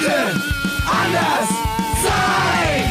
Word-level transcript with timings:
könnten 0.00 0.42
anders 0.86 1.48
sein. 2.02 2.84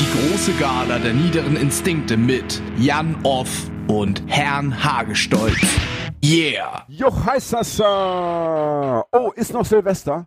Die 0.00 0.30
große 0.30 0.52
Gala 0.54 0.98
der 0.98 1.12
niederen 1.12 1.56
Instinkte 1.56 2.16
mit 2.16 2.62
Jan 2.78 3.16
Off 3.22 3.70
und 3.88 4.22
Herrn 4.26 4.82
Hagestolz. 4.82 5.58
Yeah! 6.24 6.84
Jo, 6.88 7.12
heißt 7.14 7.52
das. 7.52 7.78
Äh, 7.78 7.82
oh, 7.84 9.32
ist 9.36 9.52
noch 9.52 9.66
Silvester? 9.66 10.26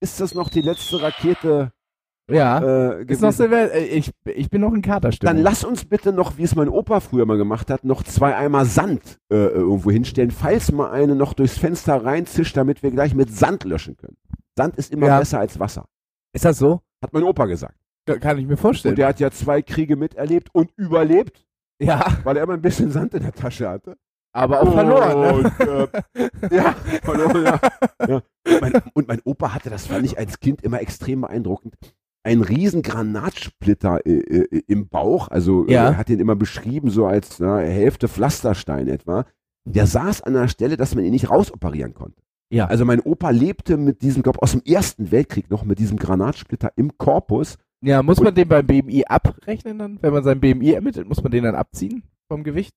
Ist 0.00 0.18
das 0.18 0.34
noch 0.34 0.48
die 0.48 0.62
letzte 0.62 1.00
Rakete? 1.00 1.72
Ja. 2.30 2.58
Äh, 2.92 3.04
ist 3.04 3.20
noch? 3.20 3.32
Silvester. 3.32 3.74
äh, 3.74 3.84
Ich, 3.86 4.10
ich 4.24 4.48
bin 4.50 4.60
noch 4.60 4.72
in 4.72 4.82
Katerstimmung. 4.82 5.34
Dann 5.36 5.42
lass 5.42 5.64
uns 5.64 5.84
bitte 5.84 6.12
noch, 6.12 6.38
wie 6.38 6.44
es 6.44 6.54
mein 6.54 6.68
Opa 6.68 7.00
früher 7.00 7.26
mal 7.26 7.36
gemacht 7.36 7.68
hat, 7.70 7.84
noch 7.84 8.02
zwei 8.04 8.36
Eimer 8.36 8.64
Sand 8.64 9.18
äh, 9.30 9.36
irgendwo 9.36 9.90
hinstellen, 9.90 10.30
falls 10.30 10.70
mal 10.72 10.90
eine 10.90 11.14
noch 11.14 11.34
durchs 11.34 11.58
Fenster 11.58 12.04
reinzischt, 12.04 12.56
damit 12.56 12.82
wir 12.82 12.90
gleich 12.90 13.14
mit 13.14 13.30
Sand 13.36 13.64
löschen 13.64 13.96
können. 13.96 14.16
Sand 14.56 14.76
ist 14.76 14.92
immer 14.92 15.06
Ja. 15.08 15.18
besser 15.18 15.40
als 15.40 15.58
Wasser, 15.58 15.86
Ist 16.32 16.44
das 16.44 16.58
so? 16.58 16.80
hat 17.02 17.12
mein 17.12 17.24
Opa 17.24 17.46
gesagt. 17.46 17.74
Kann 18.20 18.38
ich 18.38 18.46
mir 18.46 18.56
vorstellen. 18.56 18.92
Und 18.92 18.98
der 18.98 19.08
hat 19.08 19.20
ja 19.20 19.30
zwei 19.30 19.62
Kriege 19.62 19.96
miterlebt 19.96 20.48
und 20.52 20.70
überlebt, 20.76 21.44
ja, 21.80 22.04
weil 22.24 22.36
er 22.36 22.44
immer 22.44 22.54
ein 22.54 22.62
bisschen 22.62 22.90
Sand 22.90 23.14
in 23.14 23.22
der 23.22 23.32
Tasche 23.32 23.68
hatte. 23.68 23.96
aber 24.32 24.60
auch 24.62 24.72
verloren. 24.72 25.20
Ne? 25.20 25.32
Und, 25.34 25.60
äh, 26.50 26.50
ja, 26.56 26.74
verloren, 27.02 27.44
ja. 27.44 27.60
ja. 28.08 28.14
Und, 28.16 28.60
mein, 28.60 28.72
und 28.94 29.08
mein 29.08 29.20
Opa 29.24 29.54
hatte, 29.54 29.70
das 29.70 29.86
fand 29.86 30.04
ich 30.06 30.16
als 30.18 30.40
Kind 30.40 30.62
immer 30.62 30.80
extrem 30.80 31.20
beeindruckend, 31.22 31.74
einen 32.24 32.42
riesen 32.42 32.82
Granatsplitter 32.82 34.06
äh, 34.06 34.18
äh, 34.18 34.62
im 34.68 34.88
Bauch. 34.88 35.28
Also 35.28 35.66
äh, 35.66 35.72
Ja. 35.72 35.84
er 35.90 35.96
hat 35.96 36.08
den 36.08 36.20
immer 36.20 36.36
beschrieben, 36.36 36.90
so 36.90 37.06
als 37.06 37.38
na, 37.40 37.58
Hälfte 37.58 38.08
Pflasterstein 38.08 38.88
etwa. 38.88 39.24
Der 39.64 39.86
saß 39.86 40.22
an 40.22 40.36
einer 40.36 40.48
Stelle, 40.48 40.76
dass 40.76 40.94
man 40.94 41.04
ihn 41.04 41.12
nicht 41.12 41.30
rausoperieren 41.30 41.94
konnte. 41.94 42.20
Ja. 42.52 42.66
Also 42.66 42.84
mein 42.84 43.00
Opa 43.00 43.30
lebte 43.30 43.76
mit 43.76 44.02
diesem, 44.02 44.22
glaube 44.22 44.42
aus 44.42 44.52
dem 44.52 44.62
Ersten 44.64 45.10
Weltkrieg 45.10 45.50
noch 45.50 45.64
mit 45.64 45.78
diesem 45.78 45.96
Granatsplitter 45.98 46.72
im 46.76 46.96
Korpus. 46.98 47.56
Ja, 47.84 48.02
muss 48.02 48.20
man 48.20 48.34
den 48.34 48.46
beim 48.48 48.66
BMI 48.66 49.04
abrechnen 49.06 49.78
dann? 49.78 49.98
Wenn 50.02 50.12
man 50.12 50.22
sein 50.22 50.38
BMI 50.40 50.72
ermittelt, 50.72 51.08
muss 51.08 51.22
man 51.22 51.32
den 51.32 51.44
dann 51.44 51.54
abziehen 51.54 52.02
vom 52.28 52.44
Gewicht? 52.44 52.72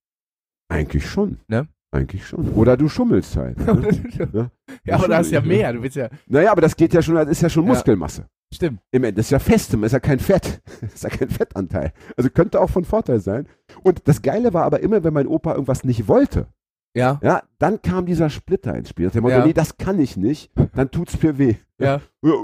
Eigentlich 0.70 1.06
schon. 1.08 1.38
Ne? 1.48 1.68
Eigentlich 1.92 2.26
schon. 2.26 2.50
Oder 2.54 2.76
du 2.78 2.90
schummelst 2.90 3.36
halt. 3.38 3.58
Ne? 4.34 4.50
ja, 4.86 4.96
aber 4.96 5.08
da 5.08 5.20
ist 5.20 5.32
ja 5.32 5.42
mehr. 5.42 5.74
Du 5.74 5.82
willst 5.84 5.96
ja. 5.96 6.10
Naja, 6.28 6.52
aber 6.52 6.62
das 6.62 6.76
geht 6.76 6.94
ja 6.94 7.02
schon, 7.02 7.16
das 7.16 7.28
ist 7.30 7.42
ja 7.42 7.50
schon 7.50 7.64
Ja. 7.66 7.70
Muskelmasse. 7.74 8.26
Stimmt. 8.54 8.80
Im 8.92 9.04
Ende 9.04 9.20
ist 9.22 9.32
ja 9.32 9.40
fest, 9.40 9.74
ist 9.74 9.92
ja 9.92 10.00
kein 10.00 10.20
Fett. 10.20 10.62
Ist 10.82 11.04
ja 11.04 11.10
kein 11.10 11.30
Fettanteil. 11.30 11.92
Also 12.16 12.30
könnte 12.30 12.62
auch 12.62 12.70
von 12.70 12.86
Vorteil 12.86 13.20
sein. 13.20 13.48
Und 13.84 14.08
das 14.08 14.22
Geile 14.22 14.54
war 14.54 14.64
aber 14.64 14.80
immer, 14.80 15.04
wenn 15.04 15.14
mein 15.14 15.28
Opa 15.28 15.54
irgendwas 15.54 15.84
nicht 15.84 16.08
wollte, 16.08 16.48
Ja. 16.96 17.20
ja, 17.22 17.44
dann 17.60 17.82
kam 17.82 18.06
dieser 18.06 18.30
Splitter 18.30 18.76
ins 18.76 18.90
Spiel. 18.90 19.10
Der 19.10 19.22
Motto, 19.22 19.36
Ja. 19.36 19.46
nee, 19.46 19.52
das 19.54 19.78
kann 19.78 20.00
ich 20.00 20.16
nicht, 20.16 20.52
dann 20.76 20.90
tut's 20.92 21.22
mir 21.22 21.38
weh. 21.38 21.56
Ja. 21.80 22.00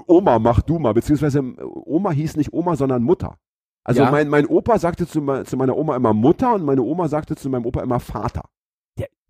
Oma, 0.07 0.39
mach 0.39 0.61
du 0.61 0.79
mal. 0.79 0.93
Beziehungsweise 0.93 1.39
äh, 1.39 1.63
Oma 1.63 2.11
hieß 2.11 2.35
nicht 2.35 2.51
Oma, 2.51 2.75
sondern 2.75 3.03
Mutter. 3.03 3.37
Also 3.85 4.01
Ja. 4.01 4.11
mein, 4.11 4.27
mein 4.27 4.45
Opa 4.47 4.77
sagte 4.79 5.07
zu, 5.07 5.21
zu 5.43 5.57
meiner 5.57 5.77
Oma 5.77 5.95
immer 5.95 6.13
Mutter 6.13 6.53
und 6.55 6.65
meine 6.65 6.81
Oma 6.81 7.07
sagte 7.07 7.35
zu 7.35 7.49
meinem 7.49 7.65
Opa 7.65 7.81
immer 7.81 7.99
Vater. 8.01 8.43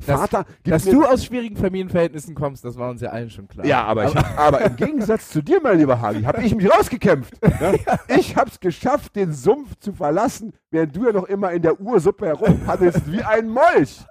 Vater, 0.01 0.45
Dass 0.63 0.85
mir- 0.85 0.91
du 0.91 1.05
aus 1.05 1.23
schwierigen 1.25 1.55
Familienverhältnissen 1.57 2.33
kommst, 2.35 2.65
das 2.65 2.75
war 2.77 2.89
uns 2.89 3.01
ja 3.01 3.09
allen 3.09 3.29
schon 3.29 3.47
klar. 3.47 3.65
Ja, 3.65 3.83
aber, 3.83 4.05
ich, 4.05 4.15
aber 4.17 4.61
im 4.61 4.75
Gegensatz 4.75 5.29
zu 5.29 5.41
dir, 5.41 5.59
mein 5.61 5.77
lieber 5.77 5.99
Hagi, 6.01 6.23
habe 6.23 6.41
ich 6.43 6.55
mich 6.55 6.69
rausgekämpft. 6.71 7.33
Ja? 7.61 7.73
Ich 8.17 8.35
habe 8.35 8.49
es 8.49 8.59
geschafft, 8.59 9.15
den 9.15 9.33
Sumpf 9.33 9.75
zu 9.79 9.93
verlassen, 9.93 10.53
während 10.71 10.95
du 10.95 11.05
ja 11.05 11.11
noch 11.11 11.25
immer 11.25 11.51
in 11.51 11.61
der 11.61 11.79
Ursuppe 11.79 12.25
herumpaddelst 12.27 13.11
wie 13.11 13.21
ein 13.21 13.49
Molch. 13.49 14.03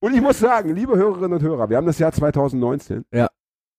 Und 0.00 0.14
ich 0.14 0.20
muss 0.20 0.38
sagen, 0.38 0.74
liebe 0.74 0.96
Hörerinnen 0.96 1.34
und 1.34 1.42
Hörer, 1.42 1.70
wir 1.70 1.76
haben 1.76 1.86
das 1.86 1.98
Jahr 1.98 2.12
2019. 2.12 3.04
Ja. 3.12 3.28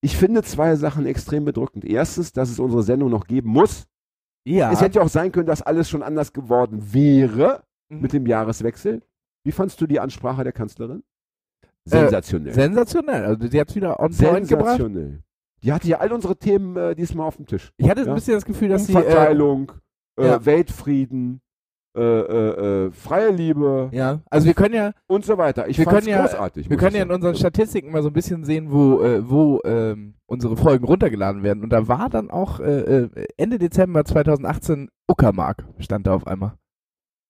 Ich 0.01 0.15
finde 0.17 0.43
zwei 0.43 0.75
Sachen 0.75 1.05
extrem 1.05 1.45
bedrückend. 1.45 1.83
Erstens, 1.85 2.31
dass 2.31 2.49
es 2.49 2.59
unsere 2.59 2.83
Sendung 2.83 3.09
noch 3.11 3.25
geben 3.27 3.49
muss. 3.49 3.85
ja. 4.47 4.71
Es 4.71 4.81
hätte 4.81 4.99
ja 4.99 5.05
auch 5.05 5.09
sein 5.09 5.31
können, 5.31 5.47
dass 5.47 5.61
alles 5.61 5.89
schon 5.89 6.03
anders 6.03 6.31
geworden 6.33 6.93
wäre 6.93 7.63
Mhm. 7.89 8.01
mit 8.01 8.13
dem 8.13 8.25
Jahreswechsel. 8.25 9.01
Wie 9.43 9.51
fandst 9.51 9.79
du 9.81 9.85
die 9.87 9.99
Ansprache 9.99 10.43
der 10.43 10.53
Kanzlerin? 10.53 11.03
Äh, 11.85 11.89
Sensationell. 11.99 12.53
sensationell. 12.53 13.25
Also 13.25 13.47
die 13.47 13.59
hat 13.59 13.69
es 13.69 13.75
wieder 13.75 13.99
on 13.99 14.11
point 14.15 14.47
gebracht. 14.47 14.77
Sensationell. 14.77 15.21
Die 15.63 15.71
hatte 15.73 15.87
ja 15.87 15.99
all 15.99 16.11
unsere 16.11 16.35
Themen 16.37 16.75
äh, 16.77 16.95
diesmal 16.95 17.27
auf 17.27 17.37
dem 17.37 17.45
Tisch. 17.45 17.71
Ich 17.77 17.89
hatte 17.89 18.01
Ja. 18.01 18.07
ein 18.07 18.15
bisschen 18.15 18.33
das 18.35 18.45
Gefühl, 18.45 18.69
dass 18.69 18.87
sie. 18.87 18.93
Äh, 18.93 18.97
Umverteilung, 18.97 19.71
äh, 20.19 20.25
ja. 20.27 20.45
Weltfrieden, 20.45 21.41
äh, 21.97 22.01
äh, 22.01 22.85
äh, 22.87 22.91
freie 22.91 23.31
Liebe 23.31 23.89
ja, 23.93 24.19
also 24.29 24.47
wir 24.47 24.53
können 24.53 24.73
ja, 24.75 24.91
und 25.07 25.23
so 25.23 25.37
weiter. 25.37 25.67
Ich 25.69 25.77
Wir 25.77 25.85
können 25.85 26.07
ja- 26.07 26.21
großartig. 26.21 26.69
wir 26.69 26.75
können 26.77 26.95
ja 26.95 27.03
in 27.03 27.11
unseren 27.11 27.35
Statistiken 27.35 27.91
mal 27.91 28.01
so 28.03 28.09
ein 28.09 28.13
bisschen 28.13 28.43
sehen, 28.43 28.69
wo, 28.71 29.01
äh, 29.01 29.27
wo 29.29 29.61
ähm, 29.63 30.15
unsere 30.25 30.57
Folgen 30.57 30.83
runtergeladen 30.85 31.41
werden. 31.43 31.63
Und 31.63 31.69
da 31.69 31.87
war 31.87 32.09
dann 32.09 32.29
auch 32.31 32.59
äh, 32.59 33.03
äh, 33.05 33.27
Ende 33.37 33.59
Dezember 33.59 34.03
2018 34.03 34.89
Uckermark 35.09 35.65
stand 35.79 36.05
da 36.07 36.15
auf 36.15 36.27
einmal. 36.27 36.53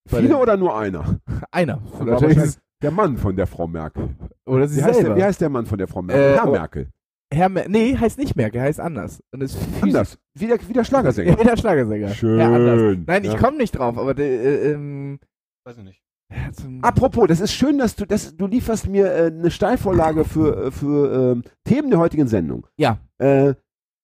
Viele 0.07 0.37
oder 0.37 0.55
nur 0.57 0.77
einer? 0.77 1.19
Einer. 1.51 1.81
Natürlich 2.03 2.37
ist- 2.37 2.59
der 2.85 2.91
Mann 2.91 3.17
von 3.17 3.35
der 3.35 3.47
Frau 3.47 3.67
Merkel. 3.67 4.09
Oder 4.45 4.67
sie 4.67 4.79
Wie 4.79 4.83
heißt, 4.83 5.01
der, 5.01 5.15
wie 5.15 5.23
heißt 5.23 5.41
der 5.41 5.49
Mann 5.49 5.65
von 5.65 5.77
der 5.77 5.87
Frau 5.87 6.01
Merkel? 6.03 6.23
Äh, 6.23 6.37
Herr 6.37 6.47
oh. 6.47 6.51
Merkel. 6.51 6.87
Herr 7.33 7.49
Mer 7.49 7.67
nee, 7.67 7.97
heißt 7.97 8.19
nicht 8.19 8.35
Merkel, 8.35 8.61
heißt 8.61 8.79
anders. 8.79 9.23
Und 9.31 9.41
ist 9.41 9.57
Anders. 9.81 10.19
Wie 10.35 10.45
der, 10.45 10.59
wie 10.67 10.73
der 10.73 10.83
Ja, 10.83 10.85
Schlagersänger. 10.85 11.39
wie 11.39 11.43
der 11.43 11.57
Schlagersänger. 11.57 12.09
Schön. 12.09 12.39
Ja. 12.39 12.49
Nein, 12.49 13.23
ich 13.23 13.33
Ja. 13.33 13.37
komme 13.39 13.57
nicht 13.57 13.71
drauf, 13.71 13.97
aber 13.97 14.13
der, 14.13 14.27
äh, 14.27 14.71
ähm, 14.73 15.19
Weiß 15.65 15.77
ich 15.79 15.83
nicht. 15.83 16.03
ja, 16.31 16.51
Apropos, 16.83 17.27
das 17.27 17.39
ist 17.39 17.53
schön, 17.53 17.79
dass 17.79 17.95
du, 17.95 18.05
das, 18.05 18.37
du 18.37 18.45
lieferst 18.45 18.87
mir 18.87 19.11
äh, 19.11 19.25
eine 19.27 19.49
Steilvorlage 19.49 20.25
für, 20.25 20.67
äh, 20.67 20.71
für 20.71 21.31
ähm, 21.31 21.43
Themen 21.63 21.89
der 21.89 21.97
heutigen 21.97 22.27
Sendung. 22.27 22.67
Ja. 22.77 22.99
Äh, 23.17 23.55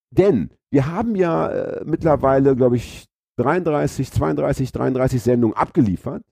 denn 0.10 0.50
wir 0.72 0.88
haben 0.88 1.16
ja 1.16 1.50
äh, 1.50 1.84
mittlerweile, 1.86 2.56
glaube 2.56 2.78
ich, 2.78 3.06
33, 3.38 4.12
32, 4.12 4.72
33 4.72 5.22
Sendungen 5.22 5.56
abgeliefert. 5.56 6.24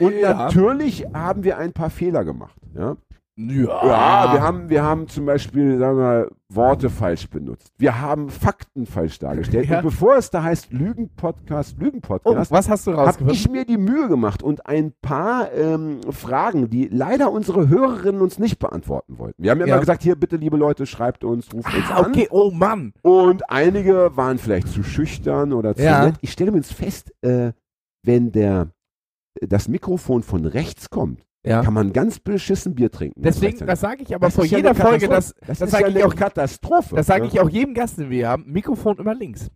Und 0.00 0.14
ja. 0.14 0.34
natürlich 0.34 1.06
haben 1.14 1.42
wir 1.44 1.58
ein 1.58 1.72
paar 1.72 1.90
Fehler 1.90 2.24
gemacht. 2.24 2.56
Ja, 2.74 2.96
Ja, 3.36 3.86
ja 3.86 4.32
wir, 4.34 4.42
haben, 4.42 4.68
wir 4.68 4.82
haben 4.82 5.08
zum 5.08 5.24
Beispiel, 5.24 5.78
sagen 5.78 5.96
wir 5.96 6.02
mal, 6.02 6.30
Worte 6.52 6.90
falsch 6.90 7.30
benutzt. 7.30 7.72
Wir 7.78 8.00
haben 8.00 8.28
Fakten 8.28 8.84
falsch 8.84 9.18
dargestellt. 9.20 9.68
Ja. 9.70 9.78
Und 9.78 9.84
bevor 9.84 10.16
es 10.16 10.28
da 10.30 10.42
heißt 10.42 10.72
Lügenpodcast, 10.72 11.76
Oh, 11.78 11.84
Lügenpodcast, 11.84 12.50
was 12.50 12.68
hast 12.68 12.86
du 12.88 12.96
habe 12.96 13.32
ich 13.32 13.48
mir 13.48 13.64
die 13.64 13.78
Mühe 13.78 14.08
gemacht 14.08 14.42
und 14.42 14.66
ein 14.66 14.92
paar 15.00 15.50
ähm, 15.52 16.00
Fragen, 16.10 16.68
die 16.68 16.88
leider 16.88 17.30
unsere 17.32 17.68
Hörerinnen 17.68 18.20
uns 18.20 18.38
nicht 18.38 18.58
beantworten 18.58 19.18
wollten. 19.18 19.42
Wir 19.42 19.52
haben 19.52 19.60
ja, 19.60 19.66
Ja. 19.66 19.72
immer 19.74 19.80
gesagt, 19.80 20.02
hier 20.02 20.16
bitte, 20.16 20.36
liebe 20.36 20.56
Leute, 20.58 20.84
schreibt 20.86 21.24
uns, 21.24 21.46
ruft 21.54 21.72
uns 21.74 21.84
Ah, 21.90 22.00
an. 22.00 22.06
okay, 22.10 22.28
oh 22.30 22.50
Mann. 22.50 22.92
Und 23.02 23.48
einige 23.48 24.14
waren 24.16 24.36
vielleicht 24.38 24.68
zu 24.68 24.82
schüchtern 24.82 25.52
oder 25.54 25.74
zu 25.74 25.82
nett. 25.82 26.16
Ich 26.20 26.32
stelle 26.32 26.50
mir 26.50 26.58
jetzt 26.58 26.74
fest, 26.74 27.14
äh, 27.22 27.52
wenn 28.04 28.32
der 28.32 28.68
das 29.40 29.68
Mikrofon 29.68 30.22
von 30.22 30.44
rechts 30.44 30.90
kommt, 30.90 31.22
Ja. 31.44 31.62
kann 31.62 31.74
man 31.74 31.92
ganz 31.92 32.18
beschissen 32.20 32.74
Bier 32.74 32.90
trinken. 32.90 33.22
Deswegen, 33.22 33.64
das 33.66 33.80
sage 33.80 34.02
ich 34.02 34.14
aber 34.14 34.26
Das 34.26 34.34
vor 34.34 34.44
ja 34.44 34.58
jeder 34.58 34.70
eine 34.70 34.78
Folge, 34.78 35.08
das, 35.08 35.34
das, 35.40 35.58
das 35.58 35.60
ist 35.62 35.70
sage 35.70 35.84
ja 35.84 35.88
ich 35.90 35.96
eine 35.96 36.06
auch, 36.06 36.14
Katastrophe. 36.16 36.96
das 36.96 37.06
sage 37.06 37.22
ne? 37.22 37.28
ich 37.28 37.40
auch 37.40 37.48
jedem 37.48 37.74
Gast, 37.74 37.98
den 37.98 38.10
wir 38.10 38.28
haben. 38.28 38.44
Mikrofon 38.50 38.98
immer 38.98 39.14
links. 39.14 39.48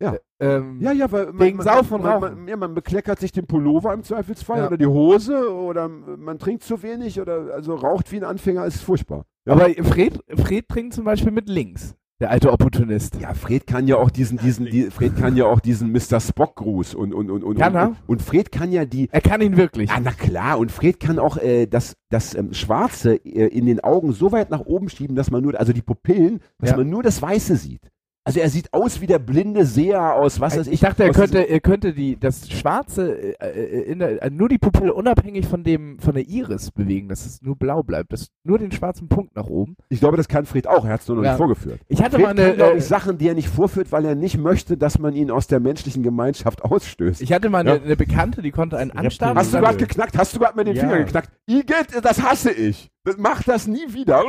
Ja. 0.00 0.16
Ähm, 0.40 0.80
Ja, 0.80 0.92
ja, 0.92 1.10
weil 1.12 1.26
man, 1.26 1.38
Wegen 1.40 1.56
man, 1.58 2.20
man, 2.20 2.48
ja, 2.48 2.56
man 2.56 2.74
bekleckert 2.74 3.20
sich 3.20 3.32
den 3.32 3.46
Pullover 3.46 3.94
im 3.94 4.02
Zweifelsfall 4.02 4.58
Ja. 4.58 4.66
oder 4.66 4.76
die 4.76 4.86
Hose 4.86 5.52
oder 5.54 5.88
man 5.88 6.38
trinkt 6.38 6.64
zu 6.64 6.82
wenig 6.82 7.20
oder 7.20 7.54
also 7.54 7.74
raucht 7.76 8.10
wie 8.12 8.16
ein 8.16 8.24
Anfänger 8.24 8.66
ist 8.66 8.82
furchtbar. 8.82 9.24
Ja. 9.46 9.52
Aber 9.54 9.68
Fred, 9.84 10.20
Fred 10.36 10.68
trinkt 10.68 10.94
zum 10.94 11.04
Beispiel 11.04 11.32
mit 11.32 11.48
links. 11.48 11.94
Der 12.20 12.30
alte 12.30 12.52
Opportunist. 12.52 13.16
Ja, 13.20 13.34
Fred 13.34 13.66
kann 13.66 13.88
ja 13.88 13.96
auch 13.96 14.08
diesen, 14.08 14.38
diesen, 14.38 14.66
die, 14.66 14.84
Fred 14.84 15.16
kann 15.16 15.36
ja 15.36 15.46
auch 15.46 15.58
diesen 15.58 15.90
Mr. 15.90 16.20
Spock-Gruß 16.20 16.94
und, 16.94 17.12
und, 17.12 17.28
und, 17.28 17.42
und, 17.42 17.58
Kann 17.58 17.72
und, 17.74 17.78
er? 17.80 17.88
und, 17.88 17.96
und 18.06 18.22
Fred 18.22 18.52
kann 18.52 18.70
ja 18.70 18.84
die, 18.84 19.08
Er 19.10 19.20
kann 19.20 19.40
ihn 19.40 19.56
wirklich. 19.56 19.90
ja, 19.90 19.96
na 20.00 20.12
klar, 20.12 20.58
und 20.60 20.70
Fred 20.70 21.00
kann 21.00 21.18
auch 21.18 21.36
äh, 21.38 21.66
das, 21.66 21.96
das 22.10 22.34
ähm, 22.36 22.54
Schwarze 22.54 23.16
äh, 23.16 23.48
in 23.48 23.66
den 23.66 23.80
Augen 23.80 24.12
so 24.12 24.30
weit 24.30 24.50
nach 24.50 24.60
oben 24.60 24.88
schieben, 24.88 25.16
dass 25.16 25.32
man 25.32 25.42
nur, 25.42 25.58
also 25.58 25.72
die 25.72 25.82
Pupillen, 25.82 26.40
dass 26.60 26.70
Ja. 26.70 26.76
man 26.76 26.88
nur 26.88 27.02
das 27.02 27.20
Weiße 27.20 27.56
sieht. 27.56 27.82
Also 28.26 28.40
er 28.40 28.48
sieht 28.48 28.72
aus 28.72 29.02
wie 29.02 29.06
der 29.06 29.18
blinde 29.18 29.66
Seher 29.66 30.14
aus, 30.14 30.40
was 30.40 30.56
weiß 30.56 30.66
ich. 30.68 30.72
ich 30.74 30.80
dachte, 30.80 31.04
er 31.04 31.12
könnte, 31.12 31.40
er 31.46 31.60
könnte 31.60 31.92
die, 31.92 32.18
das 32.18 32.48
Schwarze, 32.50 33.34
äh, 33.38 33.50
äh, 33.50 33.82
in 33.82 33.98
der, 33.98 34.22
äh, 34.22 34.30
nur 34.30 34.48
die 34.48 34.56
Pupille 34.56 34.94
unabhängig 34.94 35.46
von 35.46 35.62
dem, 35.62 35.98
von 35.98 36.14
der 36.14 36.26
Iris 36.26 36.70
bewegen, 36.70 37.10
dass 37.10 37.26
es 37.26 37.42
nur 37.42 37.54
blau 37.56 37.82
bleibt, 37.82 38.14
dass 38.14 38.28
nur 38.42 38.58
den 38.58 38.72
schwarzen 38.72 39.08
Punkt 39.08 39.36
nach 39.36 39.46
oben. 39.46 39.76
Ich 39.90 40.00
glaube, 40.00 40.16
das 40.16 40.26
kann 40.26 40.46
Fred 40.46 40.66
auch. 40.66 40.86
Er 40.86 40.94
hat 40.94 41.02
es 41.02 41.08
nur 41.08 41.18
noch 41.18 41.24
Ja. 41.24 41.32
nicht 41.32 41.36
vorgeführt. 41.38 41.80
Ich 41.88 42.02
hatte 42.02 42.12
Fred 42.16 42.22
mal 42.22 42.34
kann, 42.34 42.44
eine, 42.44 42.54
glaube 42.54 42.74
äh, 42.76 42.78
ich, 42.78 42.84
Sachen, 42.86 43.18
die 43.18 43.28
er 43.28 43.34
nicht 43.34 43.48
vorführt, 43.50 43.92
weil 43.92 44.06
er 44.06 44.14
nicht 44.14 44.38
möchte, 44.38 44.78
dass 44.78 44.98
man 44.98 45.14
ihn 45.14 45.30
aus 45.30 45.46
der 45.46 45.60
menschlichen 45.60 46.02
Gemeinschaft 46.02 46.62
ausstößt. 46.64 47.20
ich 47.20 47.30
hatte 47.30 47.50
mal 47.50 47.58
eine, 47.58 47.76
Ja. 47.76 47.82
eine 47.82 47.96
Bekannte, 47.96 48.40
die 48.40 48.52
konnte 48.52 48.78
einen 48.78 48.90
anstarren. 48.92 49.36
Hast 49.36 49.52
du 49.52 49.58
gerade 49.58 49.76
geknackt? 49.76 50.16
Hast 50.16 50.34
du 50.34 50.40
gerade 50.40 50.56
mit 50.56 50.66
den 50.66 50.76
Ja. 50.76 50.80
Finger 50.82 50.98
geknackt? 51.04 51.28
Igitt, 51.46 51.88
das 52.02 52.22
hasse 52.22 52.52
ich. 52.52 52.90
Das, 53.04 53.16
mach 53.18 53.42
das 53.42 53.66
nie 53.66 53.84
wieder. 53.92 54.22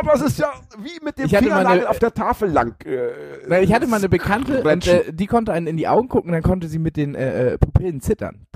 Aber 0.00 0.14
es 0.14 0.20
ist 0.22 0.38
ja 0.38 0.52
wie 0.78 1.04
mit 1.04 1.18
dem 1.18 1.28
Fingernagel 1.28 1.86
auf 1.86 1.98
der 1.98 2.12
Tafel 2.14 2.50
lang. 2.50 2.74
Äh, 2.84 3.62
ich 3.64 3.72
hatte 3.72 3.86
mal 3.86 3.96
eine 3.96 4.08
Bekannte 4.08 4.62
und 4.62 4.86
äh, 4.86 5.12
die 5.12 5.26
konnte 5.26 5.52
einen 5.52 5.66
in 5.66 5.76
die 5.76 5.88
Augen 5.88 6.08
gucken, 6.08 6.32
dann 6.32 6.42
konnte 6.42 6.68
sie 6.68 6.78
mit 6.78 6.96
den 6.96 7.14
äh, 7.14 7.52
äh, 7.54 7.58
Pupillen 7.58 8.00
zittern. 8.00 8.46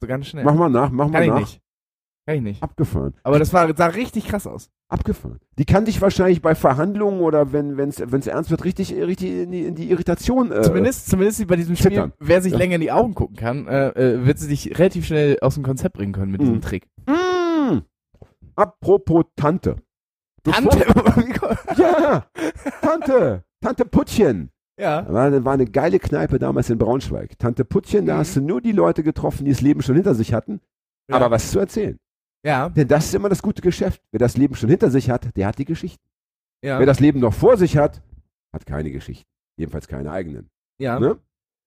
So 0.00 0.06
ganz 0.06 0.26
schnell. 0.28 0.44
Mach 0.44 0.54
mal 0.54 0.68
nach, 0.70 0.90
mach 0.90 1.04
Kann 1.06 1.12
mal 1.12 1.22
ich 1.24 1.28
nach. 1.30 1.38
nicht. 1.40 1.60
Kann 2.26 2.36
ich 2.36 2.42
nicht. 2.42 2.62
Abgefahren. 2.62 3.14
Aber 3.22 3.38
das 3.38 3.52
war, 3.54 3.74
sah 3.74 3.86
richtig 3.86 4.28
krass 4.28 4.46
aus. 4.46 4.68
Abgefahren. 4.90 5.38
Die 5.58 5.64
kann 5.64 5.86
dich 5.86 6.00
wahrscheinlich 6.02 6.40
bei 6.42 6.54
Verhandlungen 6.54 7.20
oder 7.20 7.52
wenn 7.52 7.78
es 7.78 8.26
ernst 8.26 8.50
wird, 8.50 8.64
richtig, 8.64 8.94
richtig 8.94 9.30
in, 9.30 9.50
die, 9.50 9.64
in 9.64 9.74
die 9.74 9.90
Irritation. 9.90 10.52
Äh, 10.52 10.62
Zumindest, 10.62 11.08
zumindest 11.08 11.46
bei 11.46 11.56
diesem 11.56 11.74
Spiel, 11.76 11.90
zittern. 11.90 12.12
wer 12.20 12.40
sich 12.42 12.52
Ja. 12.52 12.58
länger 12.58 12.76
in 12.76 12.80
die 12.82 12.92
Augen 12.92 13.14
gucken 13.14 13.36
kann, 13.36 13.66
äh, 13.66 13.88
äh, 13.90 14.26
wird 14.26 14.38
sie 14.38 14.48
dich 14.48 14.78
relativ 14.78 15.06
schnell 15.06 15.38
aus 15.40 15.54
dem 15.54 15.62
Konzept 15.64 15.96
bringen 15.96 16.12
können 16.12 16.30
mit 16.30 16.40
diesem 16.40 16.56
Mhm. 16.56 16.60
Trick. 16.62 16.86
Mm. 17.06 17.78
Apropos 18.56 19.24
Tante. 19.36 19.76
Tante. 20.44 20.78
Ja, 21.76 22.26
Tante. 22.80 23.44
Tante 23.60 23.84
Puttchen. 23.84 24.50
ja. 24.78 25.06
War, 25.12 25.44
war 25.44 25.52
eine 25.54 25.66
geile 25.66 25.98
Kneipe 25.98 26.38
damals 26.38 26.70
in 26.70 26.78
Braunschweig. 26.78 27.38
Tante 27.38 27.64
Puttchen, 27.64 28.06
da 28.06 28.14
Mhm. 28.14 28.18
hast 28.18 28.36
du 28.36 28.40
nur 28.40 28.60
die 28.60 28.72
Leute 28.72 29.02
getroffen, 29.02 29.44
die 29.44 29.50
das 29.52 29.60
Leben 29.60 29.82
schon 29.82 29.94
hinter 29.94 30.14
sich 30.14 30.32
hatten, 30.32 30.60
Ja. 31.08 31.16
aber 31.16 31.30
was 31.30 31.50
zu 31.50 31.58
erzählen. 31.58 31.98
Ja. 32.44 32.68
Denn 32.68 32.88
das 32.88 33.06
ist 33.06 33.14
immer 33.14 33.28
das 33.28 33.42
gute 33.42 33.62
Geschäft. 33.62 34.00
Wer 34.12 34.18
das 34.20 34.36
Leben 34.36 34.54
schon 34.54 34.68
hinter 34.70 34.90
sich 34.90 35.10
hat, 35.10 35.36
der 35.36 35.46
hat 35.48 35.58
die 35.58 35.64
Geschichten. 35.64 36.02
Ja. 36.64 36.78
Wer 36.78 36.86
das 36.86 37.00
Leben 37.00 37.20
noch 37.20 37.34
vor 37.34 37.56
sich 37.56 37.76
hat, 37.76 38.02
hat 38.52 38.66
keine 38.66 38.90
Geschichten. 38.90 39.26
Jedenfalls 39.58 39.88
keine 39.88 40.10
eigenen. 40.10 40.50
ja. 40.80 40.98
Ne? 41.00 41.18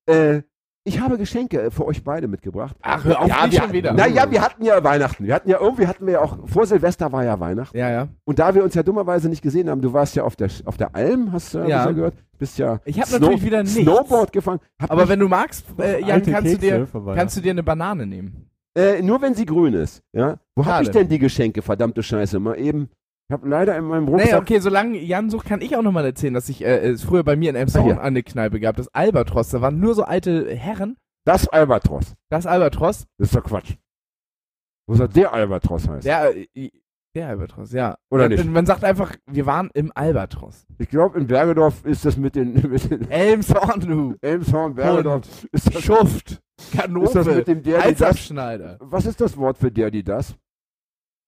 Äh, 0.07 0.41
ich 0.83 0.99
habe 0.99 1.17
Geschenke 1.17 1.61
äh, 1.61 1.71
für 1.71 1.85
euch 1.85 2.03
beide 2.03 2.27
mitgebracht. 2.27 2.75
Ach, 2.81 3.03
hör 3.03 3.21
auf, 3.21 3.27
ja, 3.27 3.51
wir, 3.51 3.61
schon 3.61 3.71
wieder. 3.73 3.93
Naja, 3.93 4.29
wir 4.31 4.41
hatten 4.41 4.63
ja 4.65 4.83
Weihnachten. 4.83 5.25
Wir 5.25 5.35
hatten 5.35 5.49
ja 5.49 5.59
irgendwie, 5.59 5.87
hatten 5.87 6.05
wir 6.05 6.13
ja 6.13 6.21
auch, 6.21 6.37
vor 6.47 6.65
Silvester 6.65 7.11
war 7.11 7.23
ja 7.23 7.39
Weihnachten. 7.39 7.77
Ja, 7.77 7.89
ja. 7.89 8.07
Und 8.23 8.39
da 8.39 8.53
wir 8.55 8.63
uns 8.63 8.73
ja 8.73 8.81
dummerweise 8.83 9.29
nicht 9.29 9.41
gesehen 9.41 9.69
haben, 9.69 9.81
du 9.81 9.93
warst 9.93 10.15
ja 10.15 10.23
auf 10.23 10.35
der, 10.35 10.49
auf 10.65 10.77
der 10.77 10.95
Alm, 10.95 11.31
hast 11.31 11.53
du 11.53 11.59
ja, 11.59 11.67
Ja. 11.67 11.91
gehört, 11.91 12.15
bist 12.39 12.57
ja 12.57 12.79
Ich 12.85 12.99
hab 12.99 13.11
natürlich 13.11 13.43
wieder 13.43 13.61
nichts. 13.63 13.77
Snowboard 13.79 14.31
gefahren. 14.31 14.59
Hab 14.81 14.91
Aber 14.91 15.07
wenn 15.07 15.19
du 15.19 15.27
magst, 15.27 15.65
äh, 15.79 16.01
Jan, 16.03 16.23
kannst 16.23 16.53
du, 16.53 16.57
dir, 16.57 16.87
kannst 17.15 17.37
du 17.37 17.41
dir 17.41 17.51
eine 17.51 17.63
Banane 17.63 18.07
nehmen. 18.07 18.49
äh, 18.75 19.01
nur 19.01 19.21
wenn 19.21 19.35
sie 19.35 19.45
grün 19.45 19.73
ist. 19.75 20.01
Ja? 20.13 20.37
Wo 20.55 20.65
habe 20.65 20.83
ich 20.83 20.89
denn 20.91 21.07
die 21.07 21.19
Geschenke? 21.19 21.61
Verdammte 21.61 22.01
Scheiße. 22.01 22.39
Mal 22.39 22.55
eben. 22.59 22.89
Ich 23.31 23.33
habe 23.33 23.47
leider 23.47 23.77
in 23.77 23.85
meinem 23.85 24.09
Rucksack. 24.09 24.41
okay, 24.41 24.59
solange 24.59 24.97
Jan 24.97 25.29
sucht, 25.29 25.47
kann 25.47 25.61
ich 25.61 25.77
auch 25.77 25.81
nochmal 25.81 26.03
erzählen, 26.03 26.33
dass 26.33 26.49
ich 26.49 26.65
äh, 26.65 26.79
es 26.79 27.05
früher 27.05 27.23
bei 27.23 27.37
mir 27.37 27.49
in 27.51 27.55
Elmshorn 27.55 27.85
hier. 27.85 28.01
eine 28.01 28.23
Kneipe 28.23 28.59
gab, 28.59 28.75
das 28.75 28.93
Albatros. 28.93 29.47
Da 29.51 29.61
waren 29.61 29.79
nur 29.79 29.95
so 29.95 30.03
alte 30.03 30.53
Herren. 30.53 30.97
Das 31.23 31.47
Albatros. 31.47 32.15
Das 32.29 32.45
Albatros. 32.45 33.05
Das 33.17 33.29
ist 33.29 33.35
doch 33.37 33.43
Quatsch. 33.45 33.75
Wo 34.85 34.95
soll 34.95 35.07
der 35.07 35.31
Albatros 35.31 35.87
heißt? 35.87 36.05
Der, 36.05 36.35
äh, 36.35 36.71
der 37.15 37.29
Albatros, 37.29 37.71
ja. 37.71 37.97
Oder 38.09 38.23
man, 38.23 38.31
nicht? 38.31 38.45
Man 38.51 38.65
sagt 38.65 38.83
einfach, 38.83 39.15
wir 39.27 39.45
waren 39.45 39.69
im 39.75 39.93
Albatros. 39.95 40.65
Ich 40.77 40.89
glaube, 40.89 41.17
in 41.17 41.27
Bergedorf 41.27 41.85
ist 41.85 42.03
das 42.03 42.17
mit 42.17 42.35
den, 42.35 42.55
mit 42.69 42.91
den 42.91 43.09
Elmshorn, 43.09 43.79
du. 43.79 44.15
Elmshorn, 44.19 44.75
Bergedorf. 44.75 45.47
Ist 45.53 45.73
das, 45.73 45.81
Schuft. 45.81 46.31
ist 46.31 46.41
das 46.57 46.81
Kanone. 46.81 47.35
mit 47.35 47.47
dem 47.47 47.63
der, 47.63 47.81
die 47.87 47.95
das? 47.95 48.29
Was 48.81 49.05
ist 49.05 49.21
das 49.21 49.37
Wort 49.37 49.57
für 49.57 49.71
der, 49.71 49.89
die 49.89 50.03
das? 50.03 50.35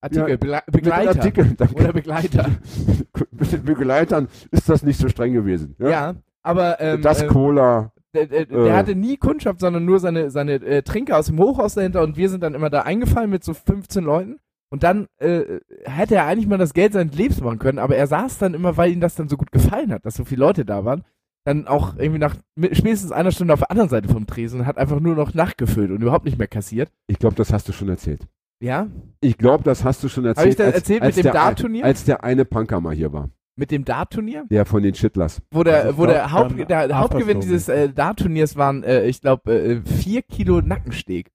Artikel, 0.03 0.49
Ja, 0.49 0.61
Begleiter. 0.71 1.09
Artikeln. 1.09 1.55
danke. 1.57 1.75
Oder 1.75 1.93
Begleiter. 1.93 2.49
mit 3.31 3.51
den 3.51 3.63
Begleitern 3.63 4.27
ist 4.51 4.67
das 4.69 4.83
nicht 4.83 4.99
so 4.99 5.07
streng 5.07 5.33
gewesen. 5.33 5.75
Ja. 5.79 5.89
Ja, 5.89 6.15
aber 6.41 6.79
ähm, 6.81 7.01
das 7.01 7.21
ähm, 7.21 7.29
Cola. 7.29 7.91
der, 8.13 8.27
der, 8.27 8.45
der 8.45 8.65
äh. 8.65 8.71
hatte 8.73 8.95
nie 8.95 9.17
Kundschaft, 9.17 9.59
sondern 9.61 9.85
nur 9.85 9.99
seine, 9.99 10.29
seine 10.29 10.55
äh, 10.55 10.81
Trinker 10.83 11.17
aus 11.17 11.27
dem 11.27 11.39
Hochhaus 11.39 11.75
dahinter 11.75 12.03
und 12.03 12.17
wir 12.17 12.29
sind 12.29 12.41
dann 12.43 12.53
immer 12.53 12.69
da 12.69 12.81
eingefallen 12.81 13.29
mit 13.29 13.43
so 13.43 13.53
15 13.53 14.03
Leuten. 14.03 14.39
Und 14.69 14.81
dann 14.81 15.05
äh, 15.19 15.59
hätte 15.85 16.15
er 16.15 16.25
eigentlich 16.25 16.47
mal 16.47 16.57
das 16.57 16.73
Geld 16.73 16.93
seines 16.93 17.15
Lebens 17.15 17.39
machen 17.41 17.59
können, 17.59 17.77
aber 17.77 17.95
er 17.95 18.07
saß 18.07 18.39
dann 18.39 18.55
immer, 18.55 18.75
weil 18.75 18.91
ihm 18.91 19.01
das 19.01 19.13
dann 19.15 19.29
so 19.29 19.37
gut 19.37 19.51
gefallen 19.51 19.93
hat, 19.93 20.03
dass 20.03 20.15
so 20.15 20.25
viele 20.25 20.39
Leute 20.39 20.65
da 20.65 20.83
waren, 20.83 21.03
dann 21.45 21.67
auch 21.67 21.95
irgendwie 21.97 22.19
nach 22.19 22.35
spätestens 22.71 23.11
einer 23.11 23.31
Stunde 23.31 23.53
auf 23.53 23.59
der 23.59 23.69
anderen 23.69 23.89
Seite 23.89 24.09
vom 24.09 24.25
Tresen 24.25 24.61
und 24.61 24.65
hat 24.65 24.79
einfach 24.79 24.99
nur 24.99 25.15
noch 25.15 25.35
nachgefüllt 25.35 25.91
und 25.91 26.01
überhaupt 26.01 26.25
nicht 26.25 26.39
mehr 26.39 26.47
kassiert. 26.47 26.89
Ich 27.05 27.19
glaube, 27.19 27.35
das 27.35 27.53
hast 27.53 27.69
du 27.69 27.71
schon 27.71 27.87
erzählt. 27.89 28.27
Ja, 28.63 28.87
Ich 29.19 29.37
glaube, 29.37 29.63
das 29.65 29.83
hast 29.83 30.01
du 30.03 30.07
schon 30.09 30.23
erzählt. 30.25 30.39
Habe 30.45 30.49
ich 30.49 30.55
das 30.55 30.65
als- 30.67 30.75
erzählt 30.75 31.01
als 31.01 31.15
mit 31.17 31.25
dem 31.25 31.31
der 31.31 31.33
Dart-Turnier? 31.33 31.83
Als 31.85 32.03
der 32.05 32.23
eine 32.23 32.45
Punker 32.45 32.79
mal 32.79 32.95
hier 32.95 33.11
war. 33.11 33.29
mit 33.55 33.69
dem 33.71 33.83
Dart-Turnier, 33.85 34.45
Der 34.49 34.65
von 34.65 34.81
den 34.81 34.93
Chitlers. 34.93 35.41
wo 35.51 35.63
der, 35.63 35.83
Also 35.83 35.97
wo 35.97 36.05
der, 36.05 36.23
ich 36.23 36.29
glaub, 36.31 36.31
Haupt, 36.49 36.69
der, 36.69 36.87
der 36.87 36.97
Hauptgewinn 36.97 37.39
dieses 37.41 37.67
äh, 37.69 37.89
Dart-Turniers 37.89 38.55
waren, 38.55 38.83
äh, 38.83 39.05
ich 39.05 39.19
glaube, 39.21 39.53
äh, 39.53 39.81
vier 39.85 40.21
Kilo 40.23 40.61
Nackensteg. 40.61 41.29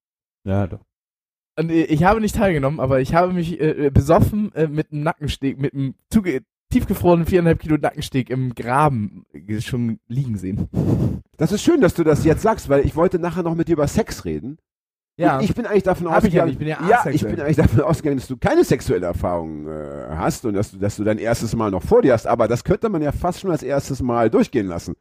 Ja, 0.45 0.67
doch. 0.67 0.81
Und 1.59 1.71
äh, 1.71 1.85
ich 1.85 2.03
habe 2.05 2.21
nicht 2.21 2.35
teilgenommen, 2.35 2.81
aber 2.81 3.01
ich 3.01 3.15
habe 3.15 3.33
mich 3.35 3.61
äh, 3.61 3.87
äh, 3.87 3.91
besoffen 3.91 4.53
äh, 4.55 4.67
mit 4.67 4.91
einem 4.91 5.03
Nackensteg, 5.03 5.61
mit 5.61 5.75
einem 5.75 5.95
tiefgefrorenen 6.73 7.27
viereinhalb 7.27 7.61
Kilo 7.61 7.77
Nackensteg 7.77 8.31
im 8.31 8.55
Graben 8.55 9.25
äh, 9.33 9.61
schon 9.61 10.01
liegen 10.09 10.39
sehen. 10.39 10.69
Das 11.37 11.53
ist 11.53 11.63
schön, 11.63 11.81
dass 11.83 11.95
du 11.95 12.03
das 12.05 12.25
jetzt 12.25 12.43
sagst, 12.43 12.69
weil 12.69 12.85
ich 12.85 12.97
wollte 12.97 13.19
nachher 13.19 13.43
noch 13.43 13.55
mit 13.55 13.69
dir 13.69 13.75
über 13.75 13.87
Sex 13.87 14.25
reden. 14.25 14.59
Ja, 15.19 15.39
Und 15.39 15.45
ich 15.45 15.55
bin 15.55 15.67
eigentlich 15.67 15.83
davon 15.83 16.11
Hab 16.11 16.23
ich 16.25 16.33
ja 16.33 16.45
ausgegangen. 16.45 16.53
ich 16.53 16.59
bin 16.59 16.69
ja 16.69 16.79
ja, 16.89 17.11
ich 17.11 17.23
bin 17.25 17.41
eigentlich 17.41 17.57
davon 17.57 17.81
ausgegangen, 17.81 18.19
dass 18.19 18.29
du 18.29 18.37
keine 18.37 18.63
sexuelle 18.65 19.07
Erfahrung 19.07 19.67
äh, 19.67 20.07
hast 20.11 20.45
und 20.47 20.55
dass 20.55 20.71
du, 20.71 20.79
dass 20.79 20.97
du 20.97 21.03
dein 21.05 21.19
erstes 21.19 21.57
Mal 21.57 21.71
noch 21.73 21.83
vor 21.83 22.03
dir 22.03 22.13
hast. 22.13 22.27
Aber 22.27 22.47
das 22.47 22.63
könnte 22.63 22.89
man 22.89 23.03
ja 23.03 23.11
fast 23.11 23.41
schon 23.41 23.51
als 23.51 23.63
erstes 23.65 24.01
Mal 24.01 24.31
durchgehen 24.31 24.69
lassen. 24.69 24.95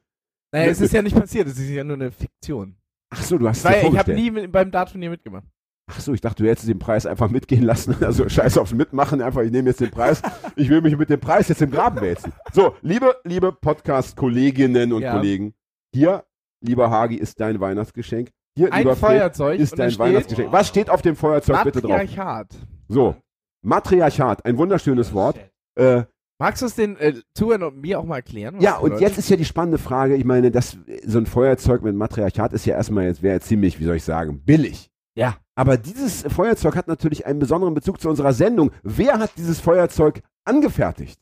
naja, 0.51 0.71
es 0.71 0.81
ist 0.81 0.91
ja 0.93 1.01
nicht 1.03 1.15
passiert, 1.15 1.47
es 1.47 1.59
ist 1.59 1.69
ja 1.69 1.83
nur 1.83 1.95
eine 1.97 2.11
Fiktion. 2.11 2.75
Ach 3.11 3.21
so, 3.21 3.37
du 3.37 3.47
hast 3.47 3.59
es 3.59 3.63
Weil 3.65 3.85
ich 3.85 3.97
habe 3.97 4.13
nie 4.13 4.31
mit, 4.31 4.51
beim 4.51 4.71
Dart-Turnier 4.71 5.11
mitgemacht. 5.11 5.45
Ach 5.89 5.99
so, 6.01 6.13
ich 6.13 6.19
dachte, 6.19 6.43
du 6.43 6.49
hättest 6.49 6.67
den 6.67 6.79
Preis 6.79 7.05
einfach 7.05 7.29
mitgehen 7.29 7.61
lassen. 7.63 7.95
Also 8.01 8.27
scheiß 8.27 8.57
aufs 8.57 8.73
Mitmachen, 8.73 9.21
einfach, 9.21 9.41
ich 9.43 9.51
nehme 9.51 9.69
jetzt 9.69 9.79
den 9.79 9.91
Preis. 9.91 10.21
Ich 10.55 10.67
will 10.69 10.81
mich 10.81 10.97
mit 10.97 11.09
dem 11.09 11.19
Preis 11.19 11.47
jetzt 11.47 11.61
im 11.61 11.69
Graben 11.71 12.01
wälzen. 12.01 12.33
So, 12.51 12.75
liebe, 12.81 13.15
liebe 13.23 13.53
Podcast-Kolleginnen 13.53 14.91
und 14.93 15.03
Ja. 15.03 15.13
Kollegen, 15.13 15.53
hier, 15.93 16.25
lieber 16.61 16.89
Hagi, 16.89 17.15
ist 17.15 17.39
dein 17.39 17.59
Weihnachtsgeschenk. 17.59 18.31
Hier, 18.57 18.73
Ein 18.73 18.95
Feuerzeug 18.95 19.59
ist 19.59 19.77
dein 19.77 19.91
steht 19.91 19.99
Weihnachtsgeschenk. 19.99 20.51
Was 20.51 20.67
steht 20.67 20.89
auf 20.89 21.03
dem 21.03 21.15
Feuerzeug 21.15 21.63
bitte 21.63 21.79
drauf? 21.79 21.91
Matriarchat. 21.91 22.55
So, 22.87 23.15
Matriarchat, 23.63 24.43
ein 24.45 24.57
wunderschönes 24.57 25.13
Wort. 25.13 25.37
Äh, 25.75 26.05
Magst 26.39 26.63
du 26.63 26.65
es 26.65 26.73
den 26.73 26.97
äh, 26.97 27.13
Zuhörern 27.35 27.63
und 27.63 27.81
mir 27.81 27.99
auch 27.99 28.03
mal 28.03 28.15
erklären? 28.15 28.59
ja, 28.59 28.77
und 28.77 28.99
jetzt 28.99 29.19
ist 29.19 29.29
ja 29.29 29.37
die 29.37 29.45
spannende 29.45 29.77
Frage, 29.77 30.15
ich 30.15 30.25
meine, 30.25 30.49
das, 30.49 30.75
so 31.05 31.19
ein 31.19 31.27
Feuerzeug 31.27 31.83
mit 31.83 31.95
Matriarchat 31.95 32.51
ist 32.53 32.65
ja 32.65 32.75
erstmal, 32.75 33.05
jetzt 33.05 33.21
wäre 33.21 33.35
ja 33.35 33.41
ziemlich, 33.41 33.79
wie 33.79 33.85
soll 33.85 33.97
ich 33.97 34.03
sagen, 34.03 34.41
billig. 34.43 34.89
Ja. 35.15 35.37
Aber 35.53 35.77
dieses 35.77 36.23
Feuerzeug 36.23 36.75
hat 36.75 36.87
natürlich 36.87 37.27
einen 37.27 37.37
besonderen 37.37 37.75
Bezug 37.75 38.01
zu 38.01 38.09
unserer 38.09 38.33
Sendung. 38.33 38.71
Wer 38.81 39.19
hat 39.19 39.31
dieses 39.37 39.59
Feuerzeug 39.59 40.21
angefertigt? 40.45 41.19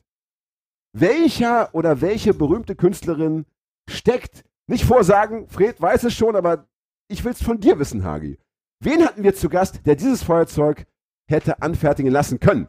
Welcher 0.94 1.74
oder 1.74 2.00
welche 2.00 2.32
berühmte 2.32 2.76
Künstlerin 2.76 3.44
steckt, 3.90 4.42
nicht 4.68 4.86
vorsagen, 4.86 5.48
Fred 5.48 5.82
weiß 5.82 6.04
es 6.04 6.14
schon, 6.14 6.34
aber 6.34 6.66
ich 7.08 7.24
will 7.24 7.32
es 7.32 7.42
von 7.42 7.60
dir 7.60 7.78
wissen, 7.78 8.04
Hagi. 8.04 8.38
Wen 8.82 9.04
hatten 9.04 9.22
wir 9.22 9.34
zu 9.34 9.48
Gast, 9.48 9.86
der 9.86 9.96
dieses 9.96 10.22
Feuerzeug 10.22 10.86
hätte 11.30 11.62
anfertigen 11.62 12.10
lassen 12.10 12.40
können? 12.40 12.68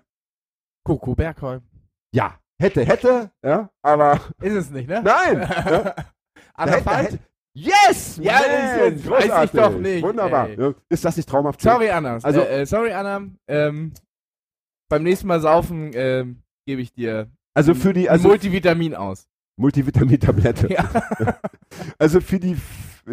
Coco 0.86 1.16
Bergholm. 1.16 1.62
Ja, 2.14 2.40
hätte, 2.62 2.86
hätte, 2.86 3.32
ja, 3.44 3.70
aber 3.82 4.22
Ist 4.42 4.54
es 4.56 4.70
nicht, 4.70 4.88
ne? 4.88 5.02
nein. 5.04 5.40
ja. 5.66 5.96
Anna 6.54 6.72
Da 6.80 6.98
hätte- 6.98 6.98
hätte- 7.16 7.20
Yes! 7.60 8.18
Ja, 8.22 8.38
ist- 8.86 9.10
weiß 9.10 9.46
ich 9.46 9.52
doch 9.60 9.76
nicht, 9.80 10.04
Wunderbar. 10.04 10.48
ey. 10.48 10.76
Ist 10.90 11.04
das 11.04 11.18
nicht 11.18 11.28
traumhaft? 11.28 11.60
Sorry, 11.60 11.90
Anna. 11.90 12.20
Also- 12.22 12.42
äh, 12.42 12.62
äh, 12.62 12.66
sorry, 12.68 12.94
Anna. 12.94 13.22
Ähm, 13.48 13.94
beim 14.90 15.02
nächsten 15.04 15.26
Mal 15.28 15.42
saufen 15.42 15.90
ähm, 15.96 16.44
gebe 16.68 16.82
ich 16.84 16.94
dir 16.94 17.32
Also 17.56 17.74
für 17.74 17.94
die 17.94 18.10
also 18.12 18.28
Multivitamin 18.28 18.94
aus. 18.94 19.28
Multivitamin-Tablette. 19.60 20.72
Ja. 20.72 20.88
Also 22.00 22.22
für 22.22 22.40
die 22.40 22.56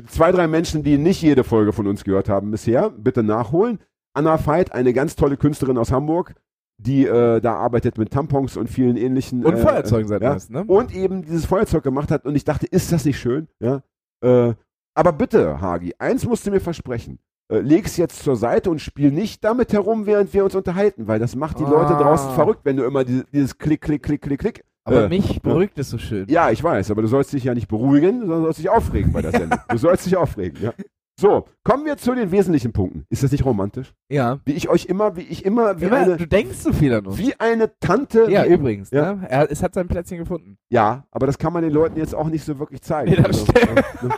zwei, 0.06 0.32
drei 0.32 0.46
Menschen, 0.46 0.82
die 0.82 0.98
nicht 0.98 1.22
jede 1.22 1.44
Folge 1.44 1.72
von 1.72 1.86
uns 1.86 2.04
gehört 2.04 2.28
haben 2.28 2.50
bisher, 2.50 2.90
bitte 2.90 3.22
nachholen. 3.22 3.78
Anna 4.12 4.38
Veit, 4.44 4.72
eine 4.72 4.92
ganz 4.92 5.16
tolle 5.16 5.36
Künstlerin 5.36 5.78
aus 5.78 5.90
Hamburg, 5.90 6.34
die 6.78 7.06
äh, 7.06 7.40
da 7.40 7.54
arbeitet 7.54 7.98
mit 7.98 8.12
Tampons 8.12 8.56
und 8.56 8.68
vielen 8.68 8.96
ähnlichen. 8.96 9.44
Und 9.44 9.54
äh, 9.54 9.56
Feuerzeugen 9.56 10.08
seit 10.08 10.22
ja. 10.22 10.36
ne? 10.48 10.64
Und 10.66 10.94
eben 10.94 11.22
dieses 11.22 11.46
Feuerzeug 11.46 11.82
gemacht 11.82 12.10
hat 12.10 12.24
und 12.24 12.36
ich 12.36 12.44
dachte, 12.44 12.66
ist 12.66 12.92
das 12.92 13.04
nicht 13.04 13.18
schön? 13.18 13.48
Ja. 13.60 13.82
Äh, 14.22 14.54
aber 14.94 15.12
bitte, 15.12 15.60
Hagi, 15.60 15.94
eins 15.98 16.24
musst 16.24 16.46
du 16.46 16.50
mir 16.50 16.60
versprechen. 16.60 17.18
Äh, 17.48 17.58
leg's 17.58 17.96
jetzt 17.96 18.22
zur 18.22 18.36
Seite 18.36 18.70
und 18.70 18.80
spiel 18.80 19.10
nicht 19.10 19.44
damit 19.44 19.72
herum, 19.72 20.06
während 20.06 20.32
wir 20.32 20.44
uns 20.44 20.54
unterhalten, 20.54 21.06
weil 21.08 21.18
das 21.18 21.36
macht 21.36 21.58
die 21.58 21.64
Leute 21.64 21.96
Ah. 21.96 22.02
draußen 22.02 22.30
verrückt, 22.34 22.60
wenn 22.64 22.76
du 22.76 22.84
immer 22.84 23.04
diese, 23.04 23.24
dieses 23.32 23.58
Klick, 23.58 23.80
Klick, 23.82 24.02
Klick, 24.02 24.22
Klick, 24.22 24.40
Klick. 24.40 24.64
Aber 24.84 25.04
äh, 25.04 25.08
mich 25.08 25.40
beruhigt 25.42 25.78
es 25.78 25.90
so 25.90 25.98
schön. 25.98 26.26
Ja, 26.28 26.50
ich 26.50 26.62
weiß, 26.62 26.90
aber 26.90 27.02
du 27.02 27.08
sollst 27.08 27.32
dich 27.32 27.44
ja 27.44 27.54
nicht 27.54 27.68
beruhigen, 27.68 28.20
sondern 28.20 28.42
sollst 28.42 28.58
dich 28.58 28.68
aufregen 28.68 29.12
bei 29.12 29.22
der 29.22 29.30
Sendung. 29.38 29.58
Du 29.68 29.78
sollst 29.78 30.04
dich 30.06 30.16
aufregen, 30.16 30.62
ja. 30.62 30.72
So, 31.18 31.46
kommen 31.62 31.86
wir 31.86 31.96
zu 31.96 32.12
den 32.14 32.32
wesentlichen 32.32 32.72
Punkten. 32.72 33.06
Ist 33.08 33.22
das 33.22 33.30
nicht 33.30 33.44
romantisch? 33.44 33.94
Ja. 34.10 34.40
Wie 34.44 34.52
ich 34.52 34.68
euch 34.68 34.86
immer, 34.86 35.14
wie 35.16 35.20
ich 35.22 35.44
immer, 35.44 35.80
wie 35.80 35.84
Immer, 35.84 35.98
eine, 35.98 36.16
du 36.16 36.26
denkst 36.26 36.58
so 36.58 36.72
viel 36.72 36.92
an 36.92 37.06
uns. 37.06 37.18
wie 37.18 37.38
eine 37.38 37.70
Tante. 37.78 38.26
Ja, 38.28 38.44
übrigens. 38.44 38.90
Ja. 38.90 39.14
Ne? 39.14 39.26
Er, 39.30 39.48
es 39.50 39.62
hat 39.62 39.74
sein 39.74 39.86
Plätzchen 39.86 40.18
gefunden. 40.18 40.58
ja, 40.70 41.04
aber 41.12 41.26
das 41.28 41.38
kann 41.38 41.52
man 41.52 41.62
den 41.62 41.72
Leuten 41.72 41.96
jetzt 41.98 42.16
auch 42.16 42.26
nicht 42.26 42.44
so 42.44 42.58
wirklich 42.58 42.82
zeigen. 42.82 43.12
Nee, 43.12 43.32
stimmt. 43.32 43.56
äh, 43.56 44.06
ne, 44.06 44.14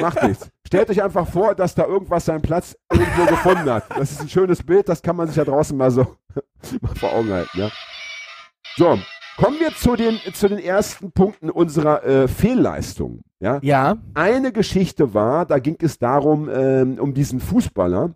macht 0.00 0.22
nichts. 0.22 0.48
Stellt 0.64 0.88
euch 0.88 1.02
einfach 1.02 1.26
vor, 1.28 1.56
dass 1.56 1.74
da 1.74 1.84
irgendwas 1.84 2.24
seinen 2.24 2.42
Platz 2.42 2.76
irgendwo 2.92 3.24
gefunden 3.26 3.68
hat. 3.68 3.84
Das 3.96 4.12
ist 4.12 4.20
ein 4.20 4.28
schönes 4.28 4.62
Bild, 4.62 4.88
das 4.88 5.02
kann 5.02 5.16
man 5.16 5.26
sich 5.26 5.36
ja 5.36 5.44
draußen 5.44 5.76
mal 5.76 5.90
so 5.90 6.02
mal 6.80 6.94
vor 6.94 7.12
Augen 7.12 7.30
halten, 7.32 7.58
ja. 7.58 7.70
So, 8.76 8.98
Kommen 9.36 9.58
wir 9.60 9.74
zu 9.74 9.96
den, 9.96 10.18
zu 10.32 10.48
den 10.48 10.58
ersten 10.58 11.12
Punkten 11.12 11.50
unserer 11.50 12.04
äh, 12.04 12.28
Fehlleistung. 12.28 13.20
Ja? 13.40 13.58
Ja. 13.62 13.98
Eine 14.14 14.52
Geschichte 14.52 15.12
war, 15.14 15.44
da 15.44 15.58
ging 15.58 15.76
es 15.80 15.98
darum, 15.98 16.48
ähm, 16.48 16.98
um 16.98 17.12
diesen 17.12 17.40
Fußballer, 17.40 18.14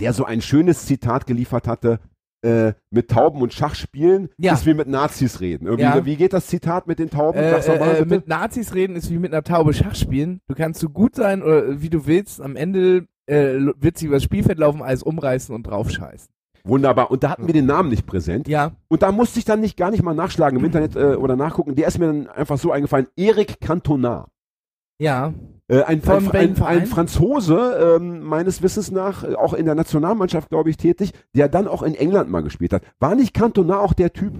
der 0.00 0.12
so 0.12 0.24
ein 0.24 0.40
schönes 0.40 0.86
Zitat 0.86 1.26
geliefert 1.26 1.68
hatte, 1.68 2.00
äh, 2.42 2.72
mit 2.90 3.10
Tauben 3.10 3.42
und 3.42 3.52
Schach 3.52 3.74
spielen, 3.74 4.28
Ja. 4.38 4.54
ist 4.54 4.64
wie 4.64 4.72
mit 4.74 4.86
Nazis 4.88 5.40
reden. 5.40 5.66
Irgendwie, 5.66 5.82
Ja. 5.82 6.04
Wie 6.06 6.16
geht 6.16 6.32
das 6.32 6.46
Zitat 6.46 6.86
mit 6.86 6.98
den 6.98 7.10
Tauben? 7.10 7.38
Äh, 7.38 7.50
mal 7.50 7.60
äh, 7.60 7.98
äh, 7.98 8.04
mit 8.04 8.28
Nazis 8.28 8.74
reden 8.74 8.94
ist 8.96 9.10
wie 9.10 9.18
mit 9.18 9.32
einer 9.32 9.42
Taube 9.42 9.74
Schach 9.74 9.96
spielen. 9.96 10.40
Du 10.48 10.54
kannst 10.54 10.80
so 10.80 10.88
gut 10.88 11.16
sein 11.16 11.42
oder 11.42 11.66
äh, 11.66 11.82
wie 11.82 11.90
du 11.90 12.06
willst. 12.06 12.40
Am 12.40 12.54
Ende 12.56 13.06
äh, 13.26 13.58
wird 13.78 13.98
sie 13.98 14.06
übers 14.06 14.22
Spielfeld 14.22 14.58
laufen, 14.58 14.82
alles 14.82 15.02
umreißen 15.02 15.54
und 15.54 15.64
draufscheißen. 15.66 16.30
Wunderbar. 16.64 17.10
Und 17.10 17.22
da 17.22 17.30
hatten 17.30 17.46
wir 17.46 17.54
den 17.54 17.66
Namen 17.66 17.88
nicht 17.88 18.06
präsent. 18.06 18.48
Ja. 18.48 18.72
Und 18.88 19.02
da 19.02 19.12
musste 19.12 19.38
ich 19.38 19.44
dann 19.44 19.60
nicht 19.60 19.76
gar 19.76 19.90
nicht 19.90 20.02
mal 20.02 20.14
nachschlagen 20.14 20.58
im 20.58 20.64
Internet 20.66 20.96
äh, 20.96 21.16
oder 21.16 21.36
nachgucken. 21.36 21.74
Der 21.74 21.88
ist 21.88 21.98
mir 21.98 22.06
dann 22.06 22.28
einfach 22.28 22.58
so 22.58 22.72
eingefallen. 22.72 23.08
Eric 23.16 23.60
Cantona. 23.60 24.28
Ja. 25.00 25.32
Äh, 25.68 25.82
ein, 25.82 26.02
ein, 26.08 26.30
ein, 26.32 26.62
ein? 26.62 26.86
Franzose, 26.86 27.98
ähm, 28.00 28.22
meines 28.22 28.62
Wissens 28.62 28.90
nach, 28.90 29.22
äh, 29.22 29.34
auch 29.34 29.54
in 29.54 29.66
der 29.66 29.74
Nationalmannschaft, 29.74 30.48
glaube 30.48 30.70
ich, 30.70 30.76
tätig, 30.76 31.12
der 31.34 31.48
dann 31.48 31.68
auch 31.68 31.82
in 31.82 31.94
England 31.94 32.30
mal 32.30 32.42
gespielt 32.42 32.72
hat. 32.72 32.82
War 32.98 33.14
nicht 33.14 33.34
Cantona 33.34 33.78
auch 33.78 33.92
der 33.92 34.12
Typ, 34.12 34.32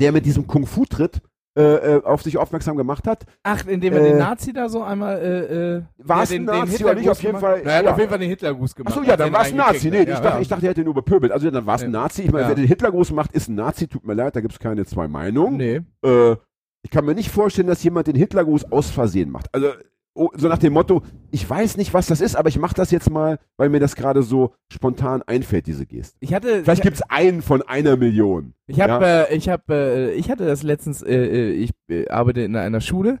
der 0.00 0.12
mit 0.12 0.26
diesem 0.26 0.46
Kung-Fu-Tritt 0.46 1.22
äh, 1.56 1.62
äh, 1.96 2.04
auf 2.04 2.22
sich 2.22 2.38
aufmerksam 2.38 2.76
gemacht 2.76 3.06
hat? 3.06 3.24
Ach, 3.42 3.66
indem 3.66 3.92
er 3.94 4.00
Äh, 4.00 4.08
den 4.10 4.18
Nazi 4.18 4.52
da 4.52 4.68
so 4.68 4.82
einmal 4.82 5.18
äh, 5.18 5.76
äh, 5.76 5.82
War 5.98 6.22
es 6.22 6.30
ja, 6.30 6.36
ein 6.36 6.46
den, 6.46 6.52
den 6.54 6.60
Nazi 6.60 6.84
oder 6.84 6.94
nicht? 6.94 7.02
Hitlergruß 7.04 7.10
Auf 7.10 7.22
jeden 7.22 7.36
gemacht? 7.38 7.52
Fall, 7.52 7.62
Na, 7.64 7.70
er 7.70 7.78
hat 7.78 7.84
ja. 7.84 7.90
auf 7.92 7.98
jeden 7.98 8.10
Fall 8.10 8.18
den 8.18 8.28
Hitlergruß 8.28 8.74
gemacht. 8.74 8.96
Achso, 8.96 9.08
ja, 9.08 9.16
dann 9.16 9.32
war 9.32 9.42
es 9.42 9.50
ein 9.50 9.56
Nazi. 9.56 9.90
Nee, 9.90 9.96
reingekickt, 9.98 10.08
ich, 10.08 10.14
ja, 10.14 10.20
dachte, 10.22 10.36
ja. 10.36 10.42
ich 10.42 10.48
dachte, 10.48 10.66
er 10.66 10.70
hätte 10.70 10.84
nur 10.84 10.94
bepöbelt. 10.94 11.32
Also 11.32 11.50
dann 11.50 11.66
war 11.66 11.74
es 11.76 11.82
ein 11.82 11.92
Ja. 11.92 12.00
Nazi. 12.02 12.22
Ich 12.22 12.30
meine, 12.32 12.42
Ja. 12.44 12.48
wer 12.50 12.54
den 12.56 12.66
Hitlergruß 12.66 13.12
macht, 13.12 13.32
ist 13.32 13.48
ein 13.48 13.56
Nazi. 13.56 13.88
Tut 13.88 14.06
mir 14.06 14.14
leid, 14.14 14.36
da 14.36 14.40
gibt 14.40 14.52
es 14.52 14.58
keine 14.58 14.84
zwei 14.86 15.08
Meinungen. 15.08 15.56
Nee. 15.56 15.80
Äh, 16.04 16.36
ich 16.82 16.90
kann 16.90 17.04
mir 17.04 17.14
nicht 17.14 17.30
vorstellen, 17.30 17.68
dass 17.68 17.82
jemand 17.82 18.06
den 18.06 18.16
Hitlergruß 18.16 18.70
aus 18.72 18.90
Versehen 18.90 19.30
macht. 19.30 19.46
Also 19.52 19.68
so 20.14 20.48
nach 20.48 20.58
dem 20.58 20.72
Motto, 20.72 21.02
ich 21.30 21.48
weiß 21.48 21.76
nicht, 21.76 21.94
was 21.94 22.06
das 22.06 22.20
ist, 22.20 22.34
aber 22.34 22.48
ich 22.48 22.58
mache 22.58 22.74
das 22.74 22.90
jetzt 22.90 23.10
mal, 23.10 23.38
weil 23.56 23.68
mir 23.68 23.80
das 23.80 23.94
gerade 23.94 24.22
so 24.22 24.54
spontan 24.72 25.22
einfällt, 25.22 25.66
diese 25.66 25.86
Geste. 25.86 26.16
Ich 26.20 26.34
hatte, 26.34 26.62
Vielleicht 26.62 26.80
ich, 26.80 26.82
gibt 26.82 26.96
es 26.96 27.02
einen 27.02 27.42
von 27.42 27.62
einer 27.62 27.96
Million. 27.96 28.54
ich 28.66 28.80
habe, 28.80 29.28
äh, 29.30 29.36
ich 29.36 29.48
habe, 29.48 29.74
äh, 29.74 30.12
ich 30.12 30.30
hatte 30.30 30.46
das 30.46 30.62
letztens. 30.62 31.02
Äh, 31.02 31.14
äh, 31.14 31.50
ich 31.52 31.70
äh, 31.88 32.08
arbeite 32.08 32.40
in 32.42 32.56
einer 32.56 32.80
Schule 32.80 33.20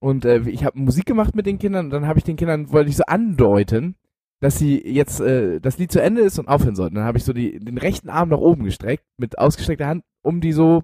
und 0.00 0.24
äh, 0.24 0.40
ich 0.48 0.64
habe 0.64 0.78
Musik 0.78 1.06
gemacht 1.06 1.34
mit 1.34 1.46
den 1.46 1.58
Kindern. 1.58 1.86
Und 1.86 1.90
dann 1.90 2.06
habe 2.06 2.18
ich 2.18 2.24
den 2.24 2.36
Kindern 2.36 2.72
wollte 2.72 2.90
ich 2.90 2.96
so 2.96 3.04
andeuten, 3.04 3.96
dass 4.40 4.58
sie 4.58 4.82
jetzt 4.84 5.20
äh, 5.20 5.60
das 5.60 5.78
Lied 5.78 5.92
zu 5.92 6.00
Ende 6.00 6.22
ist 6.22 6.38
und 6.38 6.48
aufhören 6.48 6.74
sollten. 6.74 6.96
Dann 6.96 7.04
habe 7.04 7.18
ich 7.18 7.24
so 7.24 7.32
die, 7.32 7.58
den 7.60 7.78
rechten 7.78 8.08
Arm 8.08 8.30
nach 8.30 8.38
oben 8.38 8.64
gestreckt 8.64 9.04
mit 9.18 9.38
ausgestreckter 9.38 9.86
Hand, 9.86 10.04
um 10.22 10.40
die 10.40 10.52
so. 10.52 10.82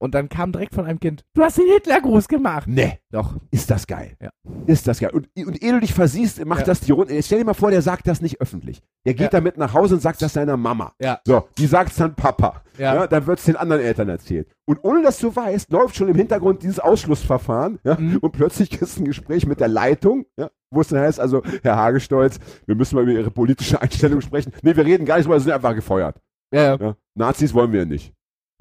Und 0.00 0.14
dann 0.14 0.28
kam 0.28 0.52
direkt 0.52 0.74
von 0.74 0.86
einem 0.86 1.00
Kind, 1.00 1.24
du 1.34 1.42
hast 1.42 1.58
den 1.58 1.66
Hitlergruß 1.66 2.28
gemacht. 2.28 2.68
Ne, 2.68 2.98
Doch. 3.10 3.34
ist 3.50 3.68
das 3.70 3.86
geil. 3.86 4.16
Ja. 4.22 4.30
Ist 4.66 4.86
das 4.86 5.00
geil. 5.00 5.10
Und, 5.12 5.28
und 5.36 5.60
ehe 5.62 5.72
du 5.72 5.80
dich 5.80 5.92
versiehst, 5.92 6.44
macht 6.44 6.60
Ja. 6.60 6.66
das 6.66 6.80
die 6.80 6.92
Runde. 6.92 7.20
Stell 7.22 7.40
dir 7.40 7.44
mal 7.44 7.54
vor, 7.54 7.70
der 7.72 7.82
sagt 7.82 8.06
das 8.06 8.20
nicht 8.20 8.40
öffentlich. 8.40 8.80
Der 9.04 9.14
geht 9.14 9.24
Ja. 9.32 9.40
damit 9.40 9.58
nach 9.58 9.74
Hause 9.74 9.94
und 9.96 10.00
sagt 10.00 10.22
das 10.22 10.32
seiner 10.34 10.56
Mama. 10.56 10.92
Ja. 11.00 11.20
So, 11.26 11.48
die 11.58 11.66
sagt 11.66 11.90
es 11.90 11.96
dann 11.96 12.14
Papa. 12.14 12.62
Ja. 12.78 12.94
Ja, 12.94 13.06
dann 13.08 13.26
wird 13.26 13.40
es 13.40 13.44
den 13.46 13.56
anderen 13.56 13.82
Eltern 13.82 14.08
erzählt. 14.08 14.48
Und 14.66 14.78
ohne 14.84 15.02
dass 15.02 15.18
du 15.18 15.34
weißt, 15.34 15.72
läuft 15.72 15.96
schon 15.96 16.06
im 16.08 16.14
Hintergrund 16.14 16.62
dieses 16.62 16.78
Ausschlussverfahren. 16.78 17.80
Ja? 17.82 17.96
Mhm. 17.98 18.18
Und 18.18 18.30
plötzlich 18.32 18.80
ist 18.80 18.98
ein 19.00 19.04
Gespräch 19.04 19.46
mit 19.46 19.58
der 19.58 19.68
Leitung, 19.68 20.26
ja? 20.36 20.48
wo 20.70 20.80
es 20.80 20.88
dann 20.88 21.00
heißt, 21.00 21.18
also, 21.18 21.42
Herr 21.64 21.74
Hagestolz, 21.76 22.38
wir 22.66 22.76
müssen 22.76 22.94
mal 22.94 23.02
über 23.02 23.12
Ihre 23.18 23.32
politische 23.32 23.80
Einstellung 23.82 24.20
sprechen. 24.20 24.52
Nee, 24.62 24.76
wir 24.76 24.84
reden 24.84 25.06
gar 25.06 25.16
nicht 25.16 25.26
drüber, 25.26 25.40
Sie 25.40 25.44
sind 25.44 25.54
einfach 25.54 25.74
gefeuert. 25.74 26.20
Ja, 26.54 26.62
ja. 26.62 26.76
Ja? 26.76 26.96
Nazis 27.16 27.52
wollen 27.52 27.72
wir 27.72 27.84
nicht. 27.84 28.12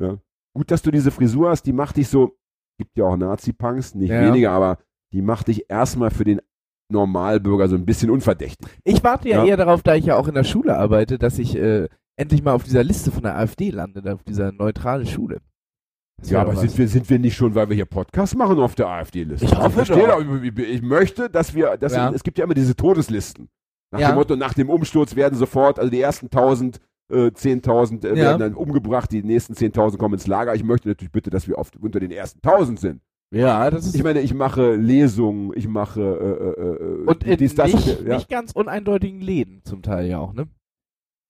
Ja? 0.02 0.18
Gut, 0.58 0.72
dass 0.72 0.82
du 0.82 0.90
diese 0.90 1.12
Frisur 1.12 1.50
hast, 1.52 1.64
die 1.68 1.74
macht 1.74 1.98
dich 1.98 2.08
so, 2.08 2.36
gibt 2.80 2.98
ja 2.98 3.06
auch 3.06 3.16
Nazi-Punks, 3.16 3.94
nicht 3.94 4.10
Ja. 4.10 4.22
weniger, 4.26 4.52
aber 4.52 4.80
die 5.14 5.22
macht 5.22 5.50
dich 5.50 5.70
erstmal 5.70 6.10
für 6.10 6.24
den 6.24 6.42
Normalbürger 6.92 7.68
so 7.68 7.76
ein 7.76 7.86
bisschen 7.86 8.10
unverdächtig. 8.10 8.68
Ich 8.84 9.04
warte 9.04 9.30
ja, 9.30 9.44
Ja. 9.44 9.46
eher 9.46 9.58
darauf, 9.58 9.84
da 9.84 9.94
ich 9.94 10.06
ja 10.06 10.16
auch 10.16 10.28
in 10.28 10.34
der 10.34 10.44
Schule 10.44 10.76
arbeite, 10.78 11.20
dass 11.20 11.38
ich 11.38 11.56
äh, 11.56 11.90
endlich 12.16 12.42
mal 12.44 12.54
auf 12.54 12.64
dieser 12.64 12.84
Liste 12.84 13.12
von 13.12 13.22
der 13.22 13.38
AfD 13.38 13.70
lande, 13.70 14.12
auf 14.12 14.24
dieser 14.24 14.52
neutrale 14.52 15.06
Schule. 15.06 15.42
Das 16.20 16.32
Ja, 16.32 16.42
aber 16.42 16.56
sind 16.56 16.72
was. 16.72 16.78
wir, 16.80 16.88
sind 16.88 17.08
wir 17.12 17.20
nicht 17.20 17.36
schon, 17.36 17.54
weil 17.54 17.70
wir 17.70 17.76
hier 17.76 17.86
Podcast 17.86 18.36
machen, 18.36 18.58
auf 18.58 18.74
der 18.74 18.88
AfD-Liste? 18.88 19.46
Ich 19.46 19.56
hoffe 19.56 19.70
verstehe 19.86 20.08
doch. 20.08 20.20
Ich, 20.44 20.58
ich 20.58 20.82
möchte, 20.82 21.30
dass 21.30 21.54
wir, 21.54 21.78
dass 21.78 21.94
Ja. 21.94 22.10
es 22.10 22.24
gibt 22.24 22.40
ja 22.40 22.46
immer 22.46 22.56
diese 22.56 22.76
Todeslisten. 22.76 23.50
Nach 23.92 24.00
Ja. 24.00 24.10
dem 24.12 24.16
Motto, 24.16 24.36
nach 24.36 24.54
dem 24.56 24.70
Umsturz 24.72 25.16
werden 25.16 25.36
sofort, 25.36 25.78
also 25.78 25.92
die 25.92 26.02
ersten 26.02 26.32
1000, 26.32 26.80
äh, 27.10 27.28
10.000 27.32 28.04
äh, 28.06 28.10
Ja. 28.10 28.16
werden 28.16 28.40
dann 28.40 28.54
umgebracht, 28.56 29.12
die 29.12 29.24
nächsten 29.24 29.54
10.000 29.54 29.98
kommen 29.98 30.16
ins 30.16 30.28
Lager. 30.28 30.56
Ich 30.56 30.64
möchte 30.64 30.88
natürlich 30.90 31.12
bitte, 31.12 31.30
dass 31.30 31.48
wir 31.48 31.58
oft 31.58 31.76
unter 31.78 32.00
den 32.00 32.12
ersten 32.12 32.40
1000 32.44 32.80
sind. 32.80 33.02
Ja, 33.34 33.70
das 33.70 33.86
ist 33.86 33.96
Ich 33.96 34.04
meine, 34.04 34.22
ich 34.22 34.34
mache 34.34 34.76
Lesungen, 34.76 35.52
ich 35.56 35.68
mache 35.68 36.02
äh, 36.02 36.62
äh, 36.62 37.02
äh, 37.04 37.06
und 37.08 37.24
in 37.26 37.38
dies, 37.38 37.56
das. 37.56 37.74
nicht, 37.74 38.02
ja. 38.06 38.16
nicht 38.16 38.30
ganz 38.30 38.54
uneindeutigen 38.54 39.20
Läden 39.20 39.62
zum 39.66 39.82
Teil 39.82 40.08
ja 40.08 40.20
auch, 40.20 40.34
ne? 40.34 40.48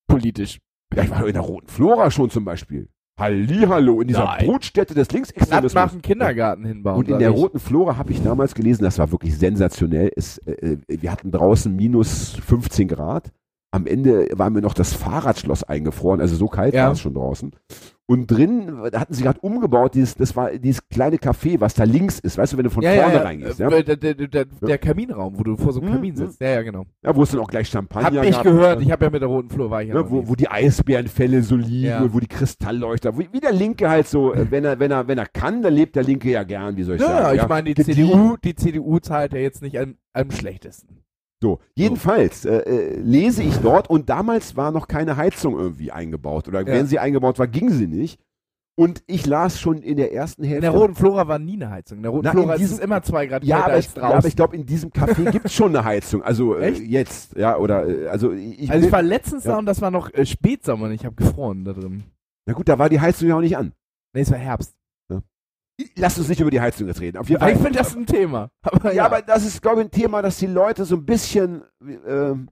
Politisch. 0.08 0.60
ja, 0.96 1.04
ich 1.04 1.10
war 1.10 1.26
in 1.26 1.34
der 1.34 1.42
Roten 1.42 1.68
Flora 1.68 2.12
schon 2.12 2.30
zum 2.30 2.46
Beispiel. 2.46 2.88
Hallihallo, 3.20 4.00
in 4.02 4.10
dieser 4.10 4.26
Nein. 4.26 4.46
Brutstätte 4.46 4.94
des 4.94 5.08
Platt 5.08 5.16
Linksextremismus. 5.16 5.74
machen, 5.74 6.02
Kindergarten 6.04 6.66
hinbauen. 6.66 7.00
Und 7.00 7.10
in 7.10 7.18
der 7.18 7.32
ich. 7.32 7.36
Roten 7.36 7.60
Flora 7.60 7.98
habe 7.98 8.12
ich 8.12 8.22
damals 8.22 8.54
gelesen, 8.54 8.84
das 8.84 9.00
war 9.00 9.12
wirklich 9.12 9.36
sensationell. 9.36 10.12
Es, 10.16 10.38
äh, 10.40 10.52
äh, 10.52 10.78
wir 10.88 11.12
hatten 11.12 11.32
draußen 11.32 11.76
minus 11.76 12.36
15 12.46 12.88
Grad. 12.88 13.32
Am 13.72 13.86
Ende 13.86 14.28
war 14.34 14.50
mir 14.50 14.62
noch 14.62 14.74
das 14.74 14.94
Fahrradschloss 14.94 15.64
eingefroren, 15.64 16.22
also 16.22 16.36
so 16.36 16.48
kalt 16.48 16.74
Ja. 16.74 16.86
war 16.86 16.94
es 16.94 17.02
schon 17.02 17.14
draußen. 17.14 17.52
Und 18.10 18.28
drin, 18.28 18.80
hatten 18.96 19.14
sie 19.14 19.22
gerade 19.24 19.42
umgebaut, 19.42 19.94
dieses, 19.94 20.16
das 20.16 20.34
war 20.38 20.52
dieses 20.52 20.88
kleine 20.88 21.18
Café, 21.18 21.60
was 21.60 21.74
da 21.74 21.84
links 21.84 22.20
ist, 22.20 22.38
weißt 22.38 22.54
du, 22.54 22.58
wenn 22.58 22.64
du 22.64 22.70
von 22.70 22.82
ja, 22.82 22.92
vorne 22.94 23.12
ja, 23.16 23.20
ja. 23.20 23.26
reingehst, 23.26 23.60
ja? 23.60 23.70
Der, 23.70 23.84
der, 23.98 24.14
der, 24.16 24.46
der 24.46 24.78
Kaminraum, 24.78 25.38
wo 25.38 25.44
du 25.44 25.58
vor 25.58 25.74
so 25.74 25.82
einem 25.82 25.90
Mhm, 25.90 25.94
Kamin 25.96 26.16
sitzt. 26.16 26.40
Ja, 26.40 26.48
ja, 26.52 26.62
genau. 26.62 26.86
ja, 27.04 27.14
wo 27.14 27.24
es 27.24 27.32
dann 27.32 27.42
auch 27.42 27.50
gleich 27.50 27.68
Champagner 27.68 28.20
Hab 28.22 28.26
ich 28.26 28.32
gab. 28.32 28.44
gehört, 28.44 28.82
ich 28.82 28.90
habe 28.92 29.04
ja 29.04 29.12
mit 29.12 29.22
der 29.22 29.28
roten 29.28 29.50
Flur 29.50 29.70
war 29.70 29.82
ich 29.82 29.90
ja 29.90 29.96
Ne, 29.96 30.00
noch 30.00 30.10
wo, 30.10 30.26
wo 30.30 30.36
die 30.36 30.48
Eisbärenfälle 30.48 31.44
so 31.44 31.58
liegen 31.58 31.88
Ja. 31.88 32.14
wo 32.14 32.22
die 32.22 32.28
Kristallleuchter, 32.28 33.20
wie, 33.20 33.28
wie 33.34 33.42
der 33.42 33.52
Linke 33.52 33.90
halt 33.90 34.08
so, 34.08 34.34
äh, 34.34 34.50
wenn 34.50 34.64
er, 34.64 34.80
wenn 34.80 34.92
er, 34.92 35.10
wenn 35.10 35.18
er 35.18 35.26
kann, 35.26 35.62
dann 35.62 35.74
lebt 35.74 35.98
der 35.98 36.04
Linke 36.04 36.32
ja 36.32 36.44
gern, 36.44 36.78
wie 36.78 36.84
soll 36.84 36.96
ich 36.96 37.02
Ja, 37.02 37.24
sagen. 37.24 37.40
ich 37.40 37.48
meine, 37.50 37.74
die. 37.74 37.84
CDU, 37.84 38.38
die 38.42 38.56
CDU 38.56 39.00
zahlt 39.00 39.34
ja 39.34 39.40
jetzt 39.40 39.62
nicht 39.62 39.78
am, 39.78 39.96
am 40.14 40.32
schlechtesten. 40.32 41.04
So, 41.42 41.60
jedenfalls 41.76 42.46
äh, 42.46 42.58
äh, 42.58 43.00
lese 43.00 43.44
ich 43.44 43.58
dort 43.58 43.90
und 43.90 44.10
damals 44.10 44.56
war 44.56 44.72
noch 44.72 44.88
keine 44.88 45.18
Heizung 45.18 45.58
irgendwie 45.58 45.92
eingebaut 45.92 46.48
oder 46.48 46.62
Ja. 46.62 46.66
wenn 46.68 46.88
sie 46.88 46.98
eingebaut 47.00 47.38
war, 47.40 47.48
ging 47.48 47.70
sie 47.70 47.88
nicht. 47.88 48.20
Und 48.80 49.02
ich 49.08 49.26
las 49.26 49.60
schon 49.60 49.82
in 49.82 49.98
der 49.98 50.14
ersten 50.14 50.44
In 50.44 50.50
Hälfte. 50.50 50.62
der 50.62 50.72
roten 50.72 50.94
Flora 50.96 51.28
war 51.28 51.40
nie 51.40 51.54
eine 51.54 51.72
Heizung. 51.72 51.98
In 51.98 52.04
der 52.04 52.12
roten 52.12 52.26
Na, 52.26 52.32
Flora 52.32 52.54
in 52.56 52.60
ist 52.62 52.66
es 52.66 52.70
diesem- 52.74 52.84
immer 52.84 53.02
zwei 53.02 53.26
Grad 53.26 53.44
ja, 53.44 53.56
kälter 53.56 53.66
aber 53.66 53.74
als 53.76 53.86
ich, 53.88 53.94
draußen. 53.94 54.10
ja, 54.12 54.18
aber 54.18 54.28
ich 54.28 54.36
glaube, 54.36 54.56
in 54.56 54.66
diesem 54.68 54.90
Café 54.92 55.32
gibt 55.32 55.46
es 55.46 55.54
schon 55.54 55.76
eine 55.76 55.84
Heizung. 55.84 56.22
Also 56.22 56.56
äh, 56.58 56.70
jetzt, 56.70 57.36
ja, 57.36 57.58
oder 57.58 57.88
äh, 57.88 58.08
also 58.08 58.32
ich, 58.34 58.70
also 58.72 58.86
ich 58.86 58.92
war 58.92 59.02
letztens 59.02 59.46
Ja. 59.46 59.54
da 59.54 59.58
und 59.58 59.66
das 59.66 59.82
war 59.82 59.90
noch 59.90 60.14
äh, 60.14 60.26
Spätsommer 60.28 60.86
und 60.86 60.92
ich 60.92 61.06
habe 61.06 61.16
gefroren 61.16 61.66
da 61.66 61.74
drin. 61.74 62.04
Na 62.46 62.54
gut, 62.54 62.70
da 62.70 62.78
war 62.78 62.90
die 62.90 63.00
Heizung 63.02 63.28
ja 63.30 63.36
auch 63.36 63.42
nicht 63.42 63.58
an. 63.58 63.74
Nee, 64.14 64.22
es 64.22 64.32
war 64.32 64.38
Herbst. 64.38 64.76
Lass 65.96 66.18
uns 66.18 66.28
nicht 66.30 66.42
über 66.42 66.50
die 66.52 66.60
Heizung 66.62 66.88
jetzt 66.88 67.02
reden. 67.02 67.18
Auf 67.18 67.30
jeden 67.30 67.40
Fall. 67.40 67.52
ich 67.52 67.58
finde 67.60 67.78
das 67.80 67.96
ein 67.96 68.06
Thema. 68.06 68.50
Aber 68.64 68.94
ja, 68.94 69.06
aber 69.06 69.22
das 69.22 69.46
ist, 69.46 69.62
glaube 69.62 69.82
ich, 69.82 69.88
ein 69.88 69.92
Thema, 69.92 70.22
dass 70.22 70.38
die 70.38 70.48
Leute 70.48 70.86
so 70.86 70.96
ein 70.96 71.06
bisschen. 71.06 71.64
ähm, 72.08 72.50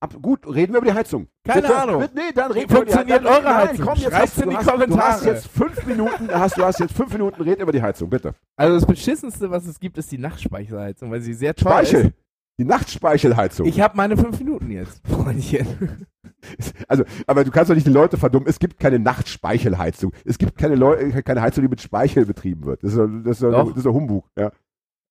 ab, 0.00 0.14
gut, 0.22 0.46
reden 0.46 0.72
wir 0.72 0.78
über 0.78 0.86
die 0.90 0.96
Heizung. 0.96 1.26
Keine 1.44 1.62
Bitte? 1.62 1.76
Ahnung. 1.76 2.00
Bitte, 2.02 2.14
Nee, 2.14 2.32
dann 2.34 2.52
reden 2.52 2.68
Funktioniert 2.74 3.08
wir 3.08 3.16
über 3.16 3.28
die 3.30 3.34
eure 3.36 3.42
Nein, 3.42 3.68
Heizung? 3.68 3.84
Komm, 3.86 3.98
jetzt 3.98 4.12
hast, 4.18 4.36
du, 4.38 4.42
in 4.42 4.50
die 4.50 4.54
du 4.54 4.58
hast, 4.60 4.66
Du 4.66 4.72
hast 4.72 4.80
Kommentare. 4.90 5.26
jetzt 5.26 5.46
fünf 5.48 5.86
Minuten, 5.86 6.28
hast, 6.32 6.56
du 6.56 6.64
hast 6.64 6.78
jetzt 6.80 6.94
fünf 6.96 7.12
Minuten, 7.12 7.42
red 7.42 7.60
über 7.60 7.72
die 7.72 7.82
Heizung, 7.82 8.08
bitte. 8.08 8.34
Also 8.56 8.74
das 8.76 8.86
beschissenste, 8.86 9.50
was 9.50 9.66
es 9.66 9.78
gibt, 9.80 9.98
ist 9.98 10.10
die 10.12 10.18
Nachtspeichelheizung, 10.18 11.10
weil 11.10 11.20
sie 11.20 11.34
sehr 11.34 11.54
teuer 11.54 11.72
Speichel. 11.72 12.12
Die 12.60 12.64
Nachtspeichelheizung. 12.64 13.66
ist. 13.66 13.74
Ich 13.74 13.80
habe 13.80 13.96
meine 13.96 14.16
fünf 14.16 14.38
Minuten 14.38 14.70
jetzt, 14.70 15.00
Freundchen. 15.08 16.06
also, 16.88 17.04
aber 17.26 17.44
du 17.44 17.50
kannst 17.50 17.70
doch 17.70 17.74
nicht 17.74 17.86
die 17.86 17.92
Leute 17.92 18.16
verdummen. 18.16 18.48
Es 18.48 18.58
gibt 18.58 18.78
keine 18.78 18.98
Nachtspeichelheizung. 18.98 20.12
Es 20.24 20.38
gibt 20.38 20.56
keine, 20.56 20.74
Leu 20.74 20.94
äh, 20.94 21.22
keine 21.22 21.40
Heizung, 21.42 21.62
die 21.62 21.68
mit 21.68 21.80
Speichel 21.80 22.26
betrieben 22.26 22.64
wird. 22.64 22.82
Das 22.82 22.92
ist, 22.92 22.98
das 23.24 23.40
ist, 23.40 23.42
das 23.42 23.76
ist 23.76 23.86
Humbug. 23.86 24.28
Ja. 24.38 24.52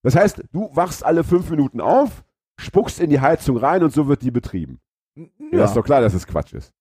Das 0.04 0.16
heißt, 0.16 0.44
du 0.52 0.70
wachst 0.74 1.06
alle 1.06 1.24
fünf 1.24 1.50
Minuten 1.50 1.82
auf, 1.82 2.24
spuckst 2.60 3.00
in 3.00 3.10
die 3.10 3.20
Heizung 3.20 3.58
rein 3.58 3.84
und 3.84 3.92
so 3.92 4.08
wird 4.08 4.22
die 4.22 4.32
betrieben. 4.32 4.80
Ja. 5.16 5.26
Ja, 5.52 5.66
ist 5.66 5.76
doch 5.76 5.84
klar, 5.84 6.02
dass 6.02 6.14
es 6.14 6.28
Quatsch 6.28 6.54
ist. 6.54 6.74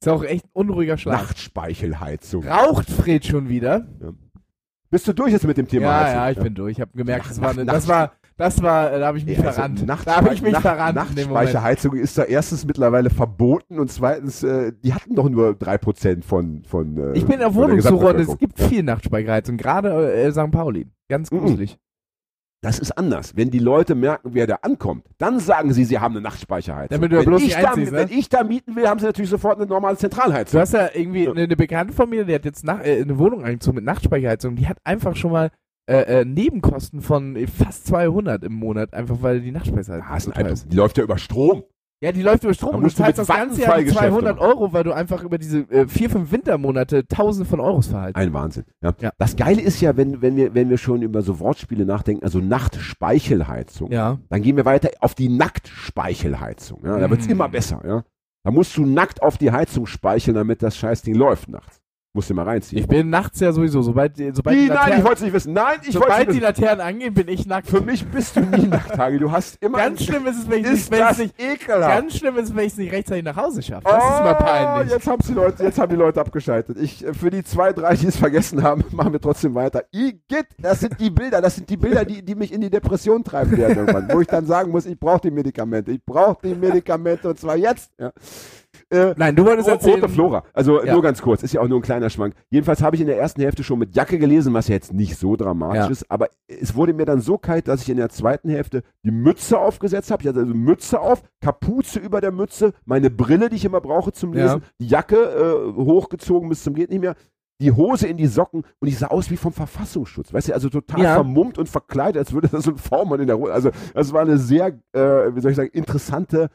ist 0.00 0.08
auch 0.08 0.24
echt 0.24 0.44
ein 0.44 0.50
unruhiger 0.52 0.98
Schlaf. 0.98 1.22
Nachtspeichelheizung. 1.22 2.46
Raucht 2.46 2.90
Fred 2.90 3.24
schon 3.24 3.48
wieder? 3.48 3.86
Bist 4.90 5.06
du 5.06 5.12
durch 5.12 5.32
jetzt 5.32 5.46
mit 5.46 5.56
dem 5.56 5.68
Thema 5.68 5.86
ja, 5.86 6.00
Heizung? 6.00 6.16
ja, 6.16 6.30
ich 6.30 6.38
bin 6.38 6.54
durch. 6.54 6.72
Ich 6.72 6.80
habe 6.80 6.90
gemerkt, 6.96 7.24
Nach- 7.24 7.28
das 7.30 7.40
war, 7.40 7.50
eine, 7.50 7.66
das 7.66 7.88
war, 7.88 8.12
das 8.38 8.62
war, 8.62 8.90
äh, 8.92 8.98
da 9.00 9.06
habe 9.08 9.18
ich 9.18 9.26
mich 9.26 9.36
Ja, 9.36 9.44
also 9.44 9.54
verrannt. 9.56 9.84
Nachtspei- 9.86 10.04
Da 10.06 10.16
habe 10.16 10.32
ich 10.32 10.40
mich 10.42 10.52
Nacht- 10.52 10.62
verrannt. 10.62 10.94
Nachtspeicherheizung 10.96 11.94
ist 11.96 12.16
da 12.16 12.24
erstens 12.24 12.64
mittlerweile 12.64 13.10
verboten 13.10 13.78
und 13.78 13.90
zweitens, 13.92 14.42
äh, 14.42 14.72
die 14.82 14.94
hatten 14.94 15.14
doch 15.14 15.28
nur 15.28 15.54
3% 15.54 16.24
von, 16.24 16.62
von 16.64 16.96
äh, 16.96 17.12
Ich 17.18 17.26
bin 17.26 17.42
auf 17.42 17.52
der 17.52 17.54
Wohnungssuche 17.54 18.06
und 18.06 18.20
es 18.20 18.38
gibt 18.38 18.58
viel 18.60 18.82
Nachtspeichelheizung, 18.82 19.56
gerade 19.58 20.12
äh, 20.14 20.32
St. 20.32 20.50
Pauli. 20.50 20.86
Ganz 21.10 21.30
Mhm. 21.30 21.40
gruselig. 21.40 21.78
Das 22.60 22.80
ist 22.80 22.90
anders. 22.98 23.36
Wenn 23.36 23.50
die 23.50 23.60
Leute 23.60 23.94
merken, 23.94 24.30
wer 24.32 24.48
da 24.48 24.56
ankommt, 24.62 25.04
dann 25.18 25.38
sagen 25.38 25.72
sie, 25.72 25.84
sie 25.84 26.00
haben 26.00 26.14
eine 26.14 26.22
Nachtspeicherheizung. 26.22 26.88
Damit 26.96 27.12
du 27.12 27.18
wenn, 27.18 27.24
bloß 27.24 27.42
ich 27.42 27.54
da, 27.54 27.76
ne? 27.76 27.92
wenn 27.92 28.08
ich 28.10 28.28
da 28.28 28.42
mieten 28.42 28.74
will, 28.74 28.88
haben 28.88 28.98
sie 28.98 29.06
natürlich 29.06 29.30
sofort 29.30 29.58
eine 29.58 29.66
normale 29.66 29.94
Du 29.94 30.00
Zentralheizung. 30.00 30.60
hast 30.60 30.72
ja 30.74 30.88
irgendwie 30.92 31.24
Ja. 31.26 31.30
eine, 31.30 31.42
eine 31.44 31.56
Bekannte 31.56 31.92
von 31.92 32.10
mir, 32.10 32.24
die 32.24 32.34
hat 32.34 32.44
jetzt 32.44 32.64
nach, 32.64 32.80
äh, 32.84 33.00
eine 33.00 33.16
Wohnung 33.16 33.44
eingezogen 33.44 33.76
mit 33.76 33.84
Nachtspeicherheizung. 33.84 34.56
Die 34.56 34.66
hat 34.66 34.78
einfach 34.82 35.14
schon 35.14 35.30
mal 35.30 35.50
äh, 35.88 36.20
äh, 36.20 36.24
Nebenkosten 36.24 37.00
von 37.00 37.36
fast 37.46 37.86
200 37.86 38.44
im 38.44 38.52
Monat, 38.52 38.92
einfach 38.94 39.16
weil 39.22 39.40
die 39.40 39.50
Nachtspeicherheizung 39.52 40.04
Ah, 40.08 40.16
ist 40.16 40.24
so 40.24 40.30
ein 40.32 40.44
teuer 40.44 40.52
ist. 40.52 40.72
Die 40.72 40.76
läuft 40.76 40.98
ja 40.98 41.04
über 41.04 41.18
Strom. 41.18 41.62
Ja, 42.00 42.12
die 42.12 42.22
läuft 42.22 42.44
über 42.44 42.54
Strom 42.54 42.76
und 42.76 42.84
du 42.84 42.90
zahlst 42.90 43.18
das 43.18 43.26
ganze 43.26 43.60
Jahr 43.62 43.72
Vattenfall 43.72 44.10
200 44.10 44.36
Geschäfte 44.36 44.40
Euro, 44.40 44.72
weil 44.72 44.84
du 44.84 44.92
einfach 44.92 45.24
über 45.24 45.36
diese 45.36 45.60
äh, 45.70 45.88
vier, 45.88 46.08
fünf 46.08 46.30
Wintermonate 46.30 47.08
tausende 47.08 47.48
von 47.48 47.58
Euros 47.58 47.88
verhalten. 47.88 48.16
Ein 48.16 48.32
Wahnsinn. 48.32 48.64
Ja. 48.80 48.94
Ja. 49.00 49.10
Das 49.18 49.34
Geile 49.34 49.60
ist 49.60 49.80
ja, 49.80 49.96
wenn, 49.96 50.22
wenn, 50.22 50.36
wir, 50.36 50.54
wenn 50.54 50.70
wir 50.70 50.78
schon 50.78 51.02
über 51.02 51.22
so 51.22 51.40
Wortspiele 51.40 51.84
nachdenken, 51.84 52.22
also 52.22 52.38
Nachtspeichelheizung, 52.38 53.90
Ja. 53.90 54.18
dann 54.28 54.42
gehen 54.42 54.56
wir 54.56 54.64
weiter 54.64 54.90
auf 55.00 55.16
die 55.16 55.28
Nacktspeichelheizung. 55.28 56.82
Ja. 56.84 56.98
Da 56.98 57.10
wird's 57.10 57.26
Mm. 57.26 57.32
immer 57.32 57.48
besser. 57.48 57.80
Ja. 57.84 58.04
Da 58.44 58.50
musst 58.52 58.76
du 58.76 58.86
nackt 58.86 59.22
auf 59.22 59.36
die 59.38 59.50
Heizung 59.50 59.86
speicheln, 59.86 60.34
damit 60.34 60.62
das 60.62 60.76
Scheißding 60.76 61.14
läuft 61.14 61.48
nachts. 61.48 61.77
Musst 62.14 62.30
du 62.30 62.34
mal 62.34 62.44
reinziehen. 62.44 62.80
Ich 62.80 62.88
bin 62.88 63.10
nachts 63.10 63.38
ja 63.38 63.52
sowieso, 63.52 63.82
sobald, 63.82 64.16
die- 64.18 64.30
sobald, 64.32 64.56
Wie? 64.56 64.62
die, 64.62 64.68
Nein, 64.68 64.76
ich 64.78 64.80
Laternen, 64.86 65.04
wollte 65.04 65.14
es 65.16 65.20
nicht 65.22 65.32
wissen. 65.34 65.52
Nein, 65.52 65.76
ich 65.82 65.94
wollte 65.94 66.08
sobald 66.08 66.28
es 66.28 66.34
die. 66.34 66.40
Laternen 66.40 66.80
angehen, 66.80 67.12
bin 67.14 67.28
ich 67.28 67.46
nackt. 67.46 67.68
Für 67.68 67.82
mich 67.82 68.04
bist 68.06 68.34
du 68.34 68.40
nie 68.40 68.66
nackt, 68.66 68.96
Hagi. 68.96 69.18
Du 69.18 69.30
hast 69.30 69.62
immer... 69.62 69.76
Ganz 69.76 70.02
schlimm 70.04 70.26
ist 70.26 70.38
es, 70.38 70.48
wenn 70.48 70.64
ich 70.64 70.70
ist 70.70 70.90
nicht, 70.90 71.34
ekelhaft. 71.38 71.96
Ganz 72.00 72.16
schlimm 72.16 72.36
ist 72.38 72.44
es, 72.48 72.56
wenn 72.56 72.64
ich 72.64 72.72
es 72.72 72.78
nicht 72.78 72.92
rechtzeitig 72.92 73.24
nach 73.24 73.36
Hause 73.36 73.62
schaffe. 73.62 73.84
Das 73.84 74.02
ist 74.02 74.10
mal 74.20 74.36
Oh, 74.40 74.42
peinlich. 74.42 74.92
Jetzt, 74.94 75.06
haben's 75.06 75.26
die 75.26 75.34
Leute, 75.34 75.62
jetzt 75.62 75.78
haben 75.78 75.90
die 75.90 75.96
Leute 75.96 76.20
abgeschaltet. 76.20 76.78
Ich, 76.80 77.04
äh, 77.06 77.12
für 77.12 77.28
die 77.28 77.44
zwei, 77.44 77.74
drei, 77.74 77.94
die 77.94 78.06
es 78.06 78.16
vergessen 78.16 78.62
haben, 78.62 78.84
machen 78.92 79.12
wir 79.12 79.20
trotzdem 79.20 79.54
weiter. 79.54 79.84
Igitt, 79.92 80.46
das 80.58 80.80
sind 80.80 80.98
die 80.98 81.10
Bilder, 81.10 81.42
das 81.42 81.56
sind 81.56 81.68
die 81.68 81.76
Bilder, 81.76 82.06
die, 82.06 82.24
die 82.24 82.34
mich 82.34 82.52
in 82.54 82.62
die 82.62 82.70
Depression 82.70 83.22
treiben 83.22 83.54
werden 83.58 83.76
irgendwann. 83.76 84.08
Wo 84.10 84.20
ich 84.22 84.26
dann 84.28 84.46
sagen 84.46 84.70
muss, 84.72 84.86
ich 84.86 84.98
brauche 84.98 85.20
die 85.20 85.30
Medikamente. 85.30 85.92
Ich 85.92 86.02
brauche 86.02 86.38
die 86.42 86.54
Medikamente 86.54 87.28
und 87.28 87.38
zwar 87.38 87.56
jetzt. 87.56 87.92
Ja. 88.00 88.12
Äh, 88.90 89.14
Nein, 89.18 89.36
du 89.36 89.44
wolltest 89.44 89.68
erzählen. 89.68 90.00
Rote 90.00 90.08
Flora. 90.08 90.44
Also 90.54 90.82
Ja. 90.82 90.94
nur 90.94 91.02
ganz 91.02 91.20
kurz, 91.20 91.42
ist 91.42 91.52
ja 91.52 91.60
auch 91.60 91.68
nur 91.68 91.78
ein 91.78 91.82
kleiner 91.82 92.08
Schwank. 92.08 92.34
Jedenfalls 92.50 92.82
habe 92.82 92.96
ich 92.96 93.02
in 93.02 93.06
der 93.08 93.18
ersten 93.18 93.42
Hälfte 93.42 93.62
schon 93.62 93.78
mit 93.78 93.94
Jacke 93.94 94.18
gelesen, 94.18 94.54
was 94.54 94.68
ja 94.68 94.74
jetzt 94.74 94.94
nicht 94.94 95.16
so 95.18 95.36
dramatisch 95.36 95.78
Ja. 95.84 95.88
ist, 95.90 96.10
aber 96.10 96.28
es 96.46 96.74
wurde 96.74 96.94
mir 96.94 97.04
dann 97.04 97.20
so 97.20 97.36
kalt, 97.36 97.68
dass 97.68 97.82
ich 97.82 97.90
in 97.90 97.98
der 97.98 98.08
zweiten 98.08 98.48
Hälfte 98.48 98.82
die 99.04 99.10
Mütze 99.10 99.58
aufgesetzt 99.58 100.10
habe. 100.10 100.22
Ich 100.22 100.28
hatte 100.28 100.40
also 100.40 100.54
Mütze 100.54 101.00
auf, 101.00 101.22
Kapuze 101.42 101.98
über 101.98 102.20
der 102.22 102.32
Mütze, 102.32 102.72
meine 102.86 103.10
Brille, 103.10 103.50
die 103.50 103.56
ich 103.56 103.64
immer 103.66 103.80
brauche 103.82 104.12
zum 104.12 104.32
Ja. 104.34 104.44
Lesen, 104.44 104.62
die 104.80 104.86
Jacke 104.86 105.16
äh, 105.16 105.82
hochgezogen 105.82 106.48
bis 106.48 106.62
zum 106.62 106.72
geht 106.74 106.88
nicht 106.90 107.00
mehr. 107.00 107.14
Die 107.60 107.72
Hose 107.72 108.06
in 108.06 108.16
die 108.16 108.28
Socken 108.28 108.62
und 108.78 108.86
ich 108.88 108.96
sah 108.98 109.08
aus 109.08 109.30
wie 109.32 109.36
vom 109.36 109.52
Verfassungsschutz. 109.52 110.32
Weißt 110.32 110.48
du, 110.48 110.54
also 110.54 110.68
total 110.70 111.02
Ja. 111.02 111.14
vermummt 111.14 111.58
und 111.58 111.68
verkleidet, 111.68 112.16
als 112.20 112.32
würde 112.32 112.46
da 112.48 112.60
so 112.60 112.70
ein 112.70 112.78
V-Mann 112.78 113.18
in 113.20 113.26
der 113.26 113.36
Hose. 113.36 113.52
Also, 113.52 113.70
das 113.94 114.12
war 114.12 114.20
eine 114.22 114.38
sehr, 114.38 114.68
äh, 114.92 115.00
wie 115.34 115.40
soll 115.40 115.50
ich 115.50 115.56
sagen, 115.56 115.70
interessante 115.72 116.50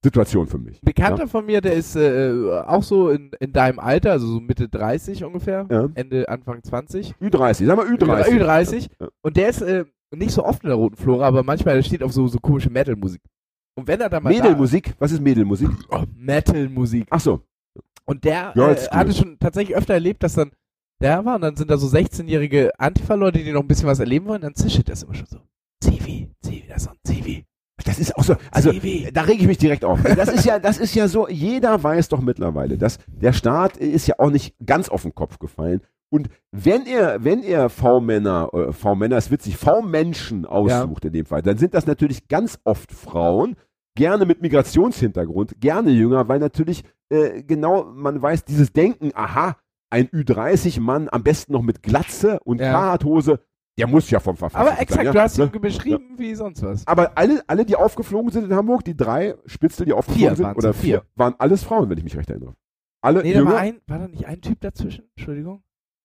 Auftrittssituation 0.00 0.46
für 0.46 0.58
mich. 0.58 0.80
Bekannter 0.80 1.28
von 1.28 1.44
mir, 1.44 1.60
der 1.60 1.74
ist 1.74 1.94
äh, 1.94 2.32
auch 2.66 2.82
so 2.82 3.10
in, 3.10 3.32
in 3.38 3.52
deinem 3.52 3.78
Alter, 3.78 4.12
also 4.12 4.26
so 4.26 4.40
Mitte 4.40 4.68
30 4.68 5.24
ungefähr, 5.24 5.66
Ja. 5.70 5.88
Ende, 5.94 6.28
Anfang 6.28 6.62
20. 6.62 7.14
Ü30, 7.20 7.66
sag 7.66 7.76
mal 7.76 7.86
Ü30. 7.86 8.40
Ü30. 8.40 8.88
Ja. 8.98 9.08
Und 9.22 9.36
der 9.36 9.48
ist 9.50 9.60
äh, 9.60 9.84
nicht 10.14 10.30
so 10.32 10.44
oft 10.44 10.62
in 10.62 10.68
der 10.68 10.76
Roten 10.76 10.96
Flora, 10.96 11.26
aber 11.26 11.42
manchmal 11.42 11.74
der 11.76 11.82
steht 11.82 12.02
auf 12.02 12.12
so, 12.12 12.26
so 12.28 12.38
komische 12.38 12.70
Metal-Musik. 12.70 13.20
Und 13.76 13.86
wenn 13.86 14.00
er 14.00 14.08
da 14.08 14.20
mal 14.20 14.30
Mädelmusik? 14.32 14.94
Was 14.98 15.12
ist 15.12 15.20
Mädelmusik? 15.20 15.68
oh, 15.90 16.04
Metal-Musik. 16.14 17.06
Ach 17.10 17.20
so. 17.20 17.42
Und 18.06 18.24
der 18.24 18.56
äh, 18.56 18.74
hatte 18.90 19.12
schon 19.12 19.38
tatsächlich 19.38 19.76
öfter 19.76 19.94
erlebt, 19.94 20.22
dass 20.22 20.34
dann 20.34 20.50
der 21.00 21.24
war 21.24 21.36
und 21.36 21.42
dann 21.42 21.56
sind 21.56 21.70
da 21.70 21.76
so 21.78 21.86
16-jährige 21.86 22.72
Antifa-Leute, 22.78 23.38
die 23.38 23.52
noch 23.52 23.62
ein 23.62 23.68
bisschen 23.68 23.86
was 23.86 24.00
erleben 24.00 24.26
wollen, 24.26 24.42
dann 24.42 24.54
zischelt 24.54 24.88
das 24.88 25.02
immer 25.02 25.14
schon 25.14 25.26
so. 25.26 25.40
Zivi, 25.82 26.30
Zivi, 26.42 26.66
das 26.68 26.82
ist 26.82 26.88
ein 26.88 26.96
Zivi. 27.04 27.44
Das 27.84 27.98
ist 27.98 28.16
auch 28.16 28.24
so, 28.24 28.36
also 28.50 28.70
Zivi. 28.72 29.08
da 29.12 29.22
rege 29.22 29.42
ich 29.42 29.46
mich 29.46 29.58
direkt 29.58 29.84
auf. 29.84 30.00
Das 30.02 30.28
ist 30.28 30.44
ja, 30.44 30.58
das 30.58 30.78
ist 30.78 30.94
ja 30.94 31.08
so, 31.08 31.28
jeder 31.28 31.82
weiß 31.82 32.08
doch 32.08 32.20
mittlerweile, 32.20 32.78
dass 32.78 32.98
der 33.06 33.32
Staat 33.32 33.76
ist 33.76 34.06
ja 34.06 34.16
auch 34.18 34.30
nicht 34.30 34.54
ganz 34.64 34.88
auf 34.88 35.02
den 35.02 35.14
Kopf 35.14 35.38
gefallen. 35.38 35.80
Und 36.12 36.28
wenn 36.50 36.86
er, 36.86 37.22
wenn 37.22 37.42
er 37.42 37.70
V-Männer, 37.70 38.50
äh, 38.52 38.72
V-Männer 38.72 39.16
ist 39.16 39.30
witzig, 39.30 39.56
V-Menschen 39.56 40.44
aussucht 40.44 41.04
in 41.04 41.12
dem 41.12 41.26
Fall, 41.26 41.42
dann 41.42 41.56
sind 41.56 41.72
das 41.74 41.86
natürlich 41.86 42.26
ganz 42.28 42.58
oft 42.64 42.90
Frauen, 42.92 43.54
gerne 43.96 44.26
mit 44.26 44.42
Migrationshintergrund, 44.42 45.60
gerne 45.60 45.90
jünger, 45.90 46.28
weil 46.28 46.38
natürlich 46.40 46.84
äh, 47.10 47.42
genau 47.42 47.84
man 47.84 48.20
weiß, 48.20 48.44
dieses 48.44 48.72
Denken, 48.72 49.12
aha, 49.14 49.56
ein 49.90 50.08
Ü30-Mann, 50.08 51.08
am 51.10 51.22
besten 51.22 51.52
noch 51.52 51.62
mit 51.62 51.82
Glatze 51.82 52.38
und 52.44 52.60
Ja. 52.60 52.72
Fahrradhose, 52.72 53.40
der 53.78 53.86
muss 53.86 54.10
ja 54.10 54.20
vom 54.20 54.36
Verfassungsschutz 54.36 54.72
Aber 54.72 54.82
exakt, 54.82 54.96
sein, 54.98 55.06
ja? 55.06 55.12
du 55.12 55.20
hast 55.20 55.38
Ne? 55.38 55.50
ihn 55.54 55.60
beschrieben 55.60 56.14
wie 56.18 56.34
sonst 56.34 56.62
was. 56.62 56.86
Aber 56.86 57.16
alle, 57.16 57.42
alle, 57.46 57.64
die 57.64 57.76
aufgeflogen 57.76 58.30
sind 58.30 58.44
in 58.44 58.54
Hamburg, 58.54 58.84
die 58.84 58.96
drei 58.96 59.34
Spitzel, 59.46 59.86
die 59.86 59.92
aufgeflogen 59.92 60.36
Vier 60.36 60.36
sind, 60.36 60.56
oder 60.56 60.74
vier. 60.74 61.00
vier, 61.00 61.02
waren 61.16 61.34
alles 61.38 61.62
Frauen, 61.64 61.88
wenn 61.88 61.96
ich 61.98 62.04
mich 62.04 62.16
recht 62.16 62.28
erinnere. 62.30 62.54
Alle 63.02 63.22
Nee, 63.22 63.32
da 63.32 63.44
war, 63.46 63.56
ein, 63.58 63.80
war 63.86 63.98
da 63.98 64.08
nicht 64.08 64.26
ein 64.26 64.40
Typ 64.42 64.60
dazwischen? 64.60 65.04
Entschuldigung. 65.16 65.62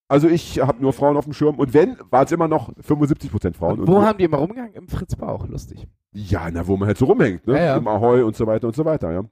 Also 0.08 0.28
ich 0.28 0.60
habe 0.60 0.80
nur 0.80 0.92
Frauen 0.92 1.16
auf 1.16 1.24
dem 1.24 1.32
Schirm. 1.34 1.56
Und 1.56 1.74
wenn, 1.74 1.98
war 2.10 2.24
es 2.24 2.32
immer 2.32 2.46
noch 2.48 2.72
75% 2.76 3.54
Frauen. 3.54 3.80
Und 3.80 3.88
Wo 3.88 4.00
haben 4.02 4.16
die 4.18 4.24
immer 4.24 4.38
rumgegangen? 4.38 4.72
Im 4.74 4.88
Fritz 4.88 5.16
Bauch, 5.16 5.46
lustig. 5.48 5.86
ja, 6.14 6.48
na, 6.50 6.66
wo 6.66 6.76
man 6.76 6.86
halt 6.86 6.96
so 6.96 7.06
rumhängt, 7.06 7.46
ne? 7.46 7.54
Ja, 7.54 7.64
ja. 7.64 7.76
Im 7.76 7.88
Ahoi 7.88 8.22
und 8.22 8.36
so 8.36 8.46
weiter 8.46 8.68
und 8.68 8.76
so 8.76 8.84
weiter, 8.84 9.12
ja. 9.12 9.24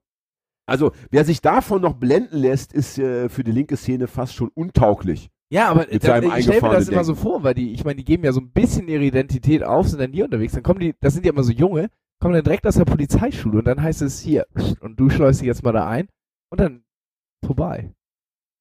Also, 0.66 0.92
wer 1.10 1.24
sich 1.24 1.40
davon 1.40 1.80
noch 1.80 1.94
blenden 1.94 2.36
lässt, 2.38 2.72
ist 2.72 2.98
äh, 2.98 3.28
für 3.28 3.44
die 3.44 3.52
linke 3.52 3.76
Szene 3.76 4.06
fast 4.08 4.34
schon 4.34 4.48
untauglich. 4.54 5.30
Ja, 5.50 5.68
aber 5.68 5.86
Mit 5.90 6.02
seinem 6.02 6.32
ich 6.36 6.44
stelle 6.44 6.60
mir 6.60 6.68
das 6.68 6.88
eingefahrenen 6.88 6.92
immer 6.92 7.04
so 7.04 7.14
vor, 7.14 7.42
weil 7.42 7.54
die, 7.54 7.72
ich 7.72 7.84
meine, 7.84 7.96
die 7.96 8.04
geben 8.04 8.24
ja 8.24 8.32
so 8.32 8.40
ein 8.40 8.50
bisschen 8.50 8.88
ihre 8.88 9.04
Identität 9.04 9.62
auf, 9.62 9.88
sind 9.88 10.00
dann 10.00 10.12
hier 10.12 10.24
unterwegs, 10.24 10.54
dann 10.54 10.62
kommen 10.62 10.80
die, 10.80 10.94
das 11.00 11.14
sind 11.14 11.24
ja 11.26 11.32
immer 11.32 11.42
so 11.44 11.52
junge, 11.52 11.90
kommen 12.20 12.34
dann 12.34 12.44
direkt 12.44 12.66
aus 12.66 12.76
der 12.76 12.84
Polizeischule 12.84 13.58
und 13.58 13.66
dann 13.66 13.82
heißt 13.82 14.02
es 14.02 14.20
hier, 14.20 14.46
und 14.80 14.98
du 14.98 15.10
schleust 15.10 15.40
dich 15.40 15.46
jetzt 15.46 15.62
mal 15.62 15.72
da 15.72 15.86
ein 15.86 16.08
und 16.50 16.60
dann 16.60 16.84
vorbei. 17.44 17.94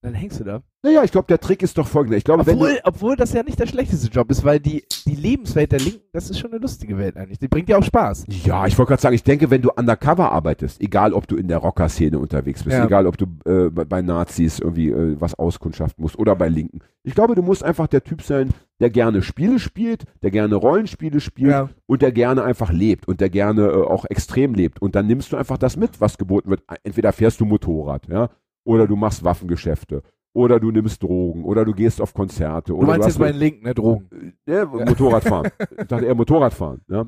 Dann 0.02 0.14
hängst 0.14 0.40
du 0.40 0.44
da. 0.44 0.64
Naja, 0.86 1.02
ich 1.06 1.12
glaube, 1.14 1.28
der 1.30 1.40
Trick 1.40 1.64
ist 1.64 1.78
doch 1.78 1.88
folgender. 1.88 2.18
Ich 2.18 2.26
glaube, 2.26 2.44
du, 2.44 2.52
Obwohl, 2.52 2.78
obwohl 2.84 3.16
das 3.16 3.32
ja 3.32 3.42
nicht 3.42 3.58
der 3.58 3.68
schlechteste 3.68 4.10
Job 4.10 4.30
ist, 4.30 4.44
weil 4.44 4.60
die, 4.60 4.84
die 5.08 5.16
Lebenswelt 5.16 5.72
der 5.72 5.80
Linken, 5.80 6.02
das 6.12 6.30
ist 6.30 6.40
schon 6.40 6.52
eine 6.52 6.60
lustige 6.60 6.98
Welt 6.98 7.16
eigentlich. 7.16 7.40
Die 7.40 7.48
bringt 7.48 7.70
ja 7.70 7.78
auch 7.78 7.84
Spaß. 7.84 8.26
Ja, 8.28 8.68
ich 8.68 8.78
wollte 8.78 8.90
gerade 8.90 9.02
sagen, 9.02 9.16
ich 9.16 9.24
denke, 9.24 9.50
wenn 9.50 9.62
du 9.62 9.72
undercover 9.72 10.34
arbeitest, 10.34 10.82
egal 10.82 11.14
ob 11.14 11.26
du 11.26 11.38
in 11.38 11.48
der 11.48 11.60
Rocker-Szene 11.60 12.20
unterwegs 12.20 12.64
bist, 12.64 12.76
Ja. 12.76 12.84
egal 12.86 13.08
ob 13.08 13.18
du 13.18 13.28
äh, 13.46 13.70
bei, 13.70 13.86
bei 13.86 14.02
Nazis 14.02 14.60
irgendwie 14.60 14.90
äh, 14.90 15.16
was 15.22 15.36
auskundschaften 15.40 16.02
musst 16.02 16.20
oder 16.20 16.36
bei 16.36 16.50
Linken. 16.50 16.80
Ich 17.04 17.16
glaube, 17.16 17.36
du 17.36 17.44
musst 17.44 17.64
einfach 17.64 17.88
der 17.88 18.04
Typ 18.04 18.22
sein, 18.22 18.50
der 18.82 18.90
gerne 18.90 19.22
Spiele 19.22 19.60
spielt, 19.60 20.04
der 20.22 20.32
gerne 20.32 20.56
Rollenspiele 20.56 21.22
spielt 21.22 21.52
Ja. 21.52 21.70
und 21.86 22.02
der 22.02 22.12
gerne 22.12 22.44
einfach 22.44 22.74
lebt 22.74 23.08
und 23.08 23.22
der 23.22 23.30
gerne 23.30 23.68
äh, 23.68 23.74
auch 23.84 24.04
extrem 24.10 24.54
lebt. 24.54 24.82
Und 24.82 24.96
dann 24.96 25.08
nimmst 25.08 25.32
du 25.32 25.38
einfach 25.38 25.58
das 25.58 25.78
mit, 25.78 26.02
was 26.02 26.18
geboten 26.18 26.50
wird. 26.50 26.62
Entweder 26.84 27.14
fährst 27.14 27.40
du 27.40 27.46
Motorrad, 27.46 28.06
ja, 28.10 28.30
oder 28.66 28.86
du 28.86 28.98
machst 28.98 29.24
Waffengeschäfte. 29.24 30.04
Oder 30.36 30.60
du 30.60 30.72
nimmst 30.72 31.04
Drogen, 31.04 31.44
oder 31.46 31.64
du 31.64 31.74
gehst 31.74 32.02
auf 32.02 32.14
Konzerte. 32.14 32.72
Du 32.72 32.78
oder 32.80 32.88
meinst 32.88 33.20
du 33.20 33.24
jetzt 33.24 33.34
den 33.34 33.40
Linken, 33.40 33.66
ne, 33.66 33.74
Drogen. 33.76 34.34
ja, 34.48 34.66
Motorradfahren. 34.72 35.52
Ich 35.80 35.86
dachte 35.88 36.06
eher 36.06 36.16
Motorradfahren. 36.16 36.82
Ja. 36.90 37.06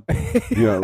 Ja, 0.52 0.82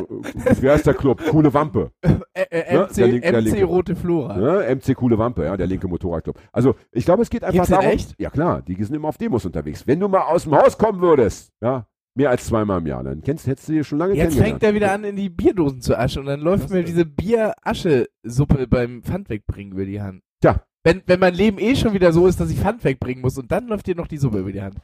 wie 0.60 0.70
heißt 0.70 0.88
der 0.88 0.96
Club? 0.96 1.22
Coole 1.30 1.54
Wampe. 1.54 1.92
Äh, 2.02 2.16
äh, 2.50 2.74
Ja, 2.76 2.82
MC, 2.88 2.94
der 2.96 3.08
Link- 3.08 3.22
der 3.22 3.32
MC 3.34 3.42
Linke. 3.44 3.64
Rote 3.66 3.96
Flora. 3.96 4.40
Ja, 4.66 4.76
MC 4.76 4.96
Coole 4.96 5.18
Wampe, 5.20 5.44
ja, 5.46 5.56
der 5.56 5.68
linke 5.68 5.88
Motorradclub. 5.88 6.40
Also 6.52 6.74
ich 6.92 7.06
glaube, 7.06 7.22
es 7.22 7.30
geht 7.30 7.44
einfach 7.44 7.54
Gibt's 7.54 7.70
darum. 7.70 7.86
echt? 7.86 8.16
Ja 8.18 8.32
klar, 8.32 8.64
die 8.64 8.84
sind 8.84 8.96
immer 8.96 9.10
auf 9.10 9.18
Demos 9.20 9.46
unterwegs. 9.46 9.86
Wenn 9.86 10.00
du 10.00 10.08
mal 10.08 10.22
aus 10.22 10.44
dem 10.46 10.56
Haus 10.56 10.76
kommen 10.80 11.00
würdest, 11.00 11.52
ja, 11.62 11.86
mehr 12.16 12.32
als 12.32 12.46
zweimal 12.48 12.80
im 12.80 12.88
Jahr, 12.88 13.04
dann 13.04 13.22
kennst, 13.22 13.46
hättest 13.46 13.70
du 13.70 13.74
die 13.74 13.84
schon 13.84 14.00
lange 14.00 14.16
Jetzt 14.16 14.36
fängt 14.38 14.64
er 14.64 14.74
wieder 14.74 14.92
an, 14.92 15.04
in 15.04 15.16
die 15.16 15.30
Bierdosen 15.30 15.80
zu 15.82 15.96
aschen 15.96 16.22
und 16.22 16.26
dann 16.26 16.40
läuft 16.42 16.72
mir 16.72 16.84
diese 16.84 17.06
Bier-Asche-Suppe 17.06 18.68
beim 18.68 19.04
Pfand 19.04 19.30
wegbringen 19.30 19.74
über 19.74 19.86
die 19.86 20.02
Hand. 20.02 20.22
Tja. 20.42 20.62
Wenn, 20.84 21.04
wenn 21.06 21.20
mein 21.20 21.34
Leben 21.36 21.60
eh 21.60 21.76
schon 21.76 21.94
wieder 21.94 22.12
so 22.12 22.26
ist, 22.28 22.40
dass 22.40 22.50
ich 22.50 22.60
Pfand 22.60 22.84
wegbringen 22.84 23.22
muss 23.22 23.38
und 23.38 23.52
dann 23.52 23.68
läuft 23.68 23.86
dir 23.88 23.96
noch 23.96 24.08
die 24.08 24.18
Suppe 24.18 24.40
über 24.40 24.52
die 24.52 24.62
Hand. 24.62 24.76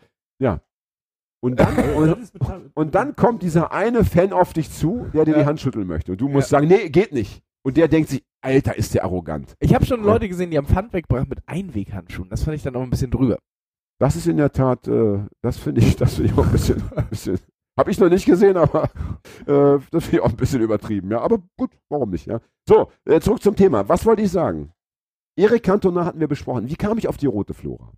Und 1.39 1.59
dann, 1.59 1.77
und, 1.95 2.31
und 2.73 2.95
dann 2.95 3.15
kommt 3.15 3.43
dieser 3.43 3.71
eine 3.71 4.03
Fan 4.03 4.33
auf 4.33 4.53
dich 4.53 4.71
zu, 4.71 5.07
der 5.13 5.25
dir 5.25 5.31
Ja. 5.33 5.39
die 5.39 5.45
Hand 5.45 5.59
schütteln 5.61 5.87
möchte. 5.87 6.13
Und 6.13 6.21
du 6.21 6.29
musst 6.29 6.49
sagen, 6.49 6.67
nee, 6.67 6.89
geht 6.89 7.13
nicht. 7.13 7.41
Und 7.63 7.77
der 7.77 7.87
denkt 7.87 8.09
sich, 8.09 8.23
Alter, 8.41 8.75
ist 8.77 8.93
der 8.93 9.03
arrogant. 9.03 9.53
Ich 9.59 9.73
habe 9.75 9.85
schon 9.85 9.99
Ja. 10.01 10.05
Leute 10.05 10.27
gesehen, 10.27 10.51
die 10.51 10.57
haben 10.57 10.67
Pfand 10.67 10.93
weggebracht 10.93 11.29
mit 11.29 11.39
Einweghandschuhen. 11.47 12.29
Das 12.29 12.43
fand 12.43 12.55
ich 12.55 12.63
dann 12.63 12.75
auch 12.75 12.81
ein 12.81 12.89
bisschen 12.89 13.11
drüber. 13.11 13.37
Das 13.99 14.15
ist 14.15 14.27
in 14.27 14.37
der 14.37 14.51
Tat, 14.51 14.87
äh, 14.87 15.19
das 15.41 15.57
finde 15.57 15.81
ich, 15.81 15.95
das 15.95 16.15
finde 16.15 16.31
ich 16.31 16.37
auch 16.37 16.45
ein 16.45 16.51
bisschen, 16.51 16.81
ein 16.95 17.07
bisschen 17.09 17.39
habe 17.79 17.91
ich 17.91 17.99
noch 17.99 18.09
nicht 18.09 18.25
gesehen, 18.25 18.57
aber 18.57 18.85
äh, 19.45 19.79
das 19.91 20.05
finde 20.05 20.17
ich 20.17 20.21
auch 20.21 20.29
ein 20.29 20.35
bisschen 20.35 20.61
übertrieben, 20.61 21.11
ja. 21.11 21.21
Aber 21.21 21.39
gut, 21.57 21.71
warum 21.89 22.09
nicht, 22.09 22.25
ja. 22.25 22.39
So, 22.67 22.91
äh, 23.05 23.19
zurück 23.19 23.41
zum 23.43 23.55
Thema. 23.55 23.87
Was 23.87 24.03
wollte 24.05 24.23
ich 24.23 24.31
sagen? 24.31 24.71
Erik 25.37 25.63
Cantona 25.63 26.03
hatten 26.05 26.19
wir 26.19 26.27
besprochen. 26.27 26.67
Wie 26.69 26.75
kam 26.75 26.97
ich 26.97 27.07
auf 27.07 27.15
die 27.17 27.27
rote 27.27 27.53
Flora? 27.53 27.93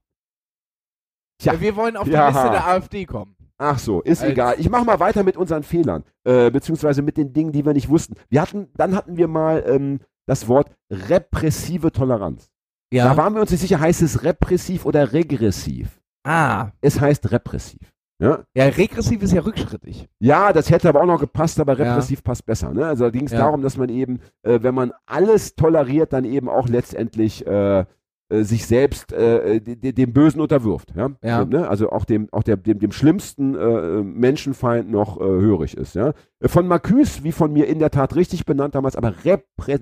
Tja. 1.42 1.60
Wir 1.60 1.76
wollen 1.76 1.96
auf 1.98 2.06
die 2.06 2.12
Ja. 2.12 2.28
Liste 2.30 2.50
der 2.52 2.68
AfD 2.68 3.06
kommen. 3.06 3.36
Ach 3.58 3.80
so, 3.80 4.02
ist 4.02 4.22
Als- 4.22 4.32
egal. 4.32 4.56
Ich 4.60 4.70
mache 4.70 4.86
mal 4.86 5.00
weiter 5.00 5.24
mit 5.24 5.36
unseren 5.38 5.64
Fehlern, 5.64 6.04
äh, 6.24 6.50
beziehungsweise 6.52 7.02
mit 7.02 7.18
den 7.18 7.34
Dingen, 7.34 7.52
die 7.52 7.66
wir 7.66 7.74
nicht 7.74 7.90
wussten. 7.90 8.16
Wir 8.30 8.42
hatten, 8.42 8.70
dann 8.76 8.96
hatten 8.96 9.18
wir 9.18 9.28
mal 9.28 9.64
ähm, 9.68 10.00
das 10.28 10.48
Wort 10.48 10.72
repressive 10.92 11.92
Toleranz. 11.92 12.52
Da 12.92 13.16
waren 13.18 13.34
wir 13.36 13.42
uns 13.42 13.52
nicht 13.52 13.60
sicher, 13.62 13.80
heißt 13.80 14.02
es 14.02 14.24
repressiv 14.24 14.86
oder 14.86 15.14
regressiv? 15.14 16.02
Ah, 16.26 16.72
Es 16.82 17.00
heißt 17.00 17.32
repressiv. 17.32 17.94
Ja, 18.22 18.40
Ja, 18.54 18.66
regressiv 18.66 19.22
ist 19.24 19.32
ja 19.34 19.42
rückschrittig. 19.42 20.10
ja 20.20 20.52
das 20.52 20.70
hätte 20.70 20.90
aber 20.90 21.02
auch 21.02 21.06
noch 21.06 21.20
gepasst, 21.22 21.60
aber 21.60 21.78
Ja. 21.78 21.86
repressiv 21.92 22.24
passt 22.24 22.46
besser. 22.46 22.74
Ne? 22.74 22.86
Also 22.86 23.06
da 23.06 23.10
ging 23.12 23.26
es 23.26 23.32
Ja. 23.32 23.40
darum, 23.40 23.62
dass 23.62 23.78
man 23.78 23.90
eben, 23.90 24.20
äh, 24.44 24.60
wenn 24.62 24.76
man 24.76 24.92
alles 25.06 25.56
toleriert, 25.56 26.12
dann 26.14 26.26
eben 26.26 26.50
auch 26.50 26.68
letztendlich 26.68 27.48
äh, 27.48 27.86
äh, 28.32 28.44
sich 28.44 28.68
selbst 28.68 29.12
äh, 29.12 29.60
de- 29.60 29.76
de- 29.76 29.92
dem 29.94 30.14
Bösen 30.14 30.40
unterwirft. 30.42 30.94
Ja? 30.96 31.10
Ja. 31.24 31.46
Ne? 31.46 31.68
Also 31.68 31.90
auch 31.92 32.06
dem, 32.06 32.28
auch 32.32 32.44
der, 32.44 32.58
dem, 32.58 32.78
dem 32.78 32.92
schlimmsten 32.92 33.56
äh, 33.56 34.04
Menschenfeind 34.04 34.92
noch 34.92 35.20
äh, 35.20 35.24
hörig 35.24 35.76
ist. 35.78 35.96
Ja? 35.96 36.14
Äh, 36.40 36.48
Von 36.48 36.68
Marcuse, 36.68 37.24
wie 37.24 37.32
von 37.32 37.52
mir 37.54 37.68
in 37.68 37.80
der 37.80 37.90
Tat 37.90 38.16
richtig 38.16 38.46
benannt 38.46 38.76
damals, 38.76 38.96
aber 38.96 39.14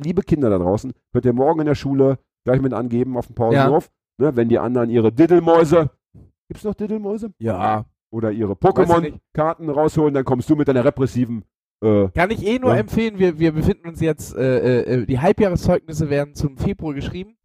liebe 0.04 0.22
Kinder 0.22 0.50
da 0.50 0.60
draußen, 0.60 0.94
könnt 1.12 1.26
ihr 1.26 1.34
morgen 1.34 1.60
in 1.62 1.66
der 1.66 1.76
Schule 1.76 2.20
gleich 2.46 2.62
mit 2.62 2.72
angeben 2.74 3.18
auf 3.18 3.26
dem 3.28 3.36
Pausenhof, 3.36 3.90
ne? 4.18 4.34
wenn 4.38 4.48
die 4.48 4.60
anderen 4.60 4.90
ihre 4.92 5.12
Diddelmäuse, 5.12 5.90
gibt's 6.48 6.64
noch 6.64 6.76
Diddelmäuse? 6.76 7.32
Ja. 7.40 7.84
Oder 8.18 8.32
ihre. 8.32 8.54
Pokémon-Karten 8.54 9.70
rausholen, 9.70 10.14
dann 10.16 10.26
kommst 10.26 10.50
du 10.50 10.56
mit 10.56 10.68
deiner 10.68 10.84
repressiven 10.84 11.44
äh, 11.84 12.08
Kann 12.16 12.32
ich 12.32 12.44
eh 12.44 12.58
nur 12.58 12.72
Ja. 12.74 12.80
empfehlen, 12.80 13.20
wir, 13.20 13.38
wir 13.38 13.52
befinden 13.52 13.88
uns 13.90 14.02
jetzt, 14.02 14.36
äh, 14.36 14.82
äh, 14.82 15.06
die 15.06 15.20
Halbjahreszeugnisse 15.20 16.10
werden 16.10 16.34
zum 16.34 16.58
Februar 16.58 16.96
geschrieben, 16.96 17.38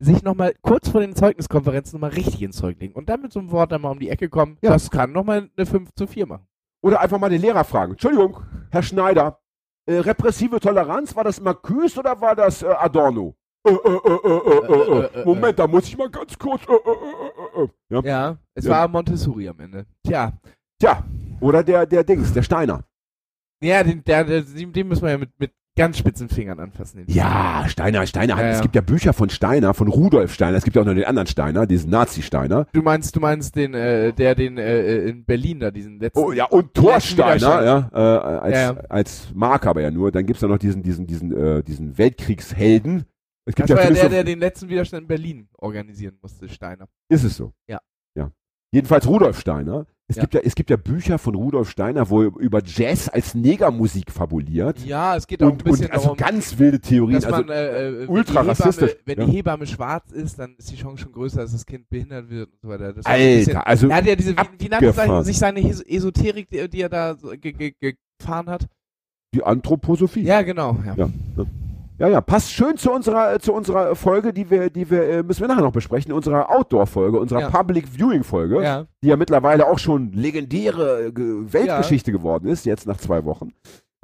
sich 0.00 0.24
nochmal 0.24 0.54
kurz 0.62 0.88
vor 0.88 1.00
den 1.00 1.14
Zeugniskonferenzen 1.14 1.96
nochmal 2.00 2.16
richtig 2.16 2.42
ins 2.42 2.56
Zeug 2.56 2.80
legen 2.80 2.94
und 2.94 3.08
dann 3.08 3.22
mit 3.22 3.32
so 3.32 3.38
einem 3.38 3.52
Wort 3.52 3.70
dann 3.70 3.82
mal 3.82 3.92
um 3.92 4.00
die 4.00 4.08
Ecke 4.10 4.28
kommen, 4.28 4.58
Ja. 4.60 4.70
das 4.70 4.90
kann 4.90 5.12
nochmal 5.12 5.48
eine 5.56 5.66
5 5.66 5.90
zu 5.94 6.08
4 6.08 6.26
machen. 6.26 6.48
Oder 6.82 7.00
einfach 7.00 7.20
mal 7.20 7.30
den 7.30 7.40
Lehrer 7.40 7.62
fragen. 7.62 7.92
Entschuldigung, 7.92 8.40
Herr 8.72 8.82
Schneider, 8.82 9.38
äh, 9.86 9.98
repressive 9.98 10.58
Toleranz, 10.58 11.14
war 11.14 11.22
das 11.22 11.40
Marcuse 11.40 12.00
oder 12.00 12.20
war 12.20 12.34
das 12.34 12.64
äh, 12.64 12.66
Adorno? 12.66 13.36
Äh, 13.66 13.70
äh, 13.70 13.74
äh, 13.74 14.10
äh, 14.12 14.28
äh, 14.28 14.72
äh, 14.72 15.00
Äh, 15.02 15.18
äh, 15.18 15.22
äh, 15.22 15.24
Moment, 15.24 15.58
da 15.58 15.66
muss 15.66 15.84
ich 15.88 15.96
mal 15.98 16.08
ganz 16.10 16.38
kurz. 16.38 16.62
Äh, 16.68 16.72
äh, 16.72 16.76
äh, 16.76 17.62
äh, 17.62 17.64
äh. 17.64 17.68
Ja. 17.90 18.00
Ja, 18.04 18.36
es 18.54 18.64
Ja. 18.64 18.70
war 18.70 18.88
Montessori 18.88 19.48
am 19.48 19.58
Ende. 19.60 19.86
Tja, 20.06 20.32
Tja, 20.80 21.02
oder 21.40 21.62
der, 21.62 21.86
der 21.86 22.04
Dings, 22.04 22.32
der 22.32 22.42
Steiner. 22.42 22.84
ja, 23.62 23.82
den, 23.82 24.04
der, 24.04 24.24
der, 24.24 24.42
den 24.42 24.88
müssen 24.88 25.02
wir 25.02 25.10
ja 25.10 25.18
mit, 25.18 25.30
mit 25.38 25.52
ganz 25.78 25.98
spitzen 25.98 26.28
Fingern 26.30 26.58
anfassen. 26.58 27.04
Ja, 27.06 27.64
Steiner, 27.68 28.06
Steiner. 28.06 28.38
Ja, 28.40 28.48
Es 28.48 28.62
gibt 28.62 28.74
ja 28.74 28.80
Bücher 28.80 29.12
von 29.12 29.28
Steiner, 29.28 29.74
von 29.74 29.88
Rudolf 29.88 30.32
Steiner. 30.32 30.56
Es 30.56 30.64
gibt 30.64 30.74
ja 30.76 30.80
auch 30.82 30.86
noch 30.86 30.94
den 30.94 31.04
anderen 31.04 31.26
Steiner, 31.26 31.66
diesen 31.66 31.90
Nazi-Steiner. 31.90 32.66
Du 32.72 32.80
meinst, 32.82 33.14
du 33.14 33.20
meinst 33.20 33.56
den, 33.56 33.74
äh, 33.74 34.12
der 34.14 34.34
den 34.34 34.56
äh, 34.56 35.00
in 35.08 35.24
Berlin 35.26 35.60
da, 35.60 35.70
diesen 35.70 35.98
letzten. 35.98 36.18
Oh 36.18 36.32
ja, 36.32 36.46
und 36.46 36.72
Thor 36.72 36.94
letzten 36.94 37.14
Steiner, 37.14 37.34
Widerstand. 37.34 37.92
ja, 37.92 38.16
äh, 38.16 38.38
als, 38.40 38.54
Ja, 38.54 38.60
ja. 38.72 38.76
als 38.88 39.28
Mark 39.34 39.66
aber 39.66 39.82
ja 39.82 39.90
nur. 39.90 40.10
Dann 40.12 40.24
gibt's 40.24 40.40
ja 40.42 40.48
noch 40.48 40.58
diesen, 40.58 40.82
diesen, 40.82 41.06
diesen, 41.06 41.36
äh, 41.36 41.62
diesen 41.62 41.96
Weltkriegshelden. 41.98 43.04
Es 43.48 43.54
gibt 43.54 43.70
Das 43.70 43.76
war 43.76 43.84
ja 43.84 43.90
der, 43.92 44.08
der 44.08 44.24
den 44.24 44.40
letzten 44.40 44.68
Widerstand 44.68 45.02
in 45.02 45.08
Berlin 45.08 45.48
organisieren 45.58 46.18
musste, 46.20 46.48
Steiner. 46.48 46.88
Ist 47.08 47.24
es 47.24 47.36
so? 47.36 47.52
Ja. 47.68 47.80
Ja. 48.16 48.30
Jedenfalls 48.72 49.06
Rudolf 49.06 49.38
Steiner. 49.40 49.86
Es, 50.08 50.16
Ja. 50.16 50.22
gibt 50.22 50.34
ja, 50.34 50.40
es 50.44 50.54
gibt 50.54 50.70
ja 50.70 50.76
Bücher 50.76 51.18
von 51.18 51.34
Rudolf 51.34 51.68
Steiner, 51.70 52.10
wo 52.10 52.22
er 52.22 52.36
über 52.38 52.60
Jazz 52.64 53.08
als 53.08 53.34
Negermusik 53.34 54.12
fabuliert. 54.12 54.78
Ja, 54.84 55.16
es 55.16 55.26
geht 55.26 55.42
auch 55.42 55.46
und, 55.50 55.60
ein 55.62 55.64
bisschen 55.64 55.86
und 55.86 55.92
also 55.92 56.04
darum, 56.14 56.16
ganz 56.18 56.58
wilde 56.58 56.80
Theorien. 56.80 57.16
Also, 57.16 57.30
man, 57.30 57.48
äh, 57.48 57.88
äh, 58.04 58.06
ultra 58.06 58.16
wenn 58.16 58.24
die 58.24 58.28
Hebamme, 58.30 58.48
rassistisch, 58.50 58.96
Wenn 59.04 59.18
ja. 59.18 59.24
die 59.26 59.32
Hebamme 59.32 59.66
schwarz 59.66 60.12
ist, 60.12 60.38
dann 60.38 60.54
ist 60.56 60.70
die 60.70 60.76
Chance 60.76 61.02
schon 61.02 61.12
größer, 61.12 61.38
dass 61.42 61.52
das 61.52 61.66
Kind 61.66 61.88
behindert 61.88 62.28
wird 62.30 62.50
und 62.52 62.60
so 62.62 62.68
weiter. 62.68 62.92
Das 62.92 63.06
Alter, 63.06 63.24
bisschen- 63.38 63.56
also 63.56 63.88
Er 63.88 63.96
hat 63.96 64.06
ja 64.06 64.14
diese, 64.16 64.36
wie, 64.58 64.68
nannte 64.68 65.24
sich 65.24 65.38
seine 65.38 65.60
Esoterik, 65.60 66.48
die, 66.50 66.68
die 66.68 66.80
er 66.82 66.88
da 66.88 67.16
gefahren 67.20 68.48
hat? 68.50 68.68
die 69.34 69.42
Anthroposophie. 69.42 70.22
Ja, 70.22 70.42
genau. 70.42 70.78
Ja. 70.86 70.94
Ja. 70.96 71.10
Ja, 71.98 72.08
ja, 72.08 72.20
passt 72.20 72.52
schön 72.52 72.76
zu 72.76 72.92
unserer, 72.92 73.34
äh, 73.34 73.38
zu 73.38 73.54
unserer 73.54 73.94
Folge, 73.96 74.32
die 74.34 74.50
wir, 74.50 74.68
die 74.68 74.90
wir, 74.90 75.02
äh, 75.08 75.22
müssen 75.22 75.40
wir 75.40 75.48
nachher 75.48 75.62
noch 75.62 75.72
besprechen, 75.72 76.12
unserer 76.12 76.50
Outdoor-Folge, 76.50 77.18
unserer 77.18 77.40
Ja. 77.40 77.50
Public 77.50 77.86
Viewing-Folge, 77.88 78.62
Ja. 78.62 78.86
die 79.02 79.08
ja 79.08 79.16
mittlerweile 79.16 79.66
auch 79.66 79.78
schon 79.78 80.12
legendäre 80.12 81.06
äh, 81.06 81.12
Ge- 81.12 81.44
Weltgeschichte 81.52 82.12
geworden 82.12 82.48
ist, 82.48 82.66
jetzt 82.66 82.86
nach 82.86 82.98
zwei 82.98 83.24
Wochen. 83.24 83.52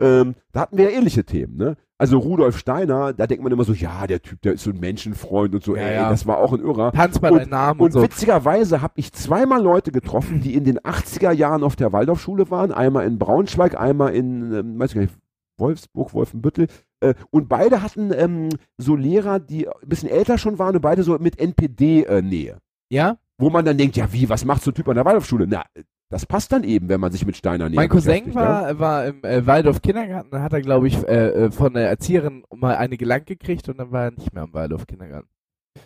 Ähm, 0.01 0.35
da 0.53 0.61
hatten 0.61 0.79
wir 0.79 0.91
ja 0.91 0.97
ähnliche 0.99 1.25
Themen, 1.25 1.57
ne? 1.57 1.77
Also 1.99 2.19
Rudolf 2.19 2.57
Steiner, 2.59 3.13
da 3.13 3.27
denkt 3.29 3.45
man 3.45 3.53
immer 3.53 3.63
so, 3.63 3.75
ja, 3.75 4.07
der 4.09 4.21
Typ, 4.23 4.41
der 4.43 4.55
ist 4.55 4.65
so 4.65 4.71
ein 4.71 4.81
Menschenfreund 4.81 5.55
und 5.55 5.63
so, 5.63 5.77
Ja, 5.77 5.83
ey, 5.83 5.95
ja. 5.97 6.09
das 6.11 6.27
war 6.27 6.39
auch 6.39 6.53
ein 6.53 6.61
Irrer. 6.61 6.91
Tanz 6.93 7.19
bei 7.21 7.31
Und- 7.31 7.39
deinem 7.41 7.51
Namen 7.51 7.79
Und 7.81 7.87
und, 7.87 7.93
so. 7.93 8.03
witzigerweise 8.03 8.81
habe 8.81 8.95
ich 8.97 9.13
zweimal 9.13 9.63
Leute 9.63 9.93
getroffen, 9.93 10.41
die 10.41 10.55
in 10.55 10.65
den 10.65 10.81
80er 10.81 11.31
Jahren 11.31 11.63
auf 11.63 11.77
der 11.77 11.93
Waldorfschule 11.93 12.51
waren. 12.51 12.73
Einmal 12.73 13.07
in 13.07 13.19
Braunschweig, 13.19 13.79
einmal 13.79 14.15
in, 14.15 14.53
ähm, 14.53 14.79
weiß 14.81 14.91
ich 14.91 14.95
gar 14.95 15.03
nicht, 15.03 15.15
Wolfsburg, 15.59 16.15
Wolfenbüttel. 16.15 16.67
Äh, 17.03 17.15
und 17.31 17.49
beide 17.49 17.83
hatten 17.83 18.13
ähm, 18.15 18.49
so 18.79 18.95
Lehrer, 18.97 19.41
die 19.41 19.69
ein 19.69 19.89
bisschen 19.89 20.09
älter 20.09 20.39
schon 20.39 20.59
waren 20.59 20.77
und 20.77 20.83
beide 20.83 21.03
so 21.03 21.19
mit 21.19 21.39
NPD-Nähe. 21.39 22.59
Ja? 22.91 23.19
Wo 23.39 23.51
man 23.51 23.65
dann 23.65 23.77
denkt, 23.77 23.97
ja, 23.97 24.13
wie, 24.13 24.29
was 24.29 24.45
macht 24.45 24.63
so 24.63 24.71
ein 24.71 24.75
Typ 24.75 24.89
an 24.89 24.95
der 24.95 25.05
Waldorfschule? 25.05 25.47
Na, 25.49 25.65
das 26.11 26.27
passt 26.27 26.53
dann 26.53 26.63
eben, 26.63 26.89
wenn 26.89 27.01
man 27.01 27.11
sich 27.11 27.25
mit 27.25 27.37
Steiner 27.37 27.69
näher 27.69 27.77
Mein 27.77 27.89
Cousin 27.89 28.29
ja. 28.29 28.35
war, 28.35 28.79
war 28.79 29.07
im 29.07 29.25
äh, 29.25 29.47
Waldorf 29.47 29.81
Kindergarten, 29.81 30.31
da 30.31 30.43
hat 30.43 30.53
er, 30.53 30.61
glaube 30.61 30.87
ich, 30.87 30.97
äh, 31.09 31.47
äh, 31.47 31.51
von 31.51 31.73
der 31.73 31.89
Erzieherin 31.89 32.45
mal 32.55 32.77
eine 32.77 32.99
gelangt 32.99 33.27
gekriegt 33.27 33.69
und 33.69 33.79
dann 33.79 33.91
war 33.91 34.05
er 34.05 34.11
nicht 34.11 34.33
mehr 34.33 34.45
im 34.45 34.53
Waldorf 34.53 34.87
Kindergarten. 34.87 35.29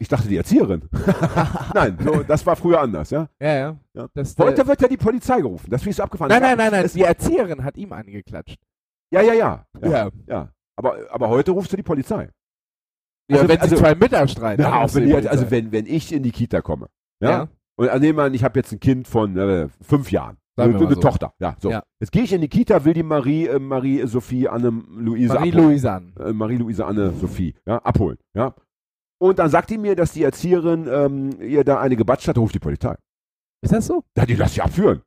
Ich 0.00 0.08
dachte, 0.08 0.26
die 0.26 0.36
Erzieherin. 0.36 0.82
Nein, 1.74 1.96
so, 2.04 2.24
das 2.24 2.44
war 2.44 2.56
früher 2.56 2.80
anders, 2.80 3.10
ja. 3.10 3.28
Ja, 3.40 3.54
ja. 3.54 3.76
Ja. 3.94 4.08
Das, 4.14 4.36
Heute 4.36 4.62
äh, 4.62 4.66
wird 4.66 4.82
ja 4.82 4.88
die 4.88 4.96
Polizei 4.96 5.40
gerufen. 5.40 5.70
Das 5.70 5.82
so 5.82 6.02
abgefahren. 6.02 6.28
nein, 6.28 6.42
nein, 6.42 6.56
nein, 6.56 6.72
nein. 6.72 6.90
Die 6.92 7.02
Erzieherin 7.02 7.62
hat 7.62 7.76
ihm 7.76 7.92
eine 7.92 8.10
geklatscht. 8.10 8.58
Ja, 9.12 9.22
ja, 9.22 9.32
ja. 9.32 9.66
Ja, 9.80 9.88
Ja. 9.88 10.10
ja. 10.26 10.48
Aber, 10.76 10.98
aber 11.10 11.28
heute 11.28 11.52
rufst 11.52 11.72
du 11.72 11.76
die 11.76 11.82
Polizei. 11.82 12.30
Ja, 13.30 13.38
Also- 13.38 13.48
wenn 13.48 13.60
also- 13.60 13.76
sie 13.76 13.82
zwei 13.82 13.94
Mittag 13.94 14.30
streiten. 14.30 14.62
Ja, 14.62 14.82
auch 14.82 14.94
wenn 14.94 15.06
die 15.06 15.14
also 15.14 15.50
wenn, 15.50 15.72
wenn 15.72 15.86
ich 15.86 16.12
in 16.12 16.22
die 16.22 16.32
Kita 16.32 16.60
komme. 16.60 16.88
Ja. 17.20 17.30
Ja. 17.30 17.48
Und 17.78 17.88
also 17.88 18.00
nehmen 18.00 18.18
wir 18.18 18.24
an, 18.24 18.34
ich 18.34 18.44
habe 18.44 18.58
jetzt 18.58 18.72
ein 18.72 18.80
Kind 18.80 19.08
von 19.08 19.36
äh, 19.36 19.68
fünf 19.82 20.10
Jahren. 20.12 20.36
Eine, 20.58 20.74
eine 20.76 20.94
so. 20.94 21.00
Tochter. 21.00 21.34
Ja, 21.38 21.54
so. 21.60 21.70
Ja. 21.70 21.82
Jetzt 22.00 22.12
gehe 22.12 22.22
ich 22.22 22.32
in 22.32 22.40
die 22.40 22.48
Kita, 22.48 22.84
will 22.86 22.94
die 22.94 23.02
Marie, 23.02 23.46
äh, 23.46 23.58
Marie 23.58 24.06
Sophie 24.06 24.48
Anne 24.48 24.70
Luise 24.88 25.34
abholen. 25.34 25.54
Marie-Louise 25.54 25.92
an. 25.92 26.14
Äh, 26.18 26.32
Marie 26.32 26.56
Luise 26.56 26.86
Anne 26.86 27.10
Sophie, 27.12 27.54
ja, 27.66 27.76
abholen. 27.78 28.16
Ja. 28.34 28.54
Und 29.18 29.38
dann 29.38 29.50
sagt 29.50 29.68
die 29.68 29.76
mir, 29.76 29.94
dass 29.96 30.12
die 30.12 30.22
Erzieherin 30.22 30.88
ähm, 30.90 31.40
ihr 31.42 31.62
da 31.64 31.78
eine 31.80 31.96
gebatscht 31.96 32.28
hat, 32.28 32.38
ruft 32.38 32.54
die 32.54 32.58
Polizei. 32.58 32.96
Ist 33.62 33.72
das 33.74 33.86
so? 33.86 34.02
Ja, 34.16 34.24
die 34.24 34.34
lässt 34.34 34.54
sich 34.54 34.62
abführen. 34.62 35.02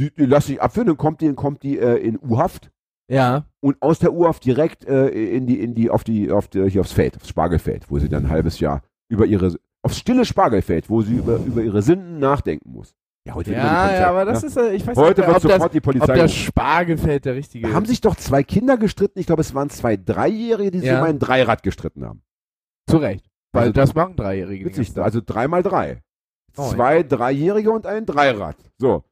Die, 0.00 0.12
die 0.12 0.26
lässt 0.26 0.48
sich 0.48 0.60
abführen, 0.60 0.88
dann 0.88 0.96
kommt 0.96 1.20
die, 1.20 1.26
dann 1.26 1.36
kommt 1.36 1.62
die 1.62 1.78
äh, 1.78 1.96
in 1.98 2.18
U-Haft 2.20 2.72
Ja. 3.08 3.44
und 3.60 3.76
aus 3.82 3.98
der 3.98 4.12
U-Haft 4.14 4.44
direkt 4.44 4.84
äh, 4.86 5.08
in 5.08 5.46
die, 5.46 5.60
in 5.60 5.74
die, 5.74 5.90
auf 5.90 6.04
die, 6.04 6.30
auf 6.30 6.48
die, 6.48 6.68
hier 6.70 6.80
aufs 6.80 6.92
Feld, 6.92 7.16
aufs 7.16 7.28
Spargelfeld, 7.28 7.90
wo 7.90 7.98
sie 7.98 8.08
dann 8.08 8.24
ein 8.26 8.30
halbes 8.30 8.60
Jahr 8.60 8.82
über 9.10 9.26
ihre, 9.26 9.54
aufs 9.82 9.98
stille 9.98 10.24
Spargelfeld, 10.24 10.88
wo 10.88 11.02
sie 11.02 11.16
über, 11.16 11.36
über 11.36 11.62
ihre 11.62 11.82
Sünden 11.82 12.18
nachdenken 12.18 12.70
muss. 12.72 12.94
Ja, 13.26 13.34
heute 13.34 13.50
wird 13.50 13.58
immer 13.60 13.68
die 13.88 13.92
Ja, 13.94 14.00
ja, 14.00 14.10
aber 14.10 14.24
das 14.24 14.42
ist, 14.42 14.56
äh, 14.56 14.72
ich 14.74 14.86
weiß 14.86 14.96
Heute 14.96 15.20
nicht, 15.22 15.28
wird 15.28 15.36
ob, 15.36 15.42
sofort 15.42 15.62
das, 15.62 15.70
die 15.72 15.78
ob 15.78 15.84
Polizei 15.84 16.06
das 16.06 16.16
gerufen. 16.30 16.44
Spargelfeld 16.46 17.24
der 17.24 17.34
richtige 17.34 17.68
Da 17.68 17.74
haben 17.74 17.86
sich 17.86 18.00
doch 18.00 18.16
zwei 18.16 18.42
Kinder 18.42 18.76
gestritten, 18.76 19.18
ich 19.18 19.26
glaube, 19.26 19.40
es 19.42 19.54
waren 19.54 19.70
zwei 19.70 19.96
Dreijährige, 19.96 20.70
die 20.70 20.78
sich 20.80 20.88
Ja. 20.88 21.00
um 21.00 21.06
ein 21.06 21.18
Dreirad 21.18 21.62
gestritten 21.62 22.04
haben. 22.04 22.22
Zu 22.88 22.98
Recht. 22.98 23.26
Weil 23.52 23.62
Also- 23.64 23.72
das 23.72 23.94
machen 23.94 24.16
Dreijährige. 24.16 24.66
Witzig, 24.66 24.98
also 24.98 25.20
drei 25.24 25.46
mal 25.48 25.62
drei. 25.62 26.02
Oh, 26.56 26.68
zwei 26.70 27.02
Dreijährige 27.02 27.70
und 27.70 27.86
ein 27.86 28.04
Dreirad. 28.06 28.56
So. 28.78 29.04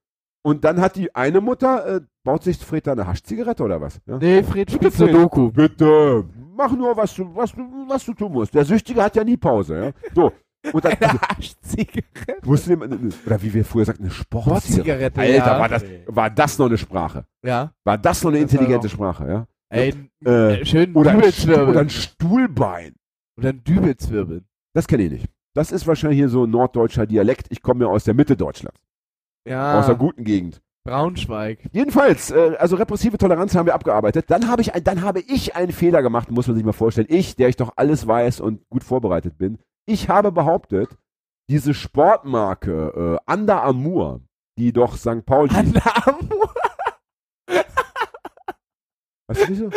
Und 0.44 0.64
dann 0.64 0.80
hat 0.80 0.96
die 0.96 1.14
eine 1.14 1.40
Mutter, 1.40 1.86
äh, 1.96 2.00
baut 2.24 2.42
sich 2.42 2.58
Fred 2.58 2.86
da 2.86 2.92
eine 2.92 3.06
Haschzigarette 3.06 3.62
oder 3.62 3.80
was? 3.80 4.00
Ja? 4.06 4.18
Nee, 4.18 4.42
Fred 4.42 4.66
Bitte, 4.70 4.90
spielt 4.90 4.94
Sudoku. 4.94 5.50
Bitte, 5.52 6.24
mach 6.56 6.72
nur, 6.72 6.96
was 6.96 7.14
du, 7.14 7.34
was 7.34 7.52
du, 7.52 7.62
was 7.88 8.04
du 8.04 8.12
tun 8.14 8.32
musst. 8.32 8.54
Der 8.54 8.64
Süchtige 8.64 9.02
hat 9.02 9.14
ja 9.16 9.22
nie 9.24 9.36
Pause, 9.36 9.84
ja. 9.84 9.92
So. 10.14 10.32
Und 10.72 10.84
dann, 10.84 10.92
also, 11.00 11.04
Eine 11.06 11.22
Arschzigarette. 11.30 12.46
wusste 12.46 12.70
jemand, 12.70 13.16
oder 13.26 13.42
wie 13.42 13.54
wir 13.54 13.64
früher 13.64 13.84
sagten, 13.84 14.04
eine 14.04 14.12
Sportzigarette. 14.12 15.20
Alter, 15.20 15.34
ja. 15.34 15.58
war 15.60 15.68
das, 15.68 15.84
war 16.06 16.30
das 16.30 16.58
noch 16.58 16.66
eine 16.66 16.78
Sprache? 16.78 17.24
Ja. 17.44 17.72
War 17.84 17.98
das 17.98 18.22
noch 18.22 18.30
eine 18.30 18.40
intelligente 18.40 18.88
Sprache, 18.88 19.28
ja? 19.28 19.46
Ey, 19.70 19.94
Äh, 20.24 20.60
äh, 20.60 20.64
schön 20.66 20.94
Oder 20.94 21.12
ein, 21.12 21.18
oder 21.22 21.80
ein 21.80 21.90
Stuhlbein. 21.90 22.94
Oder 23.38 23.50
ein 23.50 23.64
Dübelzwirbeln. 23.64 24.44
Das 24.74 24.86
kenne 24.86 25.04
ich 25.04 25.10
nicht. 25.12 25.26
Das 25.54 25.72
ist 25.72 25.86
wahrscheinlich 25.86 26.18
hier 26.18 26.28
so 26.28 26.44
ein 26.44 26.50
norddeutscher 26.50 27.06
Dialekt. 27.06 27.46
Ich 27.50 27.62
komme 27.62 27.84
ja 27.84 27.90
aus 27.90 28.04
der 28.04 28.14
Mitte 28.14 28.36
Deutschlands, 28.36 28.80
Ja. 29.46 29.78
aus 29.80 29.86
der 29.86 29.96
guten 29.96 30.24
Gegend. 30.24 30.62
Braunschweig. 30.84 31.68
Jedenfalls, 31.72 32.30
äh, 32.32 32.56
also 32.58 32.74
repressive 32.76 33.16
Toleranz 33.16 33.54
haben 33.54 33.66
wir 33.66 33.74
abgearbeitet. 33.74 34.26
Dann 34.30 34.48
habe 34.48 34.62
ich, 34.62 34.74
ein, 34.74 34.82
dann 34.82 35.02
habe 35.02 35.20
ich 35.20 35.54
einen 35.54 35.70
Fehler 35.72 36.02
gemacht, 36.02 36.30
muss 36.30 36.48
man 36.48 36.56
sich 36.56 36.64
mal 36.64 36.72
vorstellen. 36.72 37.06
Ich, 37.08 37.36
der 37.36 37.48
ich 37.48 37.56
doch 37.56 37.72
alles 37.76 38.06
weiß 38.06 38.40
und 38.40 38.68
gut 38.68 38.82
vorbereitet 38.82 39.38
bin. 39.38 39.58
Ich 39.86 40.08
habe 40.08 40.32
behauptet, 40.32 40.88
diese 41.48 41.72
Sportmarke 41.74 43.18
äh, 43.26 43.32
Under 43.32 43.62
Amour, 43.62 44.22
die 44.58 44.72
doch 44.72 44.96
St. 44.96 45.24
Pauli, 45.24 45.54
Under 45.56 45.82
Armour. 46.06 46.54
weißt 49.28 49.48
du 49.48 49.50
nicht 49.52 49.58
so? 49.60 49.70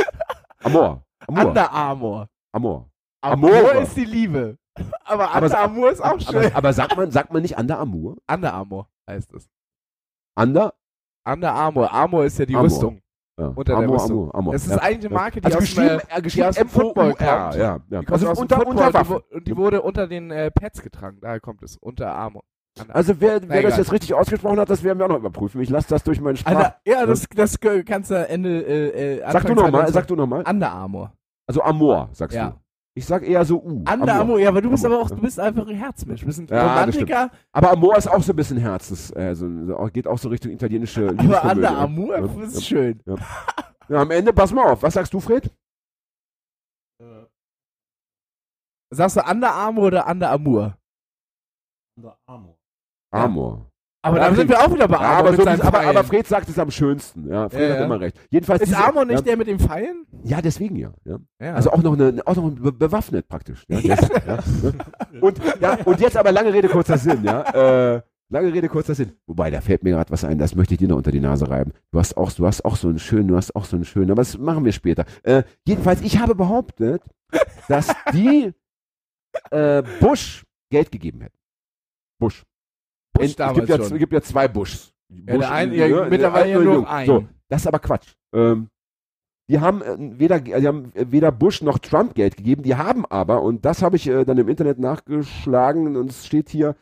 Amor, 0.64 1.04
Amor, 1.28 1.46
Under. 1.46 1.72
Amor. 1.72 2.28
Amor 2.52 2.90
Amore. 3.22 3.82
ist 3.84 3.96
die 3.98 4.06
Liebe. 4.06 4.58
Aber 5.04 5.30
Aber- 5.36 5.46
Under 5.46 5.60
Armour 5.60 5.92
ist 5.92 6.02
auch 6.02 6.20
schön. 6.20 6.46
Aber, 6.48 6.56
aber 6.56 6.74
sagt 6.74 6.98
man, 6.98 7.12
sagt 7.12 7.32
man 7.32 7.42
nicht 7.42 7.58
Under 7.58 7.80
Amour? 7.80 8.18
Under 8.28 8.54
Armour 8.54 8.88
heißt 9.10 9.34
es. 9.34 9.50
Under? 10.38 10.74
Under 11.28 11.54
Armour. 11.54 11.92
Armour 11.92 12.26
ist 12.26 12.38
ja 12.40 12.46
die 12.46 12.56
Amor. 12.56 12.66
Rüstung. 12.66 13.02
Ja. 13.38 13.48
Unter 13.48 13.64
der 13.76 13.78
Amor, 13.84 13.96
Rüstung. 13.96 14.20
Amor, 14.22 14.36
Amor. 14.36 14.54
Das 14.54 14.66
ist 14.66 14.72
ja. 14.72 14.78
eigentlich 14.78 15.06
eine 15.06 15.14
Marke, 15.16 15.42
die 15.42 15.46
Also 15.46 15.58
aus 15.58 15.64
geschrieben, 15.64 15.88
dem, 15.90 16.00
äh, 16.10 16.22
geschrieben 16.22 16.48
aus 16.48 16.56
dem 16.56 16.70
Football 16.70 17.10
M-O-U-R, 17.10 17.40
kommt. 17.44 17.56
ja, 17.56 17.58
ja. 17.58 17.80
Die 17.80 17.96
kommt 17.96 18.12
Also 18.12 18.30
aus 18.30 18.40
unter, 18.40 18.56
Football 18.58 18.86
unter 18.88 19.10
und 19.32 19.48
die, 19.48 19.52
die 19.52 19.58
wurde 19.58 19.82
unter 19.82 20.08
den 20.08 20.32
äh, 20.32 20.52
Pads 20.52 20.82
getragen. 20.82 21.18
Daher 21.22 21.40
kommt 21.40 21.62
es. 21.64 21.76
Unter 21.78 22.14
Armour. 22.14 22.44
Also 22.90 23.20
wer, 23.22 23.48
wer 23.48 23.62
das 23.62 23.78
jetzt 23.78 23.92
richtig 23.94 24.14
ausgesprochen 24.14 24.60
hat, 24.60 24.70
das 24.70 24.84
werden 24.84 25.00
wir 25.00 25.06
auch 25.06 25.10
noch 25.10 25.20
überprüfen. 25.20 25.62
Ich 25.62 25.70
lasse 25.70 25.88
das 25.90 26.04
durch 26.04 26.20
meinen 26.20 26.36
Sprach. 26.36 26.52
Under, 26.52 26.76
ja, 26.86 27.06
das, 27.06 27.26
das 27.34 27.58
kannst 27.86 28.12
du 28.12 28.16
Ende. 28.28 28.62
Äh, 28.66 29.16
äh, 29.20 29.32
Sag 29.32 29.44
du 29.46 29.54
nochmal, 29.56 29.88
2020 29.88 29.94
sag 29.94 30.08
du 30.08 30.16
nochmal. 30.16 30.44
Under 30.48 30.72
Armour. 30.72 31.14
Also 31.48 31.62
Amor, 31.62 32.10
sagst 32.12 32.36
Ja. 32.36 32.50
du. 32.50 32.65
Ich 32.98 33.06
sag 33.06 33.24
eher 33.24 33.44
so 33.44 33.62
U. 33.62 33.84
Under 33.92 34.14
Armour, 34.14 34.40
ja, 34.40 34.48
aber 34.50 34.62
du 34.62 34.70
bist 34.70 34.86
Amor. 34.86 35.00
aber 35.00 35.06
auch, 35.06 35.10
du 35.10 35.22
bist 35.22 35.38
einfach 35.38 35.68
ein 35.68 35.76
Herzmensch. 35.76 36.22
Du 36.22 36.28
bist 36.28 36.40
ein 36.40 36.48
Ja, 36.48 36.62
Romantiker, 36.80 37.30
Aber 37.52 37.72
Amor 37.72 37.98
ist 37.98 38.08
auch 38.08 38.24
so 38.24 38.32
ein 38.32 38.36
bisschen 38.38 38.58
Herzens, 38.58 39.12
äh, 39.12 39.36
so, 39.36 39.48
geht 39.92 40.08
auch 40.08 40.18
so 40.18 40.30
Richtung 40.30 40.52
italienische 40.52 41.10
aber. 41.10 41.52
Under 41.52 41.72
Armour 41.78 42.18
Ja, 42.18 42.44
ist 42.44 42.56
ja. 42.56 42.62
schön. 42.62 43.02
Ja, 43.90 44.02
am 44.02 44.12
Ende, 44.12 44.32
pass 44.32 44.54
mal 44.54 44.72
auf. 44.72 44.82
Was 44.82 44.94
sagst 44.94 45.14
du, 45.14 45.20
Fred? 45.20 45.52
Sagst 48.94 49.18
du 49.18 49.22
Under 49.30 49.52
Armour 49.52 49.88
oder 49.88 50.08
Under 50.08 50.32
Amour? 50.32 50.78
Amor. 53.12 53.70
Aber 54.06 54.18
Ja, 54.18 54.26
dann 54.26 54.36
sind 54.36 54.50
wir 54.50 54.60
auch 54.60 54.72
wieder 54.72 54.88
bei 54.88 54.98
Ja, 54.98 55.02
Armour 55.02 55.34
aber, 55.34 55.56
so, 55.58 55.64
aber, 55.68 55.82
aber. 55.82 56.04
Fred 56.04 56.28
sagt 56.28 56.48
es 56.48 56.60
am 56.60 56.70
schönsten. 56.70 57.28
Ja, 57.28 57.50
Fred 57.50 57.62
Ja, 57.62 57.70
hat 57.74 57.80
ja. 57.80 57.86
immer 57.86 58.00
recht. 58.00 58.20
Jedenfalls 58.30 58.62
Ist 58.62 58.70
diese- 58.70 58.78
Armour 58.84 59.04
nicht 59.06 59.16
ja, 59.18 59.22
der 59.24 59.38
mit 59.38 59.48
den 59.48 59.58
Pfeilen? 59.58 60.06
Ja, 60.24 60.42
deswegen 60.44 60.76
ja. 60.76 60.92
ja. 61.06 61.18
Ja. 61.42 61.56
Also 61.56 61.72
auch 61.72 61.82
noch, 61.82 61.94
eine, 61.94 62.22
auch 62.26 62.36
noch 62.36 62.52
be 62.52 62.72
bewaffnet 62.72 63.28
praktisch. 63.28 63.64
Ja, 63.68 63.80
ja, 63.80 63.96
ne? 63.96 64.74
und, 65.22 65.42
ja, 65.60 65.80
und 65.86 66.00
jetzt 66.00 66.18
aber 66.18 66.32
lange 66.32 66.54
Rede, 66.54 66.68
kurzer 66.70 67.00
Sinn. 67.00 67.24
Ja. 67.24 67.96
Äh, 67.96 68.02
lange 68.30 68.54
Rede, 68.54 68.70
kurzer 68.70 68.94
Sinn. 68.94 69.14
Wobei, 69.26 69.50
da 69.50 69.60
fällt 69.60 69.82
mir 69.84 69.92
gerade 69.94 70.12
was 70.12 70.24
ein, 70.24 70.38
das 70.38 70.54
möchte 70.54 70.76
ich 70.76 70.78
dir 70.78 70.88
noch 70.88 70.98
unter 70.98 71.12
die 71.12 71.20
Nase 71.20 71.50
reiben. 71.50 71.72
Du 71.92 71.98
hast 71.98 72.16
auch, 72.16 72.32
du 72.32 72.46
hast 72.46 72.64
auch 72.64 72.76
so 72.76 72.90
einen 72.90 73.00
schönen, 73.00 73.28
du 73.28 73.36
hast 73.36 73.56
auch 73.56 73.66
so 73.66 73.76
einen 73.76 73.86
schönen, 73.86 74.12
aber 74.12 74.22
das 74.22 74.38
machen 74.38 74.64
wir 74.66 74.72
später. 74.72 75.06
Äh, 75.24 75.42
jedenfalls, 75.68 76.02
ich 76.02 76.20
habe 76.20 76.36
behauptet, 76.36 77.02
dass 77.68 77.88
die 78.14 78.54
äh, 79.50 79.82
Bush 80.00 80.44
Geld 80.70 80.92
gegeben 80.92 81.22
hätten. 81.22 81.38
Bush. 82.20 82.44
Bush 83.16 83.26
es, 83.26 83.36
gibt 83.56 83.70
ja, 83.70 83.78
schon. 83.78 83.86
es 83.94 83.98
gibt 83.98 84.14
ja 84.14 84.22
zwei 84.22 84.48
Bushs. 84.48 84.94
Ja, 85.10 85.38
der 85.38 85.52
eine- 85.52 85.76
ja, 85.76 86.10
mittlerweile 86.10 86.52
ja 86.52 86.60
nur 86.60 86.90
ein. 86.90 87.06
So, 87.06 87.26
das 87.50 87.62
ist 87.62 87.68
aber 87.68 87.80
Quatsch. 87.80 88.14
Ähm, 88.34 88.68
die 89.50 89.60
haben 89.60 89.82
äh, 89.82 90.20
weder, 90.20 90.40
die 90.40 90.68
haben 90.68 90.92
äh, 90.96 91.06
weder 91.10 91.32
Bush 91.32 91.62
noch 91.62 91.78
Trump 91.80 92.16
Geld 92.16 92.38
gegeben, 92.38 92.64
die 92.64 92.76
haben 92.76 93.06
aber, 93.06 93.44
und 93.44 93.64
das 93.66 93.82
habe 93.82 93.96
ich 93.96 94.08
äh, 94.08 94.26
dann 94.26 94.38
im 94.38 94.48
Internet 94.50 94.80
nachgeschlagen 94.80 95.96
und 95.96 96.10
es 96.10 96.26
steht 96.26 96.50
hier, 96.50 96.76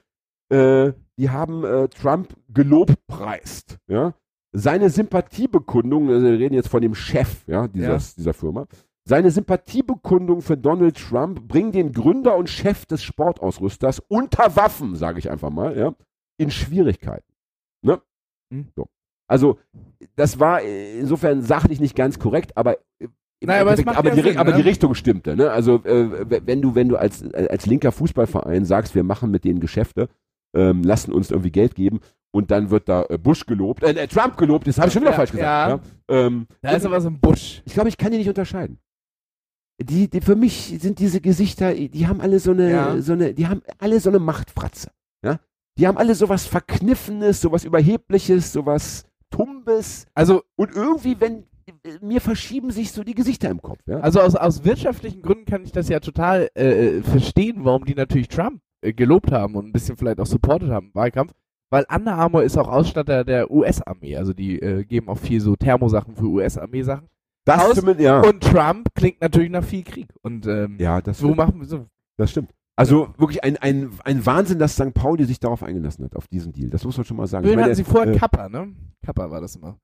äh, 0.50 0.94
die 1.18 1.30
haben 1.30 1.64
äh, 1.66 1.88
Trump 1.90 2.34
gelobpreist. 2.50 3.78
Ja? 3.88 4.14
Seine 4.54 4.90
Sympathiebekundung, 4.90 6.10
also 6.10 6.26
wir 6.26 6.40
reden 6.40 6.54
jetzt 6.56 6.70
von 6.70 6.82
dem 6.82 6.96
Chef 6.96 7.46
ja, 7.48 7.68
dieses, 7.68 8.16
dieser 8.16 8.34
Firma, 8.34 8.66
seine 9.06 9.32
Sympathiebekundung 9.32 10.42
für 10.42 10.56
Donald 10.56 10.96
Trump 10.96 11.48
bringen 11.48 11.74
den 11.74 11.92
Gründer 11.92 12.38
und 12.38 12.50
Chef 12.50 12.86
des 12.86 13.04
Sportausrüsters 13.04 14.00
unter 14.08 14.56
Waffen, 14.56 14.96
sage 14.96 15.20
ich 15.20 15.30
einfach 15.30 15.50
mal, 15.50 15.78
ja, 15.78 15.94
in 16.38 16.52
Schwierigkeiten. 16.52 17.32
Ne? 17.82 18.02
Hm. 18.52 18.68
So. 18.76 18.88
Also, 19.28 19.60
das 20.16 20.40
war 20.40 20.62
äh, 20.62 21.00
insofern 21.00 21.42
sachlich 21.42 21.80
nicht 21.80 21.96
ganz 21.96 22.20
korrekt, 22.20 22.56
aber 22.58 22.78
Naja, 23.42 23.62
aber 23.62 23.72
Endeffekt- 23.72 23.98
aber, 23.98 24.12
die, 24.12 24.22
Sinn, 24.22 24.38
aber 24.38 24.52
ne? 24.52 24.58
die 24.58 24.64
Richtung 24.64 24.96
stimmte. 24.96 25.36
Ne? 25.36 25.50
Also, 25.52 25.84
äh, 25.86 26.46
wenn 26.46 26.62
du, 26.62 26.76
wenn 26.76 26.90
du 26.90 26.98
als, 26.98 27.22
äh, 27.22 27.48
als 27.50 27.66
linker 27.66 27.92
Fußballverein 27.92 28.66
sagst, 28.66 28.96
wir 28.96 29.04
machen 29.04 29.32
mit 29.32 29.44
denen 29.44 29.60
Geschäfte, 29.60 30.10
ähm, 30.56 30.84
lassen 30.84 31.12
uns 31.14 31.32
irgendwie 31.32 31.52
Geld 31.52 31.74
geben 31.76 32.00
und 32.32 32.52
dann 32.52 32.70
wird 32.70 32.88
da 32.90 33.06
äh, 33.10 33.18
Bush 33.18 33.46
gelobt, 33.46 33.82
äh, 33.84 34.08
Trump 34.08 34.38
gelobt, 34.38 34.68
das 34.68 34.78
habe 34.78 34.88
ich 34.88 34.94
schon 34.94 35.02
wieder 35.02 35.12
Ja, 35.12 35.18
falsch 35.18 35.32
gesagt. 35.32 35.82
ja. 36.10 36.16
Ja. 36.16 36.26
Ähm, 36.28 36.48
Da 36.62 36.72
ist 36.72 36.86
aber 36.86 37.02
so 37.02 37.10
ein 37.10 37.20
Busch. 37.20 37.62
ich 37.66 37.74
glaube, 37.74 37.90
ich 37.90 37.98
kann 37.98 38.12
die 38.12 38.18
nicht 38.20 38.30
unterscheiden. 38.30 38.80
Die, 39.82 40.08
die, 40.10 40.22
für 40.22 40.36
mich 40.36 40.78
sind 40.80 41.00
diese 41.00 41.20
Gesichter, 41.20 41.74
die 41.74 42.08
haben 42.08 42.22
alle 42.22 42.40
so 42.40 42.52
eine, 42.52 42.72
Ja. 42.72 43.02
so 43.02 43.14
eine, 43.14 43.34
die 43.34 43.48
haben 43.48 43.62
alle 43.80 44.00
so 44.00 44.10
eine 44.10 44.20
Machtfratze. 44.20 44.92
Die 45.78 45.88
haben 45.88 45.98
alle 45.98 46.16
sowas 46.16 46.46
Verkniffenes, 46.46 47.42
sowas 47.42 47.64
Überhebliches, 47.66 48.54
sowas 48.54 49.06
Tumbes. 49.32 50.06
Also, 50.14 50.44
Und 50.56 50.76
irgendwie, 50.76 51.20
wenn, 51.20 51.46
mir 52.02 52.22
verschieben 52.22 52.72
sich 52.72 52.92
so 52.92 53.04
die 53.04 53.16
Gesichter 53.16 53.50
im 53.50 53.62
Kopf. 53.62 53.80
Ja? 53.88 54.00
also 54.00 54.20
aus, 54.22 54.36
aus 54.36 54.64
wirtschaftlichen 54.64 55.22
Gründen 55.22 55.46
kann 55.46 55.64
ich 55.64 55.72
das 55.72 55.90
ja 55.90 56.00
total 56.00 56.50
äh, 56.56 56.98
äh, 56.98 57.02
verstehen, 57.04 57.60
warum 57.64 57.86
die 57.86 57.96
natürlich 57.96 58.28
Trump 58.28 58.62
äh, 58.82 58.94
gelobt 58.94 59.32
haben 59.32 59.56
und 59.56 59.66
ein 59.68 59.72
bisschen 59.72 59.98
vielleicht 59.98 60.20
auch 60.20 60.26
supportet 60.28 60.70
haben 60.70 60.88
im 60.88 60.96
Wahlkampf. 60.96 61.34
Weil 61.72 61.86
Under 61.92 62.14
Armour 62.14 62.44
ist 62.44 62.56
auch 62.58 62.68
Ausstatter 62.68 63.24
der 63.24 63.50
US-Armee. 63.50 64.16
Also 64.18 64.34
die 64.34 64.60
äh, 64.62 64.84
geben 64.84 65.10
auch 65.10 65.18
viel 65.18 65.42
so 65.42 65.56
Thermosachen 65.56 66.16
für 66.16 66.26
US-Armee-Sachen. 66.26 67.08
das 67.46 67.64
aus- 67.66 67.76
zumindest, 67.80 68.02
ja. 68.06 68.22
Und 68.22 68.44
Trump 68.44 68.90
klingt 68.94 69.22
natürlich 69.22 69.50
nach 69.50 69.64
viel 69.64 69.84
Krieg. 69.84 70.08
Und 70.22 70.46
ähm, 70.46 70.78
ja, 70.80 71.02
das 71.02 71.18
so 71.18 71.26
stimmt. 71.28 71.38
machen 71.38 71.60
wir 71.60 71.66
so. 71.68 71.88
Das 72.18 72.30
stimmt. 72.30 72.52
Also 72.76 73.14
wirklich 73.18 73.44
ein, 73.44 73.58
ein, 73.58 73.92
ein 74.04 74.26
Wahnsinn, 74.26 74.58
dass 74.58 74.74
St. 74.74 74.94
Pauli 74.94 75.26
sich 75.26 75.40
darauf 75.40 75.62
eingelassen 75.62 76.06
hat, 76.06 76.16
auf 76.16 76.28
diesen 76.28 76.54
Deal. 76.54 76.70
Das 76.70 76.84
muss 76.84 76.98
man 76.98 77.06
schon 77.06 77.18
mal 77.18 77.28
sagen. 77.28 77.48
Meine, 77.48 77.64
hatten 77.64 77.76
sie 77.76 77.84
vorher? 77.84 78.14
äh, 78.14 78.18
Kappa, 78.18 78.50
ne? 78.50 78.74
Kappa 79.06 79.30
war 79.30 79.42
das 79.42 79.56
immer. 79.56 79.78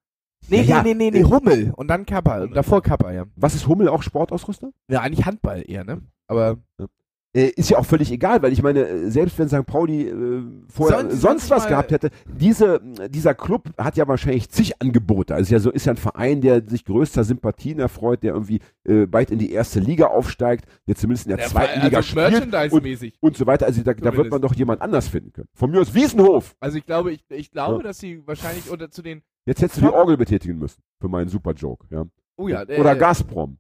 Nee, 0.48 0.62
Ja, 0.62 0.82
nee, 0.82 0.94
nee, 0.94 1.12
nee, 1.12 1.20
nee, 1.20 1.24
Hummel. 1.24 1.72
Und 1.76 1.88
dann 1.90 2.06
Kappa. 2.06 2.42
Und 2.42 2.56
davor 2.56 2.82
Kappa, 2.82 3.12
ja. 3.12 3.26
was 3.36 3.54
ist 3.54 3.68
Hummel 3.68 3.90
auch 3.90 4.02
Sportausrüster? 4.02 4.72
Ja, 4.90 5.02
eigentlich 5.02 5.26
Handball 5.26 5.64
eher, 5.68 5.84
ne? 5.84 6.02
Aber 6.28 6.58
Äh, 6.80 6.86
ist 7.34 7.70
ja 7.70 7.78
auch 7.78 7.86
völlig 7.86 8.12
egal, 8.12 8.42
weil 8.42 8.52
ich 8.52 8.64
meine, 8.64 8.88
äh, 8.88 9.12
selbst 9.12 9.38
wenn 9.38 9.48
St. 9.50 9.66
Pauli 9.66 10.08
äh, 10.08 10.44
vorher 10.68 11.02
sonst 11.02 11.22
sonst 11.22 11.50
was 11.52 11.68
gehabt 11.68 11.92
hätte, 11.92 12.10
diese, 12.26 12.82
dieser 13.10 13.36
Club 13.36 13.70
hat 13.78 13.98
ja 13.98 14.08
wahrscheinlich 14.08 14.50
zig 14.50 14.82
Angebote. 14.82 15.36
Also 15.36 15.44
ist 15.44 15.52
ja 15.52 15.60
so 15.60 15.70
ist 15.70 15.86
ja 15.86 15.94
ein 15.94 15.98
Verein, 15.98 16.42
der 16.42 16.68
sich 16.68 16.86
größter 16.86 17.24
Sympathien 17.24 17.80
erfreut, 17.80 18.24
der 18.24 18.34
irgendwie 18.34 18.62
äh, 18.84 19.06
bald 19.06 19.30
in 19.30 19.38
die 19.38 19.52
erste 19.52 19.80
Liga 19.80 20.08
aufsteigt, 20.08 20.66
der 20.88 20.96
zumindest 20.96 21.28
in 21.28 21.38
der, 21.38 21.46
zweiten 21.46 21.82
Liga 21.82 21.98
also 21.98 22.10
spielt 22.10 22.32
Merchandise-mäßig. 22.32 23.14
und 23.20 23.38
so 23.38 23.46
weiter. 23.46 23.68
Also 23.68 23.84
da, 23.84 23.94
da 23.94 24.16
wird 24.16 24.32
man 24.32 24.42
doch 24.42 24.56
jemand 24.56 24.82
anders 24.82 25.08
finden 25.08 25.32
können. 25.32 25.50
Von 25.54 25.70
mir 25.70 25.82
aus 25.82 25.94
Wiesenhof. 25.94 26.56
Also 26.60 26.80
ich 26.80 26.86
glaube, 26.86 27.12
ich, 27.12 27.24
ich 27.30 27.52
glaube, 27.52 27.78
Ja. 27.78 27.84
dass 27.84 28.00
sie 28.00 28.26
wahrscheinlich 28.26 28.70
unter 28.72 28.90
zu 28.90 29.04
den. 29.04 29.22
Jetzt 29.46 29.62
hättest 29.62 29.78
du 29.78 29.86
die 29.86 29.94
Orgel 29.94 30.18
betätigen 30.18 30.58
müssen 30.58 30.82
für 31.00 31.08
meinen 31.08 31.30
super 31.30 31.54
Joke. 31.54 31.86
Ja. 31.92 32.06
Oh 32.38 32.48
ja, 32.48 32.64
äh, 32.64 32.80
Oder 32.80 32.96
Gazprom. 32.96 33.60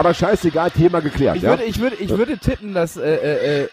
Aber 0.00 0.14
scheißegal, 0.14 0.70
Thema 0.70 1.00
geklärt. 1.00 1.36
Ich 1.36 1.42
ja? 1.42 1.50
würde, 1.50 1.64
ich 1.64 1.78
würde, 1.78 1.96
ich 1.96 2.08
würde 2.08 2.38
tippen, 2.38 2.72
dass 2.72 2.96
äh, 2.96 3.16
äh, 3.16 3.64
äh, 3.64 3.68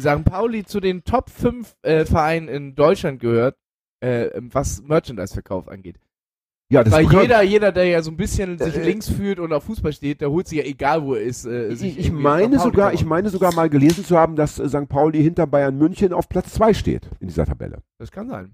St. 0.00 0.24
Pauli 0.24 0.64
zu 0.64 0.80
den 0.80 1.04
Top 1.04 1.28
5 1.28 1.76
äh, 1.82 2.06
Vereinen 2.06 2.48
in 2.48 2.74
Deutschland 2.74 3.20
gehört, 3.20 3.56
äh, 4.00 4.30
was 4.34 4.82
Merchandise-Verkauf 4.82 5.68
angeht. 5.68 5.96
ja, 6.70 6.82
das 6.82 6.94
Weil 6.94 7.04
jeder, 7.04 7.42
jeder, 7.42 7.70
der 7.70 7.84
ja 7.84 8.00
so 8.00 8.10
ein 8.10 8.16
bisschen 8.16 8.56
sich 8.56 8.76
Äh, 8.76 8.82
links 8.82 9.10
fühlt 9.10 9.38
und 9.38 9.52
auf 9.52 9.64
Fußball 9.64 9.92
steht, 9.92 10.22
der 10.22 10.30
holt 10.30 10.48
sich 10.48 10.56
ja 10.56 10.64
egal, 10.64 11.04
wo 11.04 11.16
er 11.16 11.22
ist. 11.22 11.44
Äh, 11.44 11.74
sich 11.74 11.98
Ich, 11.98 12.10
meine 12.10 12.58
sogar, 12.58 12.94
ich 12.94 13.04
meine 13.04 13.28
sogar 13.28 13.54
mal 13.54 13.68
gelesen 13.68 14.06
zu 14.06 14.16
haben, 14.16 14.36
dass 14.36 14.58
äh, 14.58 14.66
St. 14.70 14.88
Pauli 14.88 15.22
hinter 15.22 15.46
Bayern 15.46 15.76
München 15.76 16.14
auf 16.14 16.30
Platz 16.30 16.54
2 16.54 16.72
steht 16.72 17.10
in 17.20 17.28
dieser 17.28 17.44
Tabelle. 17.44 17.82
Das 17.98 18.10
kann 18.10 18.26
sein. 18.30 18.50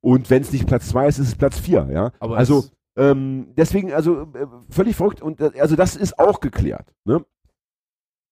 Und 0.00 0.28
wenn 0.28 0.42
es 0.42 0.50
nicht 0.50 0.66
Platz 0.66 0.88
2 0.88 1.06
ist, 1.06 1.18
ist 1.20 1.28
es 1.28 1.34
Platz 1.36 1.60
4, 1.60 1.88
ja. 1.92 2.10
Aber 2.18 2.36
Also, 2.36 2.64
ähm, 2.96 3.52
deswegen, 3.56 3.92
also 3.92 4.22
äh, 4.34 4.46
völlig 4.70 4.96
verrückt 4.96 5.20
und 5.22 5.40
äh, 5.40 5.52
also 5.60 5.76
das 5.76 5.96
ist 5.96 6.18
auch 6.18 6.40
geklärt. 6.40 6.92
Ne? 7.04 7.24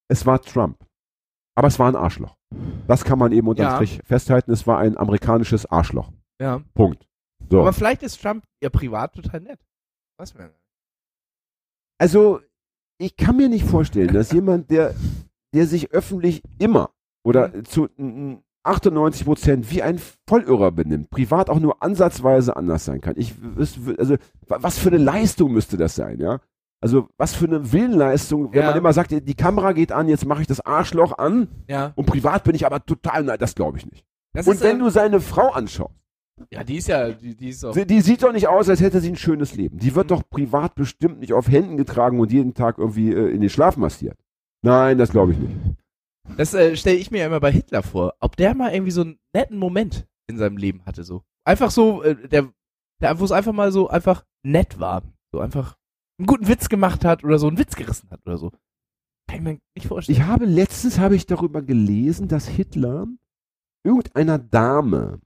Es 0.09 0.25
war 0.25 0.41
Trump. 0.41 0.77
Aber 1.55 1.67
es 1.67 1.77
war 1.79 1.87
ein 1.87 1.95
Arschloch. 1.95 2.35
Das 2.87 3.03
kann 3.03 3.19
man 3.19 3.31
eben 3.31 3.47
unterm 3.47 3.65
Ja. 3.67 3.75
Strich 3.75 4.01
festhalten. 4.05 4.51
Es 4.51 4.65
war 4.65 4.79
ein 4.79 4.97
amerikanisches 4.97 5.65
Arschloch. 5.67 6.11
ja. 6.41 6.61
Punkt. 6.73 7.07
So. 7.49 7.59
Aber 7.61 7.73
vielleicht 7.73 8.01
ist 8.03 8.21
Trump 8.21 8.43
ja 8.63 8.69
privat 8.69 9.13
total 9.13 9.41
nett. 9.41 9.59
Was 10.17 10.33
mir. 10.33 10.53
Also, 11.99 12.39
ich 12.99 13.15
kann 13.15 13.35
mir 13.37 13.49
nicht 13.49 13.65
vorstellen, 13.65 14.13
dass 14.13 14.31
jemand, 14.31 14.71
der, 14.71 14.95
der 15.53 15.67
sich 15.67 15.91
öffentlich 15.91 16.41
immer 16.57 16.91
oder 17.25 17.49
Mhm. 17.49 17.65
zu 17.65 17.89
98 18.63 19.25
Prozent 19.25 19.71
wie 19.71 19.81
ein 19.81 19.99
Vollirrer 20.27 20.71
benimmt, 20.71 21.09
privat 21.09 21.49
auch 21.49 21.59
nur 21.59 21.81
ansatzweise 21.83 22.55
anders 22.55 22.85
sein 22.85 23.01
kann. 23.01 23.15
Ich, 23.17 23.33
also, 23.97 24.15
wa- 24.47 24.57
was 24.61 24.79
für 24.79 24.89
eine 24.89 24.97
Leistung 24.97 25.51
müsste 25.51 25.77
das 25.77 25.95
sein, 25.95 26.19
ja? 26.19 26.39
Also, 26.81 27.07
was 27.17 27.33
für 27.33 27.45
eine 27.45 27.71
Willenleistung, 27.71 28.51
wenn 28.53 28.61
Ja. 28.61 28.69
man 28.69 28.77
immer 28.77 28.91
sagt, 28.93 29.11
die 29.11 29.35
Kamera 29.35 29.71
geht 29.71 29.91
an, 29.91 30.09
jetzt 30.09 30.25
mache 30.25 30.41
ich 30.41 30.47
das 30.47 30.59
Arschloch 30.65 31.17
an 31.17 31.47
Ja. 31.67 31.93
und 31.95 32.05
privat 32.07 32.43
bin 32.43 32.55
ich 32.55 32.65
aber 32.65 32.85
total, 32.85 33.23
nein, 33.23 33.37
das 33.39 33.55
glaube 33.55 33.77
ich 33.77 33.89
nicht. 33.89 34.05
Das 34.33 34.47
Und 34.47 34.59
wenn 34.61 34.77
ähm, 34.77 34.79
du 34.79 34.89
seine 34.89 35.21
Frau 35.21 35.51
anschaust, 35.51 35.93
ja, 36.51 36.63
die 36.63 36.77
ist 36.77 36.87
ja, 36.87 37.11
die, 37.11 37.35
die 37.35 37.49
ist 37.49 37.63
auch. 37.63 37.73
die, 37.73 37.85
die 37.85 38.01
sieht 38.01 38.23
doch 38.23 38.33
nicht 38.33 38.47
aus, 38.47 38.67
als 38.67 38.81
hätte 38.81 38.99
sie 38.99 39.09
ein 39.09 39.15
schönes 39.15 39.55
Leben. 39.55 39.77
Die 39.77 39.93
wird 39.95 40.07
Mhm. 40.07 40.09
doch 40.15 40.23
privat 40.29 40.75
bestimmt 40.75 41.19
nicht 41.19 41.31
auf 41.31 41.47
Händen 41.47 41.77
getragen 41.77 42.19
und 42.19 42.31
jeden 42.31 42.53
Tag 42.53 42.79
irgendwie 42.79 43.13
äh, 43.13 43.29
in 43.29 43.39
den 43.41 43.49
Schlaf 43.49 43.77
massiert. 43.77 44.17
Nein, 44.63 44.97
das 44.97 45.11
glaube 45.11 45.33
ich 45.33 45.37
nicht. 45.37 45.53
Das 46.37 46.53
äh, 46.53 46.75
stelle 46.75 46.97
ich 46.97 47.11
mir 47.11 47.25
immer 47.25 47.39
bei 47.39 47.51
Hitler 47.51 47.83
vor. 47.83 48.15
Ob 48.19 48.35
der 48.37 48.55
mal 48.55 48.73
irgendwie 48.73 48.91
so 48.91 49.01
einen 49.01 49.19
netten 49.33 49.57
Moment 49.57 50.07
in 50.27 50.37
seinem 50.37 50.57
Leben 50.57 50.85
hatte, 50.85 51.03
so. 51.03 51.23
Einfach 51.45 51.71
so, 51.71 52.01
äh, 52.03 52.15
der, 52.27 52.53
der 53.01 53.19
wo 53.19 53.25
es 53.25 53.31
einfach 53.31 53.51
mal 53.51 53.71
so 53.71 53.89
einfach 53.89 54.25
nett 54.43 54.79
war. 54.79 55.03
So 55.31 55.39
einfach 55.39 55.77
einen 56.17 56.27
guten 56.27 56.47
Witz 56.47 56.69
gemacht 56.69 57.03
hat 57.03 57.23
oder 57.23 57.39
so 57.39 57.47
einen 57.47 57.57
Witz 57.57 57.75
gerissen 57.75 58.09
hat 58.09 58.21
oder 58.25 58.37
so. 58.37 58.51
Kann 59.27 59.37
ich 59.37 59.41
mir 59.41 59.59
nicht 59.75 59.87
vorstellen. 59.87 60.17
Ich 60.17 60.25
habe 60.25 60.45
letztens 60.45 60.99
habe 60.99 61.15
ich 61.15 61.25
darüber 61.25 61.61
gelesen, 61.61 62.27
dass 62.27 62.47
Hitler 62.47 63.07
irgendeiner 63.83 64.39
Dame, 64.39 65.19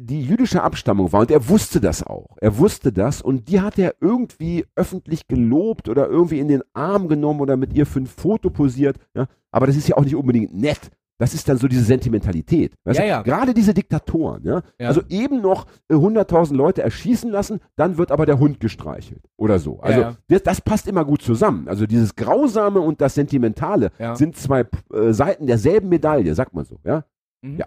die 0.00 0.22
jüdischer 0.22 0.62
Abstammung 0.62 1.12
war, 1.12 1.22
und 1.22 1.30
er 1.30 1.48
wusste 1.48 1.80
das 1.80 2.02
auch. 2.02 2.36
Er 2.40 2.58
wusste 2.58 2.92
das 2.92 3.22
und 3.22 3.48
die 3.48 3.60
hat 3.60 3.78
er 3.78 3.94
irgendwie 4.00 4.66
öffentlich 4.76 5.26
gelobt 5.26 5.88
oder 5.88 6.08
irgendwie 6.08 6.38
in 6.38 6.48
den 6.48 6.62
Arm 6.74 7.08
genommen 7.08 7.40
oder 7.40 7.56
mit 7.56 7.72
ihr 7.72 7.86
für 7.86 8.00
ein 8.00 8.06
Foto 8.06 8.50
posiert. 8.50 8.98
Ja? 9.14 9.26
Aber 9.50 9.66
das 9.66 9.76
ist 9.76 9.88
ja 9.88 9.96
auch 9.96 10.04
nicht 10.04 10.16
unbedingt 10.16 10.54
nett. 10.54 10.90
Das 11.18 11.32
ist 11.32 11.48
dann 11.48 11.58
so 11.58 11.68
diese 11.68 11.84
Sentimentalität. 11.84 12.74
Weißt 12.84 12.98
Ja, 12.98 13.04
ja. 13.04 13.22
Gerade 13.22 13.54
diese 13.54 13.72
Diktatoren, 13.72 14.42
ja? 14.44 14.62
Also 14.88 15.00
eben 15.08 15.40
noch 15.40 15.66
äh, 15.88 15.94
100.000 15.94 16.54
Leute 16.54 16.82
erschießen 16.82 17.30
lassen, 17.30 17.60
dann 17.76 17.98
wird 17.98 18.10
aber 18.10 18.26
der 18.26 18.40
Hund 18.40 18.58
gestreichelt 18.58 19.24
oder 19.36 19.60
so. 19.60 19.78
Also. 19.80 20.16
Das, 20.28 20.42
das 20.42 20.60
passt 20.60 20.88
immer 20.88 21.04
gut 21.04 21.22
zusammen. 21.22 21.68
Also 21.68 21.86
dieses 21.86 22.16
Grausame 22.16 22.80
und 22.80 23.00
das 23.00 23.14
Sentimentale 23.14 23.92
sind 24.14 24.36
zwei 24.36 24.66
äh, 24.92 25.12
Seiten 25.12 25.46
derselben 25.46 25.88
Medaille, 25.88 26.34
sagt 26.34 26.52
man 26.52 26.64
so, 26.64 26.80
ja? 26.84 27.04
Mhm. 27.42 27.58
Ja. 27.58 27.66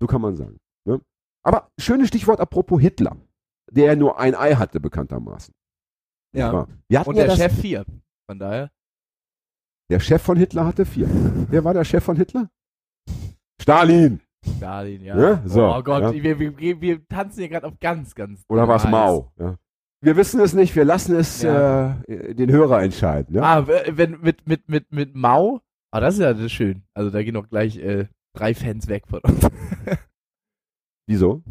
So 0.00 0.08
kann 0.08 0.20
man 0.20 0.36
sagen. 0.36 0.58
Ne? 0.84 1.00
Aber 1.44 1.70
schönes 1.78 2.08
Stichwort 2.08 2.40
apropos 2.40 2.80
Hitler, 2.80 3.16
der 3.70 3.86
ja 3.86 3.96
nur 3.96 4.18
ein 4.18 4.34
Ei 4.34 4.54
hatte, 4.54 4.80
bekanntermaßen. 4.80 5.54
Ja. 6.34 6.66
Wir 6.88 7.00
hatten 7.00 7.10
Und 7.10 7.16
ja 7.16 7.26
der 7.26 7.36
das, 7.36 7.38
Chef 7.38 7.60
4. 7.60 7.84
Von 8.26 8.38
daher. 8.38 8.70
der 9.90 10.00
Chef 10.00 10.22
von 10.22 10.36
Hitler 10.36 10.66
hatte 10.66 10.86
vier. 10.86 11.06
Wer 11.50 11.62
war 11.62 11.74
der 11.74 11.84
Chef 11.84 12.02
von 12.02 12.16
Hitler? 12.16 12.48
Stalin. 13.60 14.20
Stalin, 14.56 15.02
ja. 15.02 15.18
Ja, 15.18 15.42
so, 15.44 15.64
oh 15.66 15.82
Gott, 15.82 16.14
ja. 16.14 16.22
wir, 16.22 16.38
wir, 16.38 16.80
wir, 16.80 17.06
tanzen 17.08 17.40
hier 17.40 17.48
gerade 17.48 17.66
auf 17.66 17.78
ganz, 17.80 18.14
ganz. 18.14 18.42
Oder 18.48 18.66
war 18.66 18.76
es. 18.76 18.84
Mao? 18.84 19.32
Ja. 19.38 19.56
Wir 20.00 20.16
wissen 20.16 20.40
es 20.40 20.52
nicht, 20.52 20.74
wir 20.76 20.84
lassen 20.84 21.16
es 21.16 21.42
Ja. 21.42 22.00
äh, 22.06 22.34
den 22.34 22.50
Hörer 22.50 22.82
entscheiden. 22.82 23.34
Ja? 23.36 23.42
Ah, 23.42 23.66
wenn 23.66 24.20
mit, 24.20 24.46
mit, 24.46 24.68
mit, 24.68 24.92
mit 24.92 25.14
Mao. 25.14 25.60
Ah, 25.90 26.00
das 26.00 26.14
ist 26.14 26.20
ja 26.20 26.48
schön. 26.48 26.82
Also 26.94 27.10
da 27.10 27.22
gehen 27.22 27.34
doch 27.34 27.48
gleich 27.48 27.78
äh, 27.78 28.08
drei 28.34 28.54
Fans 28.54 28.88
weg 28.88 29.04
von 29.08 29.20
uns. 29.20 29.46
Wieso? 31.06 31.42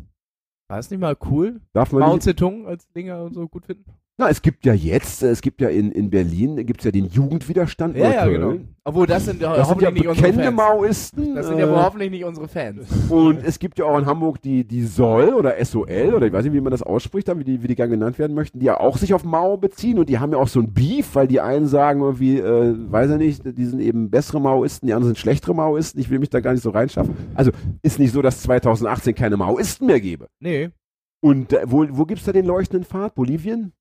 War 0.69 0.79
es 0.79 0.89
nicht 0.89 0.99
mal 0.99 1.17
cool? 1.29 1.61
Darf 1.73 1.91
man 1.91 2.01
Mao 2.01 2.17
Zedong 2.17 2.67
als 2.67 2.89
Dinger 2.91 3.23
und 3.23 3.33
so 3.33 3.47
gut 3.47 3.65
finden? 3.65 3.91
Na, 4.15 4.29
es 4.29 4.43
gibt 4.43 4.63
ja 4.63 4.73
jetzt, 4.75 5.23
äh, 5.23 5.29
es 5.29 5.41
gibt 5.41 5.59
ja 5.59 5.69
in, 5.69 5.91
in 5.91 6.11
Berlin, 6.11 6.63
gibt 6.67 6.81
es 6.81 6.85
ja 6.85 6.91
den 6.91 7.07
Jugendwiderstand 7.07 7.97
Neukölln. 7.97 8.75
Obwohl, 8.83 9.07
das 9.07 9.25
sind 9.25 9.41
ja 9.41 9.55
Das 9.55 9.67
sind 9.67 9.81
ja 9.81 9.87
hoffentlich 9.87 10.03
nicht 10.03 10.07
unsere 10.07 10.33
Fans. 10.33 10.55
Maoisten. 10.55 11.35
Das 11.35 11.47
sind 11.47 11.57
ja 11.57 11.65
äh, 11.65 11.83
hoffentlich 11.83 12.11
nicht 12.11 12.23
unsere 12.23 12.47
Fans. 12.47 12.85
und 13.09 13.37
es 13.43 13.57
gibt 13.57 13.79
ja 13.79 13.85
auch 13.85 13.97
in 13.97 14.05
Hamburg 14.05 14.39
die, 14.43 14.67
die 14.67 14.83
SOL 14.85 15.33
oder 15.33 15.55
SOL 15.65 16.13
oder 16.13 16.27
ich 16.27 16.33
weiß 16.33 16.43
nicht, 16.43 16.53
wie 16.53 16.61
man 16.61 16.69
das 16.69 16.83
ausspricht, 16.83 17.27
wie 17.35 17.43
die, 17.43 17.63
wie 17.63 17.67
die 17.67 17.75
gerne 17.75 17.89
genannt 17.89 18.19
werden 18.19 18.35
möchten, 18.35 18.59
die 18.59 18.67
ja 18.67 18.79
auch 18.79 18.97
sich 18.97 19.15
auf 19.15 19.23
Mao 19.23 19.57
beziehen 19.57 19.97
und 19.97 20.07
die 20.09 20.19
haben 20.19 20.31
ja 20.31 20.37
auch 20.37 20.47
so 20.47 20.59
ein 20.59 20.73
Beef, 20.73 21.15
weil 21.15 21.27
die 21.27 21.41
einen 21.41 21.65
sagen 21.65 22.01
irgendwie, 22.01 22.37
äh, 22.37 22.75
weiß 22.77 23.09
ich 23.11 23.17
nicht, 23.17 23.57
die 23.57 23.65
sind 23.65 23.79
eben 23.79 24.11
bessere 24.11 24.39
Maoisten, 24.39 24.85
die 24.85 24.93
anderen 24.93 25.15
sind 25.15 25.17
schlechtere 25.17 25.55
Maoisten, 25.55 25.99
ich 25.99 26.11
will 26.11 26.19
mich 26.19 26.29
da 26.29 26.39
gar 26.39 26.51
nicht 26.51 26.61
so 26.61 26.69
reinschaffen. 26.69 27.15
Also 27.33 27.49
ist 27.81 27.97
nicht 27.97 28.13
so, 28.13 28.21
dass 28.21 28.35
es 28.35 28.43
2018 28.43 29.15
keine 29.15 29.37
Maoisten 29.37 29.87
mehr 29.87 29.99
gäbe. 29.99 30.27
Nee. 30.39 30.69
Und 31.19 31.53
äh, 31.53 31.63
wo, 31.65 31.87
wo 31.89 32.05
gibt 32.05 32.19
es 32.19 32.25
da 32.25 32.31
den 32.31 32.45
leuchtenden 32.45 32.85
Pfad? 32.85 33.15
Bolivien? 33.15 33.73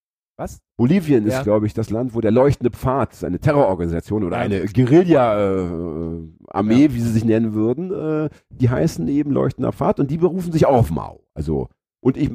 Was? 0.42 0.58
Bolivien 0.76 1.26
Ja. 1.26 1.38
ist, 1.38 1.44
glaube 1.44 1.66
ich, 1.66 1.74
das 1.74 1.90
Land, 1.90 2.14
wo 2.14 2.20
der 2.20 2.30
leuchtende 2.32 2.70
Pfad, 2.70 3.22
eine 3.22 3.38
Terrororganisation 3.38 4.24
oder 4.24 4.36
Ja. 4.38 4.42
eine 4.42 4.64
Guerilla-Armee, 4.66 6.92
wie 6.92 7.00
sie 7.00 7.10
sich 7.10 7.24
nennen 7.24 7.54
würden, 7.54 7.92
äh, 7.92 8.28
die 8.50 8.68
heißen 8.70 9.06
eben 9.08 9.30
leuchtender 9.30 9.72
Pfad 9.72 10.00
und 10.00 10.10
die 10.10 10.18
berufen 10.18 10.52
sich 10.52 10.66
auch 10.66 10.74
auf 10.74 10.90
Mao. 10.90 11.20
Also, 11.34 11.68
und 12.02 12.16
ich 12.16 12.30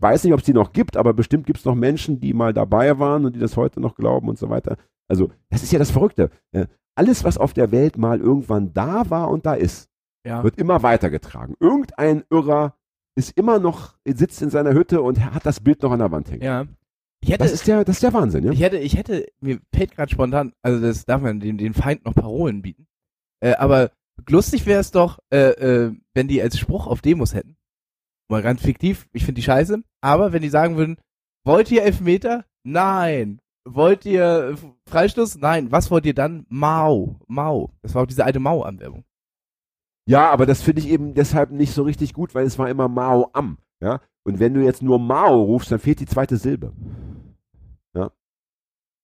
weiß 0.00 0.24
nicht, 0.24 0.32
ob 0.32 0.40
es 0.40 0.46
die 0.46 0.54
noch 0.54 0.72
gibt, 0.72 0.96
aber 0.96 1.12
bestimmt 1.12 1.46
gibt 1.46 1.58
es 1.58 1.64
noch 1.64 1.74
Menschen, 1.74 2.20
die 2.20 2.32
mal 2.32 2.52
dabei 2.54 2.98
waren 2.98 3.24
und 3.26 3.36
die 3.36 3.40
das 3.40 3.56
heute 3.56 3.80
noch 3.80 3.94
glauben 3.94 4.28
und 4.28 4.38
so 4.38 4.48
weiter. 4.48 4.76
Also, 5.08 5.30
das 5.50 5.62
ist 5.62 5.72
ja 5.72 5.78
das 5.78 5.90
Verrückte. 5.90 6.30
Äh, 6.52 6.66
alles, 6.96 7.24
was 7.24 7.38
auf 7.38 7.52
der 7.52 7.72
Welt 7.72 7.98
mal 7.98 8.20
irgendwann 8.20 8.72
da 8.72 9.08
war 9.10 9.30
und 9.30 9.44
da 9.46 9.54
ist, 9.54 9.88
Ja. 10.26 10.42
wird 10.44 10.58
immer 10.58 10.82
weitergetragen. 10.82 11.54
Irgendein 11.60 12.22
Irrer 12.30 12.74
ist 13.18 13.36
immer 13.36 13.58
noch, 13.58 13.94
sitzt 14.06 14.40
in 14.40 14.48
seiner 14.50 14.72
Hütte 14.72 15.02
und 15.02 15.22
hat 15.34 15.44
das 15.44 15.60
Bild 15.60 15.82
noch 15.82 15.90
an 15.92 15.98
der 15.98 16.10
Wand 16.12 16.30
hängen. 16.30 16.42
Ja. 16.42 16.64
Hätte, 17.24 17.38
Das 17.38 17.52
ist 17.52 17.66
der, 17.66 17.84
das 17.84 17.96
ist 17.96 18.02
der 18.02 18.12
Wahnsinn, 18.12 18.44
ja? 18.44 18.52
ich 18.52 18.60
hätte, 18.60 18.78
ich 18.78 18.96
hätte, 18.96 19.26
mir 19.40 19.60
fällt 19.74 19.94
gerade 19.94 20.10
spontan, 20.10 20.52
also 20.62 20.80
das 20.80 21.04
darf 21.04 21.22
man 21.22 21.38
dem, 21.38 21.56
den 21.56 21.72
Feind 21.72 22.04
noch 22.04 22.14
Parolen 22.14 22.62
bieten. 22.62 22.86
Äh, 23.40 23.54
aber 23.54 23.92
lustig 24.28 24.66
wäre 24.66 24.80
es 24.80 24.90
doch, 24.90 25.18
äh, 25.32 25.50
äh, 25.50 25.94
wenn 26.14 26.28
die 26.28 26.42
als 26.42 26.58
Spruch 26.58 26.86
auf 26.86 27.00
Demos 27.00 27.34
hätten. 27.34 27.56
Mal 28.28 28.42
ganz 28.42 28.62
fiktiv, 28.62 29.08
ich 29.12 29.24
finde 29.24 29.40
die 29.40 29.44
scheiße, 29.44 29.82
aber 30.00 30.32
wenn 30.32 30.42
die 30.42 30.48
sagen 30.48 30.76
würden, 30.76 30.98
wollt 31.44 31.70
ihr 31.70 31.82
Elfmeter? 31.82 32.44
Nein. 32.64 33.40
Wollt 33.64 34.04
ihr 34.06 34.56
Freistoß? 34.88 35.38
Nein. 35.38 35.70
Was 35.70 35.90
wollt 35.90 36.06
ihr 36.06 36.14
dann? 36.14 36.46
Mau. 36.48 37.20
Mau. 37.26 37.72
Das 37.82 37.94
war 37.94 38.02
auch 38.02 38.06
diese 38.06 38.24
alte 38.24 38.40
Mau-Anwerbung. 38.40 39.04
Ja, 40.08 40.30
aber 40.30 40.46
das 40.46 40.62
finde 40.62 40.80
ich 40.80 40.88
eben 40.88 41.14
deshalb 41.14 41.50
nicht 41.52 41.72
so 41.72 41.82
richtig 41.84 42.12
gut, 42.12 42.34
weil 42.34 42.46
es 42.46 42.58
war 42.58 42.68
immer 42.68 42.88
Mao 42.88 43.30
am. 43.32 43.58
Ja? 43.80 44.00
Und 44.24 44.40
wenn 44.40 44.54
du 44.54 44.62
jetzt 44.62 44.82
nur 44.82 44.98
Mao 44.98 45.42
rufst, 45.42 45.70
dann 45.70 45.78
fehlt 45.78 46.00
die 46.00 46.06
zweite 46.06 46.36
Silbe. 46.36 46.72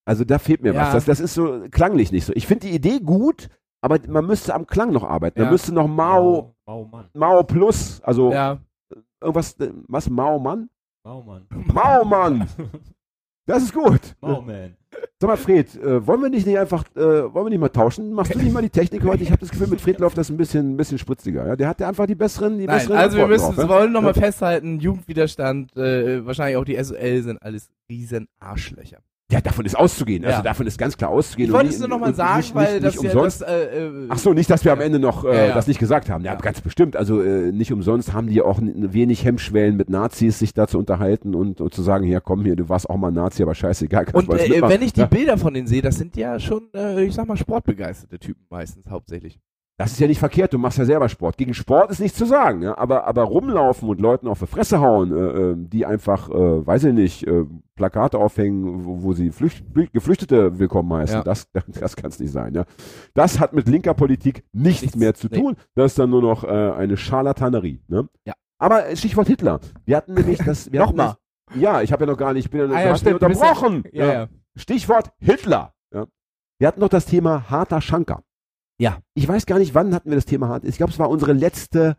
Also 0.09 0.25
da 0.25 0.39
fehlt 0.39 0.63
mir 0.63 0.73
Ja. 0.73 0.81
was. 0.83 0.93
Das, 0.93 1.05
das 1.05 1.21
ist 1.21 1.35
so 1.35 1.65
klanglich 1.71 2.11
nicht 2.13 2.25
so. 2.25 2.33
Ich 2.35 2.47
finde 2.47 2.67
die 2.67 2.75
Idee 2.75 2.99
gut, 3.01 3.49
aber 3.83 3.99
man 4.09 4.27
müsste 4.27 4.55
am 4.55 4.67
Klang 4.67 4.91
noch 4.93 5.05
arbeiten. 5.05 5.39
Ja. 5.39 5.45
Man 5.45 5.53
müsste 5.53 5.73
noch 5.75 5.87
Mao, 5.87 6.55
Maumann. 6.67 7.07
Mao 7.13 7.43
plus, 7.45 8.01
also 8.03 8.33
Ja. 8.33 8.59
irgendwas, 9.21 9.53
äh, 9.61 9.71
was, 9.87 10.09
Mao 10.09 10.39
Mann? 10.39 10.71
Maumann. 11.05 11.47
Mao 11.67 12.05
Mann! 12.05 12.49
Das 13.47 13.63
ist 13.63 13.73
gut. 13.73 14.15
Mauman. 14.21 14.77
Sag 15.19 15.29
mal, 15.29 15.37
Fred, 15.39 15.75
äh, 15.77 16.07
wollen 16.07 16.21
wir 16.21 16.29
nicht, 16.29 16.47
nicht 16.47 16.59
einfach, 16.59 16.85
äh, 16.97 17.01
wollen 17.33 17.47
wir 17.47 17.51
nicht 17.51 17.61
mal 17.61 17.71
tauschen? 17.71 18.13
Machst 18.13 18.35
du 18.35 18.39
nicht 18.39 18.53
mal 18.53 18.61
die 18.61 18.69
Technik 18.69 19.03
heute? 19.05 19.23
Ich 19.23 19.31
habe 19.31 19.41
das 19.41 19.49
Gefühl, 19.51 19.69
mit 19.69 19.81
Fred 19.81 19.99
läuft 20.01 20.19
das 20.19 20.29
ein 20.29 20.37
bisschen, 20.37 20.75
ein 20.75 20.77
bisschen 20.77 20.99
spritziger. 20.99 21.47
Ja? 21.47 21.57
Der 21.57 21.69
hat 21.69 21.81
ja 21.81 21.89
einfach 21.89 22.05
die 22.07 22.15
besseren, 22.15 22.59
die 22.59 22.67
Nein, 22.67 22.77
besseren 22.77 22.99
also 22.99 23.17
wir 23.17 23.25
Antworten 23.25 23.43
müssen, 23.55 23.57
drauf, 23.57 23.69
wollen 23.71 23.93
nochmal 23.93 24.15
Ja. 24.15 24.21
festhalten, 24.21 24.81
Jugendwiderstand, 24.81 25.75
äh, 25.79 26.27
wahrscheinlich 26.27 26.57
auch 26.59 26.65
die 26.65 26.77
SOL 26.83 27.23
sind 27.23 27.43
alles 27.43 27.71
riesen 27.91 28.29
Arschlöcher. 28.39 28.99
Ja, 29.31 29.43
davon 29.43 29.67
ist 29.67 29.77
auszugehen. 29.77 30.25
Also 30.25 30.39
Ja. 30.39 30.43
davon 30.43 30.67
ist 30.67 30.79
ganz 30.79 30.97
klar 30.97 31.11
auszugehen. 31.11 31.51
Ich 31.51 31.55
wollte 31.55 31.69
es 31.69 31.79
nur 31.79 31.89
nochmal 31.89 32.15
sagen, 32.15 32.39
nicht, 32.39 32.55
weil 32.55 32.73
nicht, 32.81 32.85
das 32.87 32.95
nicht 32.95 33.05
ja 33.05 33.11
umsonst. 33.13 33.43
das, 33.43 33.49
äh, 33.51 33.87
äh, 33.87 34.07
Ach 34.09 34.17
so, 34.19 34.33
nicht, 34.33 34.49
dass 34.49 34.65
wir 34.65 34.73
am 34.73 34.79
Ja. 34.79 34.87
Ende 34.87 34.99
noch 34.99 35.23
äh, 35.27 35.29
Ja, 35.37 35.47
ja. 35.49 35.55
das 35.55 35.67
nicht 35.67 35.79
gesagt 35.79 36.09
haben. 36.09 36.25
Ja, 36.25 36.33
Ja. 36.33 36.39
ganz 36.39 36.63
bestimmt. 36.63 36.97
Also 36.97 37.21
äh, 37.21 37.53
nicht 37.53 37.71
umsonst 37.71 38.15
haben 38.15 38.29
die 38.29 38.37
ja 38.37 38.45
auch 38.45 38.59
wenig 38.63 39.27
Hemmschwellen 39.27 39.77
mit 39.77 39.91
Nazis, 39.91 40.39
sich 40.39 40.55
da 40.55 40.67
zu 40.67 40.79
unterhalten 40.79 41.35
und, 41.35 41.61
und 41.61 41.75
zu 41.75 41.83
sagen, 41.83 42.07
hier 42.07 42.23
komm 42.23 42.43
hier, 42.43 42.57
du 42.57 42.71
warst 42.71 42.89
auch 42.89 42.97
mal 42.97 43.11
Nazi, 43.11 43.43
aber 43.43 43.55
scheißegal. 43.55 44.07
Und 44.15 44.31
äh, 44.33 44.63
wenn 44.63 44.81
ich 44.81 44.95
die 44.95 45.01
ja, 45.01 45.07
Bilder 45.07 45.37
von 45.37 45.53
denen 45.53 45.67
sehe, 45.67 45.83
das 45.83 45.97
sind 45.97 46.17
ja 46.17 46.41
schon, 46.41 46.69
äh, 46.75 47.05
ich 47.05 47.13
sag 47.15 47.29
mal, 47.29 47.37
sportbegeisterte 47.37 48.19
Typen 48.19 48.47
meistens 48.49 48.89
hauptsächlich. 48.91 49.39
Das 49.79 49.93
ist 49.93 50.01
ja 50.01 50.09
nicht 50.09 50.19
verkehrt, 50.19 50.53
du 50.53 50.59
machst 50.59 50.77
ja 50.79 50.85
selber 50.85 51.09
Sport. 51.09 51.37
Gegen 51.37 51.55
Sport 51.55 51.93
ist 51.93 52.01
nichts 52.01 52.19
zu 52.19 52.27
sagen, 52.27 52.63
ja? 52.63 52.77
aber, 52.77 53.07
aber 53.07 53.23
rumlaufen 53.23 53.89
und 53.89 54.01
Leuten 54.01 54.27
auf 54.27 54.41
die 54.41 54.47
Fresse 54.49 54.81
hauen, 54.81 55.13
äh, 55.17 55.21
äh, 55.21 55.55
die 55.57 55.87
einfach, 55.87 56.29
äh, 56.31 56.67
weiß 56.67 56.83
ich 56.85 56.95
nicht, 56.95 57.25
äh, 57.29 57.45
Plakate 57.77 58.19
aufhängen, 58.19 58.85
wo, 58.85 59.05
wo 59.05 59.13
sie 59.13 59.31
Flücht, 59.31 59.65
Flücht, 59.73 59.93
Geflüchtete 59.93 60.59
willkommen 60.59 60.93
heißen, 60.93 61.19
Ja. 61.19 61.23
das, 61.23 61.47
das 61.81 61.95
kann 61.95 62.11
es 62.11 62.19
nicht 62.19 62.33
sein. 62.33 62.55
Ja? 62.55 62.65
Das 63.15 63.39
hat 63.39 63.53
mit 63.53 63.69
linker 63.69 63.95
Politik 63.95 64.43
nichts, 64.53 64.83
Nichts, 64.83 64.97
mehr 64.97 65.15
zu 65.15 65.29
nee. 65.29 65.39
tun. 65.39 65.55
Das 65.77 65.93
ist 65.93 65.99
dann 66.01 66.11
nur 66.11 66.23
noch 66.23 66.43
äh, 66.43 66.49
eine 66.49 66.97
Scharlatanerie. 66.97 67.81
Ne? 67.87 68.09
Ja. 68.25 68.35
Aber 68.59 68.97
Stichwort 68.97 69.29
Hitler. 69.29 69.61
Wir 69.85 69.97
hatten 69.97 70.15
nämlich 70.15 70.39
das. 70.45 70.73
Wir 70.73 70.81
hatten 70.83 70.97
Nochmal. 70.97 71.15
das- 71.53 71.61
Ja, 71.61 71.83
ich 71.83 71.93
habe 71.93 72.05
ja 72.05 72.11
noch 72.11 72.19
gar 72.19 72.33
nicht, 72.33 72.47
ich 72.47 72.51
bin 72.51 72.69
ja, 72.69 72.77
Ah 72.77 72.83
ja, 72.85 72.97
stimmt, 72.97 73.23
unterbrochen. 73.23 73.85
Ja, 73.93 74.13
ja. 74.13 74.29
Stichwort 74.57 75.13
Hitler. 75.21 75.73
Ja. 75.95 76.07
Wir 76.59 76.67
hatten 76.67 76.81
noch 76.81 76.89
das 76.89 77.07
Thema 77.07 77.49
harter 77.49 77.81
Schanker. 77.81 78.25
Ja. 78.79 78.99
Ich 79.15 79.27
weiß 79.27 79.47
gar 79.47 79.59
nicht, 79.59 79.75
wann 79.75 79.95
hatten 79.95 80.11
wir 80.11 80.17
das 80.17 80.25
Thema 80.25 80.49
hart. 80.49 80.65
Ich 80.65 80.77
glaube, 80.77 80.93
es 80.93 80.99
war 80.99 81.11
unsere 81.11 81.33
letzte 81.33 81.97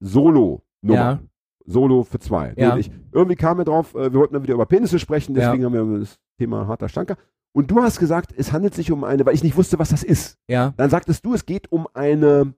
Solo-Nummer. 0.00 0.94
Ja. 1.00 1.20
Solo 1.64 2.02
für 2.02 2.18
zwei. 2.18 2.54
Ja. 2.56 2.76
ich. 2.76 2.90
Irgendwie 3.12 3.36
kamen 3.36 3.60
wir 3.60 3.64
drauf, 3.64 3.94
äh, 3.94 4.12
wir 4.12 4.18
wollten 4.18 4.34
dann 4.34 4.42
wieder 4.42 4.54
über 4.54 4.66
Penisse 4.66 4.98
sprechen, 4.98 5.34
deswegen 5.34 5.64
haben 5.64 5.74
wir 5.92 6.00
das 6.00 6.18
Thema 6.38 6.66
harter 6.66 6.88
Schanker. 6.88 7.16
Und 7.54 7.70
du 7.70 7.82
hast 7.82 7.98
gesagt, 8.00 8.32
es 8.36 8.52
handelt 8.52 8.74
sich 8.74 8.90
um 8.90 9.04
eine, 9.04 9.24
weil 9.26 9.34
ich 9.34 9.44
nicht 9.44 9.56
wusste, 9.56 9.78
was 9.78 9.90
das 9.90 10.02
ist. 10.02 10.38
Ja. 10.48 10.72
Dann 10.76 10.90
sagtest 10.90 11.24
du, 11.24 11.34
es 11.34 11.46
geht 11.46 11.70
um 11.70 11.86
eine 11.94 12.54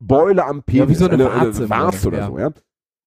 Beule 0.00 0.44
am 0.44 0.62
Penis, 0.62 0.80
Ja, 0.80 0.88
wie 0.88 0.94
so 0.94 1.04
eine 1.08 1.14
eine, 1.14 1.24
Warze 1.24 1.60
eine 1.62 1.70
Warze 1.70 2.08
oder 2.08 2.18
ja. 2.18 2.26
so, 2.26 2.38
ja. 2.38 2.50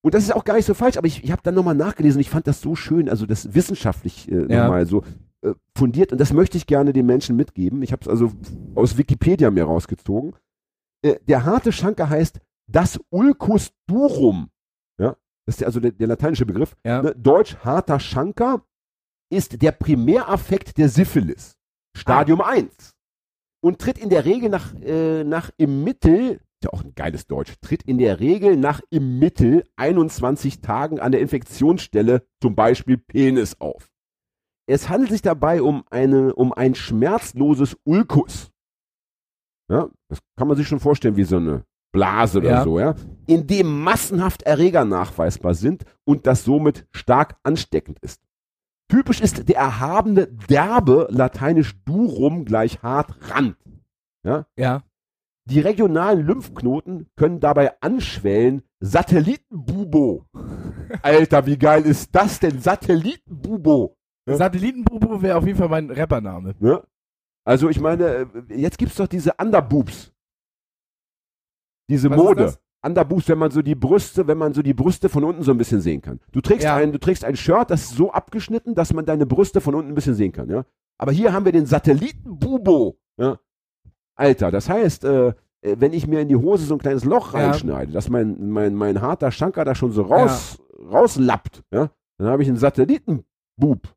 Und 0.04 0.14
das 0.16 0.24
ist 0.24 0.34
auch 0.34 0.44
gar 0.46 0.56
nicht 0.56 0.66
so 0.66 0.74
falsch, 0.74 0.98
aber 0.98 1.06
ich, 1.06 1.24
ich 1.24 1.32
habe 1.32 1.42
dann 1.44 1.54
nochmal 1.54 1.76
nachgelesen 1.76 2.18
und 2.18 2.22
ich 2.22 2.30
fand 2.32 2.48
das 2.48 2.62
so 2.62 2.76
schön, 2.76 3.08
also 3.08 3.26
das 3.28 3.54
wissenschaftlich 3.54 4.32
äh, 4.32 4.52
Ja. 4.52 4.64
nochmal 4.64 4.86
so 4.88 5.04
äh, 5.44 5.54
fundiert 5.78 6.12
und 6.12 6.20
das 6.20 6.34
möchte 6.34 6.58
ich 6.58 6.68
gerne 6.68 6.94
den 6.94 7.06
Menschen 7.06 7.36
mitgeben. 7.36 7.82
Ich 7.82 7.92
habe 7.92 8.02
es 8.02 8.08
also 8.08 8.32
aus 8.76 8.98
Wikipedia 8.98 9.52
mir 9.52 9.64
rausgezogen. 9.64 10.36
Äh, 11.04 11.16
der 11.28 11.46
harte 11.46 11.72
Schanker 11.72 12.10
heißt 12.10 12.40
das 12.68 13.00
Ulcus 13.10 13.72
durum. 13.88 14.50
Ja, 15.00 15.16
das 15.46 15.58
ist 15.58 15.64
also 15.64 15.80
der, 15.80 15.92
der 15.92 16.08
lateinische 16.08 16.46
Begriff. 16.46 16.76
Ja. 16.84 17.02
Ne, 17.02 17.16
Deutsch 17.16 17.58
harter 17.58 18.00
Schanker 18.00 18.66
ist 19.32 19.62
der 19.62 19.72
Primäraffekt 19.72 20.78
der 20.78 20.90
Syphilis. 20.90 21.58
Stadium 21.98 22.42
1. 22.42 22.96
Und 23.64 23.80
tritt 23.80 23.98
in 23.98 24.10
der 24.10 24.26
Regel 24.26 24.50
nach, 24.50 24.74
äh, 24.82 25.24
nach 25.24 25.52
im 25.58 25.84
Mittel, 25.84 26.34
ist 26.34 26.64
ja 26.64 26.74
auch 26.74 26.84
ein 26.84 26.96
geiles 26.96 27.28
Deutsch, 27.28 27.54
tritt 27.62 27.84
in 27.84 27.98
der 27.98 28.20
Regel 28.20 28.58
nach 28.58 28.82
im 28.90 29.20
Mittel 29.20 29.68
21 29.76 30.62
Tagen 30.62 31.00
an 31.00 31.12
der 31.12 31.22
Infektionsstelle, 31.22 32.26
zum 32.42 32.56
Beispiel 32.56 32.98
Penis, 32.98 33.60
auf. 33.60 33.91
Es 34.72 34.90
handelt 34.90 35.12
sich 35.12 35.22
dabei 35.22 35.62
um, 35.62 35.84
eine, 35.90 36.34
um 36.34 36.54
ein 36.54 36.76
schmerzloses 36.76 37.78
Ulkus. 37.84 38.52
Ja, 39.70 39.90
das 40.10 40.20
kann 40.38 40.48
man 40.48 40.58
sich 40.58 40.68
schon 40.68 40.80
vorstellen 40.80 41.16
wie 41.18 41.24
so 41.24 41.38
eine 41.38 41.64
Blase 41.94 42.40
oder 42.40 42.50
Ja. 42.50 42.64
so, 42.64 42.80
ja, 42.80 42.96
in 43.28 43.48
dem 43.48 43.82
massenhaft 43.84 44.44
Erreger 44.44 44.86
nachweisbar 44.86 45.54
sind 45.54 45.84
und 46.06 46.26
das 46.26 46.44
somit 46.44 46.88
stark 46.92 47.38
ansteckend 47.44 48.00
ist. 48.00 48.22
Typisch 48.90 49.22
ist 49.22 49.48
der 49.48 49.56
erhabene, 49.56 50.28
derbe, 50.28 51.08
lateinisch 51.10 51.76
durum 51.86 52.46
gleich 52.46 52.82
hart 52.82 53.16
Rand. 53.30 53.58
Ja. 54.24 54.84
Die 55.50 55.60
regionalen 55.60 56.26
Lymphknoten 56.26 57.10
können 57.16 57.40
dabei 57.40 57.82
anschwellen. 57.82 58.64
Satellitenbubo. 58.80 60.26
Alter, 61.02 61.46
wie 61.46 61.58
geil 61.58 61.86
ist 61.86 62.14
das 62.14 62.40
denn? 62.40 62.60
Satellitenbubo. 62.60 63.98
Ja. 64.28 64.38
Satellitenbubu 64.38 65.22
wäre 65.22 65.38
auf 65.38 65.46
jeden 65.46 65.58
Fall 65.58 65.70
mein 65.70 65.90
Rappername. 65.90 66.56
Ne? 66.60 66.82
Also 67.44 67.70
ich 67.70 67.80
meine, 67.80 68.06
äh, 68.06 68.26
jetzt 68.56 68.78
gibt's 68.78 68.96
doch 68.96 69.08
diese 69.08 69.34
Underboobs. 69.40 70.12
Diese 71.90 72.10
Was 72.10 72.18
Mode. 72.18 72.54
Underboobs, 72.84 73.28
wenn 73.30 73.38
man 73.38 73.52
so 73.52 73.62
die 73.62 73.76
Brüste, 73.76 74.28
wenn 74.28 74.38
man 74.38 74.54
so 74.54 74.62
die 74.62 74.74
Brüste 74.74 75.10
von 75.10 75.24
unten 75.24 75.44
so 75.44 75.52
ein 75.52 75.58
bisschen 75.58 75.82
sehen 75.82 76.02
kann. 76.02 76.20
Du 76.32 76.42
trägst 76.42 76.64
Ja. 76.64 76.76
ein, 76.76 76.92
du 76.92 77.00
trägst 77.00 77.24
ein 77.24 77.36
Shirt, 77.36 77.70
das 77.70 77.84
ist 77.84 77.96
so 77.96 78.12
abgeschnitten, 78.12 78.74
dass 78.76 78.94
man 78.94 79.06
deine 79.06 79.26
Brüste 79.26 79.62
von 79.62 79.76
unten 79.76 79.92
ein 79.92 79.96
bisschen 79.96 80.16
sehen 80.16 80.32
kann, 80.32 80.50
ja. 80.50 80.66
Aber 80.98 81.12
hier 81.12 81.34
haben 81.34 81.46
wir 81.46 81.52
den 81.52 81.66
Satellitenbubo, 81.66 82.98
ja. 83.18 83.40
Alter, 84.16 84.52
das 84.52 84.68
heißt, 84.70 85.04
äh, 85.04 85.28
äh, 85.62 85.76
wenn 85.78 85.94
ich 85.94 86.08
mir 86.08 86.22
in 86.22 86.28
die 86.28 86.36
Hose 86.36 86.66
so 86.66 86.76
ein 86.76 86.80
kleines 86.80 87.06
Loch 87.06 87.34
Ja. 87.34 87.40
reinschneide, 87.48 87.92
dass 87.92 88.10
mein, 88.10 88.50
mein, 88.50 88.74
mein 88.76 89.02
harter 89.02 89.32
Schanker 89.32 89.64
da 89.66 89.76
schon 89.76 89.92
so 89.92 90.04
raus, 90.04 90.60
rauslappt, 90.80 91.64
ja, 91.72 91.92
dann 92.18 92.28
habe 92.28 92.42
ich 92.44 92.50
einen 92.50 92.58
Satellitenbub 92.58 93.96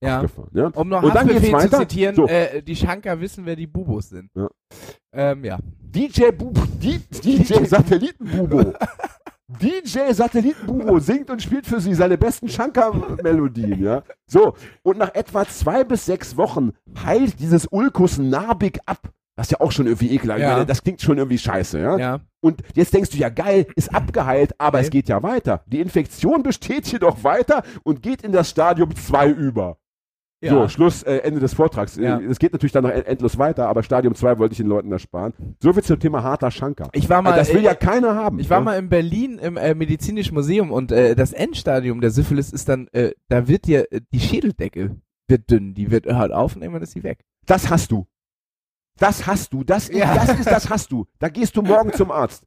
Ja. 0.00 0.24
ja. 0.52 0.66
Um 0.74 0.88
noch 0.88 1.02
Und 1.02 1.14
dann 1.14 1.26
geht's 1.26 1.48
zu 1.48 1.70
zitieren, 1.78 2.14
So. 2.14 2.26
äh, 2.28 2.62
die 2.62 2.76
Schanker 2.76 3.20
wissen, 3.20 3.44
wer 3.46 3.56
die 3.56 3.66
Bubos 3.66 4.10
sind. 4.10 4.30
Ja. 4.34 4.48
Ähm, 5.12 5.44
ja. 5.44 5.58
DJ 5.80 6.30
Bubo, 6.30 6.62
DJ 6.80 7.64
Satellitenbubo. 7.64 8.74
DJ 9.48 10.12
Satellitenbubo 10.12 10.98
singt 10.98 11.30
und 11.30 11.40
spielt 11.42 11.66
für 11.66 11.80
sie 11.80 11.94
seine 11.94 12.18
besten 12.18 12.48
Shankar-Melodien, 12.48 13.82
ja. 13.82 14.02
So, 14.26 14.54
und 14.82 14.98
nach 14.98 15.14
etwa 15.14 15.46
zwei 15.46 15.84
bis 15.84 16.04
sechs 16.04 16.36
Wochen 16.36 16.72
heilt 17.04 17.40
dieses 17.40 17.66
Ulkus 17.70 18.18
narbig 18.18 18.78
ab. 18.84 19.00
Das 19.36 19.46
ist 19.46 19.52
ja 19.52 19.60
auch 19.60 19.72
schon 19.72 19.86
irgendwie 19.86 20.10
ekelhaft. 20.14 20.40
Ja. 20.40 20.64
Das 20.64 20.82
klingt 20.82 21.00
schon 21.00 21.16
irgendwie 21.16 21.38
scheiße, 21.38 21.78
ja? 21.80 21.96
Ja. 21.96 22.20
Und 22.40 22.60
jetzt 22.74 22.92
denkst 22.92 23.10
du 23.10 23.16
ja, 23.16 23.28
geil, 23.30 23.66
ist 23.76 23.94
abgeheilt, 23.94 24.52
aber 24.58 24.78
Okay. 24.78 24.84
es 24.86 24.90
geht 24.90 25.08
ja 25.08 25.22
weiter. 25.22 25.62
Die 25.66 25.80
Infektion 25.80 26.42
besteht 26.42 26.86
jedoch 26.88 27.24
weiter 27.24 27.62
und 27.84 28.02
geht 28.02 28.22
in 28.22 28.32
das 28.32 28.50
Stadium 28.50 28.94
2 28.94 29.30
über. 29.30 29.78
Ja. 30.40 30.50
So, 30.52 30.68
Schluss, 30.68 31.02
äh, 31.02 31.16
Ende 31.18 31.40
des 31.40 31.54
Vortrags. 31.54 31.96
Ja. 31.96 32.18
Äh, 32.18 32.24
Es 32.26 32.38
geht 32.38 32.52
natürlich 32.52 32.72
dann 32.72 32.84
noch 32.84 32.90
en- 32.90 33.04
endlos 33.06 33.38
weiter, 33.38 33.68
aber 33.68 33.82
Stadium 33.82 34.14
2 34.14 34.38
wollte 34.38 34.52
ich 34.52 34.58
den 34.58 34.68
Leuten 34.68 34.92
ersparen. 34.92 35.32
So 35.60 35.72
viel 35.72 35.82
zum 35.82 35.98
Thema 35.98 36.22
harter 36.22 36.50
Schanker. 36.50 36.88
Ich 36.92 37.08
war 37.10 37.22
mal, 37.22 37.34
das 37.36 37.52
will 37.52 37.60
äh, 37.60 37.64
ja 37.64 37.74
keiner 37.74 38.14
haben. 38.14 38.38
Ich 38.38 38.48
war 38.50 38.60
ne? 38.60 38.64
mal 38.64 38.78
in 38.78 38.88
Berlin 38.88 39.38
im 39.38 39.56
äh, 39.56 39.74
medizinischen 39.74 40.34
Museum 40.34 40.70
und 40.70 40.92
äh, 40.92 41.16
das 41.16 41.32
Endstadium 41.32 42.00
der 42.00 42.10
Syphilis 42.10 42.52
ist 42.52 42.68
dann, 42.68 42.88
äh, 42.92 43.12
da 43.28 43.48
wird 43.48 43.66
dir 43.66 43.90
äh, 43.92 44.00
die 44.12 44.20
Schädeldecke 44.20 44.96
wird 45.26 45.50
dünn, 45.50 45.74
die 45.74 45.90
wird 45.90 46.06
hört 46.06 46.32
auf 46.32 46.56
und 46.56 46.62
irgendwann 46.62 46.82
ist 46.82 46.92
sie 46.92 47.02
weg. 47.02 47.24
Das 47.46 47.68
hast 47.70 47.90
du. 47.92 48.06
Das 48.98 49.26
hast 49.26 49.52
du. 49.52 49.62
Das, 49.62 49.88
Ja. 49.88 50.12
ist, 50.14 50.28
das 50.28 50.38
ist, 50.40 50.50
das 50.50 50.70
hast 50.70 50.90
du. 50.90 51.06
Da 51.18 51.28
gehst 51.28 51.56
du 51.56 51.62
morgen 51.62 51.92
zum 51.92 52.10
Arzt. 52.10 52.44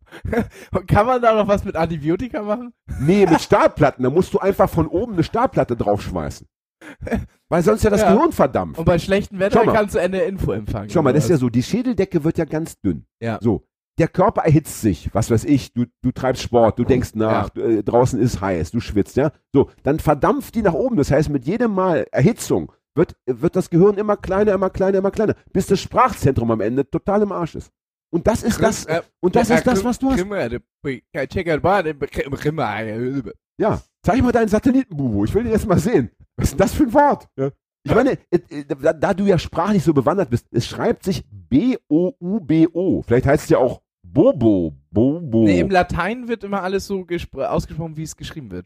Und 0.73 0.87
kann 0.87 1.05
man 1.05 1.21
da 1.21 1.33
noch 1.35 1.47
was 1.47 1.63
mit 1.63 1.75
Antibiotika 1.75 2.41
machen? 2.41 2.73
Nee, 2.99 3.25
mit 3.25 3.39
Stahlplatten. 3.41 4.03
Da 4.03 4.09
musst 4.09 4.33
du 4.33 4.39
einfach 4.39 4.69
von 4.69 4.87
oben 4.87 5.13
eine 5.13 5.23
Stahlplatte 5.23 5.75
draufschmeißen. 5.77 6.47
Weil 7.49 7.63
sonst 7.63 7.83
ja 7.83 7.89
das 7.89 8.01
Ja. 8.01 8.13
Gehirn 8.13 8.31
verdampft. 8.31 8.79
Und 8.79 8.85
bei 8.85 8.97
schlechtem 8.99 9.39
Wetter 9.39 9.63
kannst 9.65 9.95
du 9.95 9.99
eine 9.99 10.21
Info 10.21 10.51
empfangen. 10.51 10.89
Schau 10.89 11.01
mal, 11.01 11.13
das 11.13 11.25
ist 11.25 11.29
ja 11.29 11.37
so. 11.37 11.49
Die 11.49 11.63
Schädeldecke 11.63 12.23
wird 12.23 12.37
ja 12.37 12.45
ganz 12.45 12.79
dünn. 12.79 13.05
Ja. 13.21 13.39
So. 13.41 13.65
Der 13.99 14.07
Körper 14.07 14.41
erhitzt 14.43 14.81
sich, 14.81 15.13
was 15.13 15.29
weiß 15.29 15.43
ich, 15.43 15.73
du, 15.73 15.85
du 16.01 16.11
treibst 16.11 16.41
Sport, 16.41 16.79
du 16.79 16.85
denkst 16.85 17.11
nach, 17.13 17.49
du, 17.49 17.61
äh, 17.61 17.83
draußen 17.83 18.19
ist 18.19 18.39
heiß, 18.39 18.71
du 18.71 18.79
schwitzt, 18.79 19.17
ja. 19.17 19.31
So, 19.53 19.69
dann 19.83 19.99
verdampft 19.99 20.55
die 20.55 20.61
nach 20.61 20.73
oben. 20.73 20.95
Das 20.95 21.11
heißt, 21.11 21.29
mit 21.29 21.45
jedem 21.45 21.73
Mal 21.73 22.07
Erhitzung 22.11 22.71
wird, 22.95 23.15
wird 23.25 23.55
das 23.55 23.69
Gehirn 23.69 23.95
immer 23.97 24.17
kleiner, 24.17 24.53
immer 24.53 24.69
kleiner, 24.69 24.99
immer 24.99 25.11
kleiner, 25.11 25.35
bis 25.51 25.67
das 25.67 25.81
Sprachzentrum 25.81 26.49
am 26.51 26.61
Ende 26.61 26.89
total 26.89 27.21
im 27.21 27.31
Arsch 27.31 27.55
ist. 27.55 27.69
Und 28.11 28.27
das 28.27 28.43
ist 28.43 28.61
das, 28.61 28.85
Äh, 28.85 29.01
und 29.19 29.35
das 29.35 29.49
ja, 29.49 29.55
ist 29.55 29.67
das, 29.67 29.83
was 29.83 29.99
du 29.99 30.11
hast. 30.11 30.19
Äh, 30.19 30.23
äh, 30.23 30.55
äh, 30.55 30.59
Ja, 33.57 33.81
zeig 34.03 34.21
mal 34.21 34.31
deinen 34.31 34.47
Satellitenbubu. 34.47 35.25
Ich 35.25 35.33
will 35.33 35.43
den 35.43 35.51
jetzt 35.51 35.67
mal 35.67 35.79
sehen. 35.79 36.11
Was 36.41 36.49
ist 36.49 36.51
denn 36.51 36.57
das 36.59 36.73
für 36.73 36.83
ein 36.83 36.93
Wort? 36.93 37.27
Ja. 37.37 37.51
Ich 37.83 37.95
meine, 37.95 38.11
äh, 38.29 38.39
äh, 38.49 38.65
da, 38.65 38.93
da 38.93 39.13
du 39.13 39.25
ja 39.25 39.37
sprachlich 39.39 39.83
so 39.83 39.93
bewandert 39.93 40.29
bist, 40.29 40.45
es 40.51 40.67
schreibt 40.67 41.03
sich 41.03 41.23
B-O-U-B-O. 41.31 43.01
Vielleicht 43.03 43.25
heißt 43.25 43.43
es 43.45 43.49
ja 43.49 43.57
auch 43.57 43.81
Bobo, 44.03 44.73
Bobo. 44.91 45.43
Nee, 45.45 45.59
im 45.61 45.69
Latein 45.69 46.27
wird 46.27 46.43
immer 46.43 46.61
alles 46.63 46.85
so 46.87 46.99
gespr- 47.01 47.45
ausgesprochen, 47.45 47.95
wie 47.97 48.03
es 48.03 48.15
geschrieben 48.15 48.51
wird. 48.51 48.65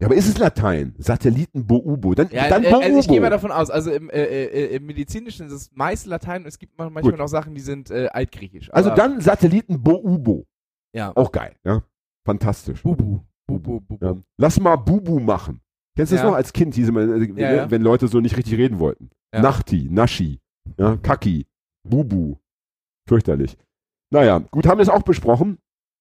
ja, 0.00 0.06
aber 0.06 0.14
ist 0.14 0.28
es 0.28 0.38
Latein? 0.38 0.94
Satellitenbubu. 0.98 2.14
Dann, 2.14 2.28
Ja, 2.30 2.48
dann 2.48 2.64
äh, 2.64 2.72
also 2.72 2.98
ich 3.00 3.08
gehe 3.08 3.20
mal 3.20 3.30
davon 3.30 3.50
aus, 3.52 3.70
also 3.70 3.90
im, 3.90 4.08
äh, 4.10 4.22
äh, 4.22 4.76
im 4.76 4.86
Medizinischen 4.86 5.46
ist 5.46 5.52
es 5.52 5.70
meist 5.74 6.06
Latein, 6.06 6.44
es 6.46 6.58
gibt 6.58 6.78
manchmal 6.78 7.02
Gut. 7.02 7.18
noch 7.18 7.28
Sachen, 7.28 7.54
die 7.54 7.60
sind 7.60 7.90
äh, 7.90 8.08
altgriechisch. 8.12 8.72
Also 8.72 8.90
dann 8.90 9.20
Satellitenbobo. 9.20 10.46
ja. 10.94 11.12
Auch 11.16 11.32
geil, 11.32 11.54
ja. 11.64 11.82
Fantastisch. 12.26 12.82
Bubu. 12.82 13.20
Bubu, 13.46 13.80
Bubu. 13.80 13.98
Ja. 14.04 14.16
Lass 14.38 14.58
mal 14.58 14.76
Bubu 14.76 15.18
machen. 15.20 15.60
Kennst 15.96 16.12
du 16.12 16.16
das 16.16 16.24
Ja. 16.24 16.30
noch 16.30 16.36
als 16.36 16.52
Kind, 16.52 16.76
immer, 16.76 17.00
äh, 17.02 17.32
Ja, 17.36 17.52
ja. 17.54 17.70
wenn 17.70 17.82
Leute 17.82 18.08
so 18.08 18.20
nicht 18.20 18.36
richtig 18.36 18.54
reden 18.58 18.78
wollten? 18.78 19.10
Ja. 19.32 19.42
Nachti, 19.42 19.88
Naschi, 19.90 20.40
ja, 20.76 20.96
Kaki, 20.96 21.46
Bubu. 21.88 22.36
Fürchterlich. 23.08 23.56
Naja, 24.10 24.38
gut, 24.38 24.66
haben 24.66 24.78
wir 24.78 24.82
es 24.82 24.88
auch 24.88 25.02
besprochen. 25.02 25.58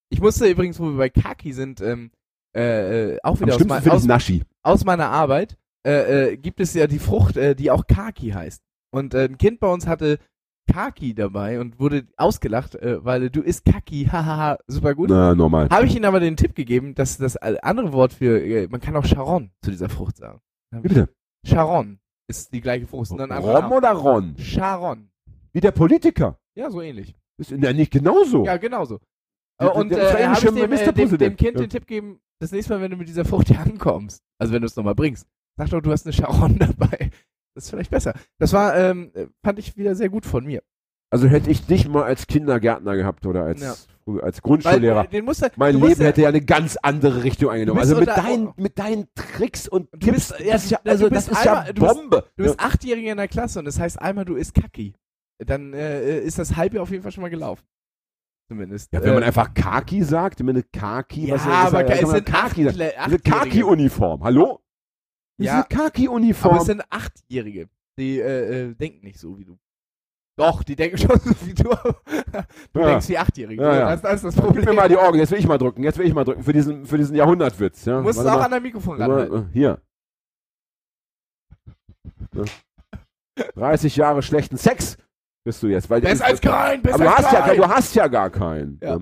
Ich 0.10 0.22
musste 0.22 0.48
übrigens, 0.48 0.80
wo 0.80 0.86
wir 0.92 0.98
bei 0.98 1.10
Kaki 1.10 1.52
sind, 1.54 1.82
ähm, 1.82 2.12
äh, 2.56 3.14
äh, 3.14 3.20
auch 3.24 3.40
wieder 3.42 3.56
aus, 3.56 3.66
mein, 3.66 3.88
aus, 3.90 4.06
Naschi. 4.06 4.44
aus 4.62 4.86
meiner 4.86 5.10
Arbeit, 5.10 5.58
äh, 5.86 6.34
äh, 6.34 6.38
gibt 6.38 6.60
es 6.60 6.74
ja 6.76 6.88
die 6.88 7.00
Frucht, 7.00 7.36
äh, 7.38 7.56
die 7.56 7.72
auch 7.72 7.88
Kaki 7.88 8.30
heißt. 8.30 8.62
Und 8.94 9.16
ein 9.16 9.38
Kind 9.38 9.60
bei 9.60 9.68
uns 9.72 9.88
hatte 9.88 10.20
Kaki 10.72 11.14
dabei 11.14 11.60
und 11.60 11.80
wurde 11.80 12.08
ausgelacht, 12.18 12.76
äh, 12.76 13.04
weil 13.04 13.30
du 13.30 13.42
isst 13.42 13.66
Kaki, 13.66 14.06
hahaha, 14.12 14.58
super 14.68 14.96
gut. 14.96 15.10
Na, 15.10 15.36
normal. 15.36 15.70
Habe 15.70 15.86
ich 15.86 15.96
ihnen 15.96 16.06
aber 16.06 16.20
den 16.20 16.36
Tipp 16.38 16.56
gegeben, 16.56 16.96
dass 16.96 17.18
das 17.18 17.38
andere 17.38 17.94
Wort 17.94 18.14
für, 18.14 18.42
äh, 18.42 18.68
man 18.70 18.82
kann 18.82 18.96
auch 18.96 19.06
Charon 19.06 19.52
zu 19.62 19.72
dieser 19.72 19.90
Frucht 19.90 20.18
sagen. 20.18 20.40
Wie 20.72 20.82
bitte? 20.88 21.10
Charon 21.46 22.00
ist 22.28 22.54
die 22.54 22.62
gleiche 22.62 22.88
Frucht. 22.88 23.12
Und 23.12 23.18
dann 23.18 23.32
Rom 23.32 23.72
oder 23.72 23.92
Ron? 23.92 24.36
Charon. 24.38 25.10
Wie 25.52 25.60
der 25.60 25.72
Politiker. 25.72 26.40
Ja, 26.56 26.72
so 26.72 26.82
ähnlich. 26.82 27.16
Ist 27.38 27.52
ja 27.52 27.74
nicht 27.74 27.92
genauso. 27.92 28.46
Ja, 28.46 28.58
genauso. 28.58 29.00
Der- 29.60 29.76
und 29.76 29.90
der 29.90 30.20
äh, 30.20 30.26
habe 30.26 30.38
ich 30.38 30.46
dem, 30.46 30.72
äh, 30.72 30.94
dem, 30.94 31.18
dem. 31.18 31.36
Kind 31.36 31.56
Ja. 31.56 31.62
den 31.62 31.70
Tipp 31.70 31.88
gegeben, 31.88 32.20
das 32.40 32.52
nächste 32.52 32.74
Mal, 32.74 32.82
wenn 32.82 32.92
du 32.92 32.98
mit 32.98 33.08
dieser 33.08 33.26
Frucht 33.26 33.48
hier 33.48 33.60
ankommst, 33.66 34.22
also 34.40 34.54
wenn 34.54 34.62
du 34.62 34.66
es 34.68 34.76
nochmal 34.76 34.96
bringst, 34.96 35.28
sag 35.58 35.70
doch, 35.70 35.82
du 35.82 35.92
hast 35.92 36.06
eine 36.06 36.14
Charon 36.14 36.58
dabei. 36.60 37.12
Das 37.56 37.66
ist 37.66 37.70
vielleicht 37.70 37.92
besser. 37.92 38.14
Das 38.40 38.54
war, 38.54 38.76
ähm, 38.76 39.12
äh, 39.14 39.28
fand 39.44 39.60
ich 39.60 39.78
wieder 39.78 39.96
sehr 39.96 40.10
gut 40.10 40.26
von 40.26 40.46
mir. 40.46 40.62
Also 41.12 41.28
hätte 41.28 41.52
ich 41.52 41.66
dich 41.68 41.88
mal 41.88 42.04
als 42.04 42.26
Kindergärtner 42.26 42.96
gehabt 42.96 43.28
oder 43.28 43.44
als, 43.44 43.62
Ja. 43.62 43.76
als 44.22 44.38
Weil, 44.38 44.42
Grundschullehrer. 44.42 45.06
äh, 45.06 45.08
den 45.10 45.26
musst 45.26 45.46
mein 45.58 45.76
Leben 45.80 46.02
ja- 46.02 46.08
hätte 46.08 46.22
ja 46.24 46.30
eine 46.30 46.42
ganz 46.42 46.76
andere 46.82 47.24
Richtung 47.24 47.52
eingenommen. 47.52 47.80
Bist 47.80 47.94
Also 47.94 48.00
mit 48.04 48.10
deinen, 48.10 48.52
mit 48.58 48.80
deinen 48.80 49.08
Tricks 49.14 49.68
und 49.68 49.90
Du 49.94 50.12
bist- 50.12 50.36
Tipps, 50.36 50.40
ja, 50.44 50.54
das 50.54 50.64
ist 50.66 50.72
ja, 50.72 50.80
also 50.84 51.10
bist 51.12 51.28
das 51.28 51.38
ist 51.38 51.46
ja 51.46 51.52
einmal- 51.60 51.74
du 51.76 51.82
bist- 51.84 51.94
Bombe. 51.96 52.24
Du 52.36 52.44
bist 52.44 52.60
Achtjähriger 52.60 53.12
in 53.12 53.18
der 53.18 53.28
Klasse 53.28 53.60
und 53.60 53.66
das 53.66 53.80
heißt 53.80 54.02
einmal, 54.02 54.26
du 54.26 54.36
isst 54.36 54.56
Kaki. 54.56 54.96
Dann 55.46 55.74
äh, 55.74 56.20
ist 56.22 56.40
das 56.40 56.56
Halbjahr 56.56 56.82
auf 56.82 56.90
jeden 56.90 57.04
Fall 57.04 57.12
schon 57.12 57.22
mal 57.22 57.30
gelaufen. 57.30 57.64
Zumindest. 58.50 58.92
Ja, 58.92 59.04
wenn 59.04 59.14
man 59.14 59.24
Äh, 59.24 59.28
einfach 59.28 59.54
Kaki 59.54 60.04
sagt, 60.04 60.40
ich 60.40 60.46
meine 60.46 60.64
Kaki, 60.64 61.28
ja, 61.28 61.36
was 61.36 61.44
aber 61.46 61.84
man? 61.84 61.86
Achtle- 61.92 62.70
Diese 62.70 62.98
Achtjährige. 62.98 63.20
Kaki-Uniform, 63.30 64.24
hallo? 64.24 64.60
Diese 65.38 65.48
Ja. 65.52 65.60
Aber 65.60 65.68
Kaki-Uniform. 65.70 66.58
es 66.58 66.66
sind 66.66 66.84
Achtjährige. 66.90 67.68
Die 67.98 68.20
äh, 68.20 68.70
äh, 68.70 68.76
denken 68.76 69.06
nicht 69.06 69.20
so 69.20 69.38
wie 69.38 69.46
du. 69.46 69.58
Doch, 70.36 70.64
die 70.64 70.76
denken 70.76 70.98
schon 70.98 71.20
so 71.20 71.32
wie 71.46 71.54
du. 71.54 71.70
Du 72.74 72.80
Ja. 72.80 72.88
denkst 72.88 73.08
wie 73.10 73.18
Achtjährige. 73.18 73.62
Ja, 73.62 73.76
ja. 73.76 73.90
Das, 73.92 74.02
das 74.02 74.14
ist 74.16 74.24
das 74.26 74.36
Gib 74.36 74.46
Problem. 74.46 74.66
mir 74.66 74.74
mal 74.74 74.90
die 74.90 74.98
Augen, 74.98 75.18
jetzt 75.20 75.32
will 75.32 75.38
ich 75.40 75.48
mal 75.48 75.58
drücken, 75.60 75.84
jetzt 75.84 75.98
will 76.00 76.08
ich 76.08 76.14
mal 76.14 76.24
drücken, 76.24 76.44
für 76.44 76.54
diesen, 76.54 76.86
für 76.88 76.98
diesen 76.98 77.16
Jahrhundertwitz. 77.16 77.86
Ja? 77.86 77.98
du 77.98 78.04
musst 78.04 78.18
es 78.20 78.26
Warte 78.26 78.32
auch 78.36 78.40
mal. 78.40 78.46
an 78.46 78.52
dein 78.52 78.64
Mikrofon 78.64 79.00
ranhalten. 79.02 79.34
mal, 79.36 79.50
Hier. 79.54 79.80
Ja. 82.36 82.44
30 83.56 83.96
Jahre 83.96 84.22
schlechten 84.24 84.58
Sex 84.58 84.98
bist 85.44 85.62
du 85.62 85.68
jetzt. 85.68 85.90
Weil 85.90 86.02
Besser 86.02 86.26
als 86.26 86.42
kein, 86.42 86.82
besser 86.82 86.96
aber 86.96 87.04
du 87.06 87.10
hast, 87.12 87.32
ja, 87.34 87.42
kein. 87.42 87.58
du 87.58 87.68
hast 87.68 87.96
ja 87.96 88.08
gar 88.08 88.30
keinen. 88.32 88.80
Ja. 88.82 89.00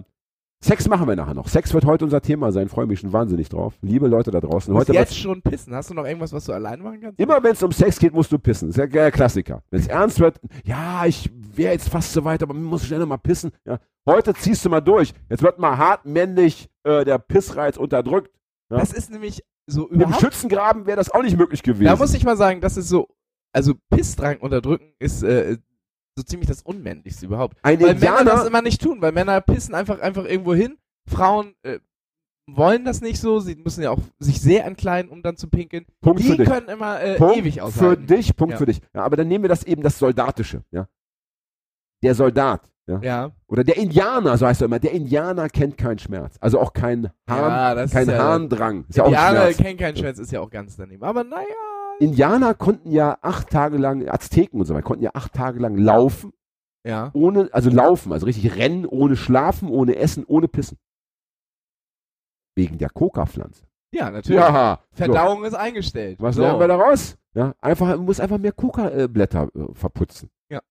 Sex 0.64 0.88
machen 0.88 1.08
wir 1.08 1.16
nachher 1.16 1.34
noch. 1.34 1.48
Sex 1.48 1.74
wird 1.74 1.86
heute 1.86 2.06
unser 2.06 2.22
Thema 2.22 2.52
sein. 2.52 2.70
Freue 2.70 2.86
mich 2.86 3.00
schon 3.00 3.12
wahnsinnig 3.12 3.50
drauf. 3.50 3.74
Liebe 3.82 4.08
Leute 4.08 4.30
da 4.30 4.40
draußen. 4.40 4.72
Heute 4.76 4.94
jetzt 4.94 5.18
schon 5.18 5.42
pissen. 5.42 5.74
Hast 5.74 5.90
du 5.90 5.96
noch 5.96 6.06
irgendwas, 6.06 6.34
was 6.34 6.46
du 6.46 6.54
alleine 6.54 6.84
machen 6.84 7.02
kannst? 7.02 7.20
immer 7.20 7.44
wenn 7.44 7.54
es 7.54 7.64
um 7.64 7.72
Sex 7.72 7.98
geht, 7.98 8.14
musst 8.14 8.32
du 8.32 8.38
pissen. 8.38 8.68
Das 8.68 8.78
ist 8.78 8.80
ja 8.80 8.86
der 8.86 9.12
Klassiker. 9.12 9.64
Wenn 9.72 9.80
es 9.80 9.88
ernst 9.88 10.20
wird, 10.20 10.40
ja, 10.64 11.06
ich 11.08 11.32
wäre 11.34 11.74
jetzt 11.74 11.90
fast 11.90 12.14
so 12.14 12.24
weit, 12.26 12.44
aber 12.44 12.54
muss 12.54 12.86
schnell 12.86 13.00
noch 13.00 13.08
mal 13.08 13.18
pissen. 13.18 13.52
Ja. 13.66 13.80
Heute 14.06 14.36
ziehst 14.36 14.64
du 14.64 14.70
mal 14.70 14.82
durch. 14.82 15.14
Jetzt 15.30 15.42
wird 15.42 15.58
mal 15.58 15.78
hart 15.78 16.06
männlich 16.06 16.70
äh, 16.84 17.06
der 17.06 17.18
Pissreiz 17.18 17.78
unterdrückt. 17.78 18.32
Ja. 18.70 18.78
Das 18.78 18.94
ist 18.94 19.10
nämlich 19.10 19.44
so 19.66 19.88
Im 19.90 20.02
überhaupt. 20.02 20.22
Schützengraben 20.22 20.86
wäre 20.86 20.98
das 20.98 21.10
auch 21.10 21.24
nicht 21.24 21.38
möglich 21.38 21.64
gewesen. 21.64 21.86
Da 21.86 21.96
muss 21.96 22.14
ich 22.14 22.24
mal 22.24 22.38
sagen, 22.38 22.62
das 22.62 22.78
ist 22.78 22.88
so. 22.88 23.08
Also 23.52 23.74
Pissdrang 23.90 24.38
unterdrücken 24.38 24.94
ist 25.00 25.24
äh, 25.24 25.58
so 26.22 26.26
ziemlich 26.28 26.48
das 26.50 26.62
Unmännlichste 26.62 27.26
überhaupt. 27.26 27.58
Ein 27.64 27.80
Weil 27.80 27.94
Männer 27.96 28.00
das 28.00 28.20
Indianer, 28.22 28.48
immer 28.48 28.62
nicht 28.62 28.82
tun, 28.82 29.02
weil 29.02 29.12
Männer 29.12 29.42
pissen 29.42 29.76
einfach 29.76 30.00
einfach 30.00 30.26
irgendwo 30.26 30.54
hin. 30.54 30.78
Frauen 31.10 31.56
äh, 31.64 31.80
wollen 32.48 32.84
das 32.86 33.02
nicht 33.02 33.20
so. 33.20 33.40
Sie 33.40 33.56
müssen 33.56 33.84
ja 33.84 33.92
auch 33.92 34.00
sich 34.20 34.42
sehr 34.42 34.66
ankleiden, 34.66 35.10
um 35.12 35.22
dann 35.22 35.38
zu 35.38 35.48
pinkeln. 35.50 35.86
Punkt 36.02 36.22
für 36.22 36.32
Die 36.32 36.38
dich. 36.38 36.48
können 36.50 36.68
immer 36.70 37.02
äh, 37.02 37.16
Punkt 37.18 37.38
ewig 37.38 37.56
für 37.56 37.64
aushalten. 37.64 38.08
dich, 38.08 38.36
Punkt 38.36 38.54
Ja. 38.54 38.58
für 38.58 38.66
dich. 38.66 38.82
Ja, 38.94 39.04
aber 39.04 39.16
dann 39.18 39.28
nehmen 39.28 39.44
wir 39.44 39.50
das 39.50 39.64
eben 39.64 39.82
das 39.84 39.98
Soldatische. 40.00 40.64
Ja. 40.72 40.88
Der 42.04 42.16
Soldat, 42.16 42.62
Ja. 42.88 43.32
Oder 43.48 43.64
der 43.64 43.78
Indianer, 43.78 44.36
so 44.38 44.46
heißt 44.48 44.62
er 44.62 44.66
immer, 44.66 44.80
der 44.80 44.92
Indianer 44.92 45.48
kennt 45.50 45.78
keinen 45.78 46.00
Schmerz. 46.00 46.36
Also 46.42 46.60
auch 46.60 46.74
keinen 46.74 47.10
Harn, 47.30 47.52
Ja, 47.52 47.76
das 47.76 47.92
kein 47.92 48.04
ist 48.04 48.10
ja- 48.10 48.18
Harndrang. 48.24 48.86
Ist 48.90 48.98
ja 48.98 49.04
auch 49.04 49.08
ein 49.08 49.14
Indianer 49.14 49.42
Schmerz. 49.44 49.58
kennen 49.58 49.78
keinen 49.78 49.96
Schmerz, 49.98 50.20
ist 50.20 50.32
ja 50.32 50.42
auch 50.42 50.50
ganz 50.50 50.76
daneben. 50.76 51.04
Aber 51.04 51.24
naja. 51.24 51.46
Indianer 52.02 52.54
konnten 52.54 52.92
ja 52.92 53.18
acht 53.22 53.50
Tage 53.50 53.78
lang, 53.78 54.08
Azteken 54.10 54.60
und 54.60 54.66
so 54.66 54.74
weiter, 54.74 54.84
konnten 54.84 55.04
ja 55.04 55.12
acht 55.14 55.34
Tage 55.34 55.60
lang 55.60 55.78
laufen, 55.78 56.34
Ja. 56.86 57.12
ohne, 57.14 57.50
also 57.54 57.70
laufen, 57.70 58.12
also 58.12 58.26
richtig 58.26 58.56
rennen, 58.58 58.86
ohne 58.86 59.16
schlafen, 59.16 59.70
ohne 59.70 59.96
essen, 59.96 60.26
ohne 60.26 60.48
pissen. 60.48 60.78
Wegen 62.56 62.78
der 62.78 62.90
Coca-Pflanze. 62.90 63.66
Ja, 63.94 64.10
natürlich. 64.10 64.40
Ja, 64.40 64.80
so. 64.92 64.98
Verdauung 64.98 65.44
ist 65.46 65.54
eingestellt. 65.54 66.18
Was 66.22 66.36
so. 66.36 66.42
lernen 66.42 66.60
wir 66.60 66.68
daraus? 66.68 67.18
Ja, 67.34 67.54
einfach, 67.62 67.88
man 67.88 68.06
muss 68.06 68.20
einfach 68.20 68.38
mehr 68.38 68.52
Coca-Blätter 68.52 69.50
äh, 69.56 69.74
verputzen. 69.74 70.30
Ja. 70.50 70.62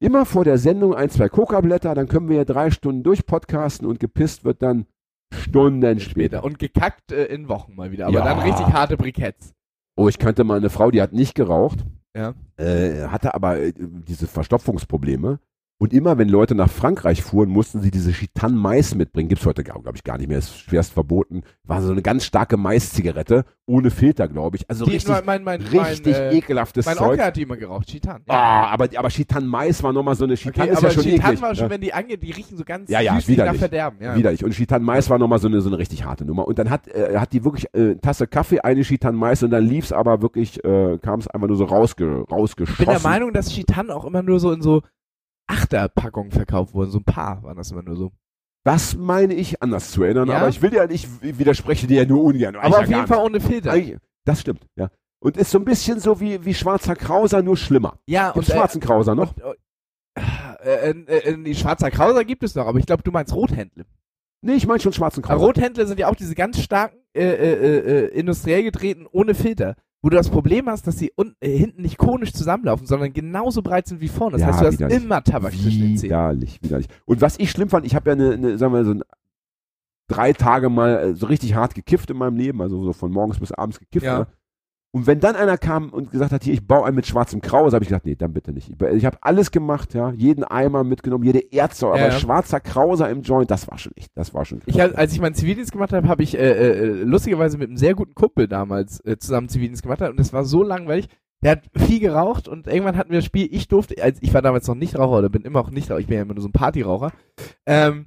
Immer 0.00 0.24
vor 0.24 0.44
der 0.44 0.58
Sendung 0.58 0.94
ein, 0.94 1.10
zwei 1.10 1.28
Coca-Blätter, 1.28 1.94
dann 1.94 2.08
können 2.08 2.28
wir 2.28 2.36
ja 2.36 2.44
drei 2.44 2.70
Stunden 2.70 3.02
durchpodcasten 3.02 3.86
und 3.86 3.98
gepisst 4.00 4.44
wird 4.44 4.62
dann 4.62 4.86
Stunden 5.32 5.98
später. 6.00 6.10
Später. 6.10 6.44
Und 6.44 6.58
gekackt 6.58 7.12
äh, 7.12 7.24
in 7.26 7.48
Wochen 7.48 7.74
mal 7.74 7.90
wieder. 7.90 8.06
Aber 8.06 8.18
Ja. 8.18 8.24
dann 8.24 8.38
richtig 8.38 8.66
harte 8.66 8.96
Briketts. 8.96 9.55
Oh, 9.96 10.08
ich 10.08 10.18
kannte 10.18 10.44
mal 10.44 10.58
eine 10.58 10.70
Frau, 10.70 10.90
die 10.90 11.00
hat 11.00 11.12
nicht 11.12 11.34
geraucht, 11.34 11.84
Ja. 12.14 12.34
äh, 12.56 13.06
hatte 13.08 13.34
aber 13.34 13.58
äh, 13.58 13.72
diese 13.76 14.26
Verstopfungsprobleme. 14.26 15.38
Und 15.78 15.92
immer, 15.92 16.16
wenn 16.16 16.30
Leute 16.30 16.54
nach 16.54 16.70
Frankreich 16.70 17.22
fuhren, 17.22 17.50
mussten 17.50 17.82
sie 17.82 17.90
diese 17.90 18.10
Chitan 18.10 18.54
Mais 18.54 18.94
mitbringen. 18.94 19.28
Gibt's 19.28 19.44
heute, 19.44 19.62
glaube 19.62 19.90
ich, 19.94 20.04
gar 20.04 20.16
nicht 20.16 20.28
mehr. 20.28 20.38
Ist 20.38 20.58
schwerst 20.58 20.92
verboten. 20.94 21.42
War 21.64 21.82
so 21.82 21.92
eine 21.92 22.00
ganz 22.00 22.24
starke 22.24 22.56
Mais-Zigarette, 22.56 23.44
ohne 23.66 23.90
Filter, 23.90 24.26
glaube 24.26 24.56
ich. 24.56 24.70
Also 24.70 24.86
Die, 24.86 24.92
richtig, 24.92 25.12
mein, 25.26 25.44
mein, 25.44 25.60
mein, 25.60 25.60
richtig 25.60 26.14
mein, 26.14 26.22
äh, 26.32 26.38
ekelhaftes 26.38 26.86
Mein 26.86 26.96
Zeug. 26.96 27.10
Onkel 27.10 27.24
hat 27.26 27.36
die 27.36 27.42
immer 27.42 27.58
geraucht, 27.58 27.88
Chitan. 27.88 28.22
Ah, 28.26 28.68
aber, 28.68 28.88
aber 28.96 29.08
Chitan 29.10 29.46
Mais 29.46 29.82
war 29.82 29.92
nochmal 29.92 30.14
so 30.14 30.24
eine 30.24 30.34
Chitan 30.36 30.62
Okay, 30.64 30.72
ist 30.72 30.78
aber 30.78 30.88
ja 30.88 30.94
schon 30.94 31.02
Chitan 31.02 31.26
eklig. 31.30 31.42
war 31.42 31.54
schon, 31.54 31.64
ja. 31.64 31.70
wenn 31.70 31.80
die 31.82 31.92
angeht, 31.92 32.22
die 32.22 32.30
riechen 32.30 32.56
so 32.56 32.64
ganz 32.64 32.88
Ja, 32.88 33.00
ja, 33.00 33.14
süßlich 33.16 33.36
nach 33.36 33.44
widerlich. 33.44 33.60
Verderben. 33.60 33.98
Ja. 34.00 34.16
Widerlich. 34.16 34.44
Und 34.44 34.52
Chitan 34.54 34.82
Mais 34.82 35.10
war 35.10 35.18
nochmal 35.18 35.40
so 35.40 35.48
eine, 35.48 35.60
so 35.60 35.68
eine 35.68 35.76
richtig 35.76 36.06
harte 36.06 36.24
Nummer. 36.24 36.48
Und 36.48 36.58
dann 36.58 36.70
hat, 36.70 36.88
äh, 36.88 37.18
hat 37.18 37.34
die 37.34 37.44
wirklich 37.44 37.66
äh, 37.74 37.80
eine 37.80 38.00
Tasse 38.00 38.26
Kaffee, 38.26 38.60
eine 38.60 38.80
Chitan 38.80 39.14
Mais 39.14 39.42
und 39.42 39.50
dann 39.50 39.64
lief's 39.66 39.92
aber 39.92 40.22
wirklich, 40.22 40.64
äh, 40.64 40.96
kam 41.02 41.20
es 41.20 41.28
einfach 41.28 41.48
nur 41.48 41.56
so 41.58 41.64
rausge, 41.64 42.22
Ich 42.24 42.32
rausgeschossen. 42.32 42.82
bin 42.86 42.94
der 42.94 43.02
Meinung, 43.02 43.34
dass 43.34 43.50
Chitan 43.50 43.90
auch 43.90 44.06
immer 44.06 44.22
nur 44.22 44.40
so 44.40 44.52
in 44.52 44.62
so 44.62 44.80
Achterpackungen 45.46 46.32
verkauft 46.32 46.74
wurden. 46.74 46.90
So 46.90 46.98
ein 46.98 47.04
paar 47.04 47.42
waren 47.42 47.56
das 47.56 47.70
immer 47.70 47.82
nur 47.82 47.96
so. 47.96 48.12
Das 48.64 48.96
meine 48.96 49.34
ich 49.34 49.62
anders 49.62 49.92
zu 49.92 50.02
erinnern, 50.02 50.28
Ja? 50.28 50.38
aber 50.38 50.48
ich 50.48 50.60
will 50.60 50.74
ja 50.74 50.86
nicht, 50.86 51.08
ich 51.22 51.38
widerspreche 51.38 51.86
dir 51.86 52.02
ja 52.02 52.08
nur 52.08 52.24
ungern. 52.24 52.56
Aber 52.56 52.80
auf 52.80 52.88
jeden 52.88 53.06
Fall 53.06 53.24
ohne 53.24 53.40
Filter. 53.40 53.74
Das 54.24 54.40
stimmt, 54.40 54.66
ja. 54.74 54.90
Und 55.20 55.36
ist 55.36 55.50
so 55.50 55.58
ein 55.58 55.64
bisschen 55.64 56.00
so 56.00 56.20
wie, 56.20 56.44
wie 56.44 56.52
schwarzer 56.54 56.96
Krauser, 56.96 57.42
nur 57.42 57.56
schlimmer. 57.56 57.98
ja, 58.06 58.32
Gibt's 58.32 58.48
und 58.48 58.54
äh, 58.54 58.58
schwarzen 58.58 58.80
Krauser 58.80 59.14
noch? 59.14 59.34
Und, 59.36 59.56
äh, 60.64 60.90
äh, 60.90 61.18
äh, 61.18 61.42
die 61.42 61.54
Schwarzer 61.54 61.90
Krauser 61.90 62.24
gibt 62.24 62.42
es 62.42 62.54
noch, 62.54 62.66
aber 62.66 62.78
ich 62.78 62.86
glaube, 62.86 63.02
du 63.02 63.12
meinst 63.12 63.34
Rothändle. 63.34 63.86
Nee, 64.42 64.54
ich 64.54 64.66
meine 64.66 64.80
schon 64.80 64.92
schwarzen 64.92 65.22
Krauser. 65.22 65.44
Rothändle 65.44 65.86
sind 65.86 65.98
ja 66.00 66.08
auch 66.08 66.16
diese 66.16 66.34
ganz 66.34 66.60
starken, 66.60 66.98
äh, 67.14 67.22
äh, 67.24 67.52
äh, 67.52 67.78
äh, 67.78 68.18
industriell 68.18 68.62
gedrehten, 68.62 69.06
ohne 69.10 69.34
Filter. 69.34 69.76
Wo 70.06 70.10
du 70.10 70.16
das 70.16 70.28
Problem 70.30 70.68
hast, 70.68 70.86
dass 70.86 70.98
sie 70.98 71.10
un 71.16 71.34
äh, 71.40 71.50
hinten 71.50 71.82
nicht 71.82 71.98
konisch 71.98 72.32
zusammenlaufen, 72.32 72.86
sondern 72.86 73.12
genauso 73.12 73.60
breit 73.60 73.88
sind 73.88 74.00
wie 74.00 74.06
vorne. 74.06 74.34
Das 74.38 74.42
Ja, 74.42 74.46
heißt, 74.46 74.60
du 74.60 74.66
hast 74.66 74.72
widerlich. 74.74 75.02
immer 75.02 75.24
Tabak 75.24 75.52
zwischen 75.52 75.80
den 75.80 75.96
Zähnen. 75.96 76.10
Widerlich, 76.12 76.62
widerlich. 76.62 76.86
Und 77.06 77.20
was 77.22 77.40
ich 77.40 77.50
schlimm 77.50 77.68
fand, 77.68 77.84
ich 77.84 77.96
habe 77.96 78.10
ja 78.10 78.12
eine, 78.14 78.34
eine, 78.34 78.56
sagen 78.56 78.72
wir 78.72 78.84
so 78.84 78.92
ein, 78.92 79.02
drei 80.06 80.32
Tage 80.32 80.68
mal 80.70 80.96
äh, 80.96 81.14
so 81.16 81.26
richtig 81.26 81.56
hart 81.56 81.74
gekifft 81.74 82.08
in 82.08 82.18
meinem 82.18 82.36
Leben, 82.36 82.62
also 82.62 82.84
so 82.84 82.92
von 82.92 83.10
morgens 83.10 83.40
bis 83.40 83.50
abends 83.50 83.80
gekifft. 83.80 84.06
Ja. 84.06 84.20
Ne? 84.20 84.26
Und 84.96 85.06
wenn 85.06 85.20
dann 85.20 85.36
einer 85.36 85.58
kam 85.58 85.90
und 85.90 86.10
gesagt 86.10 86.32
hat, 86.32 86.44
hier, 86.44 86.54
ich 86.54 86.66
baue 86.66 86.86
einen 86.86 86.96
mit 86.96 87.06
schwarzem 87.06 87.42
Krause, 87.42 87.74
habe 87.76 87.82
ich 87.82 87.90
gesagt, 87.90 88.06
nee, 88.06 88.14
dann 88.14 88.32
bitte 88.32 88.50
nicht. 88.50 88.70
Ich, 88.70 88.80
ich 88.80 89.04
habe 89.04 89.18
alles 89.20 89.50
gemacht, 89.50 89.92
ja, 89.92 90.10
jeden 90.12 90.42
Eimer 90.42 90.84
mitgenommen, 90.84 91.22
jede 91.22 91.52
Erze, 91.52 91.88
aber 91.88 91.98
Ja, 91.98 92.10
schwarzer 92.12 92.60
Krauser 92.60 93.10
im 93.10 93.20
Joint, 93.20 93.50
das 93.50 93.70
war 93.70 93.76
schon 93.76 93.92
echt, 93.96 94.10
das 94.14 94.32
war 94.32 94.46
schon. 94.46 94.62
Ich 94.64 94.80
als 94.80 95.12
ich 95.12 95.20
meinen 95.20 95.34
Zivildienst 95.34 95.70
gemacht 95.70 95.92
habe, 95.92 96.08
habe 96.08 96.22
ich 96.22 96.38
äh, 96.38 96.50
äh, 96.50 97.02
lustigerweise 97.02 97.58
mit 97.58 97.68
einem 97.68 97.76
sehr 97.76 97.94
guten 97.94 98.14
Kumpel 98.14 98.48
damals 98.48 99.04
äh, 99.04 99.18
zusammen 99.18 99.50
Zivildienst 99.50 99.82
gemacht 99.82 100.00
und 100.00 100.18
das 100.18 100.32
war 100.32 100.46
so 100.46 100.62
langweilig. 100.62 101.10
Der 101.42 101.50
hat 101.50 101.64
viel 101.76 102.00
geraucht 102.00 102.48
und 102.48 102.66
irgendwann 102.66 102.96
hatten 102.96 103.10
wir 103.10 103.18
das 103.18 103.26
Spiel, 103.26 103.48
ich 103.50 103.68
durfte, 103.68 104.02
als 104.02 104.16
ich 104.22 104.32
war 104.32 104.40
damals 104.40 104.66
noch 104.66 104.76
nicht 104.76 104.98
Raucher 104.98 105.18
oder 105.18 105.28
bin 105.28 105.42
immer 105.42 105.60
auch 105.60 105.70
nicht 105.70 105.90
Raucher, 105.90 106.00
ich 106.00 106.06
bin 106.06 106.16
ja 106.16 106.22
immer 106.22 106.32
nur 106.32 106.42
so 106.42 106.48
ein 106.48 106.52
Partyraucher, 106.52 107.12
ähm, 107.66 108.06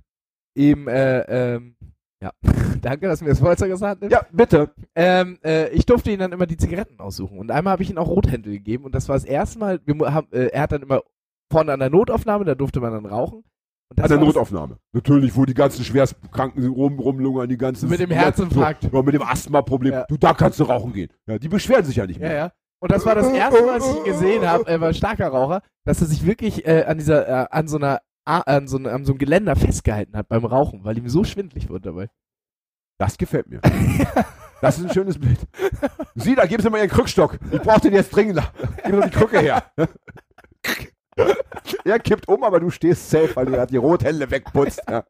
eben, 0.55 0.87
äh, 0.87 1.19
ähm, 1.53 1.75
ja, 2.19 2.31
danke, 2.85 3.07
dass 3.07 3.19
du 3.19 3.25
mir 3.25 3.31
das 3.31 3.39
der 3.39 3.89
Hand 3.89 4.01
nimmst. 4.01 4.13
ja, 4.15 4.25
bitte. 4.31 4.71
Ähm, 4.95 5.37
äh, 5.43 5.69
ich 5.69 5.85
durfte 5.85 6.11
ihn 6.11 6.19
dann 6.19 6.31
immer 6.31 6.45
die 6.45 6.57
Zigaretten 6.57 6.99
aussuchen. 6.99 7.37
Und 7.39 7.51
einmal 7.51 7.73
habe 7.73 7.83
ich 7.83 7.89
ihm 7.89 7.97
auch 7.97 8.07
Rothändel 8.07 8.53
gegeben. 8.53 8.85
Und 8.85 8.95
das 8.95 9.07
war 9.09 9.15
das 9.15 9.25
erste 9.25 9.59
Mal, 9.59 9.79
wir 9.85 10.13
haben, 10.13 10.27
äh, 10.31 10.47
er 10.47 10.61
hat 10.63 10.71
dann 10.71 10.81
immer 10.81 11.01
vorne 11.51 11.73
an 11.73 11.79
der 11.79 11.89
Notaufnahme, 11.89 12.45
da 12.45 12.55
durfte 12.55 12.79
man 12.79 12.91
dann 12.93 13.05
rauchen. 13.05 13.43
Und 13.91 14.01
An 14.01 14.07
der 14.07 14.19
Notaufnahme. 14.19 14.77
Natürlich, 14.93 15.35
wo 15.35 15.45
die 15.45 15.55
ganzen 15.55 15.83
Schwerstkranken 15.83 16.67
rum, 16.69 16.99
rumlungern, 16.99 17.49
die 17.49 17.57
ganzen. 17.57 17.89
Mit 17.89 17.99
dem 17.99 18.11
Herzinfarkt. 18.11 18.83
So, 18.83 18.89
ja, 18.95 19.01
mit 19.01 19.15
dem 19.15 19.23
Asthma-Problem. 19.23 19.93
Ja. 19.93 20.05
Du, 20.07 20.15
da 20.17 20.33
kannst 20.33 20.59
du 20.59 20.65
rauchen 20.65 20.93
gehen. 20.93 21.09
Ja, 21.27 21.39
die 21.39 21.49
beschweren 21.49 21.83
sich 21.85 21.95
ja 21.95 22.05
nicht 22.05 22.19
Ja, 22.19 22.27
mehr. 22.27 22.35
ja. 22.37 22.51
Und 22.81 22.91
das 22.91 23.05
war 23.05 23.15
das 23.15 23.27
erste 23.29 23.65
Mal, 23.65 23.79
dass 23.79 23.89
ich 23.89 23.97
ihn 23.97 24.03
gesehen 24.05 24.47
habe, 24.47 24.65
er 24.67 24.79
war 24.79 24.89
ein 24.89 24.93
starker 24.93 25.27
Raucher, 25.29 25.61
dass 25.85 25.99
er 26.01 26.07
sich 26.07 26.23
wirklich 26.25 26.65
äh, 26.67 26.83
an 26.85 26.97
dieser, 26.99 27.27
äh, 27.27 27.47
an 27.49 27.67
so 27.67 27.77
einer, 27.77 27.99
an 28.25 28.67
so, 28.67 28.77
einem- 28.77 28.93
an 28.93 29.05
so 29.05 29.13
einem 29.13 29.17
Geländer 29.17 29.55
festgehalten 29.55 30.15
hat 30.15 30.29
beim 30.29 30.45
Rauchen, 30.45 30.83
weil 30.85 30.97
ihm 30.97 31.09
so 31.09 31.23
schwindlig 31.23 31.69
wurde 31.69 31.81
dabei. 31.89 32.09
Das 32.99 33.17
gefällt 33.17 33.49
mir. 33.49 33.59
Das 34.61 34.77
ist 34.77 34.83
ein 34.85 34.93
schönes 34.93 35.17
Bild. 35.17 35.39
Sieh, 36.15 36.35
da 36.35 36.45
gibst 36.45 36.65
du 36.67 36.69
mal 36.69 36.79
ihren 36.79 36.89
Krückstock. 36.89 37.39
Ich 37.51 37.61
brauch 37.61 37.79
den 37.79 37.93
jetzt 37.93 38.13
dringend. 38.13 38.41
Gib 38.83 38.93
mir 38.93 39.05
die 39.05 39.09
Krücke 39.09 39.39
her. 39.39 39.63
Er 41.85 41.99
kippt 41.99 42.27
um, 42.27 42.43
aber 42.43 42.59
du 42.59 42.69
stehst 42.69 43.09
safe, 43.09 43.35
weil 43.35 43.45
du 43.45 43.67
die 43.67 43.77
Rothände 43.77 44.29
wegputzt. 44.29 44.81
Ja. 44.89 45.03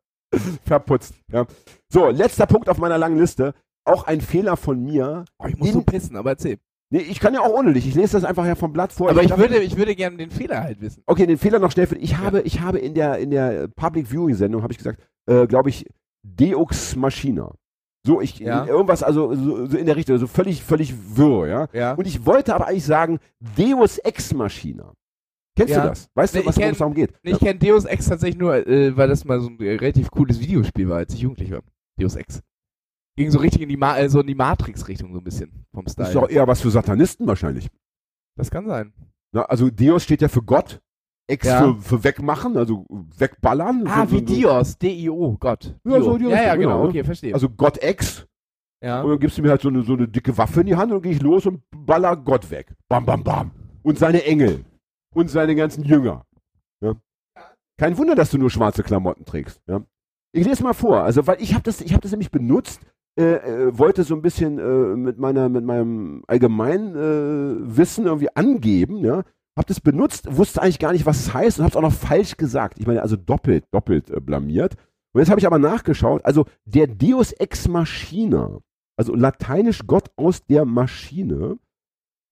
Verputzt. 0.65 1.13
Ja. 1.31 1.45
So, 1.91 2.09
letzter 2.09 2.45
Punkt 2.45 2.69
auf 2.69 2.77
meiner 2.77 2.97
langen 2.97 3.17
Liste. 3.17 3.53
Auch 3.85 4.05
ein 4.05 4.21
Fehler 4.21 4.55
von 4.57 4.83
mir. 4.83 5.25
Oh, 5.39 5.47
ich 5.47 5.57
muss 5.57 5.69
In- 5.69 5.73
so 5.73 5.81
pissen, 5.81 6.15
aber 6.15 6.31
erzähl. 6.31 6.59
Nee, 6.91 6.99
ich 7.01 7.19
kann 7.19 7.33
ja 7.35 7.41
auch 7.41 7.49
ohne 7.53 7.73
dich. 7.73 7.87
Ich 7.87 7.93
lese 7.95 8.13
das 8.13 8.23
einfach 8.23 8.45
ja 8.45 8.55
vom 8.55 8.73
Blatt 8.73 8.91
vor. 8.91 9.09
Aber 9.09 9.21
ich 9.21 9.29
darf- 9.29 9.39
würde, 9.39 9.59
ich 9.59 9.77
würde 9.77 9.95
gerne 9.95 10.17
den 10.17 10.31
Fehler 10.31 10.61
halt 10.63 10.81
wissen. 10.81 11.03
Okay, 11.05 11.25
den 11.27 11.37
Fehler 11.37 11.59
noch 11.59 11.71
schnell. 11.71 11.85
für- 11.87 11.97
Ich 11.97 12.17
habe, 12.17 12.41
ich 12.41 12.61
habe 12.61 12.79
in 12.79 12.93
der, 12.95 13.17
in 13.19 13.29
der 13.31 13.67
Public 13.67 14.07
Viewing 14.11 14.35
Sendung, 14.35 14.61
habe 14.63 14.73
ich 14.73 14.77
gesagt, 14.79 14.99
äh, 15.27 15.45
glaube 15.47 15.69
ich, 15.69 15.85
Deux 16.23 16.95
Machina. 16.95 17.53
So, 18.05 18.21
ich, 18.21 18.39
Ja. 18.39 18.65
irgendwas, 18.65 19.03
also 19.03 19.33
so, 19.35 19.65
so 19.65 19.77
in 19.77 19.85
der 19.85 19.95
Richtung, 19.95 20.17
so 20.17 20.27
völlig, 20.27 20.63
völlig 20.63 20.93
wirr, 21.17 21.47
ja. 21.47 21.67
Ja. 21.73 21.93
Und 21.95 22.07
ich 22.07 22.25
wollte 22.25 22.55
aber 22.55 22.67
eigentlich 22.67 22.85
sagen, 22.85 23.19
Deus 23.57 23.97
Ex 23.99 24.33
Machina. 24.33 24.93
Kennst 25.57 25.73
Ja. 25.73 25.81
du 25.83 25.89
das? 25.89 26.07
Weißt 26.13 26.33
Nee, 26.35 26.41
du, 26.41 26.47
was 26.47 26.55
worum 26.55 26.67
kenn- 26.67 26.71
es 26.71 26.77
darum 26.77 26.93
geht? 26.93 27.13
Nee, 27.23 27.31
ich 27.31 27.39
kenne 27.39 27.59
Deus 27.59 27.83
Ex 27.85 28.07
tatsächlich 28.07 28.39
nur, 28.39 28.55
äh, 28.65 28.95
weil 28.95 29.09
das 29.09 29.25
mal 29.25 29.41
so 29.41 29.49
ein 29.49 29.57
relativ 29.59 30.09
cooles 30.11 30.39
Videospiel 30.39 30.87
war, 30.87 30.97
als 30.97 31.13
ich 31.13 31.19
jugendlich 31.21 31.51
war. 31.51 31.61
Deus 31.99 32.15
Ex. 32.15 32.41
Ging 33.17 33.29
so 33.31 33.39
richtig 33.39 33.61
in 33.63 33.67
die, 33.69 33.75
Ma 33.75 33.97
äh, 33.97 34.07
so 34.07 34.21
in 34.21 34.27
die 34.27 34.35
Matrix-Richtung 34.35 35.11
so 35.11 35.19
ein 35.19 35.23
bisschen 35.25 35.65
vom 35.73 35.83
das 35.83 35.91
Style. 35.93 36.07
ist 36.07 36.15
doch 36.15 36.29
eher 36.29 36.47
was 36.47 36.61
für 36.61 36.69
Satanisten 36.71 37.27
wahrscheinlich. 37.27 37.67
Das 38.37 38.49
kann 38.49 38.65
sein. 38.65 38.93
Na, 39.33 39.41
also 39.43 39.69
Deus 39.69 40.03
steht 40.03 40.21
ja 40.21 40.29
für 40.29 40.41
Gott, 40.41 40.79
Ex 41.29 41.45
Ja. 41.47 41.59
für, 41.75 41.81
für 41.81 42.03
wegmachen, 42.03 42.57
also 42.57 42.85
wegballern. 43.17 43.85
Ah, 43.87 44.05
so, 44.05 44.11
wie 44.11 44.19
so, 44.19 44.25
Dios, 44.25 44.77
D-I-O, 44.77 45.37
Gott. 45.39 45.75
Ja, 45.85 45.97
Dio. 45.97 46.03
so 46.03 46.17
die 46.17 46.25
ja, 46.25 46.43
ja, 46.43 46.55
genau, 46.55 46.77
genau. 46.79 46.89
okay, 46.89 47.03
verstehe. 47.03 47.33
Also 47.33 47.49
Gott 47.49 47.77
Ex. 47.77 48.27
ja. 48.83 49.01
Und 49.01 49.11
dann 49.11 49.19
gibst 49.19 49.37
du 49.37 49.41
mir 49.41 49.49
halt 49.51 49.61
so 49.61 49.69
eine, 49.69 49.83
so 49.83 49.93
eine 49.93 50.07
dicke 50.07 50.37
Waffe 50.37 50.61
in 50.61 50.67
die 50.67 50.75
Hand 50.75 50.91
und 50.91 50.97
dann 50.97 51.01
gehe 51.03 51.11
ich 51.13 51.21
los 51.21 51.45
und 51.45 51.61
baller 51.75 52.15
Gott 52.17 52.49
weg. 52.51 52.73
Bam, 52.89 53.05
bam, 53.05 53.23
bam. 53.23 53.51
Und 53.83 53.97
seine 53.99 54.23
Engel. 54.25 54.65
Und 55.15 55.29
seine 55.29 55.55
ganzen 55.55 55.83
Jünger. 55.83 56.25
Ja. 56.83 56.95
Kein 57.79 57.97
Wunder, 57.97 58.15
dass 58.15 58.31
du 58.31 58.37
nur 58.37 58.49
schwarze 58.49 58.83
Klamotten 58.83 59.25
trägst. 59.25 59.61
Ja. 59.67 59.81
Ich 60.31 60.45
lese 60.45 60.63
mal 60.63 60.73
vor. 60.73 61.01
Also, 61.01 61.25
weil 61.27 61.41
ich 61.41 61.53
habe 61.53 61.63
das, 61.63 61.81
ich 61.81 61.93
habe 61.93 62.01
das 62.01 62.11
nämlich 62.11 62.29
benutzt, 62.31 62.81
äh, 63.19 63.23
äh, 63.67 63.77
wollte 63.77 64.03
so 64.03 64.15
ein 64.15 64.21
bisschen 64.21 64.59
äh, 64.59 64.95
mit 64.95 65.17
meiner, 65.17 65.49
mit 65.49 65.63
meinem 65.63 66.23
allgemeinen 66.27 66.95
äh, 66.95 67.77
Wissen 67.77 68.05
irgendwie 68.05 68.35
angeben, 68.35 68.97
ja. 69.03 69.23
Hab 69.59 69.67
das 69.67 69.81
benutzt, 69.81 70.37
wusste 70.37 70.61
eigentlich 70.61 70.79
gar 70.79 70.93
nicht, 70.93 71.05
was 71.05 71.19
es 71.19 71.33
heißt 71.33 71.59
und 71.59 71.65
hab's 71.65 71.75
auch 71.75 71.81
noch 71.81 71.91
falsch 71.91 72.37
gesagt. 72.37 72.79
Ich 72.79 72.87
meine, 72.87 73.01
also 73.01 73.17
doppelt, 73.17 73.65
doppelt 73.71 74.09
äh, 74.09 74.21
blamiert. 74.21 74.77
Und 75.11 75.19
jetzt 75.19 75.29
habe 75.29 75.41
ich 75.41 75.45
aber 75.45 75.59
nachgeschaut, 75.59 76.23
also 76.23 76.45
der 76.63 76.87
Deus 76.87 77.33
ex 77.33 77.67
machina, 77.67 78.61
also 78.97 79.13
lateinisch 79.13 79.85
Gott 79.85 80.11
aus 80.15 80.45
der 80.45 80.63
Maschine, 80.63 81.59